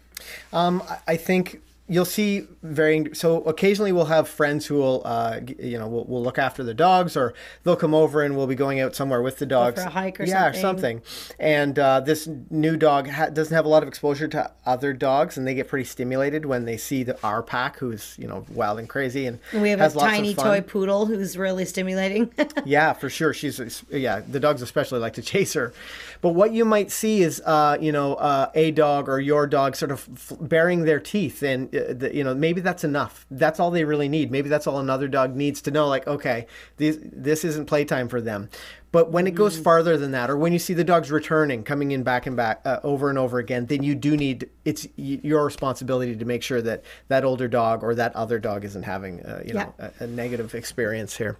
Um, 0.53 0.81
I- 0.89 0.99
I 1.05 1.17
think 1.17 1.61
you'll 1.87 2.05
see 2.05 2.47
varying. 2.63 3.13
So 3.13 3.41
occasionally 3.43 3.91
we'll 3.91 4.05
have 4.05 4.27
friends 4.27 4.65
who 4.65 4.75
will, 4.75 5.01
uh, 5.05 5.39
you 5.59 5.77
know, 5.77 5.87
will 5.87 6.05
will 6.05 6.21
look 6.21 6.37
after 6.37 6.63
the 6.63 6.73
dogs, 6.73 7.15
or 7.15 7.33
they'll 7.63 7.75
come 7.75 7.93
over 7.93 8.21
and 8.21 8.35
we'll 8.35 8.47
be 8.47 8.55
going 8.55 8.79
out 8.79 8.95
somewhere 8.95 9.21
with 9.21 9.37
the 9.37 9.45
dogs, 9.45 9.79
a 9.79 9.89
hike 9.89 10.19
or 10.19 10.23
yeah, 10.25 10.51
something. 10.51 11.01
something. 11.01 11.01
And 11.39 11.79
uh, 11.79 11.99
this 12.01 12.27
new 12.49 12.77
dog 12.77 13.09
ha- 13.09 13.29
doesn't 13.29 13.55
have 13.55 13.65
a 13.65 13.69
lot 13.69 13.83
of 13.83 13.89
exposure 13.89 14.27
to 14.29 14.51
other 14.65 14.93
dogs, 14.93 15.37
and 15.37 15.47
they 15.47 15.55
get 15.55 15.67
pretty 15.67 15.85
stimulated 15.85 16.45
when 16.45 16.65
they 16.65 16.77
see 16.77 17.03
the 17.03 17.21
our 17.23 17.41
pack, 17.41 17.77
who's 17.77 18.15
you 18.17 18.27
know 18.27 18.45
wild 18.53 18.79
and 18.79 18.89
crazy, 18.89 19.25
and 19.25 19.39
We 19.53 19.69
have 19.69 19.79
has 19.79 19.95
a 19.95 19.99
tiny 19.99 20.33
toy 20.33 20.61
poodle 20.61 21.05
who's 21.05 21.37
really 21.37 21.65
stimulating. 21.65 22.31
Yeah, 22.65 22.93
for 22.93 23.09
sure. 23.09 23.33
She's 23.33 23.83
yeah. 23.89 24.21
The 24.27 24.39
dogs 24.39 24.61
especially 24.61 24.99
like 24.99 25.13
to 25.13 25.21
chase 25.21 25.53
her. 25.53 25.73
But 26.21 26.29
what 26.29 26.51
you 26.51 26.65
might 26.65 26.91
see 26.91 27.21
is, 27.21 27.41
uh, 27.45 27.77
you 27.79 27.91
know, 27.91 28.15
uh, 28.15 28.49
a 28.55 28.71
dog 28.71 29.07
or 29.07 29.19
your 29.19 29.47
dog 29.47 29.75
sort 29.75 29.91
of 29.91 30.07
f- 30.13 30.37
baring 30.41 30.83
their 30.83 30.99
teeth, 30.99 31.43
and 31.43 31.73
the, 31.79 32.15
you 32.15 32.23
know 32.23 32.33
maybe 32.33 32.61
that's 32.61 32.83
enough. 32.83 33.25
That's 33.31 33.59
all 33.59 33.71
they 33.71 33.83
really 33.83 34.09
need. 34.09 34.31
Maybe 34.31 34.49
that's 34.49 34.67
all 34.67 34.79
another 34.79 35.07
dog 35.07 35.35
needs 35.35 35.61
to 35.63 35.71
know. 35.71 35.87
Like, 35.87 36.07
okay, 36.07 36.47
these 36.77 36.97
this 37.01 37.43
isn't 37.43 37.65
playtime 37.65 38.09
for 38.09 38.21
them. 38.21 38.49
But 38.91 39.11
when 39.11 39.27
it 39.27 39.35
goes 39.35 39.57
farther 39.59 39.97
than 39.97 40.11
that, 40.11 40.29
or 40.29 40.37
when 40.37 40.53
you 40.53 40.59
see 40.59 40.73
the 40.73 40.83
dogs 40.83 41.11
returning, 41.11 41.63
coming 41.63 41.91
in 41.91 42.03
back 42.03 42.25
and 42.25 42.37
back 42.37 42.61
uh, 42.65 42.79
over 42.83 43.09
and 43.09 43.19
over 43.19 43.37
again, 43.37 43.65
then 43.65 43.83
you 43.83 43.95
do 43.95 44.15
need 44.15 44.49
it's 44.65 44.87
your 44.95 45.45
responsibility 45.45 46.15
to 46.15 46.25
make 46.25 46.41
sure 46.41 46.61
that 46.61 46.83
that 47.09 47.23
older 47.23 47.47
dog 47.47 47.83
or 47.83 47.93
that 47.95 48.15
other 48.15 48.39
dog 48.39 48.63
isn't 48.63 48.83
having, 48.83 49.21
uh, 49.25 49.43
you 49.45 49.53
know, 49.53 49.73
a, 49.77 49.91
a 49.99 50.07
negative 50.07 50.55
experience 50.55 51.17
here. 51.17 51.37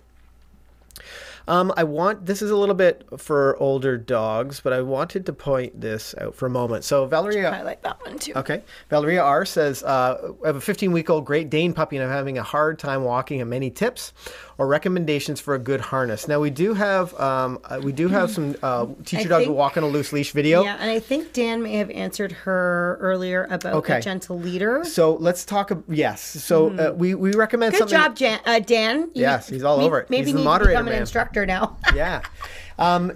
Um, 1.47 1.73
I 1.77 1.83
want 1.83 2.25
this 2.25 2.41
is 2.41 2.51
a 2.51 2.55
little 2.55 2.75
bit 2.75 3.05
for 3.17 3.57
older 3.57 3.97
dogs, 3.97 4.59
but 4.59 4.73
I 4.73 4.81
wanted 4.81 5.25
to 5.27 5.33
point 5.33 5.79
this 5.79 6.13
out 6.19 6.35
for 6.35 6.45
a 6.45 6.49
moment. 6.49 6.83
So 6.83 7.05
Valeria, 7.05 7.49
I 7.49 7.61
like 7.61 7.81
that 7.83 7.99
one 8.05 8.19
too. 8.19 8.33
okay, 8.35 8.63
Valeria 8.89 9.21
R 9.21 9.45
says, 9.45 9.83
uh, 9.83 10.33
"I 10.43 10.47
have 10.47 10.55
a 10.57 10.61
15 10.61 10.91
week 10.91 11.09
old 11.09 11.25
Great 11.25 11.49
Dane 11.49 11.73
puppy, 11.73 11.97
and 11.97 12.05
I'm 12.05 12.11
having 12.11 12.37
a 12.37 12.43
hard 12.43 12.79
time 12.79 13.03
walking. 13.03 13.39
Him. 13.39 13.53
Any 13.53 13.69
tips 13.69 14.13
or 14.58 14.68
recommendations 14.68 15.39
for 15.39 15.53
a 15.55 15.60
good 15.60 15.82
harness?" 15.82 16.28
Now 16.28 16.39
we 16.39 16.49
do 16.49 16.74
have 16.74 17.14
um, 17.20 17.60
uh, 17.66 17.80
we 17.84 17.91
do 17.91 18.08
have 18.08 18.32
some 18.32 18.55
uh, 18.64 18.88
teach 19.05 19.22
your 19.22 19.30
dog 19.30 19.43
to 19.45 19.51
walk 19.51 19.78
on 19.78 19.84
a 19.84 19.88
loose 19.88 20.12
leash 20.14 20.32
video. 20.32 20.64
Yeah, 20.64 20.78
and 20.80 20.89
I 20.89 20.99
think 20.99 21.34
Dan 21.34 21.62
may 21.64 21.76
have 21.78 21.89
answered 21.91 22.32
her 22.32 22.97
earlier 23.01 23.47
about 23.51 23.74
Okay. 23.76 23.97
a 23.97 24.01
gentle 24.01 24.39
leader. 24.39 24.84
So 24.84 25.16
let's 25.16 25.45
talk. 25.45 25.72
Yes, 25.88 26.22
so 26.22 26.70
uh, 26.78 26.93
we 26.93 27.16
we 27.16 27.34
recommend 27.34 27.74
Hmm. 27.76 27.84
Good 27.84 27.89
something. 27.89 27.97
job, 27.97 28.16
Jan- 28.16 28.39
uh, 28.45 28.60
Dan. 28.60 28.99
You- 29.14 29.22
Yes, 29.28 29.49
he's 29.49 29.64
all 29.64 29.78
may- 29.78 29.86
over 29.86 29.99
it. 29.99 30.10
Maybe 30.10 30.26
He's 30.28 30.34
the 30.36 30.41
moderator, 30.43 30.72
to 30.72 30.76
become 30.76 30.86
man. 30.86 30.93
an 30.95 31.01
instructor 31.01 31.45
now. 31.45 31.78
yeah. 31.95 32.22
Um, 32.80 33.14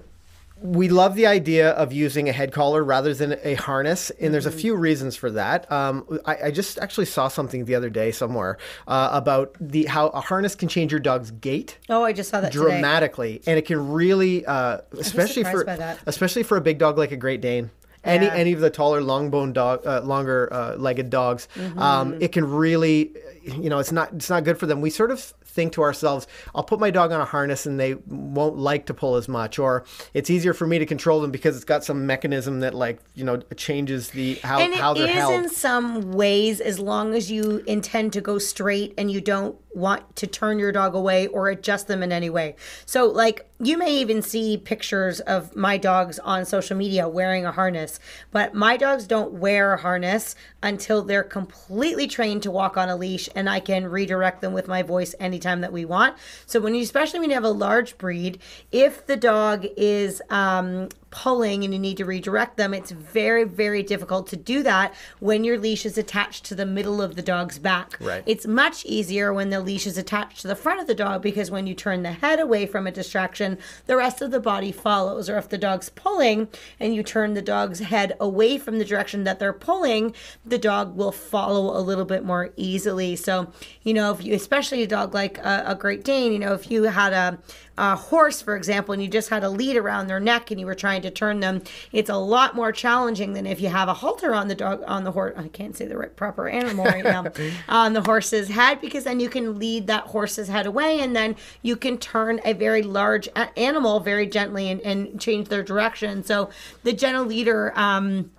we 0.61 0.89
love 0.89 1.15
the 1.15 1.25
idea 1.25 1.71
of 1.71 1.91
using 1.91 2.29
a 2.29 2.31
head 2.31 2.51
collar 2.51 2.83
rather 2.83 3.13
than 3.13 3.37
a 3.43 3.55
harness, 3.55 4.11
and 4.19 4.33
there's 4.33 4.45
a 4.45 4.51
few 4.51 4.75
reasons 4.75 5.15
for 5.15 5.31
that. 5.31 5.69
Um, 5.71 6.19
I, 6.25 6.37
I 6.45 6.51
just 6.51 6.77
actually 6.79 7.05
saw 7.07 7.27
something 7.27 7.65
the 7.65 7.75
other 7.75 7.89
day 7.89 8.11
somewhere 8.11 8.57
uh, 8.87 9.09
about 9.11 9.55
the 9.59 9.85
how 9.85 10.07
a 10.09 10.21
harness 10.21 10.53
can 10.55 10.69
change 10.69 10.91
your 10.91 10.99
dog's 10.99 11.31
gait 11.31 11.77
oh, 11.89 12.03
I 12.03 12.13
just 12.13 12.29
saw 12.29 12.41
that 12.41 12.51
today. 12.51 12.63
dramatically, 12.65 13.41
and 13.47 13.57
it 13.57 13.65
can 13.65 13.91
really, 13.91 14.45
uh, 14.45 14.79
especially 14.99 15.43
for 15.43 15.63
especially 16.05 16.43
for 16.43 16.57
a 16.57 16.61
big 16.61 16.77
dog 16.77 16.97
like 16.97 17.11
a 17.11 17.17
Great 17.17 17.41
Dane. 17.41 17.71
Any 18.03 18.25
Yeah. 18.25 18.33
any 18.33 18.53
of 18.53 18.59
the 18.61 18.71
taller, 18.71 19.01
long 19.01 19.29
bone 19.29 19.53
dog, 19.53 19.85
uh, 19.85 20.01
longer 20.01 20.49
uh, 20.51 20.75
legged 20.75 21.09
dogs, 21.11 21.47
Mm-hmm. 21.55 21.79
um, 21.79 22.17
it 22.21 22.31
can 22.31 22.49
really, 22.49 23.11
you 23.43 23.69
know, 23.69 23.79
it's 23.79 23.91
not 23.91 24.13
it's 24.13 24.29
not 24.29 24.43
good 24.43 24.57
for 24.57 24.65
them. 24.65 24.81
We 24.81 24.89
sort 24.89 25.11
of 25.11 25.19
think 25.19 25.73
to 25.73 25.81
ourselves, 25.81 26.27
I'll 26.55 26.63
put 26.63 26.79
my 26.79 26.91
dog 26.91 27.11
on 27.11 27.19
a 27.19 27.25
harness 27.25 27.65
and 27.65 27.79
they 27.79 27.95
won't 28.07 28.57
like 28.57 28.85
to 28.87 28.93
pull 28.93 29.15
as 29.15 29.27
much, 29.27 29.59
or 29.59 29.83
it's 30.13 30.29
easier 30.29 30.53
for 30.53 30.65
me 30.65 30.79
to 30.79 30.85
control 30.85 31.21
them 31.21 31.31
because 31.31 31.55
it's 31.55 31.65
got 31.65 31.83
some 31.83 32.05
mechanism 32.05 32.61
that 32.61 32.73
like 32.73 32.99
you 33.15 33.23
know 33.23 33.37
changes 33.55 34.09
the 34.11 34.35
how 34.35 34.59
and 34.59 34.73
how 34.73 34.93
it 34.93 34.99
they're 34.99 35.09
is 35.09 35.13
held. 35.13 35.33
in 35.33 35.49
some 35.49 36.11
ways 36.13 36.61
as 36.61 36.79
long 36.79 37.13
as 37.13 37.31
you 37.31 37.63
intend 37.67 38.13
to 38.13 38.21
go 38.21 38.37
straight 38.37 38.93
and 38.97 39.11
you 39.11 39.21
don't 39.21 39.57
want 39.73 40.15
to 40.17 40.27
turn 40.27 40.59
your 40.59 40.71
dog 40.71 40.95
away 40.95 41.27
or 41.27 41.49
adjust 41.49 41.87
them 41.87 42.03
in 42.03 42.11
any 42.11 42.29
way 42.29 42.55
so 42.85 43.05
like 43.05 43.49
you 43.59 43.77
may 43.77 43.95
even 43.95 44.21
see 44.21 44.57
pictures 44.57 45.21
of 45.21 45.55
my 45.55 45.77
dogs 45.77 46.19
on 46.19 46.45
social 46.45 46.75
media 46.75 47.07
wearing 47.07 47.45
a 47.45 47.51
harness 47.51 47.99
but 48.31 48.53
my 48.53 48.75
dogs 48.75 49.07
don't 49.07 49.31
wear 49.31 49.73
a 49.73 49.81
harness 49.81 50.35
until 50.63 51.01
they're 51.01 51.23
completely 51.23 52.07
trained 52.07 52.43
to 52.43 52.51
walk 52.51 52.77
on 52.77 52.89
a 52.89 52.95
leash 52.95 53.29
and 53.35 53.49
i 53.49 53.59
can 53.59 53.87
redirect 53.87 54.41
them 54.41 54.53
with 54.53 54.67
my 54.67 54.83
voice 54.83 55.15
anytime 55.19 55.61
that 55.61 55.73
we 55.73 55.85
want. 55.85 56.15
So 56.45 56.59
when 56.59 56.75
you 56.75 56.81
especially 56.81 57.19
when 57.19 57.29
you 57.29 57.35
have 57.35 57.43
a 57.43 57.49
large 57.49 57.97
breed 57.97 58.39
if 58.71 59.05
the 59.05 59.17
dog 59.17 59.65
is 59.77 60.21
um, 60.29 60.89
pulling 61.11 61.63
and 61.63 61.73
you 61.73 61.79
need 61.79 61.97
to 61.97 62.05
redirect 62.05 62.57
them, 62.57 62.73
it's 62.73 62.91
very, 62.91 63.43
very 63.43 63.83
difficult 63.83 64.27
to 64.27 64.37
do 64.37 64.63
that 64.63 64.93
when 65.19 65.43
your 65.43 65.57
leash 65.57 65.85
is 65.85 65.97
attached 65.97 66.45
to 66.45 66.55
the 66.55 66.65
middle 66.65 67.01
of 67.01 67.15
the 67.15 67.21
dog's 67.21 67.59
back. 67.59 67.97
Right. 67.99 68.23
It's 68.25 68.47
much 68.47 68.85
easier 68.85 69.33
when 69.33 69.49
the 69.49 69.59
leash 69.59 69.85
is 69.85 69.97
attached 69.97 70.41
to 70.41 70.47
the 70.47 70.55
front 70.55 70.79
of 70.79 70.87
the 70.87 70.95
dog 70.95 71.21
because 71.21 71.51
when 71.51 71.67
you 71.67 71.75
turn 71.75 72.01
the 72.03 72.13
head 72.13 72.39
away 72.39 72.65
from 72.65 72.87
a 72.87 72.91
distraction, 72.91 73.57
the 73.85 73.97
rest 73.97 74.21
of 74.21 74.31
the 74.31 74.39
body 74.39 74.71
follows. 74.71 75.29
Or 75.29 75.37
if 75.37 75.49
the 75.49 75.57
dog's 75.57 75.89
pulling 75.89 76.47
and 76.79 76.95
you 76.95 77.03
turn 77.03 77.33
the 77.33 77.41
dog's 77.41 77.79
head 77.79 78.15
away 78.19 78.57
from 78.57 78.79
the 78.79 78.85
direction 78.85 79.23
that 79.25 79.39
they're 79.39 79.53
pulling, 79.53 80.15
the 80.45 80.57
dog 80.57 80.95
will 80.95 81.11
follow 81.11 81.77
a 81.77 81.81
little 81.81 82.05
bit 82.05 82.23
more 82.23 82.51
easily. 82.55 83.15
So, 83.15 83.51
you 83.83 83.93
know, 83.93 84.11
if 84.11 84.23
you, 84.23 84.33
especially 84.33 84.81
a 84.83 84.87
dog 84.87 85.13
like 85.13 85.37
a, 85.39 85.63
a 85.67 85.75
Great 85.75 86.03
Dane, 86.03 86.31
you 86.31 86.39
know, 86.39 86.53
if 86.53 86.71
you 86.71 86.83
had 86.83 87.13
a, 87.13 87.37
a 87.77 87.95
horse, 87.95 88.41
for 88.41 88.55
example, 88.55 88.93
and 88.93 89.01
you 89.01 89.09
just 89.09 89.29
had 89.29 89.43
a 89.43 89.49
lead 89.49 89.75
around 89.75 90.07
their 90.07 90.19
neck 90.19 90.51
and 90.51 90.59
you 90.59 90.65
were 90.65 90.75
trying 90.75 91.00
to 91.01 91.11
turn 91.11 91.39
them, 91.39 91.61
it's 91.91 92.09
a 92.09 92.17
lot 92.17 92.55
more 92.55 92.71
challenging 92.71 93.33
than 93.33 93.45
if 93.45 93.59
you 93.59 93.69
have 93.69 93.87
a 93.87 93.93
halter 93.93 94.33
on 94.33 94.47
the 94.47 94.55
dog 94.55 94.83
on 94.87 95.03
the 95.03 95.11
horse. 95.11 95.33
I 95.37 95.47
can't 95.47 95.75
say 95.75 95.85
the 95.85 95.97
right 95.97 96.15
proper 96.15 96.47
animal 96.47 96.85
right 96.85 97.03
now 97.03 97.25
on 97.69 97.93
the 97.93 98.01
horse's 98.01 98.49
head 98.49 98.81
because 98.81 99.03
then 99.03 99.19
you 99.19 99.29
can 99.29 99.59
lead 99.59 99.87
that 99.87 100.05
horse's 100.05 100.47
head 100.47 100.65
away 100.65 100.99
and 100.99 101.15
then 101.15 101.35
you 101.61 101.75
can 101.75 101.97
turn 101.97 102.39
a 102.45 102.53
very 102.53 102.83
large 102.83 103.27
animal 103.57 103.99
very 103.99 104.27
gently 104.27 104.69
and, 104.69 104.81
and 104.81 105.19
change 105.19 105.49
their 105.49 105.63
direction. 105.63 106.23
So 106.23 106.49
the 106.83 106.93
gentle 106.93 107.25
leader. 107.25 107.73
Um, 107.75 108.31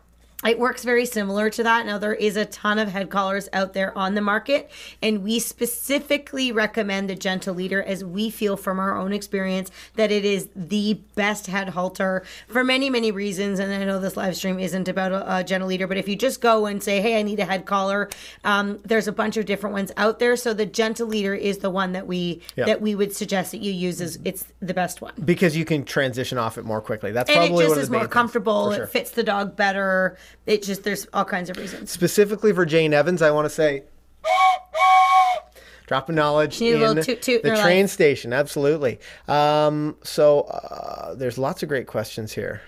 it 0.44 0.58
works 0.58 0.82
very 0.84 1.06
similar 1.06 1.50
to 1.50 1.62
that. 1.62 1.86
Now, 1.86 1.98
there 1.98 2.14
is 2.14 2.36
a 2.36 2.44
ton 2.44 2.78
of 2.78 2.88
head 2.88 3.10
collars 3.10 3.48
out 3.52 3.72
there 3.74 3.96
on 3.96 4.14
the 4.14 4.20
market, 4.20 4.70
and 5.00 5.22
we 5.22 5.38
specifically 5.38 6.52
recommend 6.52 7.08
the 7.08 7.14
Gentle 7.14 7.54
Leader 7.54 7.82
as 7.82 8.04
we 8.04 8.30
feel 8.30 8.56
from 8.56 8.78
our 8.78 8.96
own 8.96 9.12
experience 9.12 9.70
that 9.96 10.10
it 10.10 10.24
is 10.24 10.48
the 10.54 10.94
best 11.14 11.46
head 11.46 11.70
halter 11.70 12.24
for 12.48 12.64
many, 12.64 12.90
many 12.90 13.10
reasons. 13.12 13.58
And 13.58 13.72
I 13.72 13.84
know 13.84 13.98
this 14.00 14.16
live 14.16 14.36
stream 14.36 14.58
isn't 14.58 14.88
about 14.88 15.12
a, 15.12 15.36
a 15.38 15.44
Gentle 15.44 15.68
Leader, 15.68 15.86
but 15.86 15.96
if 15.96 16.08
you 16.08 16.16
just 16.16 16.40
go 16.40 16.66
and 16.66 16.82
say, 16.82 17.00
hey, 17.00 17.18
I 17.18 17.22
need 17.22 17.40
a 17.40 17.44
head 17.44 17.64
collar, 17.64 18.08
um, 18.44 18.78
there's 18.84 19.08
a 19.08 19.12
bunch 19.12 19.36
of 19.36 19.46
different 19.46 19.74
ones 19.74 19.92
out 19.96 20.18
there. 20.18 20.36
So 20.36 20.54
the 20.54 20.66
Gentle 20.66 21.06
Leader 21.06 21.34
is 21.34 21.58
the 21.58 21.70
one 21.70 21.92
that 21.92 22.06
we 22.06 22.40
Yeah. 22.56 22.64
that 22.66 22.80
we 22.80 22.94
would 22.94 23.14
suggest 23.14 23.52
that 23.52 23.58
you 23.60 23.72
use. 23.72 24.00
Is 24.00 24.18
it's 24.24 24.44
the 24.60 24.74
best 24.74 25.00
one. 25.00 25.12
because 25.24 25.56
you 25.56 25.64
can 25.64 25.84
transition 25.84 26.38
off 26.38 26.58
it 26.58 26.64
more 26.64 26.80
quickly. 26.80 27.12
That's 27.12 27.30
And 27.30 27.38
it 27.44 27.48
probably 27.48 27.64
just 27.64 27.68
one 27.70 27.78
of 27.78 27.82
is 27.84 27.90
more 27.90 28.08
comfortable. 28.08 28.70
for 28.70 28.76
sure. 28.76 28.84
It 28.84 28.88
fits 28.90 29.10
the 29.12 29.22
dog 29.22 29.56
better. 29.56 30.16
It 30.46 30.62
just 30.62 30.84
there's 30.84 31.06
all 31.12 31.24
kinds 31.24 31.50
of 31.50 31.56
reasons. 31.56 31.90
specifically 31.90 32.52
for 32.52 32.64
Jane 32.66 32.92
Evans, 32.92 33.22
I 33.22 33.30
want 33.30 33.46
to 33.46 33.50
say 33.50 33.84
dropping 35.86 36.14
knowledge 36.14 36.60
a 36.62 36.90
in 36.90 37.02
toot 37.02 37.20
toot 37.22 37.42
the 37.42 37.50
her 37.50 37.56
train 37.56 37.82
life. 37.82 37.90
station. 37.90 38.32
Absolutely. 38.32 38.98
Um, 39.28 39.96
so 40.02 40.42
uh, 40.42 41.14
there's 41.14 41.38
lots 41.38 41.62
of 41.62 41.68
great 41.68 41.86
questions 41.86 42.32
here. 42.32 42.62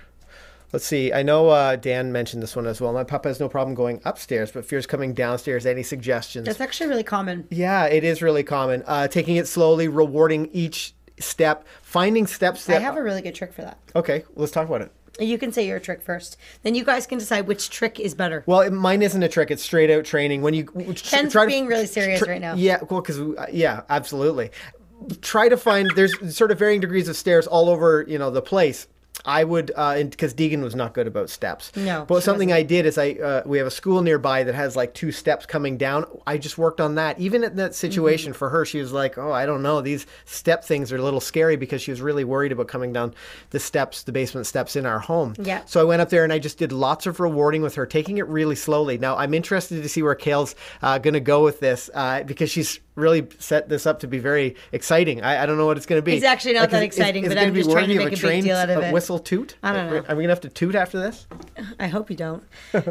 Let's 0.72 0.84
see. 0.84 1.12
I 1.12 1.22
know 1.22 1.50
uh, 1.50 1.76
Dan 1.76 2.10
mentioned 2.10 2.42
this 2.42 2.56
one 2.56 2.66
as 2.66 2.80
well. 2.80 2.92
My 2.92 3.04
pup 3.04 3.24
has 3.24 3.38
no 3.38 3.48
problem 3.48 3.76
going 3.76 4.00
upstairs, 4.04 4.50
but 4.50 4.66
fears 4.66 4.86
coming 4.86 5.14
downstairs. 5.14 5.66
Any 5.66 5.84
suggestions? 5.84 6.46
That's 6.46 6.60
actually 6.60 6.90
really 6.90 7.04
common. 7.04 7.46
yeah, 7.50 7.86
it 7.86 8.02
is 8.02 8.20
really 8.20 8.42
common. 8.42 8.82
Uh, 8.84 9.06
taking 9.06 9.36
it 9.36 9.46
slowly, 9.46 9.86
rewarding 9.86 10.50
each 10.52 10.92
step, 11.20 11.64
finding 11.82 12.26
steps 12.26 12.66
that. 12.66 12.78
I 12.78 12.80
have 12.80 12.96
a 12.96 13.02
really 13.02 13.22
good 13.22 13.36
trick 13.36 13.52
for 13.52 13.62
that. 13.62 13.78
okay, 13.94 14.24
let's 14.34 14.50
talk 14.52 14.66
about 14.66 14.82
it. 14.82 14.90
You 15.20 15.38
can 15.38 15.52
say 15.52 15.66
your 15.66 15.78
trick 15.78 16.02
first. 16.02 16.36
Then 16.62 16.74
you 16.74 16.84
guys 16.84 17.06
can 17.06 17.18
decide 17.18 17.46
which 17.46 17.70
trick 17.70 18.00
is 18.00 18.14
better. 18.14 18.42
Well, 18.46 18.60
it, 18.60 18.72
mine 18.72 19.02
isn't 19.02 19.22
a 19.22 19.28
trick. 19.28 19.50
It's 19.50 19.62
straight 19.62 19.90
out 19.90 20.04
training. 20.04 20.42
When 20.42 20.54
you 20.54 20.64
Ken's 20.64 21.32
try 21.32 21.44
to- 21.44 21.46
being 21.46 21.66
really 21.66 21.86
serious 21.86 22.26
right 22.26 22.40
now. 22.40 22.54
Yeah, 22.54 22.78
well, 22.90 23.00
because 23.00 23.20
uh, 23.20 23.46
yeah, 23.52 23.82
absolutely. 23.88 24.50
Try 25.20 25.48
to 25.48 25.56
find 25.56 25.90
there's 25.94 26.36
sort 26.36 26.50
of 26.50 26.58
varying 26.58 26.80
degrees 26.80 27.08
of 27.08 27.16
stairs 27.16 27.46
all 27.46 27.68
over 27.68 28.04
you 28.08 28.18
know 28.18 28.30
the 28.30 28.42
place. 28.42 28.86
I 29.24 29.44
would 29.44 29.66
because 29.68 30.34
Deegan 30.34 30.62
was 30.62 30.74
not 30.74 30.92
good 30.92 31.06
about 31.06 31.30
steps. 31.30 31.74
No, 31.76 32.04
but 32.06 32.22
something 32.22 32.52
I 32.52 32.62
did 32.62 32.84
is 32.84 32.98
I 32.98 33.12
uh, 33.12 33.42
we 33.46 33.58
have 33.58 33.66
a 33.66 33.70
school 33.70 34.02
nearby 34.02 34.42
that 34.44 34.54
has 34.54 34.76
like 34.76 34.92
two 34.92 35.12
steps 35.12 35.46
coming 35.46 35.76
down. 35.78 36.04
I 36.26 36.36
just 36.36 36.58
worked 36.58 36.80
on 36.80 36.96
that. 36.96 37.18
Even 37.18 37.44
in 37.44 37.56
that 37.56 37.74
situation 37.74 38.32
Mm-hmm. 38.32 38.38
for 38.38 38.50
her, 38.50 38.64
she 38.64 38.80
was 38.80 38.92
like, 38.92 39.16
"Oh, 39.16 39.32
I 39.32 39.46
don't 39.46 39.62
know. 39.62 39.80
These 39.80 40.06
step 40.24 40.64
things 40.64 40.92
are 40.92 40.96
a 40.96 41.02
little 41.02 41.20
scary 41.20 41.56
because 41.56 41.80
she 41.80 41.90
was 41.90 42.00
really 42.00 42.24
worried 42.24 42.52
about 42.52 42.68
coming 42.68 42.92
down 42.92 43.14
the 43.50 43.60
steps, 43.60 44.02
the 44.02 44.12
basement 44.12 44.46
steps 44.46 44.76
in 44.76 44.84
our 44.84 44.98
home." 44.98 45.34
Yeah. 45.38 45.62
So 45.66 45.80
I 45.80 45.84
went 45.84 46.02
up 46.02 46.10
there 46.10 46.24
and 46.24 46.32
I 46.32 46.38
just 46.38 46.58
did 46.58 46.72
lots 46.72 47.06
of 47.06 47.20
rewarding 47.20 47.62
with 47.62 47.76
her, 47.76 47.86
taking 47.86 48.18
it 48.18 48.26
really 48.28 48.56
slowly. 48.56 48.98
Now 48.98 49.16
I'm 49.16 49.32
interested 49.32 49.82
to 49.82 49.88
see 49.88 50.02
where 50.02 50.14
Kayl's 50.16 50.54
uh, 50.82 50.98
going 50.98 51.14
to 51.14 51.20
go 51.20 51.42
with 51.44 51.60
this 51.60 51.88
uh, 51.94 52.24
because 52.24 52.50
she's 52.50 52.80
really 52.96 53.26
set 53.38 53.68
this 53.68 53.86
up 53.86 54.00
to 54.00 54.06
be 54.06 54.18
very 54.18 54.54
exciting. 54.72 55.22
I, 55.22 55.42
I 55.42 55.46
don't 55.46 55.56
know 55.56 55.66
what 55.66 55.76
it's 55.76 55.86
going 55.86 55.98
to 56.00 56.04
be. 56.04 56.14
It's 56.14 56.24
actually 56.24 56.54
not 56.54 56.70
that 56.70 56.82
is- 56.82 56.90
is- 56.92 56.98
exciting, 56.98 57.24
is 57.24 57.28
but 57.28 57.38
I'm 57.38 57.54
just 57.54 57.70
trying 57.70 57.88
to 57.88 57.96
make 57.96 58.06
a 58.08 58.10
big 58.10 58.18
train- 58.18 58.44
deal 58.44 58.56
out 58.56 58.70
of 58.70 58.78
a 58.82 58.88
it. 58.88 58.92
Whistle 58.92 59.18
toot. 59.18 59.56
I 59.62 59.72
don't 59.72 59.90
know. 59.90 59.96
Are 59.98 60.14
we 60.16 60.22
going 60.22 60.24
to 60.24 60.28
have 60.28 60.40
to 60.42 60.48
toot 60.48 60.74
after 60.74 60.98
this? 61.00 61.26
I 61.80 61.88
hope 61.88 62.10
you 62.10 62.16
don't. 62.16 62.44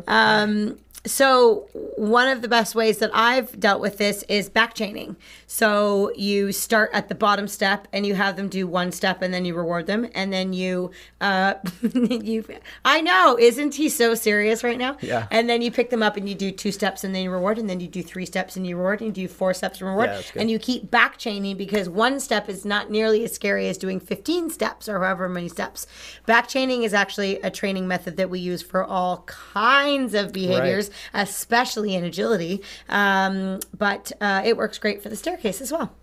um, 0.07 0.77
so 1.05 1.67
one 1.97 2.29
of 2.29 2.41
the 2.41 2.47
best 2.47 2.75
ways 2.75 2.99
that 2.99 3.11
I've 3.13 3.59
dealt 3.59 3.81
with 3.81 3.97
this 3.97 4.23
is 4.29 4.49
back 4.49 4.73
chaining. 4.73 5.17
So 5.47 6.11
you 6.15 6.51
start 6.51 6.91
at 6.93 7.09
the 7.09 7.15
bottom 7.15 7.47
step 7.47 7.87
and 7.91 8.05
you 8.05 8.15
have 8.15 8.37
them 8.37 8.47
do 8.47 8.67
one 8.67 8.91
step 8.91 9.21
and 9.21 9.33
then 9.33 9.43
you 9.43 9.53
reward 9.53 9.85
them 9.85 10.09
and 10.15 10.31
then 10.31 10.53
you 10.53 10.91
uh 11.19 11.55
you 11.93 12.45
I 12.85 13.01
know, 13.01 13.37
isn't 13.37 13.75
he 13.75 13.89
so 13.89 14.15
serious 14.15 14.63
right 14.63 14.77
now? 14.77 14.97
Yeah. 15.01 15.27
And 15.29 15.49
then 15.49 15.61
you 15.61 15.71
pick 15.71 15.89
them 15.89 16.01
up 16.01 16.15
and 16.15 16.27
you 16.27 16.35
do 16.35 16.51
two 16.51 16.71
steps 16.71 17.03
and 17.03 17.13
then 17.13 17.23
you 17.23 17.31
reward 17.31 17.57
and 17.57 17.69
then 17.69 17.81
you 17.81 17.87
do 17.87 18.01
three 18.01 18.25
steps 18.25 18.55
and 18.55 18.65
you 18.65 18.77
reward 18.77 19.01
and 19.01 19.07
you 19.15 19.27
do 19.27 19.33
four 19.33 19.53
steps 19.53 19.81
and 19.81 19.89
reward 19.89 20.09
Yeah, 20.09 20.21
and 20.41 20.49
you 20.49 20.57
keep 20.57 20.89
back 20.89 21.17
chaining 21.17 21.57
because 21.57 21.89
one 21.89 22.19
step 22.21 22.47
is 22.47 22.63
not 22.63 22.89
nearly 22.89 23.25
as 23.25 23.33
scary 23.33 23.67
as 23.67 23.77
doing 23.77 23.99
15 23.99 24.49
steps 24.49 24.87
or 24.87 24.99
however 24.99 25.27
many 25.27 25.49
steps. 25.49 25.85
Back 26.25 26.47
chaining 26.47 26.83
is 26.83 26.93
actually 26.93 27.41
a 27.41 27.51
training 27.51 27.87
method 27.89 28.15
that 28.17 28.29
we 28.29 28.39
use 28.39 28.61
for 28.61 28.85
all 28.85 29.23
kinds 29.27 30.13
of 30.13 30.31
behaviors, 30.31 30.89
especially 31.13 31.95
in 31.95 32.03
agility. 32.03 32.61
Um, 32.89 33.59
but 33.77 34.11
uh, 34.21 34.41
it 34.45 34.57
works 34.57 34.77
great 34.77 35.01
for 35.01 35.09
the 35.09 35.15
staircase 35.15 35.61
as 35.61 35.71
well. 35.71 35.93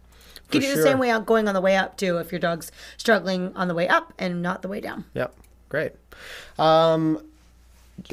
You 0.53 0.61
can 0.61 0.61
do 0.61 0.67
sure. 0.67 0.77
the 0.77 0.83
same 0.83 0.99
way 0.99 1.11
out 1.11 1.27
going 1.27 1.47
on 1.47 1.55
the 1.55 1.61
way 1.61 1.77
up 1.77 1.97
too 1.97 2.19
if 2.19 2.33
your 2.33 2.41
dog's 2.41 2.73
struggling 2.97 3.55
on 3.57 3.69
the 3.69 3.75
way 3.75 3.89
up 3.89 4.13
and 4.19 4.43
not 4.43 4.63
the 4.63 4.69
way 4.69 4.81
down. 4.81 5.05
Yep. 5.15 5.35
Great. 5.69 5.93
Um, 6.59 7.25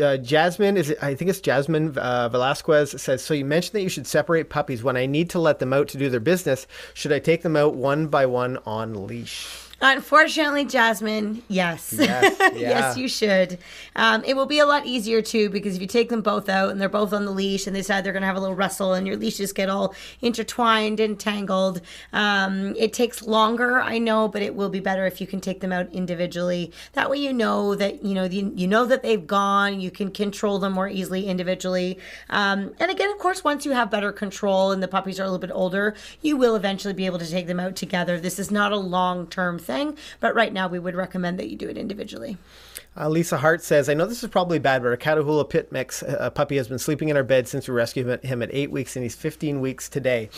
uh, 0.02 0.18
Jasmine 0.18 0.78
is 0.78 0.92
it, 0.92 0.98
I 1.02 1.16
think 1.16 1.30
it's 1.30 1.40
Jasmine 1.40 1.98
uh, 1.98 2.30
Velasquez 2.30 3.02
says 3.02 3.24
so 3.24 3.34
you 3.34 3.46
mentioned 3.46 3.74
that 3.74 3.82
you 3.82 3.90
should 3.90 4.06
separate 4.06 4.50
puppies 4.50 4.84
when 4.84 4.98
I 4.98 5.06
need 5.06 5.30
to 5.32 5.40
let 5.40 5.60
them 5.60 5.74
out 5.74 5.88
to 5.90 5.98
do 5.98 6.10
their 6.10 6.20
business 6.20 6.68
should 6.94 7.14
I 7.14 7.20
take 7.20 7.42
them 7.42 7.56
out 7.56 7.76
one 7.76 8.08
by 8.08 8.26
one 8.26 8.58
on 8.66 9.08
leash 9.08 9.67
Unfortunately, 9.80 10.66
Jasmine, 10.66 11.44
yes. 11.48 11.94
Yes, 11.98 12.36
yeah. 12.40 12.52
yes, 12.56 12.98
you 12.98 13.08
should. 13.08 13.60
Um, 13.96 14.24
it 14.24 14.36
will 14.36 14.48
be 14.48 14.58
a 14.58 14.66
lot 14.66 14.88
easier 14.88 15.22
too 15.22 15.52
because 15.52 15.76
if 15.76 15.82
you 15.82 15.88
take 15.88 16.10
them 16.10 16.22
both 16.22 16.50
out 16.50 16.72
and 16.72 16.82
they're 16.82 16.90
both 16.90 17.14
on 17.14 17.26
the 17.26 17.32
leash 17.32 17.68
and 17.68 17.76
they 17.76 17.82
decide 17.82 18.04
they're 18.04 18.14
going 18.14 18.22
to 18.22 18.28
have 18.28 18.36
a 18.36 18.40
little 18.40 18.56
wrestle 18.56 18.94
and 18.94 19.06
your 19.06 19.18
leashes 19.18 19.54
get 19.54 19.70
all 19.70 19.94
intertwined 20.22 21.00
and 21.00 21.20
tangled, 21.20 21.82
um, 22.12 22.76
it 22.76 22.92
takes 22.92 23.22
longer, 23.22 23.80
I 23.80 24.00
know, 24.00 24.28
but 24.28 24.42
it 24.42 24.56
will 24.56 24.70
be 24.70 24.80
better 24.80 25.06
if 25.06 25.22
you 25.22 25.28
can 25.28 25.40
take 25.40 25.60
them 25.60 25.72
out 25.72 25.92
individually. 25.92 26.72
That 26.94 27.10
way, 27.10 27.18
you 27.18 27.32
know 27.32 27.76
that 27.76 28.04
you 28.04 28.16
know 28.16 28.24
you, 28.24 28.52
you 28.56 28.68
know 28.68 28.86
that 28.86 29.04
they've 29.04 29.26
gone. 29.28 29.80
You 29.80 29.92
can 29.92 30.10
control 30.10 30.58
them 30.58 30.74
more 30.74 30.90
easily 30.90 31.28
individually. 31.28 32.00
Um, 32.32 32.74
and 32.80 32.90
again, 32.90 33.12
of 33.12 33.20
course, 33.20 33.44
once 33.44 33.64
you 33.64 33.74
have 33.74 33.92
better 33.92 34.12
control 34.12 34.72
and 34.72 34.82
the 34.82 34.88
puppies 34.88 35.20
are 35.20 35.24
a 35.24 35.28
little 35.28 35.38
bit 35.38 35.52
older, 35.54 35.94
you 36.24 36.36
will 36.36 36.56
eventually 36.56 36.96
be 36.96 37.06
able 37.06 37.20
to 37.20 37.30
take 37.30 37.46
them 37.46 37.60
out 37.60 37.76
together. 37.76 38.20
This 38.20 38.40
is 38.40 38.50
not 38.50 38.72
a 38.72 38.78
long 38.78 39.28
term 39.28 39.60
thing, 39.68 39.96
but 40.20 40.34
right 40.34 40.52
now 40.52 40.68
we 40.68 40.80
would 40.80 40.96
recommend 40.96 41.38
that 41.38 41.50
you 41.50 41.56
do 41.56 41.70
it 41.70 41.78
individually. 41.78 42.38
Uh, 43.00 43.08
Lisa 43.10 43.38
Hart 43.38 43.62
says, 43.64 43.90
I 43.90 43.94
know 43.94 44.08
this 44.08 44.24
is 44.24 44.30
probably 44.30 44.58
bad, 44.58 44.82
but 44.82 44.88
our 44.88 44.98
Catahoula 44.98 45.48
Pit 45.48 45.72
Mix 45.72 46.02
uh, 46.02 46.32
puppy 46.32 46.58
has 46.58 46.68
been 46.68 46.80
sleeping 46.80 47.10
in 47.10 47.18
our 47.18 47.24
bed 47.24 47.48
since 47.48 47.68
we 47.68 47.76
rescued 47.76 48.24
him- 48.26 48.42
at 48.42 48.50
eight 48.52 48.72
weeks, 48.72 48.96
and 48.96 49.04
he's 49.04 49.14
15 49.16 49.62
weeks 49.62 49.88
today. 49.88 50.30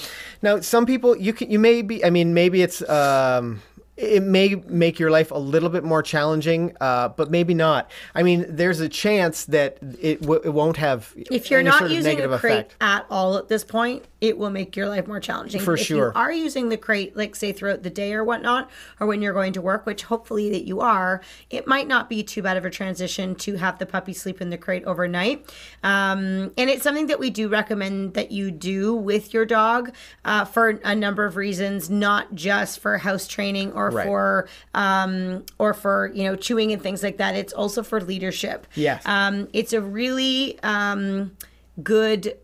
Now, 0.42 0.60
some 0.60 0.86
people, 0.86 1.16
you 1.16 1.32
can, 1.32 1.50
you 1.50 1.60
may 1.60 1.82
be, 1.82 2.04
I 2.04 2.10
mean, 2.10 2.34
maybe 2.34 2.62
it's, 2.62 2.82
um, 2.90 3.62
it 3.96 4.24
may 4.24 4.56
make 4.68 4.98
your 5.00 5.10
life 5.12 5.32
a 5.32 5.38
little 5.38 5.70
bit 5.70 5.84
more 5.86 6.02
challenging, 6.02 6.76
uh, 6.82 7.10
but 7.10 7.30
maybe 7.32 7.54
not. 7.54 7.90
I 8.16 8.24
mean, 8.24 8.46
there's 8.50 8.80
a 8.82 8.90
chance 8.90 9.46
that 9.46 9.78
it, 10.02 10.22
w- 10.22 10.42
it 10.44 10.50
won't 10.50 10.78
have 10.78 11.14
If 11.16 11.50
you're 11.52 11.60
any 11.62 11.70
not 11.70 11.90
using 11.90 12.04
negative 12.12 12.32
a 12.34 12.40
crate 12.40 12.54
effect. 12.60 12.76
at 12.82 13.06
all 13.10 13.38
at 13.38 13.48
this 13.50 13.64
point, 13.64 14.04
it 14.22 14.38
will 14.38 14.50
make 14.50 14.76
your 14.76 14.88
life 14.90 15.08
more 15.08 15.20
challenging. 15.20 15.62
For 15.62 15.76
if 15.76 15.82
sure. 15.82 16.08
you 16.08 16.12
are 16.16 16.32
using 16.32 16.70
the 16.70 16.78
crate, 16.78 17.16
like 17.16 17.36
say 17.36 17.52
throughout 17.54 17.84
the 17.84 17.90
day 17.90 18.14
or 18.14 18.24
whatnot, 18.24 18.70
or 19.00 19.08
when 19.08 19.22
you're 19.22 19.34
going 19.34 19.54
to 19.54 19.62
work, 19.62 19.86
which 19.86 20.04
hopefully 20.04 20.50
that 20.52 20.66
you 20.66 20.82
are, 20.82 21.22
it 21.50 21.68
might 21.68 21.88
not 21.88 22.10
be 22.10 22.24
too 22.24 22.42
bad 22.42 22.58
of 22.58 22.66
a 22.66 22.70
transition 22.70 23.36
to 23.36 23.56
have 23.56 23.80
the 23.80 23.86
puppy 23.86 24.14
sleep 24.14 24.42
in 24.42 24.50
the 24.50 24.58
crate 24.58 24.84
overnight. 24.86 25.46
Um, 25.84 26.52
and 26.58 26.70
it's 26.70 26.84
something 26.84 27.08
that 27.08 27.20
we 27.20 27.30
do 27.30 27.48
recommend 27.48 28.14
that 28.16 28.32
you 28.32 28.52
do 28.52 28.94
with 28.94 29.34
your 29.34 29.46
dog 29.46 29.94
uh, 30.26 30.46
for 30.46 30.70
a 30.84 30.96
number 30.96 31.26
of 31.26 31.36
reasons, 31.36 31.90
not 31.90 32.36
just 32.36 32.80
for 32.80 32.98
house 32.98 33.28
training 33.28 33.72
or 33.74 33.90
Right. 33.90 34.06
for 34.06 34.48
um, 34.74 35.46
or 35.58 35.74
for 35.74 36.12
you 36.14 36.24
know 36.24 36.36
chewing 36.36 36.72
and 36.72 36.82
things 36.82 37.02
like 37.04 37.18
that. 37.18 37.36
It's 37.36 37.54
also 37.54 37.84
for 37.84 38.02
leadership. 38.02 38.68
Yes. 38.76 39.02
Um, 39.06 39.48
it's 39.54 39.74
a 39.74 39.82
really 39.82 40.60
um, 40.64 41.32
good 41.82 42.38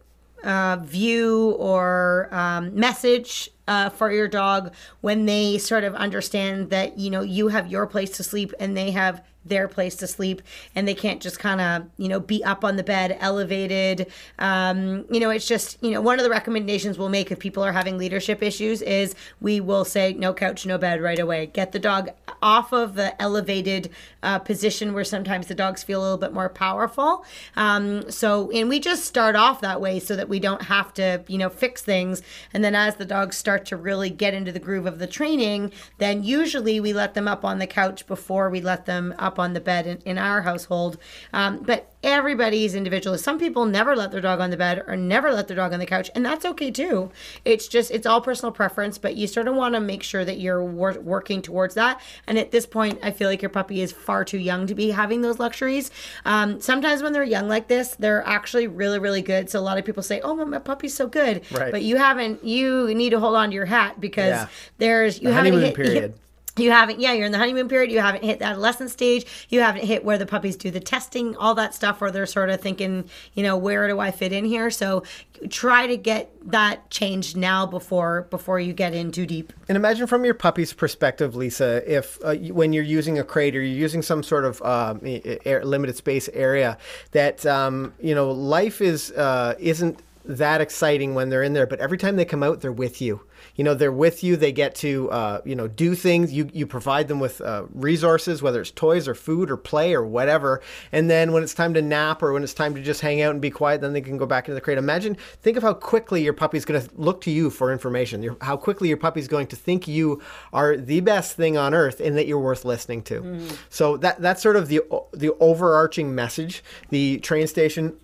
uh, 0.44 0.78
view 0.78 1.56
or 1.58 2.30
um, 2.32 2.76
message 2.76 3.50
uh, 3.68 3.90
for 3.90 4.12
your 4.12 4.28
dog 4.28 4.74
when 5.02 5.26
they 5.26 5.58
sort 5.58 5.84
of 5.84 5.96
understand 5.96 6.70
that 6.70 7.00
you 7.00 7.10
know 7.10 7.22
you 7.22 7.48
have 7.48 7.68
your 7.68 7.88
place 7.88 8.12
to 8.12 8.24
sleep 8.24 8.54
and 8.60 8.78
they 8.78 8.92
have 8.92 9.24
their 9.46 9.68
place 9.68 9.96
to 9.96 10.08
sleep 10.08 10.42
and 10.76 10.88
they 10.88 10.94
can't 10.94 11.22
just 11.22 11.40
kind 11.40 11.62
of 11.62 11.88
you 11.98 12.08
know 12.08 12.20
be 12.20 12.44
up 12.44 12.64
on 12.64 12.76
the 12.76 12.84
bed 12.84 13.18
elevated. 13.20 14.12
Um, 14.40 15.06
you 15.10 15.20
know 15.20 15.30
it's 15.30 15.48
just 15.48 15.82
you 15.82 15.92
know 15.92 16.02
one 16.02 16.20
of 16.20 16.24
the 16.24 16.30
recommendations 16.30 16.98
we'll 16.98 17.10
make 17.10 17.32
if 17.32 17.40
people 17.40 17.64
are 17.64 17.72
having 17.72 17.98
leadership 17.98 18.42
issues 18.42 18.82
is 18.82 19.16
we 19.42 19.60
will 19.60 19.86
say 19.86 20.14
no 20.14 20.34
couch 20.34 20.66
no 20.66 20.78
bed 20.78 21.02
right 21.02 21.20
away. 21.20 21.46
Get 21.48 21.72
the 21.72 21.80
dog 21.80 22.10
off 22.42 22.74
of 22.74 22.96
the 22.96 23.20
elevated 23.22 23.90
uh, 24.24 24.40
position 24.40 24.94
where 24.94 25.04
sometimes 25.04 25.48
the 25.48 25.56
dogs 25.56 25.84
feel 25.84 26.02
a 26.02 26.04
little 26.04 26.18
bit 26.18 26.34
more 26.34 26.50
powerful. 26.50 27.26
Um, 27.56 28.10
so 28.12 28.52
and 28.52 28.70
we 28.70 28.80
just 28.80 29.06
start 29.06 29.36
off 29.36 29.62
that 29.62 29.80
way 29.80 30.00
so 30.00 30.16
that 30.16 30.30
we 30.30 30.40
don't 30.40 30.64
have 30.64 30.94
to 30.96 31.24
you 31.28 31.38
know 31.38 31.50
fix 31.50 31.82
things. 31.82 32.22
And 32.54 32.64
then 32.64 32.76
as 32.76 32.96
the 32.96 33.06
dogs 33.06 33.38
start 33.38 33.66
to 33.68 33.78
really 33.78 34.10
get 34.10 34.34
into 34.34 34.52
the 34.52 34.60
groove 34.60 34.86
of 34.86 35.00
the 35.00 35.08
training 35.08 35.72
then 35.98 36.24
usually 36.24 36.80
we 36.80 36.94
let 36.94 37.14
them 37.14 37.28
up 37.28 37.46
on 37.46 37.60
the 37.60 37.68
couch 37.68 38.06
before 38.08 38.50
we 38.50 38.62
let 38.62 38.86
them 38.86 39.14
up 39.18 39.35
on 39.40 39.54
the 39.54 39.60
bed 39.62 39.88
in, 39.88 39.98
in 40.06 40.18
our 40.18 40.42
household. 40.42 40.98
Um, 41.34 41.60
but 41.64 41.92
everybody's 42.04 42.76
individual 42.76 43.18
some 43.18 43.40
people 43.40 43.66
never 43.66 43.96
let 43.96 44.12
their 44.12 44.22
dog 44.22 44.40
on 44.40 44.52
the 44.52 44.58
bed 44.58 44.84
or 44.86 44.96
never 44.96 45.32
let 45.34 45.48
their 45.48 45.58
dog 45.58 45.74
on 45.74 45.80
the 45.80 45.86
couch 45.88 46.12
and 46.14 46.24
that's 46.24 46.46
okay 46.46 46.70
too. 46.70 47.10
It's 47.46 47.68
just 47.68 47.90
it's 47.90 48.06
all 48.06 48.22
personal 48.22 48.52
preference 48.52 49.00
but 49.00 49.16
you 49.16 49.26
sort 49.26 49.48
of 49.48 49.56
want 49.56 49.74
to 49.74 49.80
make 49.80 50.04
sure 50.04 50.24
that 50.24 50.38
you're 50.38 50.64
wor- 50.64 51.00
working 51.02 51.42
towards 51.42 51.74
that. 51.76 52.00
And 52.28 52.38
at 52.38 52.52
this 52.52 52.66
point 52.68 53.00
i 53.02 53.10
feel 53.10 53.28
like 53.28 53.42
your 53.42 53.50
puppy 53.50 53.82
is 53.82 53.92
far 53.92 54.24
too 54.24 54.38
young 54.38 54.68
to 54.68 54.76
be 54.76 54.92
having 54.92 55.22
those 55.22 55.40
luxuries. 55.40 55.90
Um, 56.26 56.62
sometimes 56.62 57.02
when 57.02 57.12
they're 57.12 57.24
young 57.24 57.48
like 57.48 57.68
this 57.68 57.96
they're 57.98 58.24
actually 58.28 58.68
really 58.68 59.00
really 59.00 59.24
good. 59.24 59.50
So 59.50 59.60
a 59.60 59.62
lot 59.62 59.80
of 59.80 59.86
people 59.86 60.04
say 60.04 60.22
oh 60.22 60.36
my 60.36 60.60
puppy's 60.60 60.94
so 60.94 61.08
good. 61.08 61.42
Right. 61.52 61.72
but 61.72 61.82
you 61.82 61.98
haven't 61.98 62.44
you 62.44 62.94
need 62.94 63.10
to 63.12 63.20
hold 63.20 63.36
on 63.36 63.50
to 63.50 63.56
your 63.56 63.66
hat 63.66 64.00
because 64.00 64.30
Yeah. 64.30 64.48
there's 64.78 65.20
you 65.22 65.30
The 65.30 65.34
haven't 65.34 65.60
hit, 65.60 65.76
period. 65.84 66.14
You 66.58 66.72
haven't, 66.72 67.00
yeah, 67.00 67.12
you're 67.12 67.26
in 67.26 67.32
the 67.32 67.38
honeymoon 67.38 67.68
period. 67.68 67.92
You 67.92 68.00
haven't 68.00 68.24
hit 68.24 68.40
the 68.40 68.46
adolescent 68.46 68.90
stage. 68.90 69.26
You 69.50 69.60
haven't 69.62 69.84
hit 69.84 70.06
where 70.06 70.18
the 70.18 70.26
puppies 70.26 70.56
do 70.56 70.72
the 70.72 70.80
testing, 70.80 71.36
all 71.36 71.54
that 71.56 71.76
stuff, 71.76 72.00
where 72.00 72.12
they're 72.12 72.26
sort 72.26 72.50
of 72.50 72.62
thinking, 72.62 73.10
you 73.34 73.44
know, 73.44 73.58
where 73.58 73.88
do 73.88 74.00
I 74.00 74.12
fit 74.12 74.32
in 74.32 74.46
here? 74.46 74.70
So 74.70 75.04
try 75.50 75.86
to 75.88 75.98
get 75.98 76.32
that 76.50 76.90
changed 76.90 77.36
now 77.36 77.66
before 77.66 78.28
before 78.30 78.60
you 78.60 78.72
get 78.72 78.94
in 78.94 79.12
too 79.12 79.26
deep. 79.26 79.52
And 79.68 79.76
imagine 79.76 80.08
from 80.08 80.24
your 80.24 80.34
puppy's 80.34 80.72
perspective, 80.72 81.36
Lisa, 81.36 81.84
if 81.92 82.18
uh, 82.24 82.36
when 82.36 82.72
you're 82.72 82.84
using 82.84 83.20
a 83.20 83.24
crate 83.24 83.56
or 83.56 83.62
you're 83.62 83.78
using 83.78 84.02
some 84.02 84.24
sort 84.24 84.46
of 84.46 84.62
um, 84.62 85.02
air, 85.04 85.66
limited 85.66 85.98
space 85.98 86.30
area, 86.30 86.78
that 87.12 87.46
um, 87.46 87.94
you 88.00 88.16
know 88.16 88.32
life 88.32 88.82
is 88.82 89.12
uh, 89.12 89.56
isn't 89.60 90.00
that 90.24 90.62
exciting 90.62 91.14
when 91.14 91.30
they're 91.30 91.44
in 91.44 91.54
there, 91.54 91.68
but 91.68 91.80
every 91.80 91.98
time 91.98 92.16
they 92.16 92.26
come 92.26 92.44
out, 92.44 92.62
they're 92.62 92.72
with 92.72 93.02
you. 93.02 93.22
You 93.56 93.64
know, 93.64 93.74
they're 93.74 93.92
with 93.92 94.24
you. 94.24 94.36
They 94.36 94.52
get 94.52 94.76
to 94.76 95.10
uh, 95.12 95.42
you 95.46 95.56
know 95.56 95.68
do 95.68 95.96
things. 95.96 96.34
You 96.34 96.50
you 96.54 96.68
provide 96.68 97.08
them 97.08 97.20
with 97.20 97.42
uh, 97.42 97.66
resources, 97.74 98.42
whether 98.42 98.62
it's 98.62 98.72
toys 98.72 99.08
or 99.08 99.16
food 99.16 99.50
or 99.50 99.58
play 99.58 99.94
or 99.94 100.06
whatever. 100.06 100.62
And 100.92 101.10
then 101.10 101.32
when 101.32 101.44
it's 101.44 101.54
time 101.54 101.74
to 101.76 101.82
nap 101.82 102.22
or 102.22 102.34
when 102.34 102.44
it's 102.44 102.54
time 102.54 102.76
to 102.76 102.82
just 102.82 103.02
hang 103.02 103.22
out 103.22 103.32
and 103.32 103.42
be 103.42 103.50
quiet, 103.50 103.82
then 103.82 103.94
they 103.94 104.02
can 104.02 104.18
go 104.18 104.26
back 104.26 104.48
into 104.48 104.56
the 104.56 104.62
crate. 104.62 104.78
Imagine, 104.78 105.16
think 105.42 105.58
of 105.58 105.64
how 105.64 105.74
quickly 105.74 106.24
your 106.24 106.34
puppy's 106.34 106.66
going 106.66 106.82
to 106.82 106.90
look 106.96 107.22
to 107.22 107.32
you 107.32 107.50
for 107.50 107.72
information. 107.72 108.22
Your, 108.22 108.38
how 108.42 108.58
quickly 108.58 108.88
your 108.88 108.98
puppy's 108.98 109.28
going 109.28 109.48
to 109.48 109.56
think 109.56 109.88
you 109.88 110.22
are 110.54 110.78
the 110.78 111.00
best 111.02 111.36
thing 111.36 111.58
on 111.58 111.74
earth 111.74 112.00
and 112.00 112.18
that 112.18 112.28
you're 112.28 112.40
worth 112.40 112.66
listening 112.66 113.04
to. 113.04 113.22
So 113.70 113.98
that 113.98 114.22
that's 114.22 114.42
sort 114.42 114.56
of 114.56 114.68
the 114.68 114.82
the 115.14 115.34
overarching 115.40 116.14
message. 116.14 116.64
The 116.90 117.20
train 117.20 117.48
station 117.48 117.98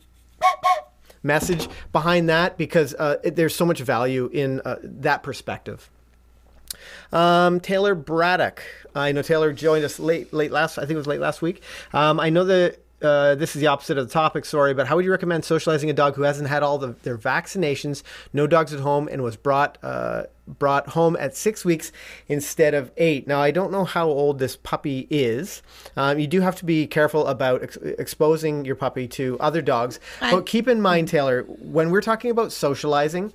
message 1.24 1.68
behind 1.92 2.30
that 2.30 2.58
because 2.58 2.94
uh, 2.96 3.18
it, 3.24 3.36
there's 3.36 3.56
so 3.56 3.66
much 3.66 3.80
value 3.80 4.30
in 4.34 4.62
uh, 4.62 4.78
that 4.82 5.24
perspective. 5.24 5.90
Um, 7.12 7.60
Taylor 7.60 7.96
Braddock. 7.96 8.64
I 8.96 9.12
know 9.12 9.22
Taylor 9.22 9.54
joined 9.54 9.84
us 9.84 10.00
late, 10.00 10.34
late 10.34 10.52
last. 10.52 10.78
I 10.78 10.82
think 10.82 10.92
it 10.92 10.98
was 10.98 11.08
late 11.08 11.20
last 11.20 11.42
week. 11.42 11.62
Um, 11.94 12.20
I 12.20 12.30
know 12.30 12.46
that 12.46 12.80
uh, 13.02 13.36
this 13.36 13.56
is 13.56 13.62
the 13.62 13.68
opposite 13.68 13.98
of 13.98 14.08
the 14.08 14.14
topic. 14.14 14.46
Sorry, 14.46 14.74
but 14.74 14.88
how 14.88 14.96
would 14.96 15.06
you 15.06 15.12
recommend 15.12 15.46
socializing 15.46 15.90
a 15.90 15.94
dog 15.94 16.16
who 16.16 16.24
hasn't 16.24 16.50
had 16.50 16.64
all 16.64 16.78
the, 16.78 16.96
their 17.04 17.18
vaccinations, 17.18 18.04
no 18.34 18.48
dogs 18.48 18.74
at 18.74 18.80
home, 18.80 19.08
and 19.12 19.24
was 19.24 19.36
brought 19.36 19.78
uh, 19.84 20.24
brought 20.48 20.90
home 20.90 21.16
at 21.20 21.36
six 21.36 21.64
weeks 21.66 21.92
instead 22.28 22.74
of 22.74 22.92
eight? 22.98 23.28
Now, 23.28 23.42
I 23.42 23.52
don't 23.52 23.72
know 23.72 23.86
how 23.86 24.08
old 24.08 24.40
this 24.40 24.56
puppy 24.56 25.08
is. 25.10 25.62
Um, 25.96 26.20
you 26.20 26.28
do 26.28 26.42
have 26.42 26.56
to 26.58 26.66
be 26.66 26.88
careful 26.88 27.28
about 27.28 27.64
ex- 27.64 27.78
exposing 27.78 28.66
your 28.66 28.76
puppy 28.76 29.08
to 29.10 29.38
other 29.40 29.62
dogs. 29.62 30.00
but 30.20 30.46
keep 30.46 30.68
in 30.68 30.82
mind, 30.82 31.08
Taylor, 31.08 31.44
when 31.44 31.90
we're 31.90 32.02
talking 32.02 32.32
about 32.32 32.52
socializing, 32.52 33.34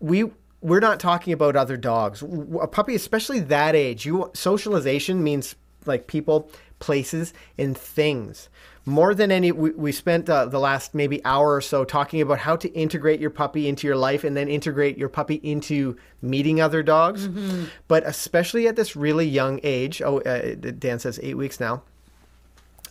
we 0.00 0.30
we're 0.60 0.80
not 0.80 0.98
talking 0.98 1.32
about 1.32 1.54
other 1.54 1.76
dogs. 1.76 2.22
A 2.60 2.66
puppy, 2.66 2.94
especially 2.94 3.40
that 3.40 3.74
age, 3.74 4.06
you 4.06 4.30
socialization 4.34 5.22
means 5.22 5.54
like 5.86 6.06
people, 6.06 6.50
places, 6.78 7.32
and 7.58 7.76
things. 7.76 8.48
More 8.86 9.14
than 9.14 9.32
any, 9.32 9.50
we, 9.50 9.70
we 9.70 9.90
spent 9.90 10.30
uh, 10.30 10.46
the 10.46 10.60
last 10.60 10.94
maybe 10.94 11.22
hour 11.24 11.56
or 11.56 11.60
so 11.60 11.84
talking 11.84 12.20
about 12.20 12.38
how 12.38 12.54
to 12.54 12.72
integrate 12.72 13.18
your 13.18 13.30
puppy 13.30 13.68
into 13.68 13.84
your 13.84 13.96
life 13.96 14.22
and 14.22 14.36
then 14.36 14.48
integrate 14.48 14.96
your 14.96 15.08
puppy 15.08 15.40
into 15.42 15.96
meeting 16.22 16.60
other 16.60 16.84
dogs. 16.84 17.26
Mm-hmm. 17.26 17.64
But 17.88 18.06
especially 18.06 18.68
at 18.68 18.76
this 18.76 18.94
really 18.94 19.26
young 19.26 19.58
age, 19.64 20.00
oh, 20.02 20.20
uh, 20.20 20.54
Dan 20.54 21.00
says 21.00 21.18
eight 21.22 21.36
weeks 21.36 21.58
now. 21.58 21.82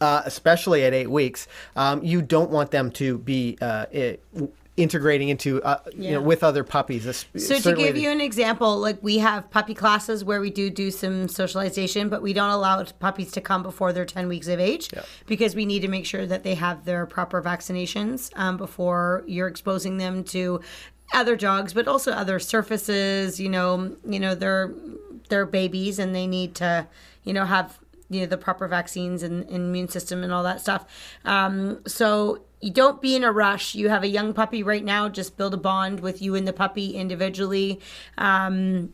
Uh, 0.02 0.22
especially 0.26 0.84
at 0.84 0.93
eight 0.93 1.10
weeks, 1.10 1.48
um, 1.78 2.04
you 2.04 2.22
don't 2.22 2.52
want 2.52 2.72
them 2.72 2.91
to 2.91 3.18
be 3.20 3.58
uh, 3.62 3.86
integrating 4.78 5.30
into 5.30 5.61
uh, 5.63 5.80
yeah. 5.86 6.09
you 6.09 6.15
know 6.15 6.21
with 6.21 6.43
other 6.43 6.63
puppies. 6.63 7.26
so 7.38 7.59
to 7.59 7.73
give 7.76 7.97
you 7.97 8.09
an 8.09 8.19
example, 8.21 8.78
like 8.78 9.01
we 9.01 9.19
have 9.19 9.49
puppy 9.49 9.73
classes 9.73 10.23
where 10.23 10.41
we 10.41 10.49
do 10.49 10.69
do 10.69 10.91
some 10.91 11.28
socialization, 11.28 12.09
but 12.09 12.21
we 12.21 12.34
don't 12.34 12.49
allow 12.49 12.84
puppies 12.99 13.32
to 13.32 13.41
come 13.41 13.63
before 13.63 13.93
they're 13.93 14.05
10 14.05 14.28
weeks 14.28 14.47
of 14.47 14.59
age 14.59 14.89
yeah. 14.93 15.03
because 15.28 15.55
we 15.55 15.65
need 15.65 15.82
to 15.82 15.88
make 15.88 16.05
sure 16.05 16.26
that 16.26 16.43
they 16.43 16.55
have 16.55 16.86
their 16.86 17.05
proper 17.05 17.41
vaccinations 17.41 18.32
um, 18.38 18.57
before 18.57 19.23
you're 19.28 19.47
exposing 19.47 19.97
them 19.97 20.23
to 20.23 20.59
other 21.13 21.36
dogs, 21.36 21.73
but 21.73 21.88
also 21.88 22.11
other 22.11 22.39
surfaces. 22.39 23.39
You 23.39 23.49
know, 23.49 23.95
you 24.05 24.19
know 24.19 24.36
they're 24.36 24.73
they're 25.30 25.45
babies 25.45 25.99
and 25.99 26.13
they 26.13 26.28
need 26.28 26.55
to 26.55 26.88
you 27.23 27.34
know 27.34 27.45
have 27.45 27.80
you 28.09 28.21
know 28.21 28.26
the 28.26 28.38
proper 28.38 28.67
vaccines 28.67 29.23
and, 29.23 29.43
and 29.45 29.55
immune 29.55 29.88
system 29.88 30.23
and 30.23 30.34
all 30.34 30.43
that 30.43 30.61
stuff. 30.61 30.86
Um, 31.23 31.82
so 31.88 32.45
you 32.62 32.72
don't 32.72 33.01
be 33.01 33.16
in 33.16 33.24
a 33.24 33.32
rush. 33.32 33.76
You 33.76 33.89
have 33.89 34.03
a 34.03 34.08
young 34.08 34.34
puppy 34.34 34.64
right 34.64 34.84
now. 34.84 35.10
Just 35.10 35.38
build 35.38 35.53
a 35.53 35.58
bond 35.58 35.99
with 35.99 36.22
you 36.22 36.36
and 36.36 36.47
the 36.47 36.53
puppy 36.53 36.95
individually. 36.95 37.80
Um, 38.18 38.93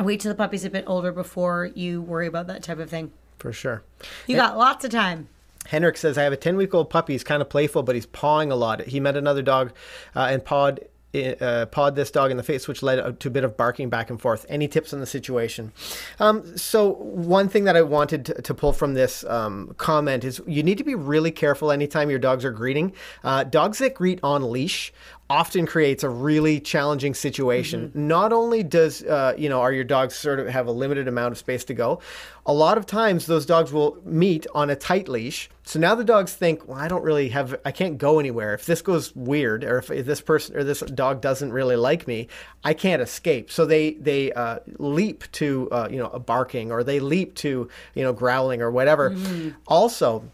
wait 0.00 0.20
till 0.20 0.30
the 0.30 0.36
puppy's 0.36 0.64
a 0.64 0.70
bit 0.70 0.84
older 0.86 1.12
before 1.12 1.70
you 1.74 2.02
worry 2.02 2.26
about 2.26 2.46
that 2.46 2.62
type 2.62 2.78
of 2.78 2.90
thing. 2.90 3.12
For 3.38 3.52
sure. 3.52 3.82
You 4.26 4.36
got 4.36 4.56
lots 4.56 4.84
of 4.84 4.90
time. 4.90 5.28
Henrik 5.66 5.96
says, 5.96 6.18
I 6.18 6.22
have 6.22 6.32
a 6.32 6.36
10 6.36 6.56
week 6.56 6.74
old 6.74 6.90
puppy. 6.90 7.14
He's 7.14 7.24
kind 7.24 7.40
of 7.40 7.48
playful, 7.48 7.82
but 7.82 7.94
he's 7.94 8.06
pawing 8.06 8.50
a 8.50 8.56
lot. 8.56 8.82
He 8.82 9.00
met 9.00 9.16
another 9.16 9.42
dog 9.42 9.72
uh, 10.14 10.28
and 10.30 10.44
pawed 10.44 10.80
uh, 11.14 11.66
pawed 11.66 11.96
this 11.96 12.10
dog 12.10 12.30
in 12.30 12.36
the 12.36 12.42
face, 12.42 12.66
which 12.66 12.82
led 12.82 13.20
to 13.20 13.28
a 13.28 13.30
bit 13.30 13.44
of 13.44 13.56
barking 13.56 13.88
back 13.88 14.10
and 14.10 14.20
forth. 14.20 14.44
Any 14.48 14.68
tips 14.68 14.92
on 14.92 15.00
the 15.00 15.06
situation? 15.06 15.72
Um, 16.18 16.56
so, 16.56 16.94
one 16.94 17.48
thing 17.48 17.64
that 17.64 17.76
I 17.76 17.82
wanted 17.82 18.26
to, 18.26 18.42
to 18.42 18.54
pull 18.54 18.72
from 18.72 18.94
this 18.94 19.24
um, 19.24 19.74
comment 19.78 20.24
is 20.24 20.40
you 20.46 20.62
need 20.62 20.78
to 20.78 20.84
be 20.84 20.94
really 20.94 21.30
careful 21.30 21.70
anytime 21.70 22.10
your 22.10 22.18
dogs 22.18 22.44
are 22.44 22.52
greeting. 22.52 22.92
Uh, 23.22 23.44
dogs 23.44 23.78
that 23.78 23.94
greet 23.94 24.20
on 24.22 24.50
leash 24.50 24.92
often 25.30 25.66
creates 25.66 26.02
a 26.02 26.08
really 26.08 26.60
challenging 26.60 27.14
situation. 27.14 27.88
Mm-hmm. 27.88 28.08
Not 28.08 28.32
only 28.32 28.62
does 28.62 29.02
uh, 29.02 29.34
you 29.38 29.48
know 29.48 29.60
are 29.60 29.72
your 29.72 29.84
dogs 29.84 30.14
sort 30.14 30.38
of 30.40 30.48
have 30.48 30.66
a 30.66 30.72
limited 30.72 31.08
amount 31.08 31.32
of 31.32 31.38
space 31.38 31.64
to 31.64 31.74
go, 31.74 32.00
a 32.46 32.52
lot 32.52 32.76
of 32.76 32.84
times 32.84 33.26
those 33.26 33.46
dogs 33.46 33.72
will 33.72 33.98
meet 34.04 34.46
on 34.54 34.70
a 34.70 34.76
tight 34.76 35.08
leash. 35.08 35.48
So 35.64 35.78
now 35.78 35.94
the 35.94 36.04
dogs 36.04 36.34
think, 36.34 36.68
well, 36.68 36.78
I 36.78 36.88
don't 36.88 37.02
really 37.02 37.30
have, 37.30 37.58
I 37.64 37.72
can't 37.72 37.96
go 37.96 38.18
anywhere. 38.18 38.52
If 38.52 38.66
this 38.66 38.82
goes 38.82 39.16
weird, 39.16 39.64
or 39.64 39.78
if, 39.78 39.86
this 39.86 40.20
person 40.20 40.56
or 40.56 40.62
this 40.62 40.80
dog 40.80 41.22
doesn't 41.22 41.52
really 41.52 41.76
like 41.76 42.06
me, 42.06 42.28
I 42.62 42.74
can't 42.74 43.00
escape. 43.00 43.50
So 43.50 43.64
they 43.64 43.94
they 43.94 44.32
uh, 44.32 44.58
leap 44.78 45.24
to 45.32 45.68
uh, 45.72 45.88
you 45.90 45.98
know 45.98 46.08
a 46.08 46.18
barking, 46.18 46.70
or 46.70 46.84
they 46.84 47.00
leap 47.00 47.34
to 47.36 47.68
you 47.94 48.02
know 48.02 48.12
growling 48.12 48.60
or 48.60 48.70
whatever. 48.70 49.10
Mm-hmm. 49.10 49.50
Also. 49.66 50.24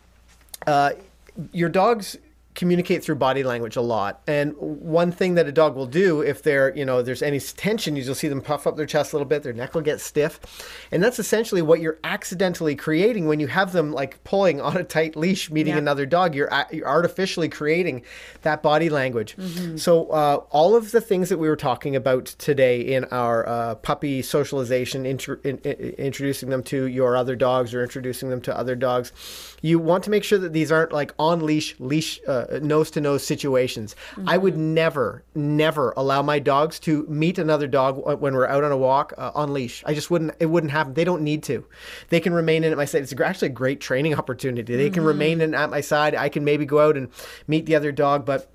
Uh, 0.66 0.90
your 1.52 1.70
dogs 1.70 2.18
communicate 2.54 3.04
through 3.04 3.14
body 3.14 3.44
language 3.44 3.76
a 3.76 3.80
lot. 3.80 4.22
And 4.26 4.54
one 4.56 5.12
thing 5.12 5.34
that 5.34 5.46
a 5.46 5.52
dog 5.52 5.76
will 5.76 5.86
do 5.86 6.20
if 6.20 6.42
there, 6.42 6.76
you 6.76 6.84
know, 6.84 7.00
there's 7.00 7.22
any 7.22 7.38
tension, 7.38 7.94
you'll 7.94 8.14
see 8.14 8.28
them 8.28 8.40
puff 8.40 8.66
up 8.66 8.76
their 8.76 8.86
chest 8.86 9.12
a 9.12 9.16
little 9.16 9.28
bit, 9.28 9.42
their 9.42 9.52
neck 9.52 9.74
will 9.74 9.82
get 9.82 10.00
stiff. 10.00 10.40
And 10.90 11.02
that's 11.02 11.18
essentially 11.18 11.62
what 11.62 11.80
you're 11.80 11.98
accidentally 12.02 12.74
creating 12.74 13.28
when 13.28 13.38
you 13.38 13.46
have 13.46 13.72
them 13.72 13.92
like 13.92 14.22
pulling 14.24 14.60
on 14.60 14.76
a 14.76 14.82
tight 14.82 15.14
leash 15.14 15.50
meeting 15.50 15.74
yeah. 15.74 15.78
another 15.78 16.06
dog. 16.06 16.34
You're, 16.34 16.50
you're 16.72 16.88
artificially 16.88 17.48
creating 17.48 18.02
that 18.42 18.62
body 18.62 18.90
language. 18.90 19.36
Mm-hmm. 19.36 19.76
So 19.76 20.08
uh, 20.08 20.42
all 20.50 20.74
of 20.74 20.90
the 20.90 21.00
things 21.00 21.28
that 21.28 21.38
we 21.38 21.48
were 21.48 21.56
talking 21.56 21.94
about 21.94 22.26
today 22.26 22.80
in 22.80 23.04
our 23.04 23.48
uh, 23.48 23.74
puppy 23.76 24.22
socialization, 24.22 25.06
in, 25.06 25.20
in, 25.44 25.58
introducing 25.58 26.50
them 26.50 26.64
to 26.64 26.86
your 26.86 27.16
other 27.16 27.36
dogs 27.36 27.72
or 27.72 27.82
introducing 27.82 28.28
them 28.28 28.40
to 28.42 28.56
other 28.56 28.74
dogs, 28.74 29.12
you 29.62 29.78
want 29.78 30.02
to 30.04 30.10
make 30.10 30.24
sure 30.24 30.38
that 30.38 30.52
these 30.52 30.72
aren't 30.72 30.92
like 30.92 31.14
on 31.18 31.40
leash, 31.40 31.78
leash, 31.78 32.20
nose 32.58 32.90
to 32.92 33.00
nose 33.00 33.24
situations. 33.26 33.94
Mm-hmm. 34.12 34.28
I 34.28 34.38
would 34.38 34.54
mm-hmm. 34.54 34.74
never, 34.74 35.24
never 35.34 35.92
allow 35.96 36.22
my 36.22 36.38
dogs 36.38 36.80
to 36.80 37.06
meet 37.08 37.38
another 37.38 37.66
dog 37.66 37.98
when 38.20 38.34
we're 38.34 38.46
out 38.46 38.64
on 38.64 38.72
a 38.72 38.76
walk 38.76 39.12
uh, 39.16 39.30
on 39.34 39.52
leash. 39.52 39.82
I 39.86 39.94
just 39.94 40.10
wouldn't, 40.10 40.34
it 40.40 40.46
wouldn't 40.46 40.72
happen. 40.72 40.94
They 40.94 41.04
don't 41.04 41.22
need 41.22 41.42
to. 41.44 41.64
They 42.08 42.20
can 42.20 42.32
remain 42.32 42.64
in 42.64 42.72
at 42.72 42.78
my 42.78 42.84
side. 42.84 43.02
It's 43.02 43.12
actually 43.20 43.48
a 43.48 43.52
great 43.52 43.80
training 43.80 44.14
opportunity. 44.14 44.76
They 44.76 44.86
mm-hmm. 44.86 44.94
can 44.94 45.04
remain 45.04 45.40
in 45.40 45.54
at 45.54 45.70
my 45.70 45.80
side. 45.80 46.14
I 46.14 46.28
can 46.28 46.44
maybe 46.44 46.64
go 46.64 46.80
out 46.80 46.96
and 46.96 47.08
meet 47.46 47.66
the 47.66 47.76
other 47.76 47.92
dog, 47.92 48.24
but 48.24 48.50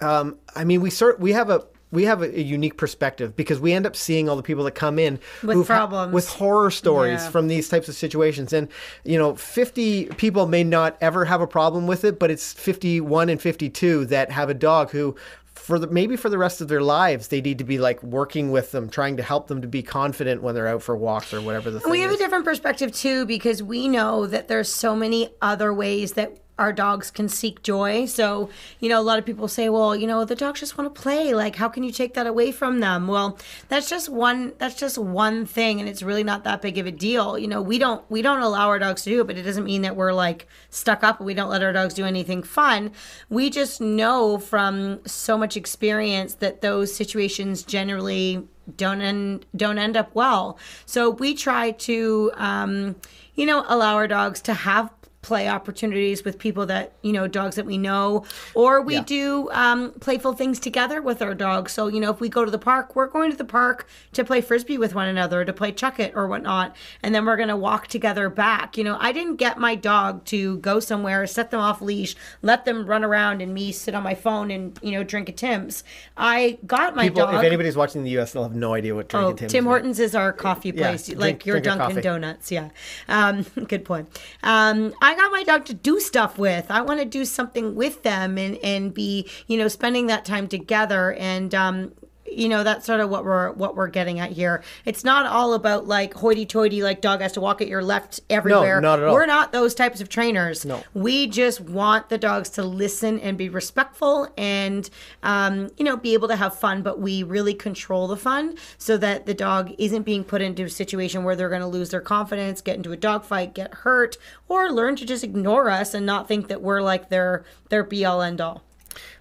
um, 0.00 0.38
I 0.54 0.64
mean, 0.64 0.80
we 0.80 0.90
sort 0.90 1.20
we 1.20 1.32
have 1.32 1.50
a 1.50 1.66
we 1.92 2.04
have 2.04 2.22
a, 2.22 2.38
a, 2.38 2.42
unique 2.42 2.76
perspective 2.76 3.34
because 3.36 3.58
we 3.58 3.72
end 3.72 3.86
up 3.86 3.96
seeing 3.96 4.28
all 4.28 4.36
the 4.36 4.42
people 4.42 4.64
that 4.64 4.74
come 4.74 4.98
in 4.98 5.18
with 5.42 5.66
problems, 5.66 6.10
ha- 6.10 6.14
with 6.14 6.28
horror 6.28 6.70
stories 6.70 7.20
yeah. 7.20 7.30
from 7.30 7.48
these 7.48 7.68
types 7.68 7.88
of 7.88 7.94
situations. 7.94 8.52
And 8.52 8.68
you 9.04 9.18
know, 9.18 9.34
50 9.34 10.06
people 10.16 10.46
may 10.46 10.64
not 10.64 10.96
ever 11.00 11.24
have 11.24 11.40
a 11.40 11.46
problem 11.46 11.86
with 11.86 12.04
it, 12.04 12.18
but 12.18 12.30
it's 12.30 12.52
51 12.52 13.28
and 13.28 13.40
52 13.40 14.06
that 14.06 14.30
have 14.30 14.48
a 14.48 14.54
dog 14.54 14.90
who 14.90 15.16
for 15.54 15.78
the 15.78 15.86
maybe 15.88 16.16
for 16.16 16.30
the 16.30 16.38
rest 16.38 16.60
of 16.60 16.68
their 16.68 16.80
lives 16.80 17.28
they 17.28 17.40
need 17.40 17.58
to 17.58 17.64
be 17.64 17.78
like 17.78 18.02
working 18.02 18.50
with 18.50 18.72
them 18.72 18.88
trying 18.88 19.16
to 19.18 19.22
help 19.22 19.48
them 19.48 19.60
to 19.60 19.68
be 19.68 19.82
confident 19.82 20.42
when 20.42 20.54
they're 20.54 20.66
out 20.66 20.82
for 20.82 20.96
walks 20.96 21.34
or 21.34 21.40
whatever 21.40 21.70
the 21.70 21.78
thing 21.78 21.90
we 21.90 22.00
have 22.00 22.10
is. 22.10 22.16
a 22.16 22.18
different 22.18 22.44
perspective 22.44 22.92
too 22.92 23.26
because 23.26 23.62
we 23.62 23.86
know 23.86 24.26
that 24.26 24.48
there's 24.48 24.72
so 24.72 24.96
many 24.96 25.28
other 25.42 25.74
ways 25.74 26.14
that 26.14 26.38
our 26.60 26.72
dogs 26.74 27.10
can 27.10 27.28
seek 27.28 27.62
joy. 27.62 28.04
So, 28.04 28.50
you 28.80 28.90
know, 28.90 29.00
a 29.00 29.02
lot 29.02 29.18
of 29.18 29.24
people 29.24 29.48
say, 29.48 29.70
well, 29.70 29.96
you 29.96 30.06
know, 30.06 30.26
the 30.26 30.36
dogs 30.36 30.60
just 30.60 30.76
want 30.76 30.94
to 30.94 31.02
play. 31.02 31.32
Like, 31.34 31.56
how 31.56 31.70
can 31.70 31.82
you 31.82 31.90
take 31.90 32.12
that 32.14 32.26
away 32.26 32.52
from 32.52 32.80
them? 32.80 33.08
Well, 33.08 33.38
that's 33.68 33.88
just 33.88 34.10
one 34.10 34.52
that's 34.58 34.74
just 34.74 34.98
one 34.98 35.46
thing 35.46 35.80
and 35.80 35.88
it's 35.88 36.02
really 36.02 36.22
not 36.22 36.44
that 36.44 36.60
big 36.60 36.76
of 36.76 36.86
a 36.86 36.92
deal. 36.92 37.38
You 37.38 37.48
know, 37.48 37.62
we 37.62 37.78
don't 37.78 38.08
we 38.10 38.20
don't 38.20 38.42
allow 38.42 38.68
our 38.68 38.78
dogs 38.78 39.02
to 39.02 39.10
do 39.10 39.22
it, 39.22 39.26
but 39.26 39.38
it 39.38 39.42
doesn't 39.42 39.64
mean 39.64 39.82
that 39.82 39.96
we're 39.96 40.12
like 40.12 40.46
stuck 40.68 41.02
up 41.02 41.18
and 41.18 41.26
we 41.26 41.32
don't 41.32 41.48
let 41.48 41.62
our 41.62 41.72
dogs 41.72 41.94
do 41.94 42.04
anything 42.04 42.42
fun. 42.42 42.92
We 43.30 43.48
just 43.48 43.80
know 43.80 44.38
from 44.38 45.00
so 45.06 45.38
much 45.38 45.56
experience 45.56 46.34
that 46.34 46.60
those 46.60 46.94
situations 46.94 47.62
generally 47.62 48.46
don't 48.76 49.00
end 49.00 49.46
don't 49.56 49.78
end 49.78 49.96
up 49.96 50.14
well. 50.14 50.58
So 50.84 51.08
we 51.08 51.34
try 51.34 51.70
to 51.70 52.30
um, 52.34 52.96
you 53.34 53.46
know, 53.46 53.64
allow 53.68 53.94
our 53.94 54.06
dogs 54.06 54.42
to 54.42 54.52
have 54.52 54.90
play 55.22 55.48
opportunities 55.48 56.24
with 56.24 56.38
people 56.38 56.66
that 56.66 56.92
you 57.02 57.12
know 57.12 57.26
dogs 57.26 57.56
that 57.56 57.66
we 57.66 57.78
know. 57.78 58.24
Or 58.54 58.80
we 58.80 58.94
yeah. 58.94 59.04
do 59.04 59.50
um, 59.52 59.92
playful 60.00 60.32
things 60.32 60.58
together 60.58 61.02
with 61.02 61.22
our 61.22 61.34
dogs. 61.34 61.72
So 61.72 61.88
you 61.88 62.00
know 62.00 62.10
if 62.10 62.20
we 62.20 62.28
go 62.28 62.44
to 62.44 62.50
the 62.50 62.58
park 62.58 62.94
we're 62.96 63.06
going 63.06 63.30
to 63.30 63.36
the 63.36 63.44
park 63.44 63.86
to 64.12 64.24
play 64.24 64.40
frisbee 64.40 64.78
with 64.78 64.94
one 64.94 65.08
another 65.08 65.44
to 65.44 65.52
play 65.52 65.72
chuck 65.72 65.98
it 65.98 66.12
or 66.14 66.26
whatnot. 66.26 66.76
And 67.02 67.14
then 67.14 67.24
we're 67.24 67.36
going 67.36 67.48
to 67.48 67.56
walk 67.56 67.86
together 67.86 68.28
back. 68.28 68.76
You 68.76 68.84
know 68.84 68.96
i 69.00 69.12
didn't 69.12 69.36
get 69.36 69.58
my 69.58 69.74
dog 69.74 70.24
to 70.26 70.58
go 70.58 70.80
somewhere 70.80 71.26
set 71.26 71.50
them 71.50 71.60
off 71.60 71.80
leash 71.80 72.14
let 72.42 72.64
them 72.64 72.86
run 72.86 73.04
around 73.04 73.40
and 73.40 73.54
me 73.54 73.72
sit 73.72 73.94
on 73.94 74.02
my 74.02 74.14
phone 74.14 74.50
and 74.50 74.78
you 74.82 74.92
know 74.92 75.02
drink 75.02 75.28
a 75.28 75.32
tim's. 75.32 75.84
I 76.16 76.58
got 76.66 76.94
my 76.94 77.04
people, 77.04 77.26
dog 77.26 77.34
if 77.34 77.44
anybody's 77.44 77.76
watching 77.76 78.04
the 78.04 78.18
us 78.18 78.32
they'll 78.32 78.42
have 78.42 78.54
no 78.54 78.74
idea 78.74 78.94
what 78.94 79.08
drink 79.08 79.26
oh, 79.26 79.30
a 79.30 79.34
tim's 79.34 79.52
tim 79.52 79.64
hortons 79.64 79.98
is 79.98 80.14
our 80.14 80.32
coffee 80.32 80.72
place 80.72 81.08
yeah, 81.08 81.16
like 81.16 81.40
drink, 81.40 81.46
your 81.46 81.60
drink 81.60 81.78
dunkin' 81.78 82.02
donuts 82.02 82.50
yeah. 82.50 82.70
Um, 83.08 83.42
good 83.68 83.84
point. 83.84 84.08
Um, 84.42 84.94
I 85.00 85.09
got 85.14 85.32
my 85.32 85.44
dog 85.44 85.64
to 85.66 85.74
do 85.74 86.00
stuff 86.00 86.38
with. 86.38 86.70
I 86.70 86.80
want 86.82 87.00
to 87.00 87.06
do 87.06 87.24
something 87.24 87.74
with 87.74 88.02
them 88.02 88.38
and, 88.38 88.56
and 88.58 88.92
be, 88.92 89.28
you 89.46 89.58
know, 89.58 89.68
spending 89.68 90.06
that 90.08 90.24
time 90.24 90.48
together. 90.48 91.12
And, 91.14 91.54
um, 91.54 91.92
you 92.30 92.48
know 92.48 92.62
that's 92.62 92.86
sort 92.86 93.00
of 93.00 93.10
what 93.10 93.24
we're 93.24 93.52
what 93.52 93.76
we're 93.76 93.88
getting 93.88 94.20
at 94.20 94.32
here. 94.32 94.62
It's 94.84 95.04
not 95.04 95.26
all 95.26 95.54
about 95.54 95.86
like 95.86 96.14
hoity-toity 96.14 96.82
like 96.82 97.00
dog 97.00 97.20
has 97.20 97.32
to 97.32 97.40
walk 97.40 97.60
at 97.60 97.68
your 97.68 97.82
left 97.82 98.20
everywhere. 98.30 98.80
No, 98.80 98.90
not 98.90 99.00
at 99.00 99.06
all. 99.06 99.14
we're 99.14 99.26
not 99.26 99.52
those 99.52 99.74
types 99.74 100.00
of 100.00 100.08
trainers. 100.08 100.64
No. 100.64 100.82
We 100.94 101.26
just 101.26 101.60
want 101.60 102.08
the 102.08 102.18
dogs 102.18 102.50
to 102.50 102.62
listen 102.62 103.18
and 103.20 103.36
be 103.36 103.48
respectful 103.48 104.28
and 104.36 104.88
um, 105.22 105.70
you 105.76 105.84
know 105.84 105.96
be 105.96 106.14
able 106.14 106.28
to 106.28 106.36
have 106.36 106.58
fun 106.58 106.82
but 106.82 107.00
we 107.00 107.22
really 107.22 107.54
control 107.54 108.08
the 108.08 108.16
fun 108.16 108.56
so 108.78 108.96
that 108.96 109.26
the 109.26 109.34
dog 109.34 109.72
isn't 109.78 110.02
being 110.02 110.24
put 110.24 110.40
into 110.42 110.64
a 110.64 110.70
situation 110.70 111.24
where 111.24 111.36
they're 111.36 111.48
going 111.48 111.60
to 111.60 111.66
lose 111.66 111.90
their 111.90 112.00
confidence 112.00 112.60
get 112.60 112.76
into 112.76 112.92
a 112.92 112.96
dog 112.96 113.24
fight 113.24 113.54
get 113.54 113.72
hurt 113.74 114.16
or 114.48 114.70
learn 114.70 114.96
to 114.96 115.04
just 115.04 115.24
ignore 115.24 115.70
us 115.70 115.94
and 115.94 116.06
not 116.06 116.28
think 116.28 116.48
that 116.48 116.62
we're 116.62 116.82
like 116.82 117.08
their 117.08 117.44
their 117.68 117.84
be 117.84 118.04
all 118.04 118.22
end 118.22 118.40
all 118.40 118.62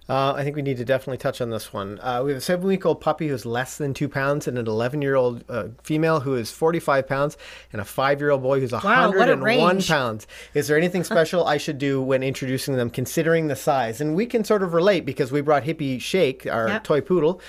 Uh, 0.10 0.34
I 0.34 0.44
think 0.44 0.56
we 0.56 0.64
need 0.64 0.78
to 0.78 0.86
definitely 0.86 1.18
touch 1.20 1.40
on 1.40 1.52
this 1.52 1.72
one. 1.72 2.00
Uh, 2.02 2.22
we 2.26 2.32
have 2.32 2.40
a 2.40 2.42
seven 2.42 2.66
week 2.68 2.86
old 2.86 3.00
puppy 3.00 3.28
who's 3.28 3.46
less 3.46 3.78
than 3.78 3.94
two 3.94 4.10
pounds, 4.10 4.48
and 4.48 4.58
an 4.58 4.66
11 4.68 5.02
year 5.04 5.16
old 5.16 5.44
uh, 5.48 5.68
female 5.84 6.20
who 6.22 6.34
is 6.36 6.50
45 6.52 7.08
pounds, 7.08 7.38
and 7.72 7.80
a 7.80 7.86
five 7.86 8.20
year 8.20 8.32
old 8.32 8.42
boy 8.42 8.60
who's 8.60 8.72
Wow, 8.72 8.80
a 8.80 9.10
101 9.10 9.42
range. 9.76 9.88
pounds. 9.88 10.26
Is 10.56 10.68
there 10.68 10.78
anything 10.78 11.04
special 11.04 11.46
I 11.46 11.58
should 11.58 11.78
do 11.78 12.02
when 12.02 12.24
introducing 12.24 12.76
them, 12.76 12.90
considering 12.90 13.48
the 13.50 13.56
size? 13.56 14.02
And 14.02 14.16
we 14.16 14.26
can 14.26 14.44
sort 14.44 14.64
of 14.64 14.74
relate 14.74 15.06
because 15.06 15.32
we 15.32 15.42
brought 15.42 15.64
Hippie 15.64 16.02
Shake, 16.02 16.48
our 16.48 16.68
Yep. 16.70 16.84
toy 16.84 17.02
poodle. 17.02 17.40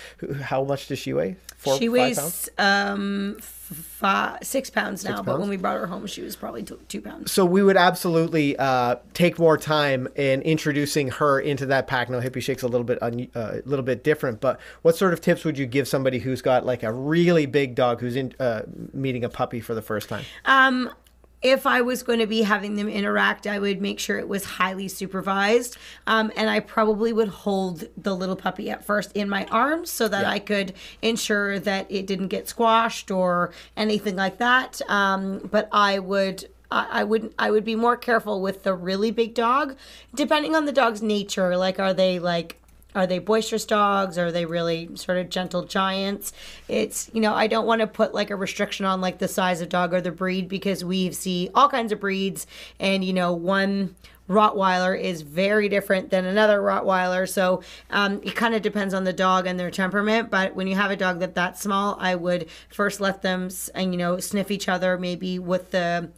How 0.42 0.62
much 0.62 0.86
does 0.88 0.98
she 0.98 1.12
weigh? 1.14 1.36
Four, 1.56 1.78
she 1.78 1.88
weighs 1.88 2.18
pounds? 2.18 2.48
um 2.58 3.38
five, 3.72 4.38
six 4.42 4.70
pounds 4.70 5.04
now, 5.04 5.16
but 5.16 5.24
pounds? 5.24 5.40
when 5.40 5.48
we 5.48 5.56
brought 5.56 5.78
her 5.78 5.86
home, 5.86 6.06
she 6.06 6.22
was 6.22 6.34
probably 6.36 6.62
two, 6.62 6.80
two 6.88 7.00
pounds. 7.00 7.30
So 7.30 7.44
we 7.44 7.62
would 7.62 7.76
absolutely 7.76 8.56
uh, 8.56 8.96
take 9.14 9.38
more 9.38 9.56
time 9.56 10.08
in 10.16 10.42
introducing 10.42 11.08
her 11.08 11.40
into 11.40 11.66
that 11.66 11.86
pack. 11.86 12.10
No 12.10 12.20
Hippie 12.20 12.42
Shake's 12.42 12.62
a 12.62 12.68
little 12.68 12.84
bit 12.84 13.00
un- 13.02 13.28
uh, 13.34 13.60
a 13.64 13.68
little 13.68 13.84
bit 13.84 14.02
different, 14.02 14.40
but 14.40 14.60
what 14.82 14.96
sort 14.96 15.12
of 15.12 15.20
tips 15.20 15.44
would 15.44 15.56
you 15.56 15.66
give 15.66 15.86
somebody 15.86 16.18
who's 16.18 16.42
got 16.42 16.66
like 16.66 16.82
a 16.82 16.92
really 16.92 17.46
big 17.46 17.74
dog 17.74 18.00
who's 18.00 18.16
in 18.16 18.34
uh, 18.40 18.62
meeting 18.92 19.24
a 19.24 19.28
puppy 19.28 19.60
for 19.60 19.74
the 19.74 19.82
first 19.82 20.08
time? 20.08 20.24
Um, 20.44 20.90
if 21.42 21.66
I 21.66 21.80
was 21.80 22.02
going 22.02 22.18
to 22.18 22.26
be 22.26 22.42
having 22.42 22.76
them 22.76 22.88
interact, 22.88 23.46
I 23.46 23.58
would 23.58 23.80
make 23.80 23.98
sure 23.98 24.18
it 24.18 24.28
was 24.28 24.44
highly 24.44 24.88
supervised. 24.88 25.76
Um, 26.06 26.30
and 26.36 26.50
I 26.50 26.60
probably 26.60 27.12
would 27.12 27.28
hold 27.28 27.84
the 27.96 28.14
little 28.14 28.36
puppy 28.36 28.70
at 28.70 28.84
first 28.84 29.12
in 29.12 29.28
my 29.28 29.46
arms 29.46 29.90
so 29.90 30.06
that 30.08 30.26
I 30.26 30.38
could 30.38 30.74
ensure 31.00 31.58
that 31.58 31.86
it 31.90 32.06
didn't 32.06 32.28
get 32.28 32.48
squashed 32.48 33.10
or 33.10 33.52
anything 33.76 34.16
like 34.16 34.38
that. 34.38 34.80
Um, 34.88 35.48
but 35.50 35.68
I 35.72 35.98
would. 35.98 36.48
I 36.70 37.00
I 37.00 37.04
would 37.04 37.34
I 37.38 37.50
would 37.50 37.64
be 37.64 37.74
more 37.74 37.96
careful 37.96 38.40
with 38.40 38.62
the 38.62 38.74
really 38.74 39.10
big 39.10 39.34
dog, 39.34 39.76
depending 40.14 40.54
on 40.54 40.66
the 40.66 40.72
dog's 40.72 41.02
nature. 41.02 41.56
Like, 41.56 41.80
are 41.80 41.92
they 41.92 42.20
like 42.20 42.60
are 42.94 43.06
they 43.06 43.18
boisterous 43.18 43.64
dogs? 43.64 44.18
Are 44.18 44.32
they 44.32 44.46
really 44.46 44.90
sort 44.94 45.18
of 45.18 45.28
gentle 45.28 45.64
giants? 45.64 46.32
It's 46.68 47.10
you 47.12 47.20
know 47.20 47.34
i 47.34 47.46
don't 47.46 47.66
want 47.66 47.80
to 47.80 47.86
put 47.86 48.14
like 48.14 48.30
a 48.30 48.36
restriction 48.36 48.86
on 48.86 49.00
like 49.00 49.18
the 49.18 49.28
size 49.28 49.60
of 49.60 49.68
dog 49.68 49.94
or 49.94 50.00
the 50.00 50.10
breed 50.10 50.48
because 50.48 50.84
we 50.84 51.10
see 51.12 51.50
all 51.54 51.68
kinds 51.68 51.92
of 51.92 52.00
breeds 52.00 52.46
and 52.78 53.04
you 53.04 53.12
know 53.12 53.32
one 53.32 53.94
rottweiler 54.28 54.98
is 54.98 55.22
very 55.22 55.68
different 55.68 56.10
than 56.10 56.24
another 56.24 56.60
rottweiler. 56.60 57.28
So 57.28 57.62
um, 57.90 58.20
it 58.22 58.36
kind 58.36 58.54
of 58.54 58.62
depends 58.62 58.94
on 58.94 59.02
the 59.02 59.12
dog 59.12 59.46
and 59.46 59.58
their 59.58 59.72
temperament 59.72 60.30
but 60.30 60.54
when 60.54 60.68
you 60.68 60.76
have 60.76 60.90
a 60.90 60.96
dog 60.96 61.18
that 61.18 61.34
that 61.34 61.58
small 61.58 61.96
i 61.98 62.14
would 62.14 62.48
first 62.68 63.00
let 63.00 63.22
them 63.22 63.48
and 63.74 63.92
you 63.92 63.98
know 63.98 64.18
sniff 64.20 64.50
each 64.50 64.68
other 64.68 64.96
maybe 64.96 65.38
with 65.38 65.72
the 65.72 66.08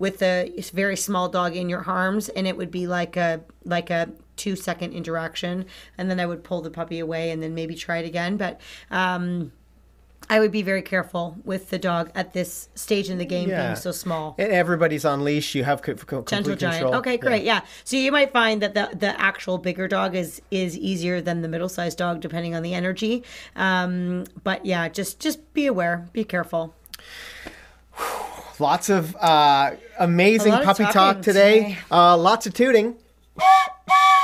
with 0.00 0.20
a 0.22 0.52
very 0.74 0.96
small 0.96 1.28
dog 1.28 1.54
in 1.54 1.68
your 1.68 1.84
arms 1.88 2.28
and 2.30 2.48
it 2.48 2.56
would 2.56 2.70
be 2.72 2.88
like 2.88 3.16
a 3.16 3.40
like 3.64 3.90
a 3.90 4.08
two 4.36 4.56
second 4.56 4.92
interaction 4.94 5.64
and 5.98 6.10
then 6.10 6.18
i 6.18 6.26
would 6.26 6.42
pull 6.42 6.60
the 6.62 6.70
puppy 6.70 6.98
away 6.98 7.30
and 7.30 7.40
then 7.42 7.54
maybe 7.54 7.74
try 7.76 7.98
it 7.98 8.06
again 8.06 8.36
but 8.38 8.58
um 8.90 9.52
i 10.30 10.40
would 10.40 10.50
be 10.50 10.62
very 10.62 10.80
careful 10.80 11.36
with 11.44 11.68
the 11.70 11.78
dog 11.78 12.10
at 12.14 12.32
this 12.32 12.68
stage 12.74 13.10
in 13.10 13.18
the 13.18 13.24
game 13.26 13.48
Yeah. 13.50 13.62
being 13.66 13.76
so 13.76 13.92
small 13.92 14.34
And 14.38 14.50
everybody's 14.52 15.04
on 15.04 15.24
leash. 15.24 15.54
You 15.54 15.64
have 15.64 15.82
co- 15.82 15.94
gentle 16.22 16.56
giant 16.56 16.76
control. 16.82 16.94
okay 17.00 17.16
great 17.18 17.44
yeah. 17.44 17.60
so 17.84 17.96
you 17.96 18.10
might 18.12 18.32
find 18.32 18.62
that 18.62 18.72
the 18.74 18.88
the 18.96 19.12
actual 19.20 19.58
bigger 19.58 19.86
dog 19.88 20.14
is 20.14 20.40
is 20.50 20.76
easier 20.78 21.20
than 21.20 21.42
the 21.42 21.48
middle 21.48 21.68
sized 21.68 21.98
dog 21.98 22.20
depending 22.20 22.54
on 22.54 22.62
the 22.62 22.72
energy 22.74 23.22
um 23.56 24.24
but 24.44 24.64
yeah 24.64 24.88
just 24.88 25.20
just 25.20 25.38
be 25.52 25.66
aware 25.66 26.06
be 26.14 26.24
careful 26.24 26.74
Lots 28.60 28.90
of 28.90 29.16
uh, 29.16 29.72
amazing 29.98 30.52
of 30.52 30.64
puppy 30.64 30.84
talk 30.84 31.22
today. 31.22 31.60
today. 31.60 31.78
Uh, 31.90 32.16
lots 32.16 32.46
of 32.46 32.54
tooting. 32.54 32.96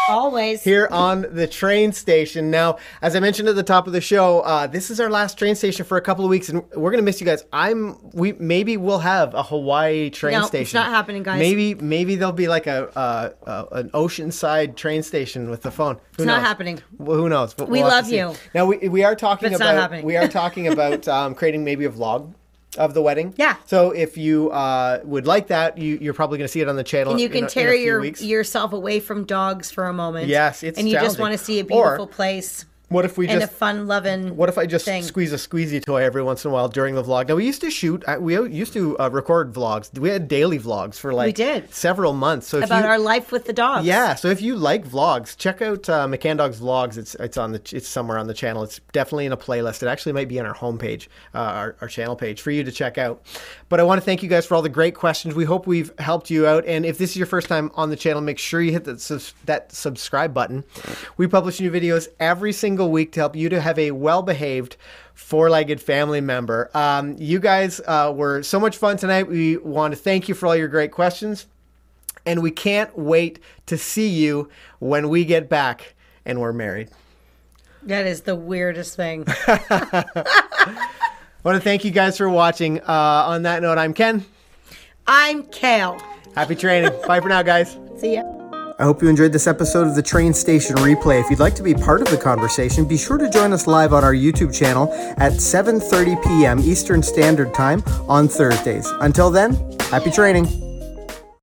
always 0.08 0.62
here 0.62 0.88
on 0.90 1.26
the 1.30 1.46
train 1.46 1.92
station. 1.92 2.50
Now, 2.50 2.76
as 3.02 3.16
I 3.16 3.20
mentioned 3.20 3.48
at 3.48 3.56
the 3.56 3.62
top 3.62 3.86
of 3.86 3.92
the 3.92 4.00
show, 4.00 4.40
uh, 4.40 4.66
this 4.66 4.90
is 4.90 5.00
our 5.00 5.10
last 5.10 5.38
train 5.38 5.54
station 5.54 5.84
for 5.84 5.96
a 5.96 6.00
couple 6.00 6.24
of 6.24 6.30
weeks, 6.30 6.48
and 6.48 6.62
we're 6.74 6.90
gonna 6.90 7.02
miss 7.02 7.20
you 7.20 7.26
guys. 7.26 7.44
I'm 7.52 7.96
we 8.12 8.32
maybe 8.34 8.76
we'll 8.76 8.98
have 8.98 9.34
a 9.34 9.42
Hawaii 9.42 10.10
train 10.10 10.42
station. 10.44 10.58
No, 10.58 10.60
it's 10.62 10.74
not 10.74 10.90
happening, 10.90 11.22
guys. 11.22 11.38
Maybe 11.38 11.74
maybe 11.74 12.16
there'll 12.16 12.32
be 12.32 12.48
like 12.48 12.66
a 12.66 12.96
uh, 12.96 13.30
uh, 13.46 13.64
an 13.72 13.90
oceanside 13.90 14.76
train 14.76 15.02
station 15.02 15.50
with 15.50 15.62
the 15.62 15.70
phone. 15.70 15.94
Who 16.16 16.22
It's 16.22 16.26
not 16.26 16.42
happening. 16.42 16.82
Well, 16.98 17.16
who 17.16 17.28
knows? 17.28 17.54
But 17.54 17.68
We 17.68 17.80
we'll 17.80 17.88
love 17.88 18.08
you. 18.10 18.34
Now 18.54 18.66
we 18.66 18.88
we 18.88 19.02
are 19.02 19.16
talking 19.16 19.54
about 19.54 19.74
not 19.74 19.80
happening. 19.80 20.04
we 20.04 20.16
are 20.16 20.28
talking 20.42 20.68
about 20.68 21.08
um, 21.08 21.34
creating 21.34 21.64
maybe 21.64 21.84
a 21.84 21.90
vlog. 21.90 22.34
Of 22.78 22.94
the 22.94 23.02
wedding, 23.02 23.34
Yeah. 23.36 23.56
So 23.66 23.90
if 23.90 24.16
you 24.16 24.50
uh, 24.50 25.00
would 25.04 25.26
like 25.26 25.48
that, 25.48 25.78
you, 25.78 25.98
you're 26.00 26.14
probably 26.14 26.38
going 26.38 26.46
to 26.46 26.52
see 26.52 26.60
it 26.60 26.68
on 26.68 26.76
the 26.76 26.84
channel. 26.84 27.12
and 27.12 27.20
you 27.20 27.26
in 27.26 27.32
can 27.32 27.44
in 27.44 27.48
tear 27.50 27.72
few 27.72 27.80
your 27.84 28.00
weeks. 28.00 28.22
yourself 28.22 28.72
away 28.72 29.00
from 29.00 29.24
dogs 29.24 29.70
for 29.70 29.84
a 29.86 29.92
moment. 29.92 30.28
Yes, 30.28 30.62
it's 30.62 30.78
and 30.78 30.88
you 30.88 30.94
just 30.94 31.18
want 31.18 31.32
to 31.32 31.38
see 31.38 31.58
a 31.60 31.62
Or- 31.64 31.66
beautiful 31.66 32.06
place 32.06 32.64
What 32.88 33.04
if 33.04 33.18
we 33.18 33.26
and 33.26 33.40
just 33.40 33.52
a 33.52 33.56
fun 33.56 33.88
loving. 33.88 34.36
What 34.36 34.48
if 34.48 34.58
I 34.58 34.66
just 34.66 34.84
thing. 34.84 35.02
squeeze 35.02 35.32
a 35.32 35.36
squeezy 35.36 35.84
toy 35.84 36.04
every 36.04 36.22
once 36.22 36.44
in 36.44 36.52
a 36.52 36.54
while 36.54 36.68
during 36.68 36.94
the 36.94 37.02
vlog? 37.02 37.28
Now 37.28 37.34
we 37.34 37.44
used 37.44 37.60
to 37.62 37.70
shoot. 37.70 38.04
We 38.20 38.40
used 38.48 38.72
to 38.74 38.96
uh, 39.00 39.10
record 39.10 39.52
vlogs. 39.52 39.96
We 39.98 40.08
had 40.08 40.28
daily 40.28 40.60
vlogs 40.60 40.94
for 40.94 41.12
like 41.12 41.26
we 41.26 41.32
did. 41.32 41.74
several 41.74 42.12
months. 42.12 42.46
So 42.46 42.58
about 42.58 42.84
you, 42.84 42.88
our 42.88 42.98
life 42.98 43.32
with 43.32 43.46
the 43.46 43.52
dogs? 43.52 43.84
yeah, 43.86 44.14
so 44.14 44.28
if 44.28 44.40
you 44.40 44.54
like 44.54 44.86
vlogs, 44.86 45.36
check 45.36 45.62
out 45.62 45.88
uh, 45.88 46.06
McCann 46.06 46.36
Dogs 46.36 46.60
vlogs. 46.60 46.96
It's 46.96 47.16
it's 47.16 47.36
on 47.36 47.50
the 47.50 47.60
it's 47.72 47.88
somewhere 47.88 48.18
on 48.18 48.28
the 48.28 48.34
channel. 48.34 48.62
It's 48.62 48.80
definitely 48.92 49.26
in 49.26 49.32
a 49.32 49.36
playlist. 49.36 49.82
It 49.82 49.88
actually 49.88 50.12
might 50.12 50.28
be 50.28 50.38
on 50.38 50.46
our 50.46 50.54
homepage, 50.54 51.08
uh, 51.34 51.38
our 51.38 51.76
our 51.80 51.88
channel 51.88 52.14
page 52.14 52.40
for 52.40 52.52
you 52.52 52.62
to 52.62 52.70
check 52.70 52.98
out. 52.98 53.20
But 53.68 53.80
I 53.80 53.82
want 53.82 54.00
to 54.00 54.04
thank 54.04 54.22
you 54.22 54.28
guys 54.28 54.46
for 54.46 54.54
all 54.54 54.62
the 54.62 54.68
great 54.68 54.94
questions. 54.94 55.34
We 55.34 55.44
hope 55.44 55.66
we've 55.66 55.90
helped 55.98 56.30
you 56.30 56.46
out. 56.46 56.64
And 56.66 56.86
if 56.86 56.98
this 56.98 57.10
is 57.10 57.16
your 57.16 57.26
first 57.26 57.48
time 57.48 57.72
on 57.74 57.90
the 57.90 57.96
channel, 57.96 58.22
make 58.22 58.38
sure 58.38 58.62
you 58.62 58.70
hit 58.70 58.84
that 58.84 59.32
that 59.46 59.72
subscribe 59.72 60.32
button. 60.32 60.62
We 61.16 61.26
publish 61.26 61.60
new 61.60 61.72
videos 61.72 62.06
every 62.20 62.52
single 62.52 62.75
week 62.84 63.12
to 63.12 63.20
help 63.20 63.34
you 63.34 63.48
to 63.48 63.60
have 63.60 63.78
a 63.78 63.92
well 63.92 64.20
behaved 64.20 64.76
four-legged 65.14 65.80
family 65.80 66.20
member. 66.20 66.70
Um, 66.74 67.16
you 67.18 67.40
guys 67.40 67.80
uh, 67.86 68.12
were 68.14 68.42
so 68.42 68.60
much 68.60 68.76
fun 68.76 68.98
tonight. 68.98 69.28
We 69.28 69.56
want 69.56 69.94
to 69.94 69.96
thank 69.98 70.28
you 70.28 70.34
for 70.34 70.46
all 70.46 70.56
your 70.56 70.68
great 70.68 70.92
questions 70.92 71.46
and 72.26 72.42
we 72.42 72.50
can't 72.50 72.98
wait 72.98 73.38
to 73.66 73.78
see 73.78 74.08
you 74.08 74.50
when 74.80 75.08
we 75.08 75.24
get 75.24 75.48
back 75.48 75.94
and 76.26 76.40
we're 76.40 76.52
married. 76.52 76.90
That 77.84 78.04
is 78.04 78.22
the 78.22 78.34
weirdest 78.34 78.96
thing. 78.96 79.24
I 79.28 80.04
want 81.44 81.56
to 81.56 81.60
thank 81.60 81.84
you 81.84 81.92
guys 81.92 82.18
for 82.18 82.28
watching. 82.28 82.80
Uh, 82.80 83.24
on 83.28 83.42
that 83.44 83.62
note, 83.62 83.78
I'm 83.78 83.94
Ken. 83.94 84.24
I'm 85.06 85.44
Kayl. 85.44 86.02
Happy 86.34 86.56
training. 86.56 86.92
Bye 87.06 87.20
for 87.20 87.28
now, 87.28 87.42
guys. 87.42 87.78
See 87.96 88.14
ya. 88.14 88.35
I 88.78 88.84
hope 88.84 89.00
you 89.02 89.08
enjoyed 89.08 89.32
this 89.32 89.46
episode 89.46 89.86
of 89.86 89.94
the 89.94 90.02
Train 90.02 90.34
Station 90.34 90.76
Replay. 90.76 91.18
If 91.18 91.30
you'd 91.30 91.38
like 91.38 91.54
to 91.54 91.62
be 91.62 91.72
part 91.72 92.02
of 92.02 92.10
the 92.10 92.18
conversation, 92.18 92.84
be 92.84 92.98
sure 92.98 93.16
to 93.16 93.30
join 93.30 93.54
us 93.54 93.66
live 93.66 93.94
on 93.94 94.04
our 94.04 94.12
YouTube 94.12 94.52
channel 94.52 94.92
at 95.16 95.32
7:30 95.32 96.22
p.m. 96.22 96.60
Eastern 96.60 97.02
Standard 97.02 97.54
Time 97.54 97.82
on 98.06 98.28
Thursdays. 98.28 98.86
Until 99.00 99.30
then, 99.30 99.54
happy 99.90 100.10
training. 100.10 100.65